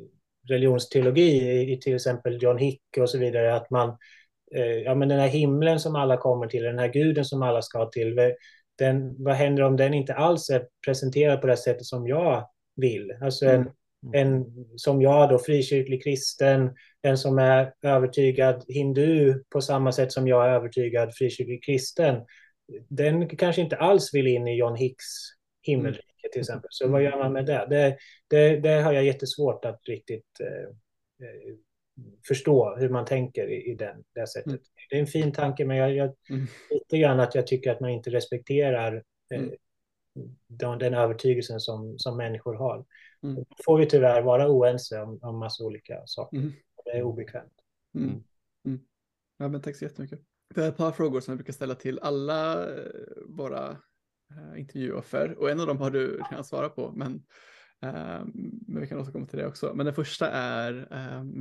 religionsteologi 0.49 1.21
i, 1.21 1.73
i, 1.73 1.77
till 1.77 1.95
exempel 1.95 2.43
John 2.43 2.57
Hick 2.57 2.81
och 2.99 3.09
så 3.09 3.17
vidare, 3.17 3.55
att 3.55 3.69
man, 3.69 3.97
eh, 4.55 4.77
ja 4.77 4.95
men 4.95 5.09
den 5.09 5.19
här 5.19 5.27
himlen 5.27 5.79
som 5.79 5.95
alla 5.95 6.17
kommer 6.17 6.47
till, 6.47 6.63
den 6.63 6.79
här 6.79 6.87
guden 6.87 7.25
som 7.25 7.41
alla 7.41 7.61
ska 7.61 7.85
till, 7.85 8.19
den, 8.77 9.23
vad 9.23 9.35
händer 9.35 9.63
om 9.63 9.77
den 9.77 9.93
inte 9.93 10.13
alls 10.13 10.49
är 10.49 10.67
presenterad 10.85 11.41
på 11.41 11.47
det 11.47 11.57
sättet 11.57 11.85
som 11.85 12.07
jag 12.07 12.49
vill? 12.75 13.11
Alltså 13.21 13.45
en, 13.45 13.61
mm. 13.61 13.69
en 14.13 14.45
som 14.75 15.01
jag 15.01 15.29
då, 15.29 15.39
frikyrklig 15.39 16.03
kristen, 16.03 16.75
en 17.01 17.17
som 17.17 17.39
är 17.39 17.73
övertygad 17.81 18.63
hindu 18.67 19.43
på 19.49 19.61
samma 19.61 19.91
sätt 19.91 20.11
som 20.11 20.27
jag 20.27 20.45
är 20.45 20.49
övertygad 20.49 21.15
frikyrklig 21.15 21.63
kristen, 21.63 22.15
den 22.87 23.27
kanske 23.27 23.61
inte 23.61 23.77
alls 23.77 24.13
vill 24.13 24.27
in 24.27 24.47
i 24.47 24.55
John 24.55 24.75
Hicks 24.75 25.05
himmelrike 25.61 26.29
till 26.31 26.41
exempel. 26.41 26.67
Så 26.71 26.87
vad 26.87 27.03
gör 27.03 27.17
man 27.17 27.33
med 27.33 27.45
det? 27.45 27.67
Det, 27.69 27.97
det, 28.27 28.59
det 28.59 28.81
har 28.81 28.93
jag 28.93 29.03
jättesvårt 29.03 29.65
att 29.65 29.79
riktigt 29.87 30.39
eh, 30.39 31.27
eh 31.27 31.55
förstå 32.27 32.75
hur 32.75 32.89
man 32.89 33.05
tänker 33.05 33.47
i, 33.47 33.71
i 33.71 33.75
den, 33.75 34.03
det 34.15 34.27
sättet. 34.27 34.47
Mm. 34.47 34.61
Det 34.89 34.95
är 34.95 34.99
en 34.99 35.07
fin 35.07 35.31
tanke, 35.31 35.65
men 35.65 35.77
jag, 35.77 35.95
jag 35.95 36.15
mm. 36.29 36.47
lite 36.69 36.97
grann 36.97 37.19
att 37.19 37.35
jag 37.35 37.47
tycker 37.47 37.71
att 37.71 37.79
man 37.79 37.89
inte 37.89 38.09
respekterar 38.09 39.03
eh, 39.33 39.39
mm. 39.39 39.55
den, 40.47 40.79
den 40.79 40.93
övertygelsen 40.93 41.59
som, 41.59 41.99
som 41.99 42.17
människor 42.17 42.53
har. 42.53 42.85
Mm. 43.23 43.35
Då 43.35 43.45
får 43.65 43.77
vi 43.77 43.85
tyvärr 43.85 44.21
vara 44.21 44.49
oense 44.49 45.01
om, 45.01 45.19
om 45.21 45.39
massa 45.39 45.63
olika 45.63 46.01
saker. 46.05 46.37
Mm. 46.37 46.51
Det 46.85 46.91
är 46.91 47.03
obekvämt. 47.03 47.53
Mm. 47.95 48.23
Mm. 48.65 48.79
Ja, 49.37 49.47
men 49.47 49.61
tack 49.61 49.75
så 49.75 49.85
jättemycket. 49.85 50.19
Vi 50.55 50.61
har 50.61 50.69
ett 50.69 50.77
par 50.77 50.91
frågor 50.91 51.19
som 51.19 51.31
jag 51.31 51.37
brukar 51.37 51.53
ställa 51.53 51.75
till 51.75 51.99
alla 51.99 52.69
eh, 52.69 52.83
våra 53.27 53.69
uh, 53.71 54.59
intervjuoffer 54.59 55.39
och 55.39 55.49
en 55.49 55.59
av 55.59 55.67
dem 55.67 55.77
har 55.77 55.91
du 55.91 56.21
redan 56.31 56.43
svarat 56.43 56.75
på, 56.75 56.91
men, 56.91 57.13
uh, 57.85 58.25
men 58.67 58.81
vi 58.81 58.87
kan 58.87 58.99
återkomma 58.99 59.25
till 59.25 59.39
det 59.39 59.47
också. 59.47 59.71
Men 59.75 59.85
den 59.85 59.95
första 59.95 60.31
är, 60.31 60.87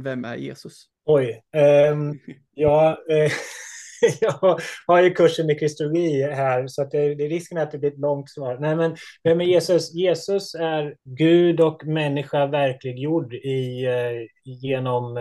vem 0.02 0.24
är 0.24 0.36
Jesus? 0.36 0.84
Oj, 1.04 1.42
um, 1.92 2.18
ja, 2.54 2.98
jag 4.20 4.60
har 4.86 5.02
ju 5.02 5.10
kursen 5.10 5.50
i 5.50 5.58
kristologi 5.58 6.22
här, 6.22 6.66
så 6.66 6.82
att 6.82 6.90
det, 6.90 7.14
det 7.14 7.24
är 7.24 7.28
risken 7.28 7.58
att 7.58 7.70
det 7.70 7.78
blir 7.78 7.90
ett 7.90 7.98
långt 7.98 8.30
svar. 8.30 8.58
Nej, 8.60 8.76
men 8.76 8.96
vem 9.22 9.40
är 9.40 9.44
Jesus? 9.44 9.94
Jesus 9.94 10.54
är 10.54 10.96
Gud 11.04 11.60
och 11.60 11.86
människa 11.86 12.46
verkliggjord 12.46 13.34
i, 13.34 13.86
genom 14.44 15.16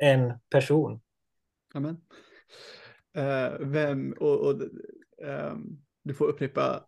en 0.00 0.32
person. 0.50 1.00
Amen. 1.74 1.96
Uh, 3.16 3.66
vem, 3.66 4.12
och, 4.12 4.40
och 4.40 4.60
um, 5.22 5.82
du 6.02 6.14
får 6.14 6.28
upprepa, 6.28 6.84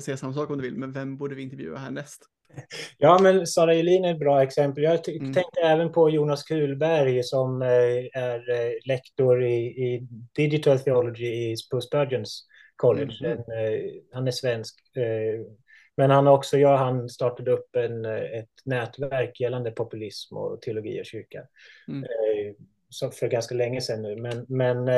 säga 0.00 0.16
samma 0.16 0.32
sak 0.32 0.50
om 0.50 0.56
du 0.56 0.62
vill, 0.62 0.76
men 0.76 0.92
vem 0.92 1.16
borde 1.16 1.34
vi 1.34 1.42
intervjua 1.42 1.78
härnäst? 1.78 2.22
Ja, 2.98 3.18
men 3.22 3.46
Sara 3.46 3.74
Elin 3.74 4.04
är 4.04 4.12
ett 4.12 4.18
bra 4.18 4.42
exempel. 4.42 4.84
Jag 4.84 5.08
mm. 5.08 5.34
tänkte 5.34 5.60
även 5.60 5.92
på 5.92 6.10
Jonas 6.10 6.42
Kulberg 6.42 7.22
som 7.22 7.62
eh, 7.62 7.68
är 8.12 8.50
eh, 8.50 8.72
lektor 8.86 9.44
i, 9.44 9.66
i 9.66 10.08
Digital 10.34 10.78
Theology 10.78 11.56
på 11.70 11.80
Spurgeons 11.80 12.46
College. 12.76 13.14
Mm. 13.20 13.32
En, 13.32 13.44
han 14.12 14.26
är 14.26 14.30
svensk. 14.30 14.74
Men 15.96 16.10
han 16.10 16.26
också, 16.26 16.58
ja, 16.58 16.76
han 16.76 17.08
startade 17.08 17.50
upp 17.50 17.76
en, 17.76 18.04
ett 18.04 18.50
nätverk 18.64 19.40
gällande 19.40 19.70
populism 19.70 20.36
och 20.36 20.62
teologi 20.62 21.00
och 21.00 21.06
kyrka. 21.06 21.42
Mm. 21.88 22.08
För 23.14 23.28
ganska 23.28 23.54
länge 23.54 23.80
sedan 23.80 24.02
nu. 24.02 24.16
Men, 24.16 24.46
men 24.48 24.88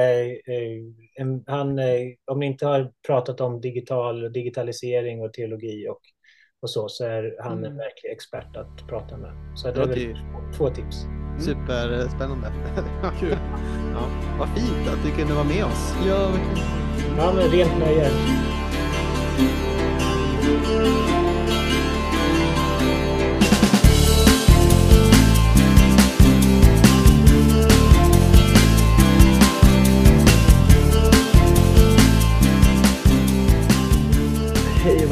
en, 1.16 1.44
han, 1.46 1.78
om 2.26 2.40
ni 2.40 2.46
inte 2.46 2.66
har 2.66 2.92
pratat 3.06 3.40
om 3.40 3.60
digital, 3.60 4.32
digitalisering 4.32 5.22
och 5.22 5.32
teologi 5.32 5.88
och 5.88 6.00
och 6.62 6.70
så, 6.70 6.88
så 6.88 7.04
är 7.04 7.36
han 7.42 7.52
mm. 7.52 7.64
en 7.64 7.76
verklig 7.76 8.10
expert 8.10 8.56
att 8.56 8.88
prata 8.88 9.16
med. 9.16 9.32
Så 9.54 9.70
det 9.70 9.82
är 9.82 9.86
väl 9.86 10.18
två 10.56 10.68
tips. 10.68 11.04
Mm. 11.04 11.40
Superspännande. 11.40 12.52
Kul. 13.20 13.36
ja, 13.94 14.08
vad 14.38 14.48
fint 14.48 14.88
att 14.88 15.04
du 15.04 15.10
kunde 15.10 15.34
vara 15.34 15.44
med 15.44 15.64
oss. 15.64 15.94
Ja. 16.06 16.32
Ja, 17.18 17.32
men 17.36 17.50
rent 17.50 17.78
nöje. 17.78 18.10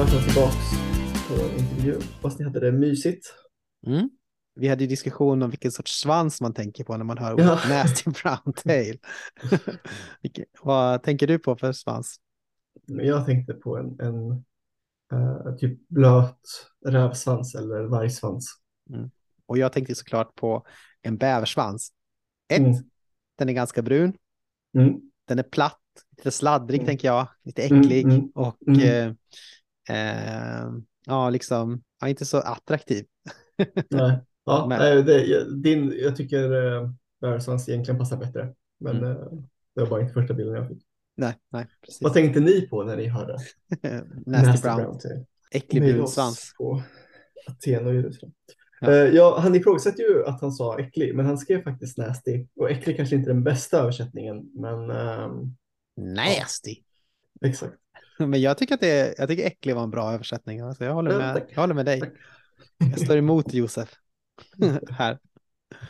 Välkomna 0.07 0.27
tillbaks 0.27 0.73
intervju. 1.59 1.95
Hoppas 1.95 2.39
ni 2.39 2.45
hade 2.45 2.61
det 2.61 2.73
mysigt. 2.73 3.27
Mm. 3.87 4.11
Vi 4.55 4.69
hade 4.69 4.87
diskussion 4.87 5.43
om 5.43 5.51
vilken 5.51 5.73
sorts 5.73 6.01
svans 6.01 6.41
man 6.41 6.55
tänker 6.55 6.85
på 6.85 6.97
när 6.97 7.05
man 7.05 7.19
hör 7.19 7.35
ja. 7.39 7.61
nasty 7.69 8.11
brown 8.11 8.53
tail. 8.65 8.99
Vad 10.63 11.03
tänker 11.03 11.27
du 11.27 11.39
på 11.39 11.57
för 11.57 11.73
svans? 11.73 12.17
Jag 12.87 13.27
tänkte 13.27 13.55
på 13.55 13.77
en, 13.77 14.01
en 14.01 14.31
uh, 15.21 15.57
typ 15.57 15.89
blöt 15.89 16.41
rävsvans 16.87 17.55
eller 17.55 17.85
vargsvans. 17.85 18.51
Mm. 18.91 19.11
Och 19.47 19.59
jag 19.59 19.73
tänkte 19.73 19.95
såklart 19.95 20.35
på 20.35 20.67
en 21.03 21.17
bäversvans. 21.17 21.93
Ett, 22.49 22.59
mm. 22.59 22.75
den 23.39 23.49
är 23.49 23.53
ganska 23.53 23.83
brun. 23.83 24.17
Mm. 24.79 25.01
Den 25.25 25.39
är 25.39 25.43
platt, 25.43 25.81
lite 26.17 26.31
sladdrig 26.31 26.79
mm. 26.79 26.87
tänker 26.87 27.09
jag, 27.09 27.29
lite 27.45 27.63
äcklig 27.63 28.05
mm, 28.05 28.31
och 28.35 28.69
eh, 28.69 29.13
eh, 29.89 30.73
ja, 31.07 31.31
liksom, 31.31 31.83
ja, 32.01 32.09
inte 32.09 32.25
så 32.25 32.39
attraktiv. 32.39 33.05
Nej, 33.91 34.21
ja, 34.45 34.67
Men... 34.69 35.07
det, 35.07 35.63
din, 35.63 35.95
jag 35.99 36.17
tycker 36.17 36.53
uh, 36.53 36.91
Bärsvans 37.21 37.69
egentligen 37.69 37.99
passar 37.99 38.17
bättre. 38.17 38.55
Men 38.81 38.97
mm. 38.97 39.11
uh, 39.11 39.17
det 39.75 39.81
var 39.81 39.87
bara 39.87 40.01
inte 40.01 40.13
första 40.13 40.35
bilden 40.35 40.55
jag 40.55 40.69
fick. 40.69 40.83
Nej, 41.17 41.35
nej, 41.53 41.67
precis. 41.81 42.03
Vad 42.03 42.13
tänkte 42.13 42.41
ni 42.41 42.61
på 42.61 42.85
när 42.85 42.97
ni 42.97 43.07
hörde 43.07 43.33
Nasty, 44.27 44.47
Nasty 44.47 44.63
Brown? 44.63 44.77
brown 44.77 45.25
Äcklig 45.51 45.83
brun 45.83 46.09
svans. 46.09 46.55
På 46.59 46.83
Aten 47.47 47.87
och 47.87 47.95
Jerusalem. 47.95 48.33
Ja. 48.81 48.91
Uh, 48.91 49.15
ja, 49.15 49.39
han 49.39 49.55
ifrågasätter 49.55 50.03
ju 50.03 50.25
att 50.27 50.41
han 50.41 50.53
sa 50.53 50.79
äcklig, 50.79 51.15
men 51.15 51.27
han 51.27 51.39
skrev 51.39 51.63
faktiskt 51.63 51.99
nasty. 51.99 52.47
Och 52.57 52.71
äcklig 52.71 52.97
kanske 52.97 53.17
inte 53.17 53.31
är 53.31 53.35
den 53.35 53.45
bästa 53.45 53.79
översättningen, 53.79 54.51
men... 54.55 54.91
Um, 54.91 55.57
nasty! 55.97 56.77
Ja, 57.41 57.49
exakt. 57.49 57.75
Men 58.27 58.41
jag 58.41 58.59
tycker 58.59 58.75
att 58.75 58.81
det 58.81 58.91
är, 58.91 59.15
jag 59.19 59.29
tycker 59.29 59.47
äcklig 59.47 59.75
var 59.75 59.83
en 59.83 59.91
bra 59.91 60.13
översättning. 60.13 60.61
Alltså 60.61 60.85
jag, 60.85 60.95
håller 60.95 61.19
med, 61.19 61.43
jag 61.49 61.61
håller 61.61 61.75
med 61.75 61.87
dig. 61.87 62.03
Jag 62.79 63.01
står 63.01 63.17
emot 63.17 63.55
Josef 63.55 63.95
här. 64.91 65.19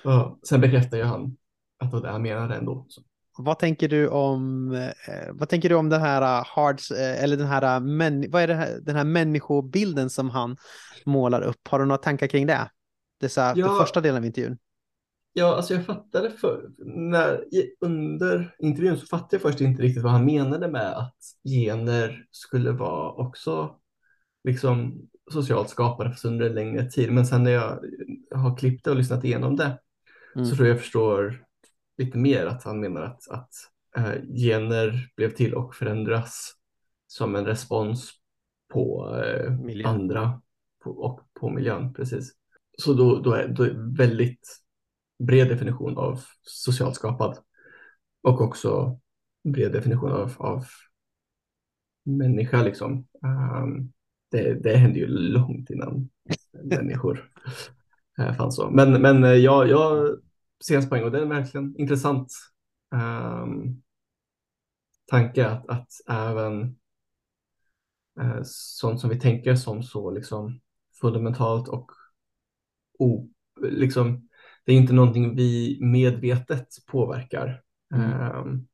Ja, 0.05 0.39
sen 0.49 0.61
bekräftar 0.61 0.97
ju 0.97 1.03
han 1.03 1.37
att 1.79 1.91
det 1.91 1.97
var 1.97 2.03
det 2.03 2.13
han 2.13 2.23
menade 2.23 2.55
ändå. 2.55 2.87
Så. 2.89 3.03
Vad 3.39 3.59
tänker 3.59 3.89
du 3.89 4.09
om, 4.09 4.73
eh, 4.73 5.33
vad 5.33 5.49
tänker 5.49 5.69
du 5.69 5.75
om 5.75 5.89
den 5.89 6.01
här 6.01 6.41
uh, 6.41 6.47
hards, 6.47 6.91
eh, 6.91 7.23
eller 7.23 7.37
den 7.37 7.47
här, 7.47 7.81
män, 7.81 8.31
vad 8.31 8.43
är 8.43 8.47
det 8.47 8.55
här, 8.55 8.79
den 8.83 8.97
här 8.97 9.05
människobilden 9.05 10.11
som 10.11 10.31
han 10.31 10.57
målar 11.05 11.43
upp? 11.43 11.69
Har 11.69 11.79
du 11.79 11.85
några 11.85 11.99
tankar 11.99 12.27
kring 12.27 12.47
det? 12.47 12.71
Det 13.21 13.27
är 13.27 13.31
så 13.31 13.41
här, 13.41 13.57
ja, 13.57 13.67
för 13.67 13.85
första 13.85 14.01
delen 14.01 14.17
av 14.17 14.27
intervjun. 14.27 14.59
Ja, 15.39 15.57
alltså 15.57 15.75
jag 15.75 15.87
fattade 15.87 16.31
för, 16.31 16.71
när, 16.87 17.45
under 17.81 18.57
intervjun 18.59 18.97
så 18.97 19.07
fattade 19.07 19.29
jag 19.31 19.43
först 19.43 19.61
inte 19.61 19.83
riktigt 19.83 20.03
vad 20.03 20.13
han 20.13 20.25
menade 20.25 20.69
med 20.69 20.99
att 20.99 21.17
gener 21.45 22.27
skulle 22.31 22.73
vara 22.73 23.13
också 23.13 23.77
liksom 24.45 25.03
socialt 25.33 25.69
skapade 25.69 26.11
fast 26.11 26.25
under 26.25 26.47
en 26.47 26.55
längre 26.55 26.91
tid. 26.91 27.13
Men 27.13 27.27
sen 27.27 27.43
när 27.43 27.51
jag 27.51 27.81
har 28.35 28.57
klippt 28.57 28.85
det 28.85 28.91
och 28.91 28.97
lyssnat 28.97 29.25
igenom 29.25 29.57
det 29.57 29.79
mm. 30.35 30.47
så 30.47 30.57
tror 30.57 30.69
jag 30.69 30.81
förstår 30.81 31.45
lite 31.99 32.19
mer 32.19 32.47
att 32.47 32.65
han 32.65 32.81
menar 32.81 33.03
att, 33.03 33.29
att 33.31 33.51
äh, 33.97 34.23
gener 34.37 35.09
blev 35.17 35.31
till 35.31 35.55
och 35.55 35.75
förändras 35.75 36.53
som 37.07 37.35
en 37.35 37.47
respons 37.47 38.13
på 38.73 39.15
äh, 39.25 39.91
andra 39.91 40.43
på, 40.85 40.91
och 40.91 41.21
på 41.41 41.51
miljön. 41.51 41.95
Precis. 41.95 42.33
Så 42.79 42.93
då, 42.93 43.21
då, 43.21 43.33
är, 43.33 43.49
det 43.49 43.75
väldigt 44.05 44.66
bred 45.19 45.49
definition 45.49 45.99
av 45.99 46.21
socialt 46.43 46.95
skapad 46.95 47.39
och 48.23 48.41
också 48.41 49.01
bred 49.45 49.73
definition 49.73 50.13
av, 50.13 50.33
av 50.39 50.67
människa. 52.05 52.63
Liksom. 52.63 53.07
Um, 53.23 53.93
det, 54.31 54.55
det 54.55 54.77
hände 54.77 54.99
ju 54.99 55.07
långt 55.07 55.71
innan 55.71 56.09
människor 56.65 57.31
uh, 58.21 58.33
fanns 58.33 58.57
så. 58.57 58.71
Men, 58.71 59.03
men 59.03 59.25
uh, 59.25 59.31
jag, 59.31 59.69
jag 59.69 60.19
ser 60.65 60.75
hans 60.75 60.89
poäng 60.89 61.05
och 61.05 61.11
det 61.11 61.21
är 61.21 61.27
verkligen 61.27 61.77
intressant 61.77 62.33
um, 62.95 63.83
tanke 65.07 65.47
att, 65.47 65.69
att 65.69 65.89
även 66.09 66.77
uh, 68.21 68.41
sånt 68.45 69.01
som 69.01 69.11
vi 69.11 69.21
tänker 69.21 69.55
som 69.55 69.83
så 69.83 70.11
liksom 70.11 70.61
fundamentalt 71.01 71.69
och 71.69 71.91
o, 72.99 73.29
liksom 73.61 74.29
det 74.67 74.73
är 74.73 74.77
inte 74.77 74.93
någonting 74.93 75.37
vi 75.37 75.79
medvetet 75.81 76.69
påverkar. 76.87 77.63
Mm. 77.95 78.37
Um, 78.37 78.67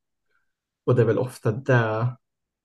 och 0.87 0.95
det 0.95 1.03
är 1.03 1.07
väl 1.07 1.19
ofta 1.19 1.53
det 1.53 2.17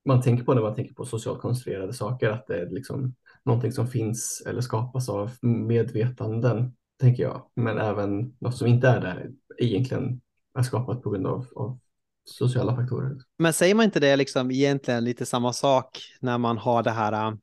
man 0.06 0.22
tänker 0.22 0.44
på 0.44 0.54
när 0.54 0.62
man 0.62 0.76
tänker 0.76 0.94
på 0.94 1.06
socialt 1.06 1.42
konstruerade 1.42 1.94
saker, 1.94 2.30
att 2.30 2.48
det 2.48 2.62
är 2.62 2.70
liksom 2.70 3.16
någonting 3.46 3.72
som 3.72 3.88
finns 3.88 4.44
eller 4.48 4.62
skapas 4.62 5.10
av 5.10 5.32
medvetanden, 5.42 6.74
tänker 7.00 7.24
jag. 7.24 7.50
Men 7.56 7.78
även 7.78 8.36
något 8.40 8.58
som 8.58 8.68
inte 8.68 8.88
är 8.88 9.02
det 9.02 9.32
egentligen 9.66 10.22
är 10.58 10.64
skapat 10.64 11.04
på 11.04 11.10
grund 11.10 11.28
av, 11.28 11.48
av 11.56 11.80
sociala 12.26 12.76
faktorer. 12.76 13.18
Men 13.38 13.54
säger 13.54 13.76
man 13.76 13.86
inte 13.86 14.00
det 14.00 14.16
liksom 14.16 14.52
egentligen 14.52 15.04
lite 15.04 15.26
samma 15.26 15.54
sak 15.54 16.00
när 16.20 16.38
man 16.38 16.58
har 16.58 16.84
det 16.84 16.92
här 16.92 17.12
Eh, 17.12 17.38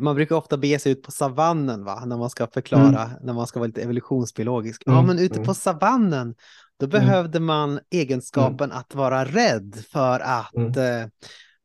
man 0.00 0.14
brukar 0.14 0.36
ofta 0.36 0.56
bege 0.56 0.78
sig 0.78 0.92
ut 0.92 1.02
på 1.02 1.10
savannen 1.10 1.84
va? 1.84 2.04
när 2.06 2.16
man 2.16 2.30
ska 2.30 2.46
förklara, 2.46 3.02
mm. 3.02 3.16
när 3.22 3.32
man 3.32 3.46
ska 3.46 3.58
vara 3.58 3.66
lite 3.66 3.82
evolutionsbiologisk. 3.82 4.86
Mm. 4.86 4.96
Ja, 4.96 5.02
men 5.02 5.18
ute 5.18 5.34
mm. 5.34 5.46
på 5.46 5.54
savannen, 5.54 6.34
då 6.80 6.86
mm. 6.86 6.90
behövde 6.90 7.40
man 7.40 7.80
egenskapen 7.90 8.72
att 8.72 8.94
vara 8.94 9.24
rädd 9.24 9.82
för 9.92 10.20
att 10.20 10.56
mm. 10.56 11.02
eh, 11.02 11.08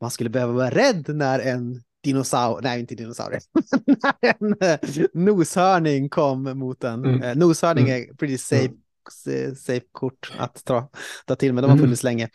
man 0.00 0.10
skulle 0.10 0.30
behöva 0.30 0.52
vara 0.52 0.70
rädd 0.70 1.04
när 1.08 1.38
en 1.38 1.82
dinosaur, 2.02 2.60
nej 2.62 2.80
inte 2.80 2.94
dinosaurier, 2.94 3.42
när 3.86 4.34
en 4.40 4.54
eh, 4.60 5.06
noshörning 5.14 6.08
kom 6.08 6.58
mot 6.58 6.84
en. 6.84 7.04
Mm. 7.04 7.22
Eh, 7.22 7.36
noshörning 7.36 7.88
är 7.88 8.14
pretty 8.16 8.38
safe 8.38 8.74
safe 9.56 9.86
kort 9.92 10.32
att 10.38 10.64
ta, 10.64 10.90
ta 11.26 11.36
till, 11.36 11.52
men 11.52 11.62
de 11.62 11.68
har 11.68 11.76
mm. 11.76 11.84
funnits 11.84 12.02
länge. 12.02 12.28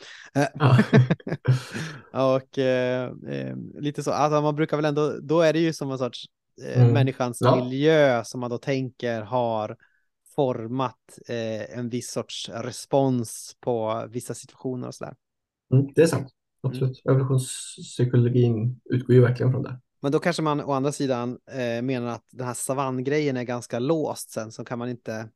Ja. 0.54 0.78
och 2.36 2.58
eh, 2.58 3.12
eh, 3.28 3.56
lite 3.80 4.04
så, 4.04 4.12
alltså 4.12 4.42
man 4.42 4.56
brukar 4.56 4.78
väl 4.78 4.86
ändå, 4.86 5.20
då 5.22 5.42
är 5.42 5.54
det 5.54 5.60
ju 5.60 5.74
som 5.74 5.92
en 5.92 5.98
sorts 5.98 6.26
eh, 6.64 6.82
mm. 6.82 6.94
människans 6.94 7.38
ja. 7.42 7.56
miljö 7.56 8.24
som 8.24 8.40
man 8.40 8.50
då 8.50 8.58
tänker 8.58 9.22
har 9.22 9.78
format 10.36 11.20
eh, 11.28 11.78
en 11.80 11.90
viss 11.90 12.12
sorts 12.12 12.50
respons 12.50 13.56
på 13.60 14.06
vissa 14.10 14.34
situationer 14.34 14.88
och 14.88 14.96
sådär. 14.96 15.14
Mm, 15.74 15.88
det 15.96 16.02
är 16.02 16.08
sant, 16.08 16.28
absolut. 16.64 17.02
Mm. 17.06 17.16
Evolutionspsykologin 17.16 18.82
utgår 18.86 19.16
ju 19.16 19.22
verkligen 19.22 19.52
från 19.52 19.64
det. 19.64 19.80
Men 20.02 20.12
då 20.12 20.20
kanske 20.20 20.42
man 20.42 20.62
å 20.62 20.72
andra 20.72 20.92
sidan 20.92 21.38
eh, 21.52 21.82
menar 21.82 22.08
att 22.08 22.26
den 22.32 22.48
här 22.48 22.54
savanngrejen 22.54 23.38
är 23.38 23.44
ganska 23.44 23.80
låst 23.80 24.32
sen, 24.32 24.52
så 24.52 24.66
kan 24.66 24.80
man 24.80 24.90
inte 24.90 25.30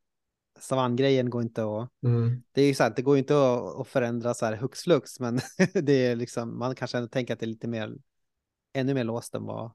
savanngrejen 0.64 1.30
går 1.30 1.42
inte 1.42 1.64
att... 1.64 1.90
Mm. 2.04 2.44
Det 2.52 2.62
är 2.62 2.68
ju 2.68 2.74
sant, 2.74 2.96
det 2.96 3.02
går 3.02 3.18
inte 3.18 3.34
att, 3.34 3.80
att 3.80 3.88
förändra 3.88 4.34
så 4.34 4.46
här 4.46 4.56
hux 4.56 4.82
flux, 4.82 5.20
men 5.20 5.40
det 5.74 5.94
är 5.94 6.16
liksom, 6.16 6.60
man 6.60 6.76
kanske 6.76 6.98
ändå 6.98 7.08
tänker 7.08 7.34
att 7.34 7.40
det 7.40 7.46
är 7.46 7.48
lite 7.48 7.68
mer, 7.68 7.98
ännu 8.74 8.94
mer 8.94 9.04
låst 9.04 9.36
än 9.36 9.44
vad 9.44 9.72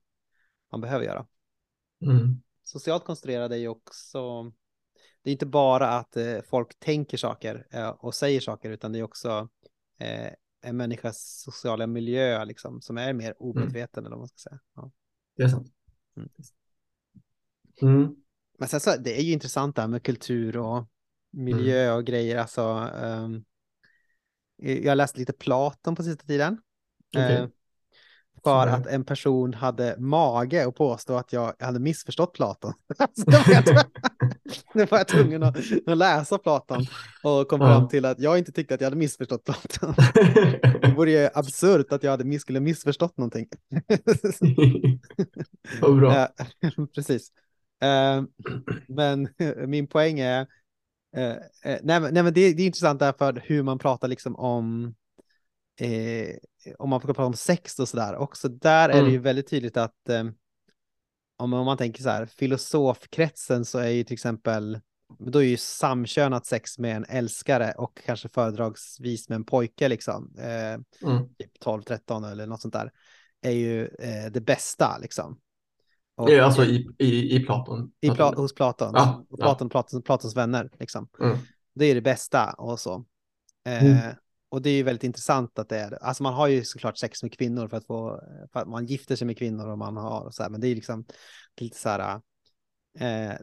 man 0.72 0.80
behöver 0.80 1.04
göra. 1.04 1.26
Mm. 2.02 2.42
Socialt 2.64 3.04
konstruerade 3.04 3.56
är 3.56 3.58
ju 3.58 3.68
också, 3.68 4.44
det 5.22 5.30
är 5.30 5.32
inte 5.32 5.46
bara 5.46 5.88
att 5.88 6.16
eh, 6.16 6.40
folk 6.50 6.78
tänker 6.78 7.16
saker 7.16 7.66
eh, 7.70 7.88
och 7.88 8.14
säger 8.14 8.40
saker, 8.40 8.70
utan 8.70 8.92
det 8.92 8.98
är 8.98 9.02
också 9.02 9.48
eh, 9.98 10.32
en 10.60 10.76
människas 10.76 11.42
sociala 11.44 11.86
miljö 11.86 12.44
liksom, 12.44 12.80
som 12.80 12.98
är 12.98 13.12
mer 13.12 13.34
omedveten, 13.42 14.00
mm. 14.00 14.06
eller 14.06 14.16
vad 14.16 14.18
man 14.18 14.28
ska 14.28 14.50
säga. 14.50 14.60
Ja. 14.74 14.90
Det 15.36 15.42
är 15.42 15.48
sant. 15.48 15.72
Mm. 17.82 18.16
Men 18.58 18.68
sen 18.68 18.80
så, 18.80 18.96
det 18.96 19.18
är 19.18 19.22
ju 19.22 19.32
intressant 19.32 19.76
det 19.76 19.82
här 19.82 19.88
med 19.88 20.02
kultur 20.02 20.56
och 20.56 20.84
miljö 21.32 21.84
mm. 21.84 21.96
och 21.96 22.04
grejer. 22.04 22.38
Alltså, 22.38 22.90
um, 23.02 23.44
jag 24.56 24.90
har 24.90 24.96
läst 24.96 25.16
lite 25.16 25.32
Platon 25.32 25.96
på 25.96 26.02
sista 26.02 26.26
tiden. 26.26 26.58
Okay. 27.16 27.42
Uh, 27.42 27.48
för 28.44 28.66
att 28.66 28.86
en 28.86 29.04
person 29.04 29.54
hade 29.54 29.96
mage 29.98 30.66
att 30.66 30.74
påstå 30.74 31.16
att 31.16 31.32
jag 31.32 31.54
hade 31.60 31.80
missförstått 31.80 32.32
Platon. 32.32 32.72
Nu 34.74 34.84
var 34.90 34.98
jag 34.98 35.08
tvungen 35.08 35.42
att, 35.42 35.56
att 35.86 35.98
läsa 35.98 36.38
Platon 36.38 36.86
och 37.22 37.48
kom 37.48 37.60
fram 37.60 37.88
till 37.88 38.04
att 38.04 38.20
jag 38.20 38.38
inte 38.38 38.52
tyckte 38.52 38.74
att 38.74 38.80
jag 38.80 38.86
hade 38.86 38.96
missförstått 38.96 39.44
Platon. 39.44 39.94
Det 40.82 40.94
vore 40.96 41.10
ju 41.10 41.28
absurt 41.34 41.92
att 41.92 42.02
jag 42.02 42.10
hade 42.10 42.24
miss, 42.24 42.42
skulle 42.42 42.60
missförstått 42.60 43.16
någonting. 43.16 43.48
Vad 45.80 45.96
bra. 45.96 46.28
Precis. 46.94 47.32
Eh, 47.80 48.22
men 48.88 49.28
min 49.70 49.86
poäng 49.86 50.20
är, 50.20 50.46
eh, 51.16 51.30
eh, 51.64 51.78
nej, 51.82 52.00
nej 52.00 52.22
men 52.22 52.24
det, 52.24 52.52
det 52.52 52.62
är 52.62 52.66
intressant 52.66 53.00
därför 53.00 53.42
hur 53.44 53.62
man 53.62 53.78
pratar 53.78 54.08
liksom 54.08 54.36
om 54.36 54.94
eh, 55.80 56.36
om 56.78 56.90
man 56.90 57.00
får 57.00 57.08
prata 57.08 57.24
om 57.24 57.34
sex 57.34 57.78
och 57.78 57.88
sådär, 57.88 58.16
också 58.16 58.48
där 58.48 58.88
mm. 58.88 58.98
är 58.98 59.02
det 59.02 59.10
ju 59.10 59.16
mm. 59.16 59.22
väldigt 59.22 59.48
tydligt 59.48 59.76
att 59.76 60.08
eh, 60.08 60.24
om, 61.36 61.52
om 61.52 61.66
man 61.66 61.76
tänker 61.76 62.02
så 62.02 62.08
här, 62.08 62.26
filosofkretsen 62.26 63.64
så 63.64 63.78
är 63.78 63.88
ju 63.88 64.04
till 64.04 64.14
exempel, 64.14 64.80
då 65.18 65.38
är 65.38 65.46
ju 65.46 65.56
samkönat 65.56 66.46
sex 66.46 66.78
med 66.78 66.96
en 66.96 67.04
älskare 67.08 67.72
och 67.72 68.00
kanske 68.06 68.28
föredragsvis 68.28 69.28
med 69.28 69.36
en 69.36 69.44
pojke 69.44 69.88
liksom, 69.88 70.34
eh, 70.38 71.08
mm. 71.08 71.34
typ 71.38 71.62
12-13 71.64 72.32
eller 72.32 72.46
något 72.46 72.62
sånt 72.62 72.74
där, 72.74 72.92
är 73.42 73.50
ju 73.50 73.88
det 74.30 74.40
bästa 74.40 74.98
liksom. 74.98 75.40
Och, 76.18 76.30
ja, 76.30 76.44
alltså 76.44 76.64
i, 76.64 76.88
i, 76.98 77.36
i 77.36 77.40
Platon. 77.40 77.90
I 78.00 78.10
Pla 78.10 78.34
hos 78.34 78.54
Platon. 78.54 78.92
Ja, 78.94 79.26
Platon, 79.38 79.66
ja. 79.66 79.70
Platons, 79.70 80.04
Platons 80.04 80.36
vänner 80.36 80.70
liksom. 80.78 81.08
Mm. 81.20 81.38
Det 81.74 81.84
är 81.84 81.94
det 81.94 82.00
bästa 82.00 82.52
och 82.52 82.80
så. 82.80 83.04
Eh, 83.66 83.84
mm 83.84 84.14
och 84.50 84.62
det 84.62 84.70
är 84.70 84.74
ju 84.74 84.82
väldigt 84.82 85.04
intressant 85.04 85.58
att 85.58 85.68
det 85.68 85.78
är, 85.78 86.04
alltså 86.04 86.22
man 86.22 86.34
har 86.34 86.46
ju 86.46 86.64
såklart 86.64 86.98
sex 86.98 87.22
med 87.22 87.32
kvinnor 87.32 87.68
för 87.68 87.76
att 87.76 87.86
få, 87.86 88.20
för 88.52 88.60
att 88.60 88.68
man 88.68 88.86
gifter 88.86 89.16
sig 89.16 89.26
med 89.26 89.38
kvinnor 89.38 89.68
och 89.68 89.78
man 89.78 89.96
har 89.96 90.20
och 90.20 90.34
så 90.34 90.42
här, 90.42 90.50
men 90.50 90.60
det 90.60 90.68
är 90.68 90.74
liksom 90.74 91.04
lite 91.60 91.78
så 91.78 91.88
här, 91.88 92.00
eh, 92.10 92.20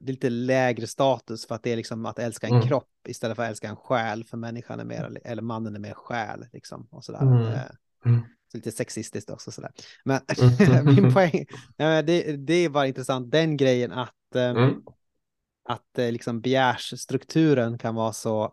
det 0.01 0.09
är 0.09 0.11
lite 0.11 0.29
lägre 0.29 0.87
status 0.87 1.47
för 1.47 1.55
att 1.55 1.63
det 1.63 1.71
är 1.71 1.75
liksom 1.75 2.05
att 2.05 2.19
älska 2.19 2.47
en 2.47 2.55
mm. 2.55 2.67
kropp 2.67 2.89
istället 3.07 3.35
för 3.35 3.43
att 3.43 3.49
älska 3.49 3.69
en 3.69 3.75
själ, 3.75 4.23
för 4.23 4.37
människan 4.37 4.79
är 4.79 4.85
mer, 4.85 5.17
eller 5.25 5.41
mannen 5.41 5.75
är 5.75 5.79
mer 5.79 5.93
själ 5.93 6.45
liksom 6.53 6.87
och 6.91 7.03
så 7.03 7.11
där. 7.11 7.21
Mm. 7.21 7.47
Eh, 7.47 7.61
mm. 8.05 8.21
Lite 8.55 8.71
sexistiskt 8.71 9.29
också 9.29 9.51
sådär. 9.51 9.71
Men 10.05 10.21
mm. 10.61 10.95
min 10.95 11.13
poäng, 11.13 11.45
det, 11.77 12.37
det 12.37 12.53
är 12.53 12.69
bara 12.69 12.87
intressant, 12.87 13.31
den 13.31 13.57
grejen 13.57 13.91
att, 13.91 14.35
eh, 14.35 14.49
mm. 14.49 14.73
att 15.69 15.97
eh, 15.97 16.11
liksom 16.11 16.41
begärsstrukturen 16.41 17.77
kan 17.77 17.95
vara 17.95 18.13
så 18.13 18.43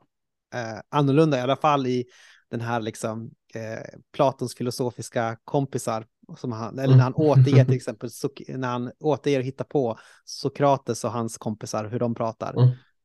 eh, 0.55 0.81
annorlunda, 0.89 1.39
i 1.39 1.41
alla 1.41 1.57
fall 1.57 1.87
i 1.87 2.05
den 2.51 2.61
här 2.61 2.81
liksom 2.81 3.31
eh, 3.55 3.99
Platons 4.13 4.55
filosofiska 4.55 5.37
kompisar 5.45 6.07
som 6.37 6.53
han, 6.53 6.79
eller 6.79 6.97
när 6.97 7.03
han 7.03 7.15
mm. 7.15 7.29
återger 7.29 7.65
till 7.65 7.75
exempel, 7.77 8.11
när 8.49 8.69
han 8.69 8.93
återger 9.01 9.39
och 9.39 9.45
hittar 9.45 9.65
på 9.65 9.99
Sokrates 10.25 11.05
och 11.05 11.13
hans 11.13 11.39
kompisar, 11.39 11.85
hur 11.85 11.99
de 11.99 12.15
pratar. 12.15 12.55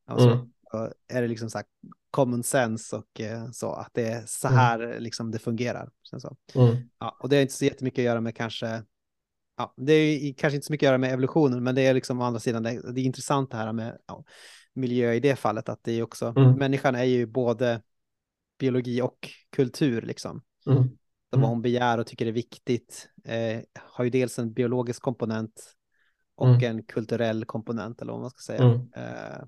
Alltså, 0.06 0.48
är 1.08 1.22
det 1.22 1.28
liksom 1.28 1.50
så 1.50 1.58
här 1.58 1.66
common 2.10 2.42
sense 2.42 2.96
och 2.96 3.20
eh, 3.20 3.50
så, 3.50 3.72
att 3.72 3.90
det 3.94 4.08
är 4.08 4.22
så 4.26 4.48
mm. 4.48 4.58
här 4.58 4.80
mm. 4.80 5.02
liksom 5.02 5.30
det 5.30 5.38
fungerar. 5.38 5.90
Så. 6.02 6.36
Mm. 6.54 6.76
Ja, 6.98 7.16
och 7.20 7.28
det 7.28 7.36
har 7.36 7.42
inte 7.42 7.54
så 7.54 7.64
jättemycket 7.64 7.98
att 7.98 8.04
göra 8.04 8.20
med 8.20 8.36
kanske, 8.36 8.82
ja, 9.56 9.74
det 9.76 9.92
är 9.92 10.34
kanske 10.34 10.54
inte 10.54 10.66
så 10.66 10.72
mycket 10.72 10.86
att 10.86 10.90
göra 10.90 10.98
med 10.98 11.12
evolutionen, 11.12 11.64
men 11.64 11.74
det 11.74 11.86
är 11.86 11.94
liksom 11.94 12.20
å 12.20 12.24
andra 12.24 12.40
sidan, 12.40 12.62
det, 12.62 12.92
det 12.92 13.00
är 13.00 13.04
intressant 13.04 13.50
det 13.50 13.56
här 13.56 13.72
med 13.72 13.98
ja, 14.06 14.24
miljö 14.74 15.12
i 15.12 15.20
det 15.20 15.36
fallet, 15.36 15.68
att 15.68 15.80
det 15.82 15.92
är 15.92 16.02
också, 16.02 16.32
människan 16.32 16.94
är 16.94 17.04
ju 17.04 17.26
både 17.26 17.82
biologi 18.58 19.02
och 19.02 19.28
kultur 19.50 20.02
liksom. 20.02 20.42
Mm. 20.66 20.78
Mm. 21.32 21.42
vad 21.42 21.50
hon 21.50 21.62
begär 21.62 21.98
och 21.98 22.06
tycker 22.06 22.26
är 22.26 22.32
viktigt 22.32 23.08
eh, 23.24 23.60
har 23.74 24.04
ju 24.04 24.10
dels 24.10 24.38
en 24.38 24.52
biologisk 24.52 25.02
komponent 25.02 25.74
och 26.34 26.48
mm. 26.48 26.62
en 26.62 26.82
kulturell 26.82 27.44
komponent 27.44 28.02
eller 28.02 28.12
vad 28.12 28.20
man 28.20 28.30
ska 28.30 28.40
säga. 28.40 28.62
Mm. 28.62 28.88
Eh, 28.96 29.44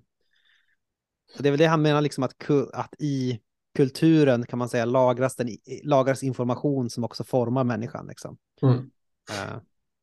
det 1.39 1.49
är 1.49 1.51
väl 1.51 1.59
det 1.59 1.67
han 1.67 1.83
menar, 1.83 2.01
liksom 2.01 2.25
att, 2.25 2.51
att 2.73 2.95
i 2.99 3.41
kulturen 3.75 4.47
kan 4.47 4.59
man 4.59 4.69
säga 4.69 4.85
lagras, 4.85 5.37
den, 5.37 5.49
lagras 5.85 6.23
information 6.23 6.91
som 6.91 7.05
också 7.05 7.25
formar 7.25 7.65
människan. 7.65 8.07
Liksom. 8.07 8.39
Mm. 8.63 8.91
Eh, 9.31 9.59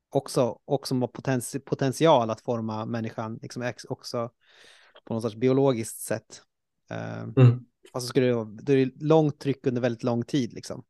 också, 0.10 0.60
också 0.66 0.96
har 0.96 1.08
potens, 1.08 1.56
potential 1.66 2.30
att 2.30 2.42
forma 2.42 2.86
människan, 2.86 3.40
liksom 3.42 3.74
också 3.90 4.32
på 5.06 5.14
något 5.14 5.24
sorts 5.24 5.36
biologiskt 5.36 6.00
sätt. 6.00 6.42
Eh, 6.90 7.22
mm. 7.22 7.66
Alltså 7.92 8.08
skulle 8.08 8.26
det, 8.62 8.74
är 8.74 8.86
det 8.86 9.06
långt 9.06 9.40
tryck 9.40 9.68
under 9.68 9.82
väldigt 9.82 10.04
lång 10.04 10.24
tid 10.24 10.54
liksom, 10.54 10.84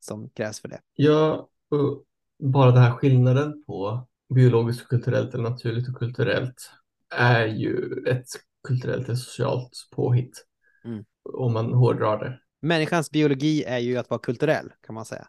som 0.00 0.30
krävs 0.30 0.60
för 0.60 0.68
det. 0.68 0.80
Ja, 0.94 1.48
och 1.70 2.04
bara 2.38 2.70
den 2.70 2.82
här 2.82 2.92
skillnaden 2.92 3.64
på 3.66 4.06
biologiskt 4.34 4.82
och 4.82 4.88
kulturellt 4.88 5.34
eller 5.34 5.50
naturligt 5.50 5.88
och 5.88 5.94
kulturellt 5.94 6.70
är 7.10 7.46
ju 7.46 8.04
ett 8.06 8.26
kulturellt 8.66 9.04
eller 9.04 9.16
socialt 9.16 9.70
påhitt. 9.90 10.46
Mm. 10.84 11.04
Om 11.34 11.52
man 11.52 11.72
hårdrar 11.72 12.18
det. 12.18 12.40
Människans 12.62 13.10
biologi 13.10 13.64
är 13.64 13.78
ju 13.78 13.96
att 13.96 14.10
vara 14.10 14.20
kulturell 14.20 14.72
kan 14.86 14.94
man 14.94 15.04
säga. 15.04 15.28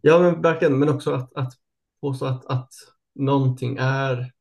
Ja, 0.00 0.18
men 0.18 0.42
verkligen, 0.42 0.78
men 0.78 0.88
också 0.88 1.12
att, 1.12 1.34
att 1.34 1.52
påstå 2.00 2.26
att, 2.26 2.46
att 2.46 2.72
någonting 3.14 3.76
är 3.80 4.32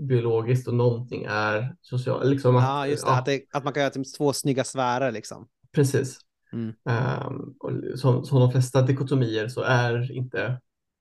biologiskt 0.00 0.68
och 0.68 0.74
någonting 0.74 1.24
är 1.28 1.76
socialt. 1.80 2.26
Liksom 2.26 2.56
att, 2.56 2.62
ja, 2.62 2.86
just 2.86 3.04
det, 3.04 3.10
ja. 3.10 3.18
Att, 3.18 3.26
det, 3.26 3.42
att 3.52 3.64
man 3.64 3.72
kan 3.72 3.80
göra 3.80 3.90
typ 3.90 4.14
två 4.16 4.32
snygga 4.32 4.64
sfärer 4.64 5.12
liksom. 5.12 5.48
Precis. 5.72 6.18
Mm. 6.52 6.74
Um, 6.84 7.56
och 7.60 7.98
som, 7.98 8.24
som 8.24 8.40
de 8.40 8.52
flesta 8.52 8.82
dikotomier 8.82 9.48
så 9.48 9.60
är 9.60 10.12
inte, 10.12 10.60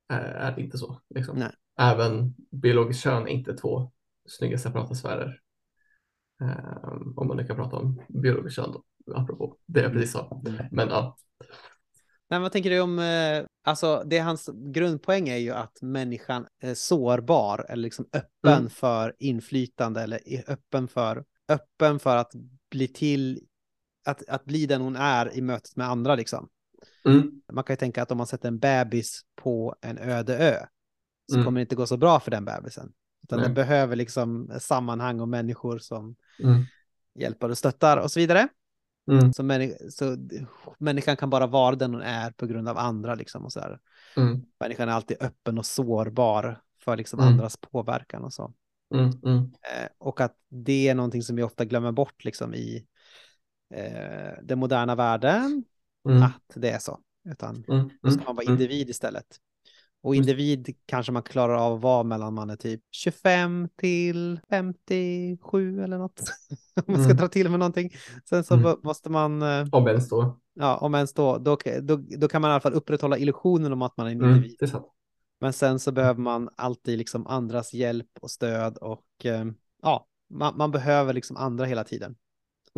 är 0.09 0.55
det 0.55 0.61
inte 0.61 0.77
så. 0.77 1.01
Liksom. 1.15 1.39
Nej. 1.39 1.51
Även 1.79 2.35
biologiskt 2.51 3.03
kön 3.03 3.27
är 3.27 3.31
inte 3.31 3.53
två 3.53 3.91
snygga 4.27 4.57
separata 4.57 4.95
sfärer. 4.95 5.39
Um, 6.41 7.13
om 7.17 7.27
man 7.27 7.37
nu 7.37 7.47
kan 7.47 7.55
prata 7.55 7.75
om 7.75 8.01
biologiskt 8.09 8.55
kön 8.55 8.73
apropå 9.15 9.57
det 9.65 9.81
jag 9.81 9.91
precis 9.91 10.11
sa. 10.11 10.41
Men 10.71 10.89
ja, 10.89 11.17
men 12.31 12.41
vad 12.41 12.51
tänker 12.51 12.69
du 12.69 12.79
om, 12.79 12.99
eh, 12.99 13.45
alltså 13.63 14.03
det 14.05 14.19
hans 14.19 14.49
grundpoäng 14.53 15.29
är 15.29 15.37
ju 15.37 15.51
att 15.51 15.81
människan 15.81 16.47
är 16.59 16.73
sårbar 16.73 17.65
eller 17.69 17.83
liksom 17.83 18.05
öppen 18.13 18.57
mm. 18.57 18.69
för 18.69 19.15
inflytande 19.19 20.01
eller 20.01 20.19
öppen 20.47 20.87
för, 20.87 21.25
öppen 21.47 21.99
för 21.99 22.17
att 22.17 22.31
bli 22.69 22.87
till, 22.87 23.39
att, 24.05 24.29
att 24.29 24.45
bli 24.45 24.65
den 24.65 24.81
hon 24.81 24.95
är 24.95 25.37
i 25.37 25.41
mötet 25.41 25.75
med 25.75 25.87
andra 25.87 26.15
liksom. 26.15 26.49
Mm. 27.05 27.41
Man 27.53 27.63
kan 27.63 27.73
ju 27.73 27.77
tänka 27.77 28.03
att 28.03 28.11
om 28.11 28.17
man 28.17 28.27
sätter 28.27 28.47
en 28.47 28.59
bebis 28.59 29.21
på 29.35 29.75
en 29.81 29.97
öde 29.97 30.37
ö 30.37 30.65
så 31.27 31.35
mm. 31.35 31.45
kommer 31.45 31.59
det 31.59 31.61
inte 31.61 31.75
gå 31.75 31.87
så 31.87 31.97
bra 31.97 32.19
för 32.19 32.31
den 32.31 32.45
bebisen. 32.45 32.93
Utan 33.23 33.39
Nej. 33.39 33.47
den 33.47 33.53
behöver 33.53 33.95
liksom 33.95 34.51
sammanhang 34.59 35.19
och 35.19 35.27
människor 35.27 35.79
som 35.79 36.15
mm. 36.39 36.63
hjälper 37.15 37.49
och 37.49 37.57
stöttar 37.57 37.97
och 37.97 38.11
så 38.11 38.19
vidare. 38.19 38.47
Mm. 39.11 39.33
Så, 39.33 39.43
människa, 39.43 39.75
så 39.89 40.17
människan 40.77 41.17
kan 41.17 41.29
bara 41.29 41.47
vara 41.47 41.75
den 41.75 41.93
hon 41.93 42.01
är 42.01 42.31
på 42.31 42.45
grund 42.45 42.69
av 42.69 42.77
andra. 42.77 43.15
Liksom, 43.15 43.45
och 43.45 43.53
så 43.53 43.59
här. 43.59 43.79
Mm. 44.17 44.41
Människan 44.59 44.89
är 44.89 44.93
alltid 44.93 45.17
öppen 45.19 45.57
och 45.57 45.65
sårbar 45.65 46.61
för 46.83 46.97
liksom, 46.97 47.19
mm. 47.19 47.31
andras 47.31 47.57
påverkan 47.57 48.23
och 48.23 48.33
så. 48.33 48.53
Mm, 48.93 49.11
mm. 49.25 49.37
Eh, 49.43 49.89
och 49.97 50.21
att 50.21 50.35
det 50.49 50.87
är 50.87 50.95
någonting 50.95 51.23
som 51.23 51.35
vi 51.35 51.43
ofta 51.43 51.65
glömmer 51.65 51.91
bort 51.91 52.25
liksom, 52.25 52.53
i 52.53 52.85
eh, 53.73 54.31
den 54.43 54.59
moderna 54.59 54.95
världen. 54.95 55.63
Mm. 56.09 56.23
Att 56.23 56.53
det 56.55 56.69
är 56.69 56.79
så. 56.79 56.99
Utan 57.29 57.63
då 58.01 58.11
ska 58.11 58.23
man 58.23 58.35
vara 58.35 58.45
individ 58.45 58.89
istället. 58.89 59.25
Och 60.03 60.15
individ 60.15 60.75
kanske 60.85 61.11
man 61.11 61.23
klarar 61.23 61.55
av 61.55 61.73
att 61.73 61.81
vara 61.81 62.03
mellan 62.03 62.33
man 62.33 62.49
är 62.49 62.55
typ 62.55 62.81
25 62.91 63.69
till 63.75 64.39
57 64.49 65.83
eller 65.83 65.97
något. 65.97 66.21
om 66.75 66.93
man 66.93 66.95
ska 66.95 67.11
mm. 67.11 67.17
dra 67.17 67.27
till 67.27 67.49
med 67.49 67.59
någonting. 67.59 67.91
Sen 68.29 68.43
så 68.43 68.53
mm. 68.53 68.77
måste 68.83 69.09
man... 69.09 69.41
Eh, 69.41 69.67
om 69.71 69.87
ens 69.87 70.09
då. 70.09 70.39
Ja, 70.53 70.77
om 70.77 70.95
ens 70.95 71.13
då, 71.13 71.37
då, 71.37 71.57
då. 71.81 71.95
Då 71.95 72.27
kan 72.27 72.41
man 72.41 72.49
i 72.49 72.51
alla 72.51 72.61
fall 72.61 72.73
upprätthålla 72.73 73.17
illusionen 73.17 73.73
om 73.73 73.81
att 73.81 73.97
man 73.97 74.07
är 74.07 74.11
en 74.11 74.21
mm, 74.21 74.35
individ. 74.35 74.63
Mm, 74.73 74.83
Men 75.39 75.53
sen 75.53 75.79
så 75.79 75.91
behöver 75.91 76.21
man 76.21 76.49
alltid 76.55 76.97
liksom 76.97 77.27
andras 77.27 77.73
hjälp 77.73 78.09
och 78.21 78.31
stöd 78.31 78.77
och 78.77 79.25
eh, 79.25 79.45
ja, 79.81 80.07
man, 80.29 80.57
man 80.57 80.71
behöver 80.71 81.13
liksom 81.13 81.37
andra 81.37 81.65
hela 81.65 81.83
tiden. 81.83 82.15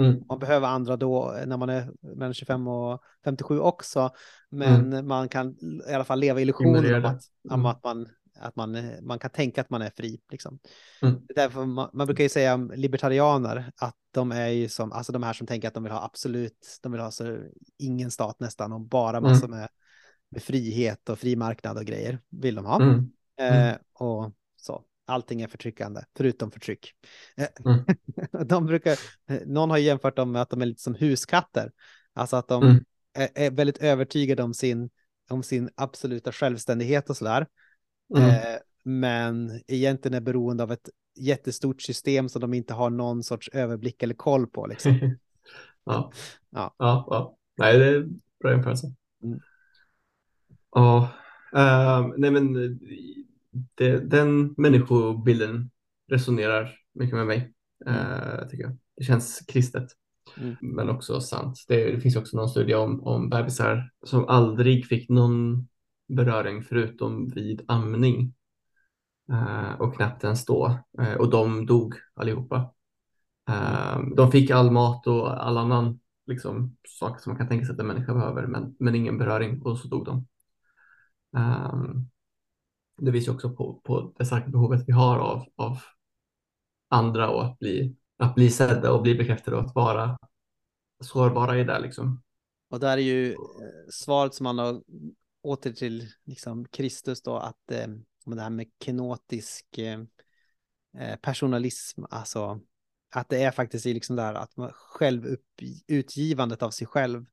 Mm. 0.02 0.24
Man 0.30 0.40
behöver 0.40 0.68
andra 0.68 0.98
då 0.98 1.36
när 1.46 1.58
man 1.58 1.70
är 1.70 1.92
mellan 2.02 2.34
25 2.34 2.68
och 2.68 3.04
57 3.24 3.60
också. 3.60 4.10
Men 4.50 4.94
mm. 4.94 5.08
man 5.08 5.30
kan 5.30 5.58
i 5.90 5.94
alla 5.94 6.04
fall 6.04 6.20
leva 6.20 6.42
illusionen 6.42 6.96
om, 6.96 7.06
att, 7.06 7.22
mm. 7.50 7.60
om 7.60 7.66
att, 7.66 7.84
man, 7.84 8.08
att 8.40 8.56
man, 8.56 8.78
man 9.02 9.20
kan 9.20 9.30
tänka 9.30 9.62
att 9.62 9.70
man 9.70 9.82
är 9.82 9.90
fri. 9.90 10.20
Liksom. 10.32 10.60
Mm. 11.02 11.22
Därför 11.36 11.66
man, 11.66 11.90
man, 11.94 12.08
brukar 12.08 12.24
ju 12.24 12.30
säga 12.30 12.54
om 12.54 12.72
libertarianer 12.76 13.72
att 13.76 13.96
de 14.12 14.32
är 14.32 14.48
ju 14.48 14.70
som, 14.70 14.92
alltså 14.92 15.12
de 15.12 15.24
här 15.24 15.34
som 15.34 15.48
tänker 15.48 15.68
att 15.68 15.74
de 15.74 15.84
vill 15.84 15.92
ha 15.92 16.04
absolut, 16.04 16.80
de 16.84 16.92
vill 16.92 17.02
ha 17.02 17.12
så 17.12 17.38
ingen 17.78 18.12
stat 18.12 18.40
nästan 18.40 18.74
och 18.74 18.82
bara 18.82 19.18
mm. 19.18 19.32
massor 19.32 19.48
med, 19.48 19.68
med 20.30 20.44
frihet 20.44 21.10
och 21.10 21.20
fri 21.20 21.36
marknad 21.36 21.78
och 21.78 21.86
grejer 21.86 22.20
vill 22.30 22.56
de 22.56 22.66
ha. 22.66 22.82
Mm. 22.82 23.12
Eh, 23.40 23.76
och. 23.94 24.32
Allting 25.06 25.42
är 25.42 25.48
förtryckande, 25.48 26.02
förutom 26.18 26.52
förtryck. 26.52 26.94
Mm. 27.66 27.86
de 28.48 28.66
brukar, 28.66 29.00
någon 29.46 29.70
har 29.70 29.78
jämfört 29.78 30.16
dem 30.16 30.32
med 30.32 30.42
att 30.42 30.50
de 30.50 30.62
är 30.62 30.66
lite 30.66 30.82
som 30.82 30.96
huskatter, 30.96 31.72
alltså 32.14 32.36
att 32.36 32.48
de 32.48 32.64
mm. 32.64 32.86
är, 33.14 33.30
är, 33.36 33.52
väldigt 33.52 33.78
övertygade 33.78 34.44
om 34.44 34.54
sin, 34.54 34.90
om 35.30 35.44
sin 35.44 35.70
absoluta 35.76 36.32
självständighet 36.32 37.10
och 37.10 37.18
sådär. 37.18 37.48
Mm. 38.18 38.30
Eh, 38.30 38.60
men 38.84 39.62
egentligen 39.68 40.18
är 40.18 40.22
beroende 40.22 40.64
av 40.64 40.72
ett 40.72 40.90
jättestort 41.16 41.82
system 41.82 42.30
som 42.30 42.42
de 42.42 42.54
inte 42.54 42.74
har 42.74 42.90
någon 42.90 43.24
sorts 43.24 43.50
överblick 43.54 44.04
eller 44.04 44.16
koll 44.16 44.48
på. 44.48 44.68
Liksom. 44.68 44.92
ja. 45.84 46.12
Ja. 46.50 46.76
ja. 46.78 47.08
ja, 47.10 47.38
nej 47.58 47.80
det 47.80 47.86
är 47.86 48.08
bra 48.40 48.52
jämförelse. 48.52 48.94
Mm. 49.24 49.40
Ja, 50.72 51.10
uh, 51.56 52.14
nej 52.18 52.32
men 52.32 52.56
det, 53.76 54.00
den 54.00 54.54
människobilden 54.58 55.72
resonerar 56.08 56.76
mycket 56.94 57.16
med 57.16 57.28
mig, 57.28 57.54
uh, 57.88 58.48
tycker 58.50 58.64
jag. 58.64 58.78
Det 58.98 59.04
känns 59.04 59.40
kristet, 59.48 59.88
mm. 60.38 60.56
men 60.62 60.90
också 60.90 61.22
sant. 61.22 61.66
Det, 61.68 61.92
det, 61.92 62.02
finns 62.02 62.16
också 62.16 62.38
någon 62.38 62.50
studie 62.50 62.74
om, 62.74 63.04
om 63.04 63.30
bebisar 63.30 63.92
som 64.06 64.28
aldrig 64.28 64.86
fick 64.86 65.10
någon 65.10 65.68
beröring 66.08 66.64
förutom 66.64 67.30
vid 67.30 67.62
amning 67.68 68.34
uh, 69.32 69.82
och 69.82 69.96
knappt 69.96 70.24
ens 70.24 70.46
då. 70.46 70.80
och 71.20 71.30
de 71.30 71.66
dog 71.66 71.96
allihopa. 72.14 72.74
Mm. 73.50 74.16
De 74.16 74.32
fick 74.32 74.52
all 74.52 74.72
mat 74.72 75.08
och 75.08 75.46
all 75.48 75.58
annan 75.58 76.00
liksom, 76.26 76.78
saker 76.88 77.22
som 77.22 77.32
man 77.32 77.38
kan 77.38 77.48
tänka 77.48 77.66
sig 77.66 77.74
att 77.74 77.80
en 77.80 77.88
människa 77.88 78.14
behöver, 78.14 78.48
men, 78.48 78.76
men 78.80 78.96
ingen 78.96 79.18
beröring 79.18 79.62
och 79.62 79.78
så 79.78 79.88
dog 79.88 80.06
de. 80.06 80.28
Um, 81.38 82.10
det 83.06 83.12
visar 83.12 83.34
också 83.34 83.50
på, 83.50 83.82
på 83.84 84.14
det 84.18 84.26
starka 84.26 84.50
behovet 84.50 84.84
vi 84.88 84.94
har 84.94 85.20
av, 85.20 85.46
av 85.56 85.80
andra 86.90 87.30
och 87.30 87.46
att 87.46 87.60
bli, 87.60 87.96
att 88.18 88.36
bli 88.36 88.50
sedda 88.50 88.92
och 88.92 89.02
bli 89.02 89.16
bekräftade 89.16 89.58
och 89.58 89.64
att 89.64 89.76
vara 89.76 90.18
sårbara 91.04 91.60
i 91.60 91.64
det. 91.64 91.80
Liksom. 91.80 92.22
Och 92.70 92.80
där 92.80 92.98
är 92.98 93.02
ju 93.02 93.32
eh, 93.32 93.38
svaret 93.90 94.34
som 94.34 94.44
man 94.44 94.58
har 94.58 94.82
åter 95.42 95.74
till 95.74 96.08
liksom 96.24 96.66
Kristus 96.66 97.22
då 97.22 97.38
att 97.38 97.72
eh, 97.72 97.88
det 98.26 98.42
här 98.42 98.50
med 98.50 98.68
kenotisk 98.86 99.78
eh, 99.78 100.00
eh 100.98 101.16
personalism, 101.16 102.04
alltså 102.10 102.60
att 103.16 103.30
det 103.30 103.44
är 103.44 103.52
faktiskt 103.52 103.86
liksom 103.86 104.16
där 104.16 104.34
att 104.34 104.58
man 104.58 104.72
självutgivandet 104.74 106.64
av 106.64 106.70
sig 106.70 106.88
själv 106.88 107.26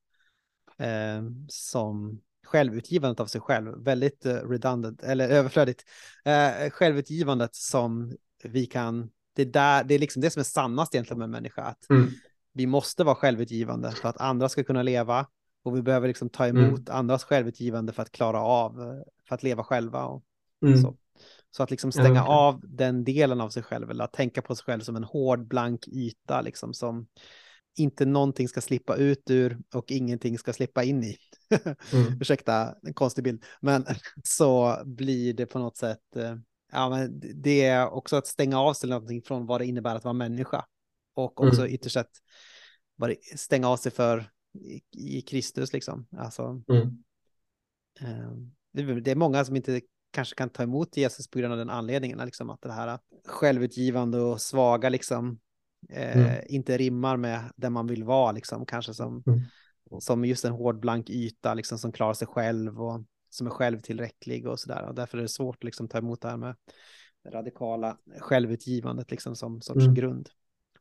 eh, 0.79 1.23
som 1.49 2.21
självutgivandet 2.51 3.20
av 3.20 3.27
sig 3.27 3.40
själv, 3.40 3.85
väldigt 3.85 4.27
uh, 4.27 4.32
redundant 4.32 5.02
eller 5.02 5.28
överflödigt. 5.28 5.85
Uh, 6.27 6.70
självutgivandet 6.70 7.55
som 7.55 8.16
vi 8.44 8.66
kan, 8.66 9.10
det 9.36 9.43
är, 9.43 9.47
där, 9.47 9.85
det 9.85 9.94
är 9.94 9.98
liksom 9.98 10.22
det 10.22 10.31
som 10.31 10.40
är 10.40 10.44
sannast 10.44 10.94
egentligen 10.94 11.18
med 11.18 11.31
människa, 11.31 11.62
att 11.62 11.90
mm. 11.90 12.10
vi 12.52 12.66
måste 12.66 13.05
vara 13.05 13.14
självutgivande 13.14 13.93
för 13.93 14.09
att 14.09 14.20
andra 14.20 14.48
ska 14.48 14.64
kunna 14.64 14.82
leva 14.82 15.27
och 15.64 15.77
vi 15.77 15.82
behöver 15.82 16.09
liksom 16.09 16.28
ta 16.28 16.47
emot 16.47 16.89
mm. 16.89 16.98
andras 16.98 17.24
självutgivande 17.24 17.93
för 17.93 18.02
att 18.02 18.12
klara 18.12 18.40
av, 18.40 19.02
för 19.28 19.35
att 19.35 19.43
leva 19.43 19.64
själva 19.64 20.05
och 20.05 20.24
mm. 20.64 20.82
så. 20.82 20.97
Så 21.51 21.62
att 21.62 21.70
liksom 21.70 21.93
stänga 21.93 22.14
ja, 22.14 22.22
okay. 22.22 22.35
av 22.35 22.60
den 22.77 23.05
delen 23.05 23.40
av 23.40 23.48
sig 23.51 23.62
själv 23.62 23.90
eller 23.90 24.05
att 24.05 24.12
tänka 24.12 24.43
på 24.43 24.55
sig 24.56 24.64
själv 24.64 24.81
som 24.81 24.97
en 24.97 25.05
hård 25.05 25.47
blank 25.47 25.89
yta 25.89 26.40
liksom 26.40 26.74
som 26.74 27.06
inte 27.77 28.07
någonting 28.07 28.49
ska 28.49 28.61
slippa 28.61 28.97
ut 28.97 29.31
ur 29.31 29.59
och 29.75 29.91
ingenting 29.91 30.39
ska 30.39 30.53
slippa 30.53 30.85
in 30.85 31.05
i. 31.05 31.17
mm. 31.93 32.21
Ursäkta 32.21 32.75
en 32.83 32.95
konstig 32.95 33.25
bild, 33.25 33.45
men 33.61 33.87
så 34.25 34.83
blir 34.85 35.35
det 35.35 35.47
på 35.47 35.59
något 35.59 35.77
sätt. 35.77 36.17
Eh, 36.17 36.37
ja, 36.73 36.89
men 36.91 37.21
det 37.35 37.65
är 37.65 37.89
också 37.91 38.17
att 38.17 38.27
stänga 38.27 38.61
av 38.61 38.75
sig 38.75 38.91
någonting 38.91 39.23
från 39.23 39.47
vad 39.47 39.61
det 39.61 39.67
innebär 39.67 39.97
att 39.97 40.05
vara 40.05 40.15
människa 40.15 40.65
och 41.15 41.41
också 41.41 41.61
mm. 41.61 41.75
ytterst 41.75 41.95
sett 41.95 42.11
stänga 43.37 43.69
av 43.69 43.77
sig 43.77 43.93
för 43.93 44.31
i, 44.59 44.81
i 44.91 45.23
Kristus 45.23 45.73
liksom. 45.73 46.07
Alltså. 46.17 46.63
Mm. 46.69 47.05
Eh, 48.01 48.33
det 48.73 49.11
är 49.11 49.17
många 49.17 49.45
som 49.45 49.57
inte 49.57 49.81
kanske 50.11 50.35
kan 50.35 50.51
ta 50.51 50.63
emot 50.63 50.97
Jesus 50.97 51.29
på 51.29 51.39
grund 51.39 51.53
av 51.53 51.59
den 51.59 51.71
anledningen, 51.71 52.19
liksom 52.19 52.51
att 52.51 52.63
det 52.63 52.73
här 52.73 52.99
självutgivande 53.25 54.21
och 54.21 54.41
svaga 54.41 54.89
liksom 54.89 55.41
eh, 55.89 56.16
mm. 56.16 56.44
inte 56.48 56.77
rimmar 56.77 57.16
med 57.16 57.52
den 57.57 57.73
man 57.73 57.86
vill 57.86 58.05
vara, 58.05 58.32
liksom 58.32 58.66
kanske 58.66 58.94
som, 58.94 59.23
mm. 59.27 59.40
som 60.01 60.24
just 60.24 60.44
en 60.44 60.52
hård 60.52 60.81
blank 60.81 61.11
yta, 61.11 61.55
liksom 61.55 61.78
som 61.78 61.93
klarar 61.93 62.15
sig 62.15 62.28
själv 62.28 62.82
och 62.82 63.02
som 63.31 63.47
är 63.47 63.51
självtillräcklig 63.51 64.47
och 64.47 64.61
sådär. 64.61 64.86
Och 64.89 64.94
därför 64.94 65.19
är 65.19 65.23
det 65.23 65.28
svårt 65.28 65.57
att 65.57 65.65
liksom 65.65 65.89
ta 65.89 65.98
emot 65.98 66.20
det 66.20 66.28
här 66.28 66.36
med 66.36 66.57
det 67.24 67.31
radikala 67.31 67.97
självutgivandet 68.19 69.11
liksom 69.11 69.36
som 69.36 69.61
sorts 69.62 69.85
mm. 69.85 69.94
grund. 69.94 70.28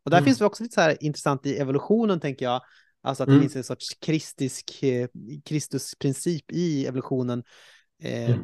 Och 0.03 0.11
där 0.11 0.17
mm. 0.17 0.26
finns 0.26 0.38
det 0.38 0.45
också 0.45 0.63
lite 0.63 0.73
så 0.73 0.81
här 0.81 1.03
intressant 1.03 1.45
i 1.45 1.57
evolutionen, 1.57 2.19
tänker 2.19 2.45
jag, 2.45 2.61
Alltså 3.01 3.23
att 3.23 3.27
det 3.27 3.34
mm. 3.34 3.41
finns 3.41 3.55
en 3.55 3.63
sorts 3.63 3.95
kristisk, 3.99 4.84
eh, 4.84 5.07
Kristusprincip 5.45 6.51
i 6.51 6.85
evolutionen. 6.85 7.43
Eh, 8.01 8.30
mm. 8.30 8.39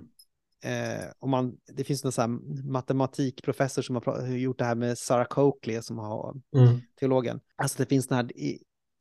Eh, 0.64 1.06
om 1.20 1.30
man, 1.30 1.58
det 1.74 1.84
finns 1.84 2.04
någon 2.04 2.12
sån 2.12 2.62
matematikprofessor 2.72 3.82
som 3.82 3.96
har 3.96 4.28
gjort 4.28 4.60
det 4.60 4.66
här 4.66 4.76
med 4.76 4.98
Sarah 4.98 5.28
Coakley 5.28 5.82
som 5.82 5.98
har 5.98 6.42
mm. 6.58 6.82
teologen. 7.00 7.40
Alltså 7.56 7.78
det 7.78 7.90
finns 7.90 8.08
den 8.08 8.16
här 8.16 8.32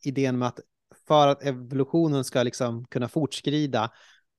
idén 0.05 0.39
med 0.39 0.49
att 0.49 0.61
för 1.07 1.29
att 1.29 1.43
evolutionen 1.43 2.25
ska 2.25 2.43
liksom 2.43 2.85
kunna 2.85 3.09
fortskrida 3.09 3.91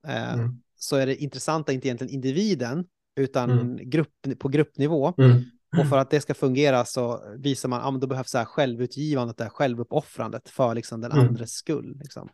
eh, 0.07 0.33
mm. 0.33 0.61
så 0.75 0.95
är 0.95 1.05
det 1.05 1.15
intressanta 1.15 1.73
inte 1.73 1.87
egentligen 1.87 2.13
individen 2.13 2.85
utan 3.15 3.51
mm. 3.51 3.89
grupp, 3.89 4.39
på 4.39 4.47
gruppnivå. 4.47 5.13
Mm. 5.17 5.43
Och 5.77 5.89
för 5.89 5.97
att 5.97 6.09
det 6.09 6.21
ska 6.21 6.33
fungera 6.33 6.85
så 6.85 7.35
visar 7.37 7.69
man 7.69 7.81
att 7.81 7.95
ah, 7.95 7.97
då 7.97 8.07
behövs 8.07 8.29
så 8.29 8.37
här 8.37 8.45
självutgivandet, 8.45 9.37
det 9.37 9.43
här 9.43 9.51
självuppoffrandet 9.51 10.49
för 10.49 10.75
liksom 10.75 11.01
den 11.01 11.11
mm. 11.11 11.27
andres 11.27 11.51
skull. 11.51 11.97
Liksom. 11.99 12.29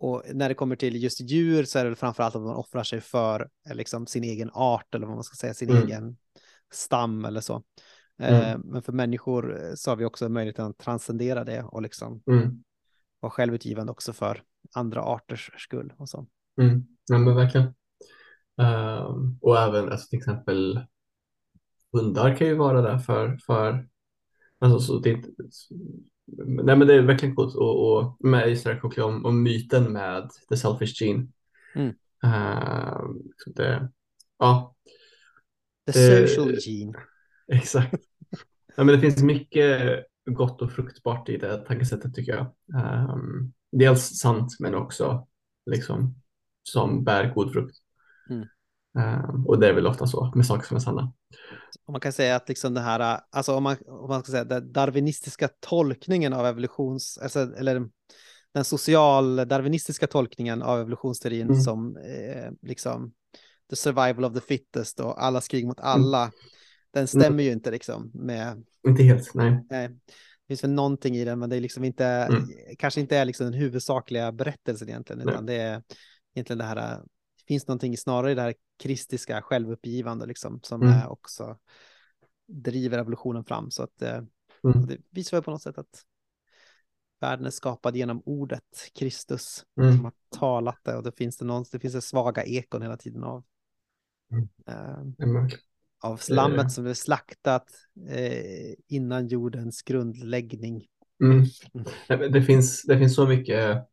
Eh, 0.00 0.06
och 0.06 0.22
när 0.34 0.48
det 0.48 0.54
kommer 0.54 0.76
till 0.76 1.02
just 1.02 1.20
djur 1.20 1.64
så 1.64 1.78
är 1.78 1.84
det 1.84 1.96
framför 1.96 2.22
allt 2.22 2.36
att 2.36 2.42
man 2.42 2.56
offrar 2.56 2.82
sig 2.82 3.00
för 3.00 3.48
eh, 3.68 3.74
liksom, 3.74 4.06
sin 4.06 4.24
egen 4.24 4.50
art 4.52 4.94
eller 4.94 5.06
vad 5.06 5.14
man 5.14 5.24
ska 5.24 5.34
säga, 5.34 5.54
sin 5.54 5.70
mm. 5.70 5.82
egen 5.82 6.16
stam 6.72 7.24
eller 7.24 7.40
så. 7.40 7.62
Eh, 8.20 8.50
mm. 8.50 8.60
men 8.64 8.82
för 8.82 8.92
människor 8.92 9.64
eh, 9.64 9.74
så 9.74 9.90
har 9.90 9.96
vi 9.96 10.04
också 10.04 10.28
möjligheten 10.28 10.66
att 10.66 10.78
transcendera 10.78 11.44
det 11.44 11.62
och 11.62 11.82
liksom 11.82 12.22
mm. 12.26 12.62
vara 13.20 13.30
självutgivande 13.30 13.92
också 13.92 14.12
för 14.12 14.42
andra 14.74 15.02
arters 15.02 15.50
skull 15.56 15.92
och 15.96 16.08
så. 16.08 16.26
Mm. 16.60 16.86
Ja, 17.06 17.18
men 17.18 17.36
verkligen. 17.36 17.74
Um, 18.56 19.38
och 19.40 19.58
även 19.58 19.88
alltså, 19.88 20.08
till 20.08 20.18
exempel 20.18 20.80
hundar 21.92 22.36
kan 22.36 22.46
ju 22.46 22.54
vara 22.54 22.82
där 22.82 22.98
för, 22.98 23.38
för 23.46 23.88
alltså, 24.58 24.80
så 24.80 24.98
det, 24.98 25.24
nej 26.38 26.76
men 26.76 26.86
det 26.86 26.94
är 26.94 27.02
verkligen 27.02 27.34
coolt 27.34 27.54
och, 27.54 27.96
och 27.96 28.16
med 28.20 28.48
just 28.48 28.64
det 28.64 28.72
här 28.72 29.02
om, 29.02 29.26
om 29.26 29.42
myten 29.42 29.92
med 29.92 30.30
the 30.48 30.56
selfish 30.56 31.02
gene. 31.02 31.26
Mm. 31.74 31.88
Uh, 32.24 33.10
det, 33.46 33.90
ja. 34.38 34.74
The 35.86 36.26
social 36.26 36.54
gene. 36.60 36.98
Exakt. 37.52 37.94
ja, 38.76 38.84
men 38.84 38.86
det 38.86 39.00
finns 39.00 39.22
mycket 39.22 40.04
gott 40.24 40.62
och 40.62 40.72
fruktbart 40.72 41.28
i 41.28 41.36
det 41.36 41.58
tankesättet 41.66 42.14
tycker 42.14 42.32
jag. 42.32 42.46
Um, 43.14 43.52
dels 43.72 44.18
sant 44.18 44.56
men 44.60 44.74
också 44.74 45.26
liksom 45.66 46.14
som 46.62 47.04
bär 47.04 47.34
god 47.34 47.52
frukt. 47.52 47.76
Mm. 48.30 48.48
Um, 48.98 49.46
och 49.46 49.60
det 49.60 49.68
är 49.68 49.72
väl 49.72 49.86
ofta 49.86 50.06
så 50.06 50.32
med 50.34 50.46
saker 50.46 50.66
som 50.66 50.76
är 50.76 50.80
sanna 50.80 51.12
om 51.90 51.92
man 51.92 52.00
kan 52.00 52.12
säga 52.12 52.36
att 52.36 52.48
liksom 52.48 52.74
det 52.74 52.80
här, 52.80 53.20
alltså 53.30 53.54
om 53.54 53.62
man, 53.62 53.76
om 53.86 54.08
man 54.08 54.22
ska 54.22 54.32
säga 54.32 54.44
den 54.44 54.72
darwinistiska 54.72 55.48
tolkningen 55.60 56.32
av 56.32 56.46
evolutions, 56.46 57.18
alltså, 57.22 57.56
eller 57.56 57.88
den 58.54 58.64
social-darwinistiska 58.64 60.06
tolkningen 60.06 60.62
av 60.62 60.80
evolutionsteorin 60.80 61.48
mm. 61.48 61.60
som 61.60 61.96
eh, 61.96 62.50
liksom 62.62 63.12
the 63.70 63.76
survival 63.76 64.24
of 64.24 64.34
the 64.34 64.40
fittest 64.40 65.00
och 65.00 65.24
alla 65.24 65.40
krig 65.40 65.66
mot 65.66 65.80
mm. 65.80 65.90
alla, 65.90 66.22
mm. 66.22 66.32
den 66.92 67.06
stämmer 67.06 67.26
mm. 67.26 67.44
ju 67.44 67.52
inte 67.52 67.70
liksom 67.70 68.10
med... 68.14 68.64
Inte 68.88 69.02
helt, 69.02 69.34
nej. 69.34 69.52
Eh, 69.52 69.90
det 69.90 70.54
finns 70.54 70.64
väl 70.64 70.70
någonting 70.70 71.16
i 71.16 71.24
den, 71.24 71.38
men 71.38 71.50
det 71.50 71.56
är 71.56 71.60
liksom 71.60 71.84
inte, 71.84 72.06
mm. 72.06 72.42
kanske 72.78 73.00
inte 73.00 73.16
är 73.16 73.24
liksom 73.24 73.46
den 73.46 73.60
huvudsakliga 73.60 74.32
berättelsen 74.32 74.88
egentligen, 74.88 75.28
utan 75.28 75.46
det 75.46 75.54
är 75.54 75.82
egentligen 76.34 76.58
det 76.58 76.64
här, 76.64 77.00
finns 77.50 77.68
någonting 77.68 77.96
snarare 77.96 78.32
i 78.32 78.34
det 78.34 78.42
här 78.42 78.54
kristiska, 78.82 79.42
självuppgivande 79.42 80.26
liksom, 80.26 80.60
som 80.62 80.82
mm. 80.82 80.94
är 80.94 81.08
också 81.08 81.58
driver 82.46 82.98
evolutionen 82.98 83.44
fram. 83.44 83.70
Så 83.70 83.82
att 83.82 84.02
eh, 84.02 84.16
mm. 84.64 84.86
det 84.86 84.98
visar 85.10 85.36
väl 85.36 85.44
på 85.44 85.50
något 85.50 85.62
sätt 85.62 85.78
att 85.78 86.04
världen 87.20 87.46
är 87.46 87.50
skapad 87.50 87.96
genom 87.96 88.22
ordet 88.24 88.90
Kristus 88.94 89.64
mm. 89.80 89.96
som 89.96 90.04
har 90.04 90.12
talat 90.38 90.78
det 90.82 90.96
och 90.96 91.02
det 91.02 91.12
finns 91.12 91.36
det, 91.36 91.44
någon, 91.44 91.64
det 91.72 91.78
finns 91.78 91.94
det 91.94 92.00
svaga 92.00 92.44
ekon 92.44 92.82
hela 92.82 92.96
tiden 92.96 93.24
av 93.24 93.44
mm. 94.32 94.48
eh, 94.66 95.46
av 96.00 96.16
slammet 96.16 96.72
som 96.72 96.86
är 96.86 96.94
slaktat 96.94 97.70
eh, 98.08 98.74
innan 98.88 99.26
jordens 99.26 99.82
grundläggning. 99.82 100.86
Mm. 101.22 101.44
mm. 101.74 102.32
Det, 102.32 102.42
finns, 102.42 102.82
det 102.82 102.98
finns 102.98 103.14
så 103.14 103.26
mycket 103.26 103.88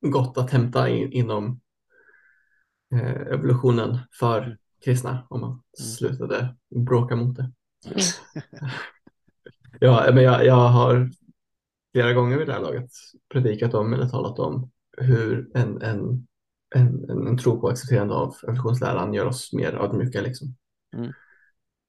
gott 0.00 0.38
att 0.38 0.50
hämta 0.50 0.88
in, 0.88 1.12
inom 1.12 1.60
evolutionen 3.32 3.98
för, 4.18 4.58
kristna 4.84 5.26
om 5.30 5.40
man 5.40 5.50
mm. 5.50 5.62
slutade 5.74 6.56
bråka 6.86 7.16
mot 7.16 7.36
det. 7.36 7.52
ja, 9.80 10.10
men 10.14 10.24
jag, 10.24 10.46
jag 10.46 10.68
har 10.68 11.10
flera 11.92 12.12
gånger 12.12 12.38
vid 12.38 12.46
det 12.46 12.52
här 12.52 12.60
laget 12.60 12.90
predikat 13.32 13.74
om 13.74 13.92
eller 13.92 14.08
talat 14.08 14.38
om 14.38 14.70
hur 14.98 15.50
en, 15.54 15.82
en, 15.82 16.26
en, 16.74 17.10
en, 17.10 17.26
en 17.26 17.38
tro 17.38 17.60
på 17.60 17.68
accepterande 17.68 18.14
av 18.14 18.34
evolutionsläran 18.42 19.14
gör 19.14 19.26
oss 19.26 19.52
mer 19.52 19.72
ödmjuka. 19.72 20.20
Liksom. 20.20 20.56
Mm. 20.96 21.12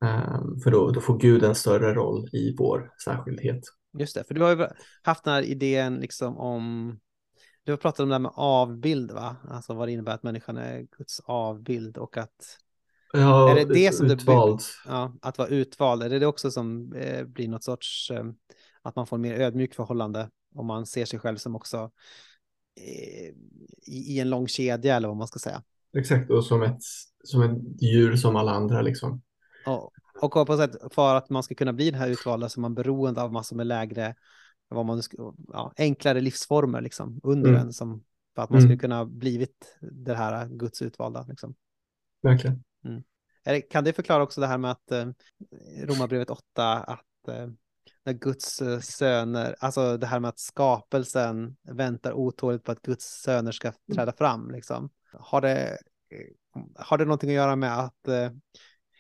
Um, 0.02 0.60
för 0.60 0.72
då, 0.72 0.92
då 0.92 1.02
får 1.02 1.18
Gud 1.18 1.44
en 1.44 1.56
större 1.56 1.94
roll 1.94 2.30
i 2.32 2.56
vår 2.58 2.92
särskildhet. 3.06 3.64
Just 4.00 4.16
det, 4.16 4.24
för 4.24 4.34
du 4.34 4.42
har 4.42 4.56
ju 4.56 4.68
haft 5.04 5.24
den 5.24 5.34
här 5.34 5.42
idén 5.42 5.96
liksom 5.96 6.38
om, 6.38 7.00
du 7.68 7.74
har 7.74 7.78
pratat 7.78 8.00
om 8.00 8.10
det 8.10 8.16
här 8.16 8.20
med 8.20 8.32
avbild 8.36 9.12
va? 9.12 9.36
Alltså 9.50 9.74
vad 9.74 9.88
det 9.88 9.92
innebär 9.92 10.14
att 10.14 10.24
människan 10.24 10.58
är 10.58 10.88
Guds 10.98 11.20
avbild 11.26 11.98
och 11.98 12.18
att 12.18 12.58
Ja, 13.14 13.52
är 13.52 13.56
det 13.56 13.74
det 13.74 13.96
som 13.96 14.12
utvald. 14.12 14.60
Det, 14.60 14.64
ja, 14.92 15.14
att 15.22 15.38
vara 15.38 15.48
utvald, 15.48 16.04
är 16.04 16.10
det 16.10 16.20
det 16.20 16.26
också 16.26 16.52
som 16.52 16.94
eh, 16.94 17.26
blir 17.26 17.48
något 17.48 17.64
sorts, 17.64 18.12
eh, 18.12 18.26
att 18.82 18.96
man 18.96 19.08
får 19.08 19.18
mer 19.18 19.40
ödmjukt 19.40 19.76
förhållande 19.76 20.30
om 20.56 20.66
man 20.66 20.86
ser 20.86 21.06
sig 21.06 21.20
själv 21.20 21.38
som 21.38 21.56
också 21.56 21.92
eh, 22.76 23.28
i, 23.88 24.16
i, 24.16 24.20
en 24.20 24.30
lång 24.30 24.48
kedja 24.48 24.96
eller 24.96 25.08
vad 25.08 25.18
man 25.18 25.28
ska 25.28 25.40
säga. 25.40 25.64
Exakt, 25.98 26.32
och 26.32 26.46
som 26.46 26.62
ett, 26.64 26.82
som 27.24 27.42
ett 27.42 27.82
djur 27.82 28.16
som 28.16 28.36
alla 28.36 28.52
andra 28.52 28.82
liksom. 28.82 29.22
Och, 29.66 29.92
och 30.22 30.48
på 30.48 30.58
sätt 30.58 30.72
för 30.92 31.16
att 31.16 31.30
man 31.30 31.44
ska 31.44 31.56
kunna 31.56 31.74
bli 31.74 31.92
den 31.92 32.00
här 32.00 32.10
utvalda 32.10 32.50
så 32.50 32.60
är 32.60 32.62
man 32.62 32.76
beroende 32.76 33.22
av 33.22 33.34
massor 33.34 33.56
med 33.56 33.68
lägre, 33.68 34.16
vad 34.70 34.86
man, 34.86 35.02
ja, 35.48 35.74
enklare 35.78 36.22
livsformer 36.22 36.82
liksom 36.82 37.20
under 37.24 37.50
mm. 37.50 37.62
en 37.62 37.74
som 37.74 38.04
för 38.36 38.42
att 38.42 38.50
man 38.50 38.60
mm. 38.60 38.70
skulle 38.70 38.80
kunna 38.80 39.06
blivit 39.06 39.78
det 39.82 40.16
här 40.16 40.48
Guds 40.48 40.82
utvalda. 40.82 41.26
Liksom. 41.30 41.56
Verkligen. 42.22 42.64
Mm. 42.86 43.04
Kan 43.70 43.84
det 43.84 43.94
förklara 43.94 44.24
också 44.24 44.42
det 44.42 44.48
här 44.48 44.58
med 44.58 44.72
att 44.72 44.92
eh, 44.92 45.08
Romarbrevet 45.84 46.30
8, 46.30 46.74
att 46.74 47.28
eh, 47.28 47.48
när 48.04 48.14
Guds 48.14 48.62
eh, 48.62 48.80
söner, 48.80 49.56
alltså 49.60 49.98
det 49.98 50.08
här 50.08 50.20
med 50.20 50.30
att 50.30 50.40
skapelsen 50.40 51.58
väntar 51.64 52.14
otåligt 52.14 52.64
på 52.64 52.72
att 52.72 52.82
Guds 52.82 53.22
söner 53.22 53.52
ska 53.52 53.74
träda 53.94 54.12
fram, 54.12 54.52
liksom. 54.52 54.90
Har 55.14 55.42
det, 55.42 55.78
har 56.76 56.98
det 56.98 57.06
någonting 57.06 57.30
att 57.30 57.36
göra 57.36 57.56
med 57.56 57.80
att 57.80 58.08
eh, 58.08 58.32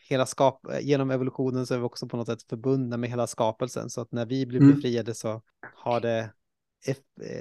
hela 0.10 0.26
skap 0.26 0.68
genom 0.82 1.12
evolutionen 1.12 1.66
så 1.66 1.74
är 1.74 1.78
vi 1.78 1.84
också 1.84 2.08
på 2.08 2.18
något 2.18 2.28
sätt 2.28 2.44
förbundna 2.44 2.98
med 2.98 3.10
hela 3.10 3.28
skapelsen, 3.28 3.90
så 3.90 4.02
att 4.02 4.12
när 4.12 4.26
vi 4.26 4.46
blir 4.46 4.60
mm. 4.60 4.76
befriade 4.76 5.14
så 5.14 5.42
har 5.76 6.02
det 6.02 6.32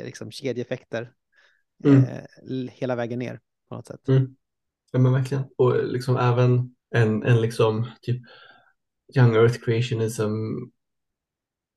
liksom 0.05 0.30
kedjeeffekter 0.30 1.12
mm. 1.84 2.05
eh, 2.05 2.72
hela 2.72 2.97
vägen 2.97 3.18
ner 3.18 3.40
på 3.68 3.74
något 3.74 3.86
sätt. 3.86 4.09
Mm. 4.09 4.36
Ja 4.93 4.98
men 4.98 5.12
verkligen. 5.12 5.44
Och 5.56 5.84
liksom 5.84 6.16
även 6.16 6.74
en, 6.90 7.22
en 7.22 7.40
liksom 7.40 7.90
typ 8.02 8.22
Young 9.16 9.34
Earth 9.34 9.64
Creationism 9.64 10.30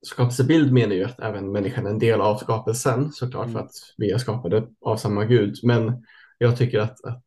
skapelsebild 0.06 0.72
menar 0.72 0.94
ju 0.94 1.04
att 1.04 1.20
även 1.20 1.52
människan 1.52 1.86
är 1.86 1.90
en 1.90 1.98
del 1.98 2.20
av 2.20 2.36
skapelsen 2.36 3.12
såklart 3.12 3.46
mm. 3.46 3.52
för 3.52 3.60
att 3.60 3.72
vi 3.96 4.10
är 4.10 4.18
skapade 4.18 4.68
av 4.80 4.96
samma 4.96 5.24
gud. 5.24 5.56
Men 5.62 6.04
jag 6.38 6.56
tycker 6.56 6.80
att, 6.80 7.04
att 7.04 7.24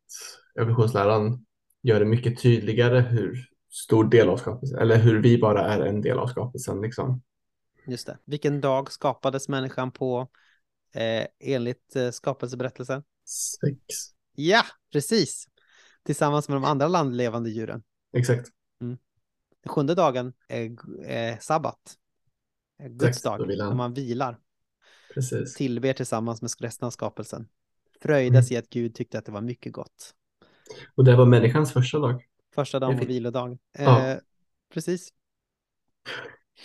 evolutionsläran 0.60 1.46
gör 1.82 2.00
det 2.00 2.06
mycket 2.06 2.42
tydligare 2.42 3.00
hur 3.00 3.53
stor 3.74 4.04
del 4.04 4.30
av 4.30 4.38
skapelsen, 4.38 4.80
eller 4.80 4.98
hur 4.98 5.22
vi 5.22 5.38
bara 5.38 5.66
är 5.66 5.80
en 5.80 6.02
del 6.02 6.20
av 6.20 6.28
skapelsen. 6.28 6.82
Liksom. 6.82 7.22
Just 7.88 8.08
det. 8.08 8.18
Vilken 8.26 8.62
dag 8.62 8.92
skapades 8.92 9.50
människan 9.50 9.92
på 9.92 10.30
eh, 10.94 11.28
enligt 11.40 11.96
eh, 11.96 12.12
skapelseberättelsen? 12.12 13.04
Sex. 13.26 13.80
Ja, 14.36 14.64
precis 14.92 15.48
tillsammans 16.04 16.50
med 16.50 16.56
de 16.56 16.64
andra 16.64 16.88
landlevande 16.88 17.50
djuren. 17.50 17.84
Exakt. 18.14 18.50
Mm. 18.82 18.98
Den 19.64 19.74
sjunde 19.74 19.96
dagen 19.96 20.34
är, 20.48 20.76
är 21.06 21.38
sabbat, 21.42 21.98
är 22.80 22.90
Guds 22.90 23.22
dag, 23.22 23.48
när 23.48 23.74
man 23.74 23.94
vilar. 23.94 24.40
Precis. 25.14 25.54
Tillber 25.54 25.94
tillsammans 25.94 26.42
med 26.42 26.52
resten 26.60 26.86
av 26.86 26.92
skapelsen. 26.92 27.48
Fröjdas 28.02 28.52
mm. 28.52 28.56
i 28.56 28.60
att 28.60 28.70
Gud 28.70 28.96
tyckte 28.96 29.18
att 29.18 29.26
det 29.26 29.32
var 29.32 29.42
mycket 29.42 29.74
gott. 29.74 30.14
Och 30.96 31.04
det 31.04 31.16
var 31.16 31.26
människans 31.26 31.74
första 31.74 32.00
dag. 32.00 32.24
Första 32.56 32.80
dagen 32.80 33.00
på 33.00 33.06
vilodag. 33.06 33.58
Ja. 33.78 34.12
Eh, 34.12 34.18
precis. 34.74 35.10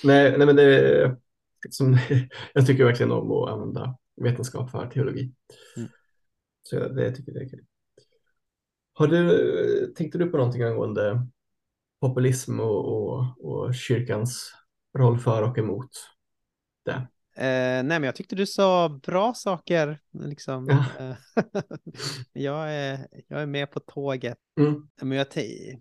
Nej, 0.05 0.39
nej, 0.39 0.47
men 0.47 0.57
det 0.57 1.17
som, 1.71 1.99
jag 2.55 2.67
tycker 2.67 2.85
verkligen 2.85 3.13
om 3.13 3.33
att 3.33 3.51
använda 3.51 3.99
vetenskap 4.17 4.71
för 4.71 4.87
teologi. 4.87 5.33
Mm. 5.77 5.89
Så 6.63 6.89
det 6.89 7.13
tycker 7.13 7.33
jag 7.33 7.43
är 7.43 7.49
kul. 7.49 7.65
Har 8.93 9.07
du, 9.07 9.93
tänkte 9.97 10.19
du 10.19 10.27
på 10.27 10.37
någonting 10.37 10.63
angående 10.63 11.27
populism 12.01 12.61
och, 12.61 12.85
och, 12.93 13.45
och 13.45 13.75
kyrkans 13.75 14.53
roll 14.99 15.19
för 15.19 15.43
och 15.43 15.59
emot 15.59 15.91
det? 16.85 17.09
Eh, 17.39 17.83
nej, 17.83 17.85
men 17.85 18.03
jag 18.03 18.15
tyckte 18.15 18.37
du 18.37 18.47
sa 18.47 18.89
bra 18.89 19.35
saker. 19.35 19.99
Liksom. 20.13 20.67
Ja. 20.69 21.05
Eh, 21.05 21.17
jag, 22.33 22.75
är, 22.75 23.09
jag 23.29 23.43
är 23.43 23.47
med 23.47 23.71
på 23.71 23.81
tåget. 23.81 24.39
Mm. 24.61 24.89
Men 25.03 25.19
jag, 25.19 25.27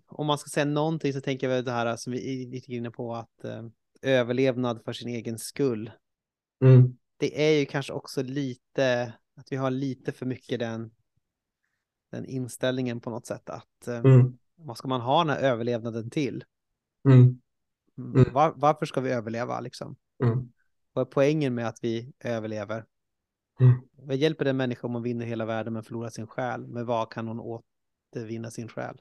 om 0.06 0.26
man 0.26 0.38
ska 0.38 0.48
säga 0.48 0.64
någonting 0.64 1.12
så 1.12 1.20
tänker 1.20 1.48
jag 1.48 1.54
väl 1.54 1.64
det 1.64 1.72
här 1.72 1.96
som 1.96 2.12
vi 2.12 2.42
är 2.42 2.50
lite 2.50 2.72
inne 2.72 2.90
på, 2.90 3.14
att 3.14 3.44
eh, 3.44 3.62
överlevnad 4.02 4.82
för 4.84 4.92
sin 4.92 5.08
egen 5.08 5.38
skull. 5.38 5.90
Mm. 6.64 6.96
Det 7.16 7.46
är 7.46 7.58
ju 7.58 7.66
kanske 7.66 7.92
också 7.92 8.22
lite, 8.22 9.12
att 9.36 9.52
vi 9.52 9.56
har 9.56 9.70
lite 9.70 10.12
för 10.12 10.26
mycket 10.26 10.58
den 10.58 10.90
den 12.10 12.24
inställningen 12.24 13.00
på 13.00 13.10
något 13.10 13.26
sätt 13.26 13.50
att 13.50 13.88
eh, 13.88 13.98
mm. 13.98 14.38
vad 14.56 14.78
ska 14.78 14.88
man 14.88 15.00
ha 15.00 15.24
den 15.24 15.30
här 15.36 15.40
överlevnaden 15.40 16.10
till? 16.10 16.44
Mm. 17.08 17.18
mm. 17.98 18.14
mm. 18.14 18.32
Var, 18.32 18.52
varför 18.56 18.86
ska 18.86 19.00
vi 19.00 19.10
överleva 19.10 19.60
liksom? 19.60 19.96
Mm. 20.24 20.52
Vad 20.98 21.06
är 21.06 21.10
poängen 21.10 21.54
med 21.54 21.68
att 21.68 21.84
vi 21.84 22.12
överlever? 22.20 22.84
Mm. 23.60 23.80
Vad 23.92 24.16
hjälper 24.16 24.44
det 24.44 24.50
en 24.50 24.56
människa 24.56 24.86
om 24.86 24.94
hon 24.94 25.02
vinner 25.02 25.26
hela 25.26 25.44
världen 25.44 25.72
men 25.72 25.82
förlorar 25.82 26.10
sin 26.10 26.26
själ? 26.26 26.66
Men 26.66 26.86
vad 26.86 27.12
kan 27.12 27.28
hon 27.28 27.40
återvinna 27.40 28.50
sin 28.50 28.68
själ? 28.68 29.00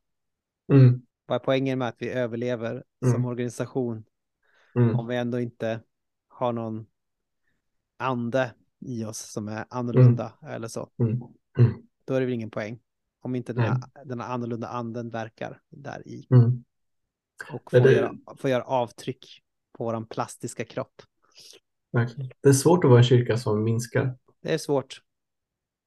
Mm. 0.73 1.01
Vad 1.25 1.35
är 1.35 1.39
poängen 1.39 1.79
med 1.79 1.87
att 1.87 1.95
vi 1.99 2.09
överlever 2.09 2.83
som 3.13 3.25
organisation 3.25 4.03
om 4.73 5.07
vi 5.07 5.15
ändå 5.15 5.39
inte 5.39 5.81
har 6.27 6.53
någon 6.53 6.85
ande 7.97 8.53
i 8.79 9.05
oss 9.05 9.19
som 9.19 9.47
är 9.47 9.65
annorlunda 9.69 10.33
eller 10.41 10.67
så? 10.67 10.89
Då 12.05 12.13
är 12.13 12.19
det 12.19 12.25
väl 12.25 12.35
ingen 12.35 12.51
poäng. 12.51 12.79
Om 13.21 13.35
inte 13.35 13.53
den 13.53 13.63
här, 13.63 13.75
mm. 13.75 13.89
den 14.05 14.19
här 14.19 14.33
annorlunda 14.33 14.67
anden 14.67 15.09
verkar 15.09 15.61
där 15.69 16.07
i. 16.07 16.27
Mm. 16.29 16.63
Och 17.53 17.71
får, 17.71 17.79
det... 17.79 17.91
göra, 17.91 18.17
får 18.37 18.49
göra 18.49 18.63
avtryck 18.63 19.43
på 19.71 19.83
vår 19.83 20.05
plastiska 20.05 20.65
kropp. 20.65 21.01
Verkligen. 21.91 22.31
Det 22.41 22.49
är 22.49 22.53
svårt 22.53 22.83
att 22.83 22.89
vara 22.89 22.99
en 22.99 23.05
kyrka 23.05 23.37
som 23.37 23.63
minskar. 23.63 24.17
Det 24.41 24.53
är 24.53 24.57
svårt. 24.57 25.01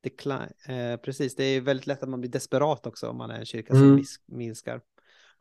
Decline, 0.02 0.52
eh, 0.68 0.96
precis, 0.96 1.34
det 1.34 1.44
är 1.44 1.60
väldigt 1.60 1.86
lätt 1.86 2.02
att 2.02 2.08
man 2.08 2.20
blir 2.20 2.30
desperat 2.30 2.86
också 2.86 3.08
om 3.08 3.16
man 3.16 3.30
är 3.30 3.38
en 3.38 3.46
kyrka 3.46 3.74
som 3.74 3.82
mm. 3.82 4.04
minskar. 4.26 4.80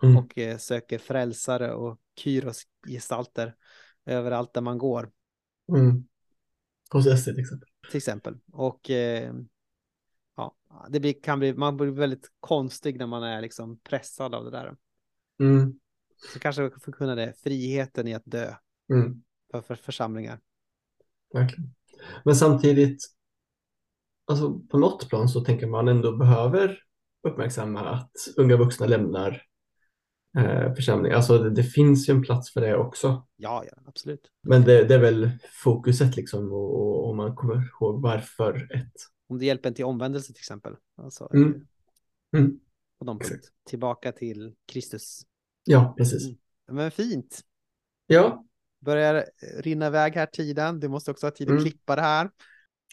Mm. 0.03 0.18
Och 0.18 0.38
eh, 0.38 0.57
söker 0.57 0.98
frälsare 0.98 1.73
och 1.73 1.99
kyros 2.18 2.64
gestalter 2.88 3.56
överallt 4.06 4.53
där 4.53 4.61
man 4.61 4.77
går. 4.77 5.11
Mm. 5.69 6.03
Hos 6.91 7.19
SD 7.19 7.26
till 7.26 7.40
exempel. 7.40 7.69
Till 7.90 7.98
exempel. 7.98 8.38
Och 8.52 8.90
eh, 8.90 9.34
ja, 10.36 10.56
det 10.90 10.99
blir, 10.99 11.22
kan 11.22 11.40
bli, 11.40 11.53
man 11.53 11.77
blir 11.77 11.88
väldigt 11.88 12.31
konstig 12.40 12.98
när 12.98 13.07
man 13.07 13.23
är 13.23 13.41
liksom 13.41 13.80
pressad 13.80 14.36
av 14.36 14.44
det 14.44 14.52
där. 14.52 14.76
Mm. 15.40 15.80
Så 16.34 16.40
kanske 16.40 16.69
förkunna 16.80 17.15
det, 17.15 17.34
friheten 17.44 18.07
i 18.07 18.14
att 18.14 18.26
dö 18.26 18.53
mm. 18.94 19.23
för, 19.52 19.61
för 19.61 19.76
församlingar. 19.76 20.40
Verkligen. 21.34 21.76
Men 22.26 22.35
samtidigt, 22.35 23.03
alltså 24.26 24.60
på 24.60 24.77
något 24.77 25.10
plan 25.10 25.30
så 25.30 25.41
tänker 25.41 25.68
man 25.68 25.88
ändå 25.88 26.18
behöver 26.18 26.80
uppmärksamma 27.27 27.80
att 27.80 28.11
unga 28.38 28.57
vuxna 28.57 28.85
lämnar 28.85 29.43
eh, 30.38 30.73
församlingar. 30.73 31.15
Alltså 31.15 31.38
det, 31.38 31.49
det, 31.49 31.64
finns 31.64 32.10
ju 32.10 32.14
en 32.14 32.22
plats 32.22 32.53
för 32.53 32.61
det 32.61 32.77
också. 32.77 33.27
Ja, 33.35 33.64
ja 33.72 33.77
absolut. 33.85 34.31
Men 34.41 34.61
det, 34.61 34.84
det 34.84 34.95
är 34.95 34.99
väl 34.99 35.31
fokuset 35.64 36.15
liksom 36.15 36.51
och 36.51 37.10
om 37.10 37.18
man 37.18 37.35
kommer 37.35 37.56
ihåg 37.56 38.01
varför 38.01 38.76
ett 38.76 38.93
om 39.30 39.39
det 39.39 39.45
hjälper 39.45 39.69
en 39.69 39.76
till 39.76 39.85
omvändelse 39.85 40.34
till 40.34 40.41
exempel. 40.41 40.76
Alltså, 40.95 41.30
mm. 41.34 41.68
Mm. 42.38 42.60
På 42.99 43.06
de 43.06 43.19
punkt. 43.19 43.51
Tillbaka 43.65 44.11
till 44.11 44.56
Kristus. 44.65 45.22
Ja, 45.64 45.93
precis. 45.97 46.26
Mm. 46.26 46.38
Men 46.72 46.91
fint. 46.91 47.41
Ja. 48.07 48.45
Börjar 48.80 49.26
rinna 49.57 49.88
iväg 49.88 50.15
här 50.15 50.26
tiden. 50.26 50.80
Du 50.80 50.88
måste 50.88 51.11
också 51.11 51.26
ha 51.26 51.31
tid 51.31 51.47
att 51.47 51.51
mm. 51.51 51.64
klippa 51.64 51.95
det 51.95 52.01
här. 52.01 52.30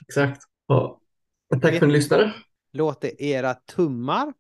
Exakt. 0.03 0.43
Ja. 0.67 1.01
Tack 1.49 1.61
för 1.61 1.77
att 1.77 1.83
ni 1.83 1.93
lyssnade. 1.93 2.35
Låt 2.73 3.05
era 3.05 3.55
tummar 3.55 4.33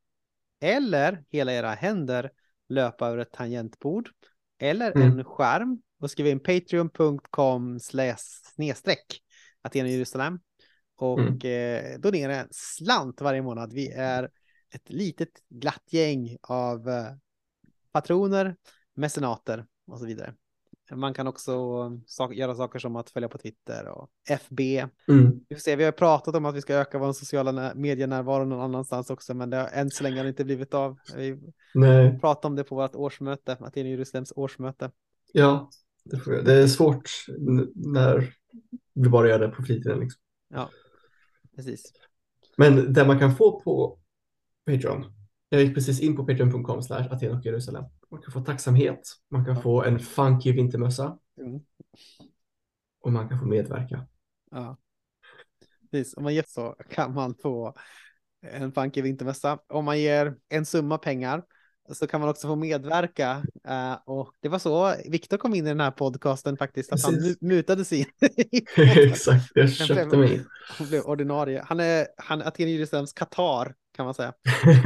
eller 0.60 1.24
hela 1.28 1.52
era 1.52 1.70
händer 1.70 2.31
löpa 2.68 3.09
över 3.09 3.18
ett 3.18 3.32
tangentbord 3.32 4.10
eller 4.59 4.93
mm. 4.93 5.18
en 5.18 5.24
skärm 5.24 5.82
och 6.01 6.10
skriv 6.10 6.27
in 6.27 6.40
patreon.com 6.40 7.81
snedstreck 7.81 9.23
Aten 9.62 9.86
i 9.86 9.93
Jerusalem 9.93 10.40
och 10.97 11.20
mm. 11.20 11.94
eh, 11.94 11.98
donera 11.98 12.36
en 12.36 12.48
slant 12.51 13.20
varje 13.20 13.43
månad. 13.43 13.73
Vi 13.73 13.89
är 13.89 14.31
ett 14.74 14.90
litet 14.90 15.28
glatt 15.48 15.85
gäng 15.90 16.36
av 16.43 16.89
eh, 16.89 17.06
patroner, 17.93 18.56
mecenater 18.94 19.66
och 19.86 19.98
så 19.98 20.06
vidare. 20.06 20.35
Man 20.93 21.15
kan 21.15 21.27
också 21.27 21.53
sak 22.07 22.35
göra 22.35 22.55
saker 22.55 22.79
som 22.79 22.97
att 22.97 23.11
följa 23.11 23.29
på 23.29 23.39
Twitter 23.39 23.89
och 23.89 24.11
FB. 24.29 24.61
Mm. 25.09 25.41
Vi, 25.49 25.55
får 25.55 25.61
se, 25.61 25.77
vi 25.77 25.85
har 25.85 25.93
pratat 25.93 26.35
om 26.35 26.45
att 26.45 26.55
vi 26.55 26.61
ska 26.61 26.75
öka 26.75 26.99
vår 26.99 27.13
sociala 27.13 27.75
medienärvaro 27.75 28.45
någon 28.45 28.61
annanstans 28.61 29.11
också, 29.11 29.35
men 29.35 29.51
det 29.51 29.57
har 29.57 29.69
än 29.73 29.91
så 29.91 30.03
länge 30.03 30.29
inte 30.29 30.45
blivit 30.45 30.75
av. 30.75 30.99
Vi 31.17 31.39
Nej. 31.75 32.19
pratade 32.21 32.47
om 32.47 32.57
det 32.57 32.65
på 32.65 32.75
vårt 32.75 32.95
årsmöte, 32.95 33.57
Aten 33.61 33.87
Jerusalems 33.87 34.33
årsmöte. 34.37 34.91
Ja, 35.33 35.71
det, 36.05 36.43
det 36.43 36.55
är 36.55 36.67
svårt 36.67 37.11
när 37.75 38.35
vi 38.95 39.09
bara 39.09 39.29
gör 39.29 39.39
det 39.39 39.49
på 39.49 39.63
fritiden. 39.63 40.01
Liksom. 40.01 40.21
Ja, 40.49 40.71
precis. 41.57 41.93
Men 42.57 42.93
det 42.93 43.05
man 43.05 43.19
kan 43.19 43.35
få 43.35 43.61
på 43.61 43.99
Patreon, 44.67 45.05
jag 45.49 45.63
gick 45.63 45.75
precis 45.75 46.01
in 46.01 46.17
på 46.17 46.27
patreon.com 46.27 46.83
slash 46.83 47.09
Aten 47.11 47.37
och 47.37 47.45
Jerusalem. 47.45 47.85
Man 48.16 48.22
kan 48.22 48.32
få 48.32 48.40
tacksamhet, 48.40 49.01
man 49.30 49.44
kan 49.44 49.62
få 49.62 49.84
en 49.84 49.98
funky 49.98 50.52
vintermössa 50.52 51.18
mm. 51.40 51.60
och 53.01 53.12
man 53.12 53.28
kan 53.28 53.38
få 53.38 53.47
medverka. 53.47 54.06
Ja, 54.51 54.76
precis. 55.90 56.16
Om 56.16 56.22
man 56.22 56.34
ger 56.34 56.44
så 56.48 56.76
kan 56.90 57.14
man 57.14 57.34
få 57.43 57.74
en 58.43 58.72
funky 58.72 59.02
vintermössa. 59.02 59.59
Om 59.68 59.84
man 59.84 60.01
ger 60.01 60.36
en 60.48 60.66
summa 60.66 60.98
pengar 60.98 61.43
så 61.94 62.06
kan 62.06 62.20
man 62.20 62.30
också 62.30 62.48
få 62.48 62.56
medverka. 62.56 63.44
Uh, 63.68 63.98
och 64.06 64.34
det 64.40 64.48
var 64.48 64.59
så 64.59 64.94
Viktor 65.10 65.36
kom 65.36 65.55
in 65.55 65.66
i 65.66 65.68
den 65.68 65.80
här 65.80 65.90
podcasten 65.90 66.56
faktiskt, 66.56 66.93
att 66.93 67.02
Precis. 67.02 67.36
han 67.40 67.48
mutade 67.48 67.84
sig. 67.84 68.06
Exakt, 68.76 69.51
jag 69.55 69.70
köpte 69.70 70.16
mig 70.16 70.34
in. 70.34 70.44
Han 70.68 70.88
blev 70.88 71.02
ordinarie. 71.02 71.62
Han 71.66 71.80
är, 71.80 72.06
han 72.16 72.40
är 72.40 72.47
Aten 72.47 73.06
Qatar 73.14 73.74
kan 73.97 74.05
man 74.05 74.14
säga. 74.14 74.35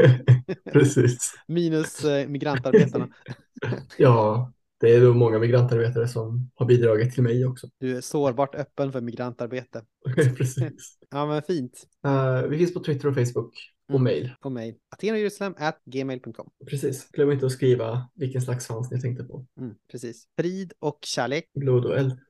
Precis. 0.73 1.35
Minus 1.49 2.05
uh, 2.05 2.29
migrantarbetarna. 2.29 3.09
ja, 3.97 4.53
det 4.81 4.95
är 4.95 5.01
då 5.01 5.15
många 5.15 5.39
migrantarbetare 5.39 6.09
som 6.09 6.51
har 6.55 6.67
bidragit 6.67 7.15
till 7.15 7.23
mig 7.23 7.47
också. 7.47 7.69
Du 7.79 7.97
är 7.97 8.01
sårbart 8.01 8.55
öppen 8.55 8.93
för 8.93 9.01
migrantarbete. 9.01 9.85
Precis. 10.37 10.99
Ja, 11.11 11.27
men 11.27 11.43
fint. 11.43 11.87
Uh, 12.07 12.49
vi 12.49 12.59
finns 12.59 12.75
på 12.75 12.81
Twitter 12.81 13.09
och 13.09 13.15
Facebook. 13.15 13.55
Och 13.89 13.95
mm. 13.95 14.05
mail. 14.05 14.33
Och 14.41 14.53
mail. 14.53 14.75
Atenajerusalem 14.91 15.55
at 15.59 15.81
gmail.com. 15.85 16.51
Precis. 16.71 17.11
Glöm 17.11 17.33
inte 17.33 17.47
att 17.47 17.53
skriva 17.53 18.11
vilken 18.15 18.43
slags 18.43 18.67
fans 18.67 18.91
ni 18.91 19.01
tänkte 19.01 19.25
på. 19.25 19.47
Mm, 19.61 19.75
precis. 19.91 20.25
Frid 20.39 20.73
och 20.79 20.99
kärlek. 21.03 21.45
Blod 21.55 21.85
och 21.85 21.99
eld. 21.99 22.21